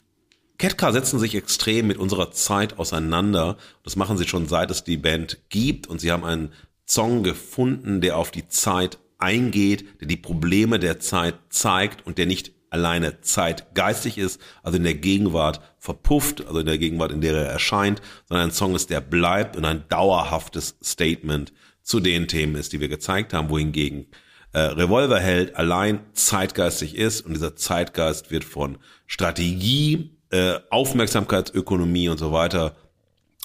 Ketka 0.57 0.91
setzen 0.91 1.19
sich 1.19 1.35
extrem 1.35 1.87
mit 1.87 1.97
unserer 1.97 2.31
Zeit 2.31 2.79
auseinander. 2.79 3.57
Das 3.83 3.95
machen 3.95 4.17
sie 4.17 4.27
schon 4.27 4.47
seit 4.47 4.71
es 4.71 4.83
die 4.83 4.97
Band 4.97 5.39
gibt 5.49 5.87
und 5.87 5.99
sie 5.99 6.11
haben 6.11 6.23
einen 6.23 6.53
Song 6.87 7.23
gefunden, 7.23 7.99
der 7.99 8.17
auf 8.17 8.31
die 8.31 8.47
Zeit 8.47 8.99
eingeht, 9.17 10.01
der 10.01 10.07
die 10.07 10.17
Probleme 10.17 10.79
der 10.79 10.99
Zeit 10.99 11.35
zeigt 11.49 12.05
und 12.05 12.17
der 12.17 12.25
nicht 12.25 12.53
alleine 12.69 13.21
zeitgeistig 13.21 14.17
ist, 14.17 14.39
also 14.61 14.77
in 14.77 14.83
der 14.83 14.95
Gegenwart 14.95 15.61
verpufft, 15.77 16.45
also 16.45 16.59
in 16.59 16.65
der 16.65 16.77
Gegenwart, 16.77 17.11
in 17.11 17.21
der 17.21 17.33
er 17.33 17.45
erscheint, 17.45 18.01
sondern 18.27 18.49
ein 18.49 18.53
Song 18.53 18.75
ist, 18.75 18.89
der 18.89 19.01
bleibt 19.01 19.55
und 19.55 19.65
ein 19.65 19.85
dauerhaftes 19.87 20.75
Statement 20.83 21.53
zu 21.81 21.99
den 21.99 22.27
Themen 22.27 22.55
ist, 22.55 22.73
die 22.73 22.81
wir 22.81 22.89
gezeigt 22.89 23.33
haben, 23.33 23.49
wohingegen 23.49 24.07
äh, 24.51 24.59
Revolverheld 24.59 25.55
allein 25.55 25.99
zeitgeistig 26.13 26.95
ist 26.95 27.21
und 27.21 27.33
dieser 27.33 27.55
Zeitgeist 27.55 28.31
wird 28.31 28.43
von 28.43 28.77
Strategie, 29.05 30.14
äh, 30.31 30.59
Aufmerksamkeitsökonomie 30.69 32.09
und 32.09 32.17
so 32.17 32.31
weiter 32.31 32.75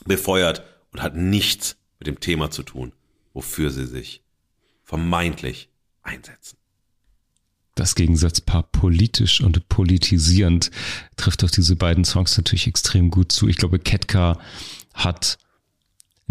befeuert 0.05 0.63
und 0.93 1.03
hat 1.03 1.15
nichts 1.17 1.77
mit 1.99 2.07
dem 2.07 2.21
Thema 2.21 2.51
zu 2.51 2.63
tun, 2.63 2.93
wofür 3.35 3.71
sie 3.71 3.87
sich 3.87 4.23
vermeintlich 4.85 5.69
einsetzen 6.03 6.61
das 7.81 7.95
Gegensatzpaar 7.95 8.65
politisch 8.65 9.41
und 9.41 9.69
politisierend 9.69 10.71
trifft 11.17 11.43
auf 11.45 11.51
diese 11.51 11.77
beiden 11.77 12.05
Songs 12.05 12.37
natürlich 12.37 12.67
extrem 12.67 13.11
gut 13.11 13.33
zu. 13.33 13.49
Ich 13.49 13.57
glaube, 13.57 13.79
Ketka 13.79 14.39
hat 14.93 15.39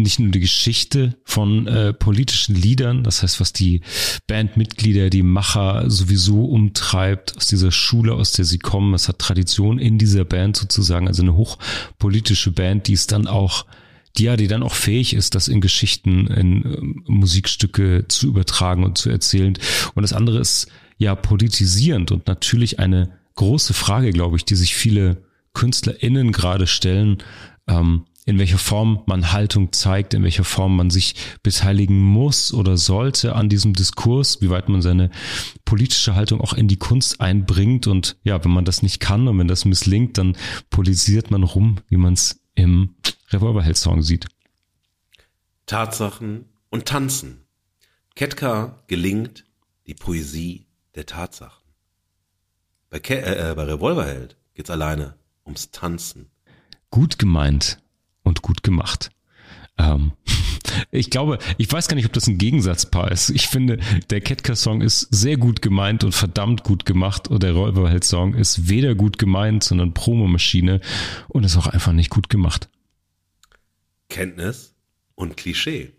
nicht 0.02 0.18
nur 0.18 0.30
die 0.30 0.40
Geschichte 0.40 1.16
von 1.24 1.66
äh, 1.66 1.92
politischen 1.92 2.54
Liedern, 2.54 3.04
das 3.04 3.22
heißt, 3.22 3.40
was 3.40 3.52
die 3.52 3.82
Bandmitglieder, 4.26 5.10
die 5.10 5.22
Macher 5.22 5.90
sowieso 5.90 6.44
umtreibt, 6.44 7.36
aus 7.36 7.46
dieser 7.46 7.72
Schule, 7.72 8.14
aus 8.14 8.32
der 8.32 8.44
sie 8.44 8.58
kommen. 8.58 8.94
Es 8.94 9.08
hat 9.08 9.18
Tradition 9.18 9.78
in 9.78 9.98
dieser 9.98 10.24
Band 10.24 10.56
sozusagen, 10.56 11.08
also 11.08 11.22
eine 11.22 11.36
hochpolitische 11.36 12.52
Band, 12.52 12.88
die 12.88 12.94
es 12.94 13.06
dann 13.06 13.26
auch 13.26 13.66
die 14.16 14.24
ja, 14.24 14.36
die 14.36 14.48
dann 14.48 14.64
auch 14.64 14.74
fähig 14.74 15.14
ist, 15.14 15.36
das 15.36 15.46
in 15.46 15.60
Geschichten, 15.60 16.26
in 16.26 16.64
äh, 16.64 17.10
Musikstücke 17.10 18.06
zu 18.08 18.26
übertragen 18.26 18.84
und 18.84 18.98
zu 18.98 19.08
erzählen. 19.08 19.56
Und 19.94 20.02
das 20.02 20.12
andere 20.12 20.40
ist 20.40 20.66
ja 20.98 21.14
politisierend 21.14 22.10
und 22.10 22.26
natürlich 22.26 22.78
eine 22.78 23.12
große 23.36 23.72
Frage, 23.72 24.10
glaube 24.10 24.36
ich, 24.36 24.44
die 24.44 24.56
sich 24.56 24.74
viele 24.74 25.22
KünstlerInnen 25.54 26.32
gerade 26.32 26.66
stellen, 26.66 27.18
ähm, 27.68 28.04
in 28.30 28.38
welcher 28.38 28.58
Form 28.58 29.02
man 29.06 29.32
Haltung 29.32 29.72
zeigt, 29.72 30.14
in 30.14 30.22
welcher 30.22 30.44
Form 30.44 30.76
man 30.76 30.88
sich 30.88 31.16
beteiligen 31.42 32.00
muss 32.00 32.54
oder 32.54 32.76
sollte 32.76 33.34
an 33.34 33.48
diesem 33.48 33.74
Diskurs, 33.74 34.40
wie 34.40 34.50
weit 34.50 34.68
man 34.68 34.82
seine 34.82 35.10
politische 35.64 36.14
Haltung 36.14 36.40
auch 36.40 36.52
in 36.52 36.68
die 36.68 36.78
Kunst 36.78 37.20
einbringt. 37.20 37.88
Und 37.88 38.16
ja, 38.22 38.42
wenn 38.44 38.52
man 38.52 38.64
das 38.64 38.82
nicht 38.82 39.00
kann 39.00 39.26
und 39.26 39.36
wenn 39.40 39.48
das 39.48 39.64
misslingt, 39.64 40.16
dann 40.16 40.36
politisiert 40.70 41.32
man 41.32 41.42
rum, 41.42 41.78
wie 41.88 41.96
man 41.96 42.12
es 42.12 42.40
im 42.54 42.94
Revolverheld-Song 43.30 44.02
sieht. 44.02 44.28
Tatsachen 45.66 46.44
und 46.68 46.86
Tanzen. 46.86 47.46
Ketka 48.14 48.78
gelingt 48.86 49.44
die 49.88 49.94
Poesie 49.94 50.68
der 50.94 51.06
Tatsachen. 51.06 51.64
Bei, 52.90 53.00
Ke 53.00 53.22
äh, 53.22 53.50
äh 53.50 53.54
bei 53.56 53.64
Revolverheld 53.64 54.36
geht's 54.54 54.70
alleine 54.70 55.16
ums 55.44 55.72
Tanzen. 55.72 56.30
Gut 56.90 57.18
gemeint 57.18 57.80
und 58.22 58.42
gut 58.42 58.62
gemacht. 58.62 59.10
Ähm, 59.78 60.12
ich 60.90 61.10
glaube, 61.10 61.38
ich 61.58 61.70
weiß 61.70 61.88
gar 61.88 61.94
nicht, 61.96 62.06
ob 62.06 62.12
das 62.12 62.26
ein 62.26 62.38
Gegensatzpaar 62.38 63.10
ist. 63.10 63.30
Ich 63.30 63.48
finde, 63.48 63.78
der 64.10 64.20
Ketka-Song 64.20 64.82
ist 64.82 65.08
sehr 65.10 65.36
gut 65.36 65.62
gemeint 65.62 66.04
und 66.04 66.14
verdammt 66.14 66.64
gut 66.64 66.84
gemacht 66.84 67.28
und 67.28 67.42
der 67.42 67.50
Revolverheld-Song 67.50 68.34
ist 68.34 68.68
weder 68.68 68.94
gut 68.94 69.18
gemeint, 69.18 69.64
sondern 69.64 69.94
Promomaschine 69.94 70.80
und 71.28 71.44
ist 71.44 71.56
auch 71.56 71.66
einfach 71.66 71.92
nicht 71.92 72.10
gut 72.10 72.28
gemacht. 72.28 72.68
Kenntnis 74.08 74.74
und 75.14 75.36
Klischee. 75.36 75.92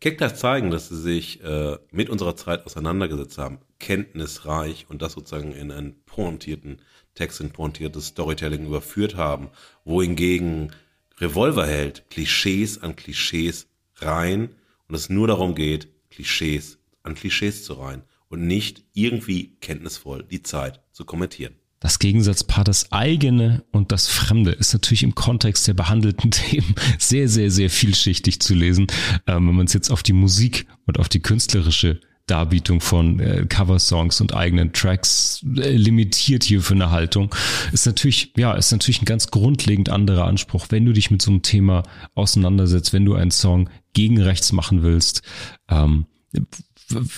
Keckler 0.00 0.34
zeigen, 0.34 0.72
dass 0.72 0.88
sie 0.88 1.00
sich 1.00 1.44
äh, 1.44 1.78
mit 1.92 2.10
unserer 2.10 2.34
Zeit 2.34 2.66
auseinandergesetzt 2.66 3.38
haben, 3.38 3.60
kenntnisreich 3.78 4.86
und 4.88 5.00
das 5.00 5.12
sozusagen 5.12 5.52
in 5.52 5.70
einen 5.70 6.02
pointierten 6.06 6.82
Text, 7.14 7.40
in 7.40 7.52
pointiertes 7.52 8.06
Storytelling 8.08 8.66
überführt 8.66 9.14
haben, 9.14 9.50
wohingegen 9.84 10.72
Revolverheld 11.18 12.10
Klischees 12.10 12.78
an 12.78 12.96
Klischees 12.96 13.66
rein 13.96 14.50
und 14.88 14.94
es 14.94 15.08
nur 15.08 15.26
darum 15.26 15.54
geht, 15.54 15.88
Klischees 16.10 16.78
an 17.02 17.14
Klischees 17.14 17.64
zu 17.64 17.74
rein 17.74 18.02
und 18.28 18.46
nicht 18.46 18.84
irgendwie 18.92 19.56
kenntnisvoll 19.60 20.24
die 20.24 20.42
Zeit 20.42 20.80
zu 20.92 21.04
kommentieren. 21.04 21.54
Das 21.80 21.98
Gegensatzpaar, 21.98 22.62
das 22.62 22.92
eigene 22.92 23.64
und 23.72 23.90
das 23.90 24.06
Fremde, 24.06 24.52
ist 24.52 24.72
natürlich 24.72 25.02
im 25.02 25.16
Kontext 25.16 25.66
der 25.66 25.74
behandelten 25.74 26.30
Themen 26.30 26.76
sehr, 26.98 27.28
sehr, 27.28 27.50
sehr 27.50 27.70
vielschichtig 27.70 28.40
zu 28.40 28.54
lesen. 28.54 28.86
Ähm, 29.26 29.48
wenn 29.48 29.56
man 29.56 29.66
es 29.66 29.72
jetzt 29.72 29.90
auf 29.90 30.04
die 30.04 30.12
Musik 30.12 30.66
und 30.86 31.00
auf 31.00 31.08
die 31.08 31.20
künstlerische 31.20 32.00
Darbietung 32.26 32.80
von 32.80 33.20
äh, 33.20 33.46
Coversongs 33.48 34.20
und 34.20 34.34
eigenen 34.34 34.72
Tracks 34.72 35.44
äh, 35.56 35.76
limitiert 35.76 36.44
hier 36.44 36.62
für 36.62 36.74
eine 36.74 36.90
Haltung, 36.90 37.34
ist 37.72 37.86
natürlich, 37.86 38.32
ja, 38.36 38.54
ist 38.54 38.72
natürlich 38.72 39.02
ein 39.02 39.06
ganz 39.06 39.30
grundlegend 39.30 39.88
anderer 39.88 40.26
Anspruch. 40.26 40.66
Wenn 40.70 40.84
du 40.84 40.92
dich 40.92 41.10
mit 41.10 41.20
so 41.20 41.30
einem 41.30 41.42
Thema 41.42 41.82
auseinandersetzt, 42.14 42.92
wenn 42.92 43.04
du 43.04 43.14
einen 43.14 43.30
Song 43.30 43.68
gegen 43.92 44.20
rechts 44.20 44.52
machen 44.52 44.82
willst, 44.82 45.22
ähm, 45.68 46.06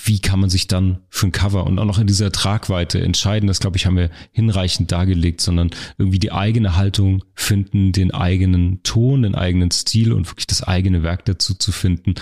wie 0.05 0.21
kann 0.21 0.41
man 0.41 0.51
sich 0.51 0.69
dann 0.69 1.01
für 1.09 1.27
ein 1.27 1.33
Cover 1.33 1.65
und 1.65 1.79
auch 1.79 1.85
noch 1.85 1.99
in 1.99 2.07
dieser 2.07 2.31
Tragweite 2.33 3.01
entscheiden, 3.01 3.47
das 3.47 3.61
glaube 3.61 3.77
ich 3.77 3.87
haben 3.87 3.97
wir 3.97 4.11
hinreichend 4.33 4.93
dargelegt, 4.93 5.41
sondern 5.41 5.71
irgendwie 5.99 6.19
die 6.19 6.33
eigene 6.33 6.77
Haltung 6.77 7.25
finden, 7.35 7.93
den 7.93 8.13
eigenen 8.13 8.83
Ton, 8.83 9.23
den 9.23 9.35
eigenen 9.35 9.71
Stil 9.71 10.13
und 10.13 10.29
wirklich 10.31 10.47
das 10.47 10.63
eigene 10.63 11.03
Werk 11.03 11.25
dazu 11.25 11.55
zu 11.55 11.73
finden, 11.73 12.15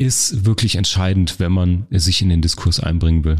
ist 0.00 0.46
wirklich 0.46 0.76
entscheidend, 0.76 1.38
wenn 1.40 1.52
man 1.52 1.86
sich 1.90 2.22
in 2.22 2.30
den 2.30 2.40
Diskurs 2.40 2.80
einbringen 2.80 3.22
will. 3.22 3.36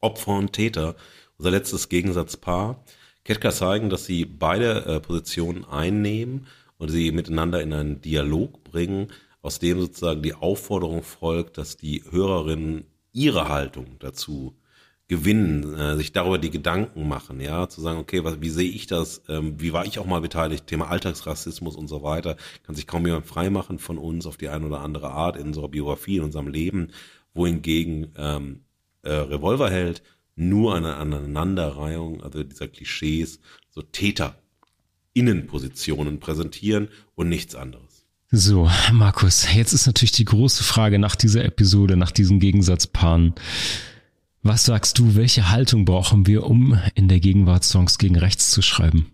Opfer 0.00 0.32
und 0.32 0.52
Täter, 0.52 0.96
unser 1.38 1.52
letztes 1.52 1.88
Gegensatzpaar. 1.88 2.84
Ketka 3.22 3.52
zeigen, 3.52 3.88
dass 3.88 4.06
sie 4.06 4.24
beide 4.24 4.84
äh, 4.86 5.00
Positionen 5.00 5.64
einnehmen 5.64 6.48
und 6.78 6.88
sie 6.88 7.12
miteinander 7.12 7.62
in 7.62 7.72
einen 7.72 8.00
Dialog 8.00 8.64
bringen, 8.64 9.12
aus 9.40 9.60
dem 9.60 9.80
sozusagen 9.80 10.20
die 10.20 10.34
Aufforderung 10.34 11.04
folgt, 11.04 11.58
dass 11.58 11.76
die 11.76 12.02
Hörerinnen 12.10 12.84
ihre 13.12 13.48
Haltung 13.48 14.00
dazu 14.00 14.56
gewinnen, 15.08 15.74
äh, 15.74 15.96
sich 15.96 16.12
darüber 16.12 16.38
die 16.38 16.50
Gedanken 16.50 17.06
machen, 17.06 17.40
ja, 17.40 17.68
zu 17.68 17.80
sagen, 17.80 17.98
okay, 17.98 18.24
was, 18.24 18.40
wie 18.40 18.50
sehe 18.50 18.68
ich 18.68 18.86
das, 18.86 19.22
ähm, 19.28 19.60
wie 19.60 19.72
war 19.72 19.86
ich 19.86 19.98
auch 19.98 20.06
mal 20.06 20.20
beteiligt, 20.20 20.66
Thema 20.66 20.88
Alltagsrassismus 20.88 21.76
und 21.76 21.88
so 21.88 22.02
weiter, 22.02 22.36
kann 22.64 22.74
sich 22.74 22.86
kaum 22.86 23.06
jemand 23.06 23.26
freimachen 23.26 23.78
von 23.78 23.98
uns 23.98 24.26
auf 24.26 24.36
die 24.36 24.48
eine 24.48 24.66
oder 24.66 24.80
andere 24.80 25.10
Art 25.10 25.36
in 25.36 25.46
unserer 25.46 25.68
Biografie, 25.68 26.16
in 26.16 26.24
unserem 26.24 26.48
Leben, 26.48 26.88
wohingegen 27.34 28.08
ähm, 28.16 28.60
äh, 29.02 29.12
Revolverheld 29.12 30.02
nur 30.34 30.74
eine 30.74 30.96
Aneinanderreihung, 30.96 32.22
also 32.22 32.42
dieser 32.42 32.68
Klischees, 32.68 33.40
so 33.70 33.82
Täter 33.82 34.36
Innenpositionen 35.14 36.20
präsentieren 36.20 36.88
und 37.14 37.28
nichts 37.28 37.54
anderes. 37.54 38.04
So, 38.30 38.68
Markus, 38.92 39.46
jetzt 39.54 39.72
ist 39.72 39.86
natürlich 39.86 40.12
die 40.12 40.24
große 40.24 40.62
Frage 40.64 40.98
nach 40.98 41.16
dieser 41.16 41.44
Episode, 41.44 41.96
nach 41.96 42.10
diesen 42.10 42.40
Gegensatzpaaren. 42.40 43.34
Was 44.48 44.64
sagst 44.64 45.00
du, 45.00 45.16
welche 45.16 45.50
Haltung 45.50 45.84
brauchen 45.84 46.28
wir, 46.28 46.44
um 46.44 46.80
in 46.94 47.08
der 47.08 47.18
Gegenwart 47.18 47.64
Songs 47.64 47.98
gegen 47.98 48.16
rechts 48.16 48.52
zu 48.52 48.62
schreiben? 48.62 49.10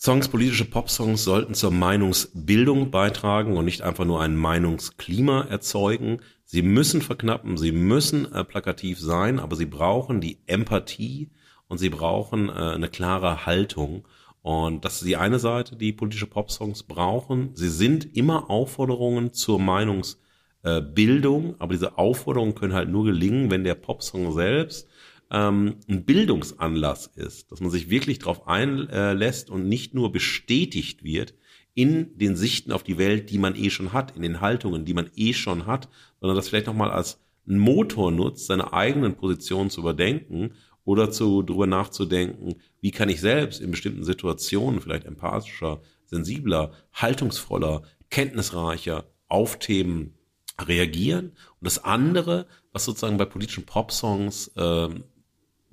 Songs, 0.00 0.28
politische 0.28 0.64
Popsongs 0.64 1.24
sollten 1.24 1.52
zur 1.52 1.70
Meinungsbildung 1.70 2.90
beitragen 2.90 3.58
und 3.58 3.66
nicht 3.66 3.82
einfach 3.82 4.06
nur 4.06 4.22
ein 4.22 4.34
Meinungsklima 4.34 5.42
erzeugen. 5.42 6.22
Sie 6.46 6.62
müssen 6.62 7.02
verknappen, 7.02 7.58
sie 7.58 7.70
müssen 7.70 8.32
äh, 8.32 8.44
plakativ 8.44 8.98
sein, 8.98 9.38
aber 9.38 9.56
sie 9.56 9.66
brauchen 9.66 10.22
die 10.22 10.38
Empathie 10.46 11.28
und 11.68 11.76
sie 11.76 11.90
brauchen 11.90 12.48
äh, 12.48 12.52
eine 12.52 12.88
klare 12.88 13.44
Haltung. 13.44 14.08
Und 14.40 14.86
das 14.86 15.02
ist 15.02 15.04
die 15.06 15.18
eine 15.18 15.38
Seite, 15.38 15.76
die 15.76 15.92
politische 15.92 16.26
Popsongs 16.26 16.84
brauchen. 16.84 17.50
Sie 17.52 17.68
sind 17.68 18.16
immer 18.16 18.48
Aufforderungen 18.48 19.34
zur 19.34 19.60
Meinungsbildung, 19.60 20.23
aber 20.64 21.74
diese 21.74 21.98
Aufforderungen 21.98 22.54
können 22.54 22.72
halt 22.72 22.88
nur 22.88 23.04
gelingen, 23.04 23.50
wenn 23.50 23.64
der 23.64 23.74
Popsong 23.74 24.32
selbst 24.32 24.88
ähm, 25.30 25.76
ein 25.88 26.04
Bildungsanlass 26.04 27.06
ist, 27.14 27.52
dass 27.52 27.60
man 27.60 27.70
sich 27.70 27.90
wirklich 27.90 28.18
darauf 28.18 28.46
einlässt 28.46 29.50
und 29.50 29.68
nicht 29.68 29.94
nur 29.94 30.12
bestätigt 30.12 31.04
wird 31.04 31.34
in 31.74 32.16
den 32.16 32.36
Sichten 32.36 32.72
auf 32.72 32.84
die 32.84 32.98
Welt, 32.98 33.30
die 33.30 33.38
man 33.38 33.56
eh 33.56 33.68
schon 33.68 33.92
hat, 33.92 34.16
in 34.16 34.22
den 34.22 34.40
Haltungen, 34.40 34.84
die 34.84 34.94
man 34.94 35.10
eh 35.16 35.32
schon 35.32 35.66
hat, 35.66 35.88
sondern 36.20 36.36
das 36.36 36.48
vielleicht 36.48 36.66
nochmal 36.66 36.90
als 36.90 37.20
Motor 37.46 38.10
nutzt, 38.10 38.46
seine 38.46 38.72
eigenen 38.72 39.16
Positionen 39.16 39.70
zu 39.70 39.80
überdenken 39.80 40.52
oder 40.84 41.10
zu 41.10 41.42
darüber 41.42 41.66
nachzudenken, 41.66 42.56
wie 42.80 42.90
kann 42.90 43.08
ich 43.08 43.20
selbst 43.20 43.60
in 43.60 43.70
bestimmten 43.70 44.04
Situationen 44.04 44.80
vielleicht 44.80 45.04
empathischer, 45.04 45.82
sensibler, 46.06 46.72
haltungsvoller, 46.92 47.82
kenntnisreicher 48.10 49.04
auf 49.28 49.58
Themen 49.58 50.14
reagieren. 50.60 51.30
Und 51.60 51.62
das 51.62 51.84
andere, 51.84 52.46
was 52.72 52.84
sozusagen 52.84 53.16
bei 53.16 53.24
politischen 53.24 53.66
Popsongs 53.66 54.50
ähm, 54.56 55.04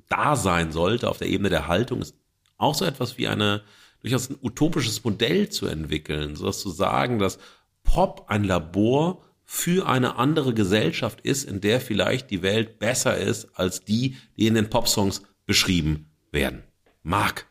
da 0.10 0.36
sein 0.36 0.72
sollte 0.72 1.10
auf 1.10 1.18
der 1.18 1.28
Ebene 1.28 1.50
der 1.50 1.68
Haltung, 1.68 2.02
ist 2.02 2.16
auch 2.58 2.76
so 2.76 2.86
etwas 2.86 3.18
wie 3.18 3.28
eine 3.28 3.64
durchaus 4.02 4.30
ein 4.30 4.38
utopisches 4.42 5.04
Modell 5.04 5.50
zu 5.50 5.68
entwickeln, 5.68 6.36
sodass 6.36 6.60
zu 6.60 6.70
sagen, 6.70 7.20
dass 7.20 7.40
Pop 7.84 8.26
ein 8.28 8.44
Labor 8.44 9.24
für 9.44 9.88
eine 9.88 10.16
andere 10.16 10.54
Gesellschaft 10.54 11.22
ist, 11.22 11.44
in 11.44 11.62
der 11.62 11.82
vielleicht 11.82 12.32
die 12.32 12.42
Welt 12.42 12.80
besser 12.80 13.18
ist 13.18 13.50
als 13.56 13.84
die, 13.84 14.18
die 14.38 14.48
in 14.48 14.56
den 14.56 14.70
Popsongs 14.70 15.24
beschrieben 15.46 16.10
werden. 16.32 16.64
Marc, 17.04 17.48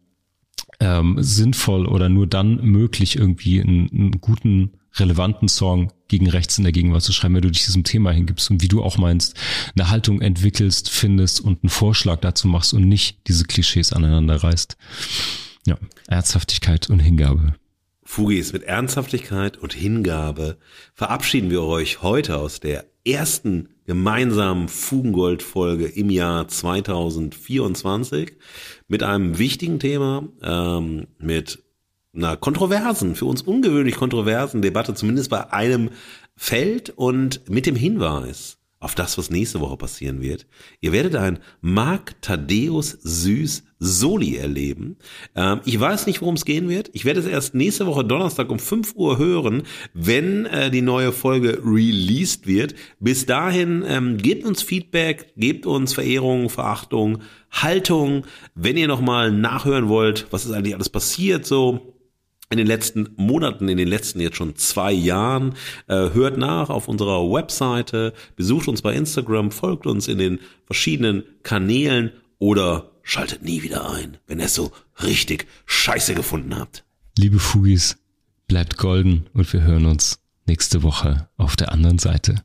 ähm, 0.78 1.16
sinnvoll 1.20 1.86
oder 1.86 2.08
nur 2.08 2.28
dann 2.28 2.64
möglich, 2.64 3.16
irgendwie 3.16 3.60
einen, 3.60 3.90
einen 3.90 4.20
guten, 4.20 4.72
relevanten 4.96 5.48
Song 5.48 5.92
gegen 6.08 6.28
rechts 6.28 6.58
in 6.58 6.64
der 6.64 6.72
Gegenwart 6.72 7.02
zu 7.02 7.12
schreiben, 7.12 7.34
wenn 7.34 7.42
du 7.42 7.50
dich 7.50 7.64
diesem 7.64 7.82
Thema 7.84 8.12
hingibst 8.12 8.50
und 8.50 8.62
wie 8.62 8.68
du 8.68 8.82
auch 8.82 8.96
meinst, 8.96 9.36
eine 9.74 9.90
Haltung 9.90 10.20
entwickelst, 10.20 10.88
findest 10.88 11.40
und 11.40 11.64
einen 11.64 11.70
Vorschlag 11.70 12.20
dazu 12.20 12.46
machst 12.46 12.74
und 12.74 12.88
nicht 12.88 13.26
diese 13.26 13.44
Klischees 13.44 13.92
aneinander 13.92 14.36
reißt. 14.36 14.76
Ja, 15.66 15.76
Ernsthaftigkeit 16.08 16.90
und 16.90 17.00
Hingabe. 17.00 17.54
Fugis, 18.02 18.52
mit 18.52 18.64
Ernsthaftigkeit 18.64 19.56
und 19.56 19.72
Hingabe 19.72 20.58
verabschieden 20.94 21.50
wir 21.50 21.62
euch 21.62 22.02
heute 22.02 22.36
aus 22.36 22.60
der 22.60 22.84
ersten 23.06 23.70
gemeinsamen 23.86 24.68
Fugengold-Folge 24.68 25.86
im 25.86 26.10
Jahr 26.10 26.48
2024 26.48 28.32
mit 28.88 29.02
einem 29.02 29.38
wichtigen 29.38 29.78
Thema, 29.78 30.28
ähm, 30.42 31.06
mit 31.18 31.62
einer 32.14 32.36
kontroversen, 32.36 33.14
für 33.14 33.24
uns 33.24 33.42
ungewöhnlich 33.42 33.96
kontroversen 33.96 34.62
Debatte, 34.62 34.94
zumindest 34.94 35.30
bei 35.30 35.52
einem 35.52 35.90
Feld 36.36 36.90
und 36.90 37.48
mit 37.48 37.66
dem 37.66 37.76
Hinweis, 37.76 38.58
auf 38.84 38.94
das, 38.94 39.16
was 39.16 39.30
nächste 39.30 39.60
Woche 39.60 39.78
passieren 39.78 40.20
wird. 40.20 40.46
Ihr 40.80 40.92
werdet 40.92 41.16
ein 41.16 41.38
Mark 41.62 42.20
Thaddeus 42.20 42.90
Süß 43.02 43.64
Soli 43.78 44.36
erleben. 44.36 44.96
Ähm, 45.34 45.60
ich 45.64 45.80
weiß 45.80 46.06
nicht, 46.06 46.20
worum 46.20 46.34
es 46.34 46.44
gehen 46.44 46.68
wird. 46.68 46.90
Ich 46.92 47.04
werde 47.04 47.20
es 47.20 47.26
erst 47.26 47.54
nächste 47.54 47.86
Woche 47.86 48.04
Donnerstag 48.04 48.50
um 48.50 48.58
5 48.58 48.94
Uhr 48.94 49.18
hören, 49.18 49.62
wenn 49.94 50.44
äh, 50.46 50.70
die 50.70 50.82
neue 50.82 51.12
Folge 51.12 51.62
released 51.64 52.46
wird. 52.46 52.74
Bis 53.00 53.24
dahin 53.24 53.84
ähm, 53.86 54.18
gebt 54.18 54.44
uns 54.44 54.62
Feedback, 54.62 55.32
gebt 55.36 55.64
uns 55.64 55.94
Verehrung, 55.94 56.50
Verachtung, 56.50 57.18
Haltung. 57.50 58.26
Wenn 58.54 58.76
ihr 58.76 58.88
nochmal 58.88 59.32
nachhören 59.32 59.88
wollt, 59.88 60.26
was 60.30 60.44
ist 60.44 60.52
eigentlich 60.52 60.74
alles 60.74 60.90
passiert, 60.90 61.46
so 61.46 61.93
in 62.54 62.58
den 62.58 62.66
letzten 62.68 63.08
Monaten, 63.16 63.68
in 63.68 63.76
den 63.76 63.88
letzten 63.88 64.20
jetzt 64.20 64.36
schon 64.36 64.54
zwei 64.54 64.92
Jahren. 64.92 65.54
Äh, 65.88 66.10
hört 66.10 66.38
nach 66.38 66.70
auf 66.70 66.86
unserer 66.86 67.20
Webseite, 67.28 68.12
besucht 68.36 68.68
uns 68.68 68.80
bei 68.80 68.94
Instagram, 68.94 69.50
folgt 69.50 69.86
uns 69.86 70.06
in 70.06 70.18
den 70.18 70.38
verschiedenen 70.66 71.24
Kanälen 71.42 72.12
oder 72.38 72.92
schaltet 73.02 73.42
nie 73.42 73.62
wieder 73.62 73.90
ein, 73.90 74.18
wenn 74.28 74.38
ihr 74.38 74.46
es 74.46 74.54
so 74.54 74.70
richtig 75.02 75.48
scheiße 75.66 76.14
gefunden 76.14 76.56
habt. 76.56 76.84
Liebe 77.18 77.40
Fugis, 77.40 77.96
bleibt 78.46 78.76
golden 78.76 79.26
und 79.34 79.52
wir 79.52 79.62
hören 79.62 79.86
uns 79.86 80.20
nächste 80.46 80.84
Woche 80.84 81.28
auf 81.36 81.56
der 81.56 81.72
anderen 81.72 81.98
Seite. 81.98 82.44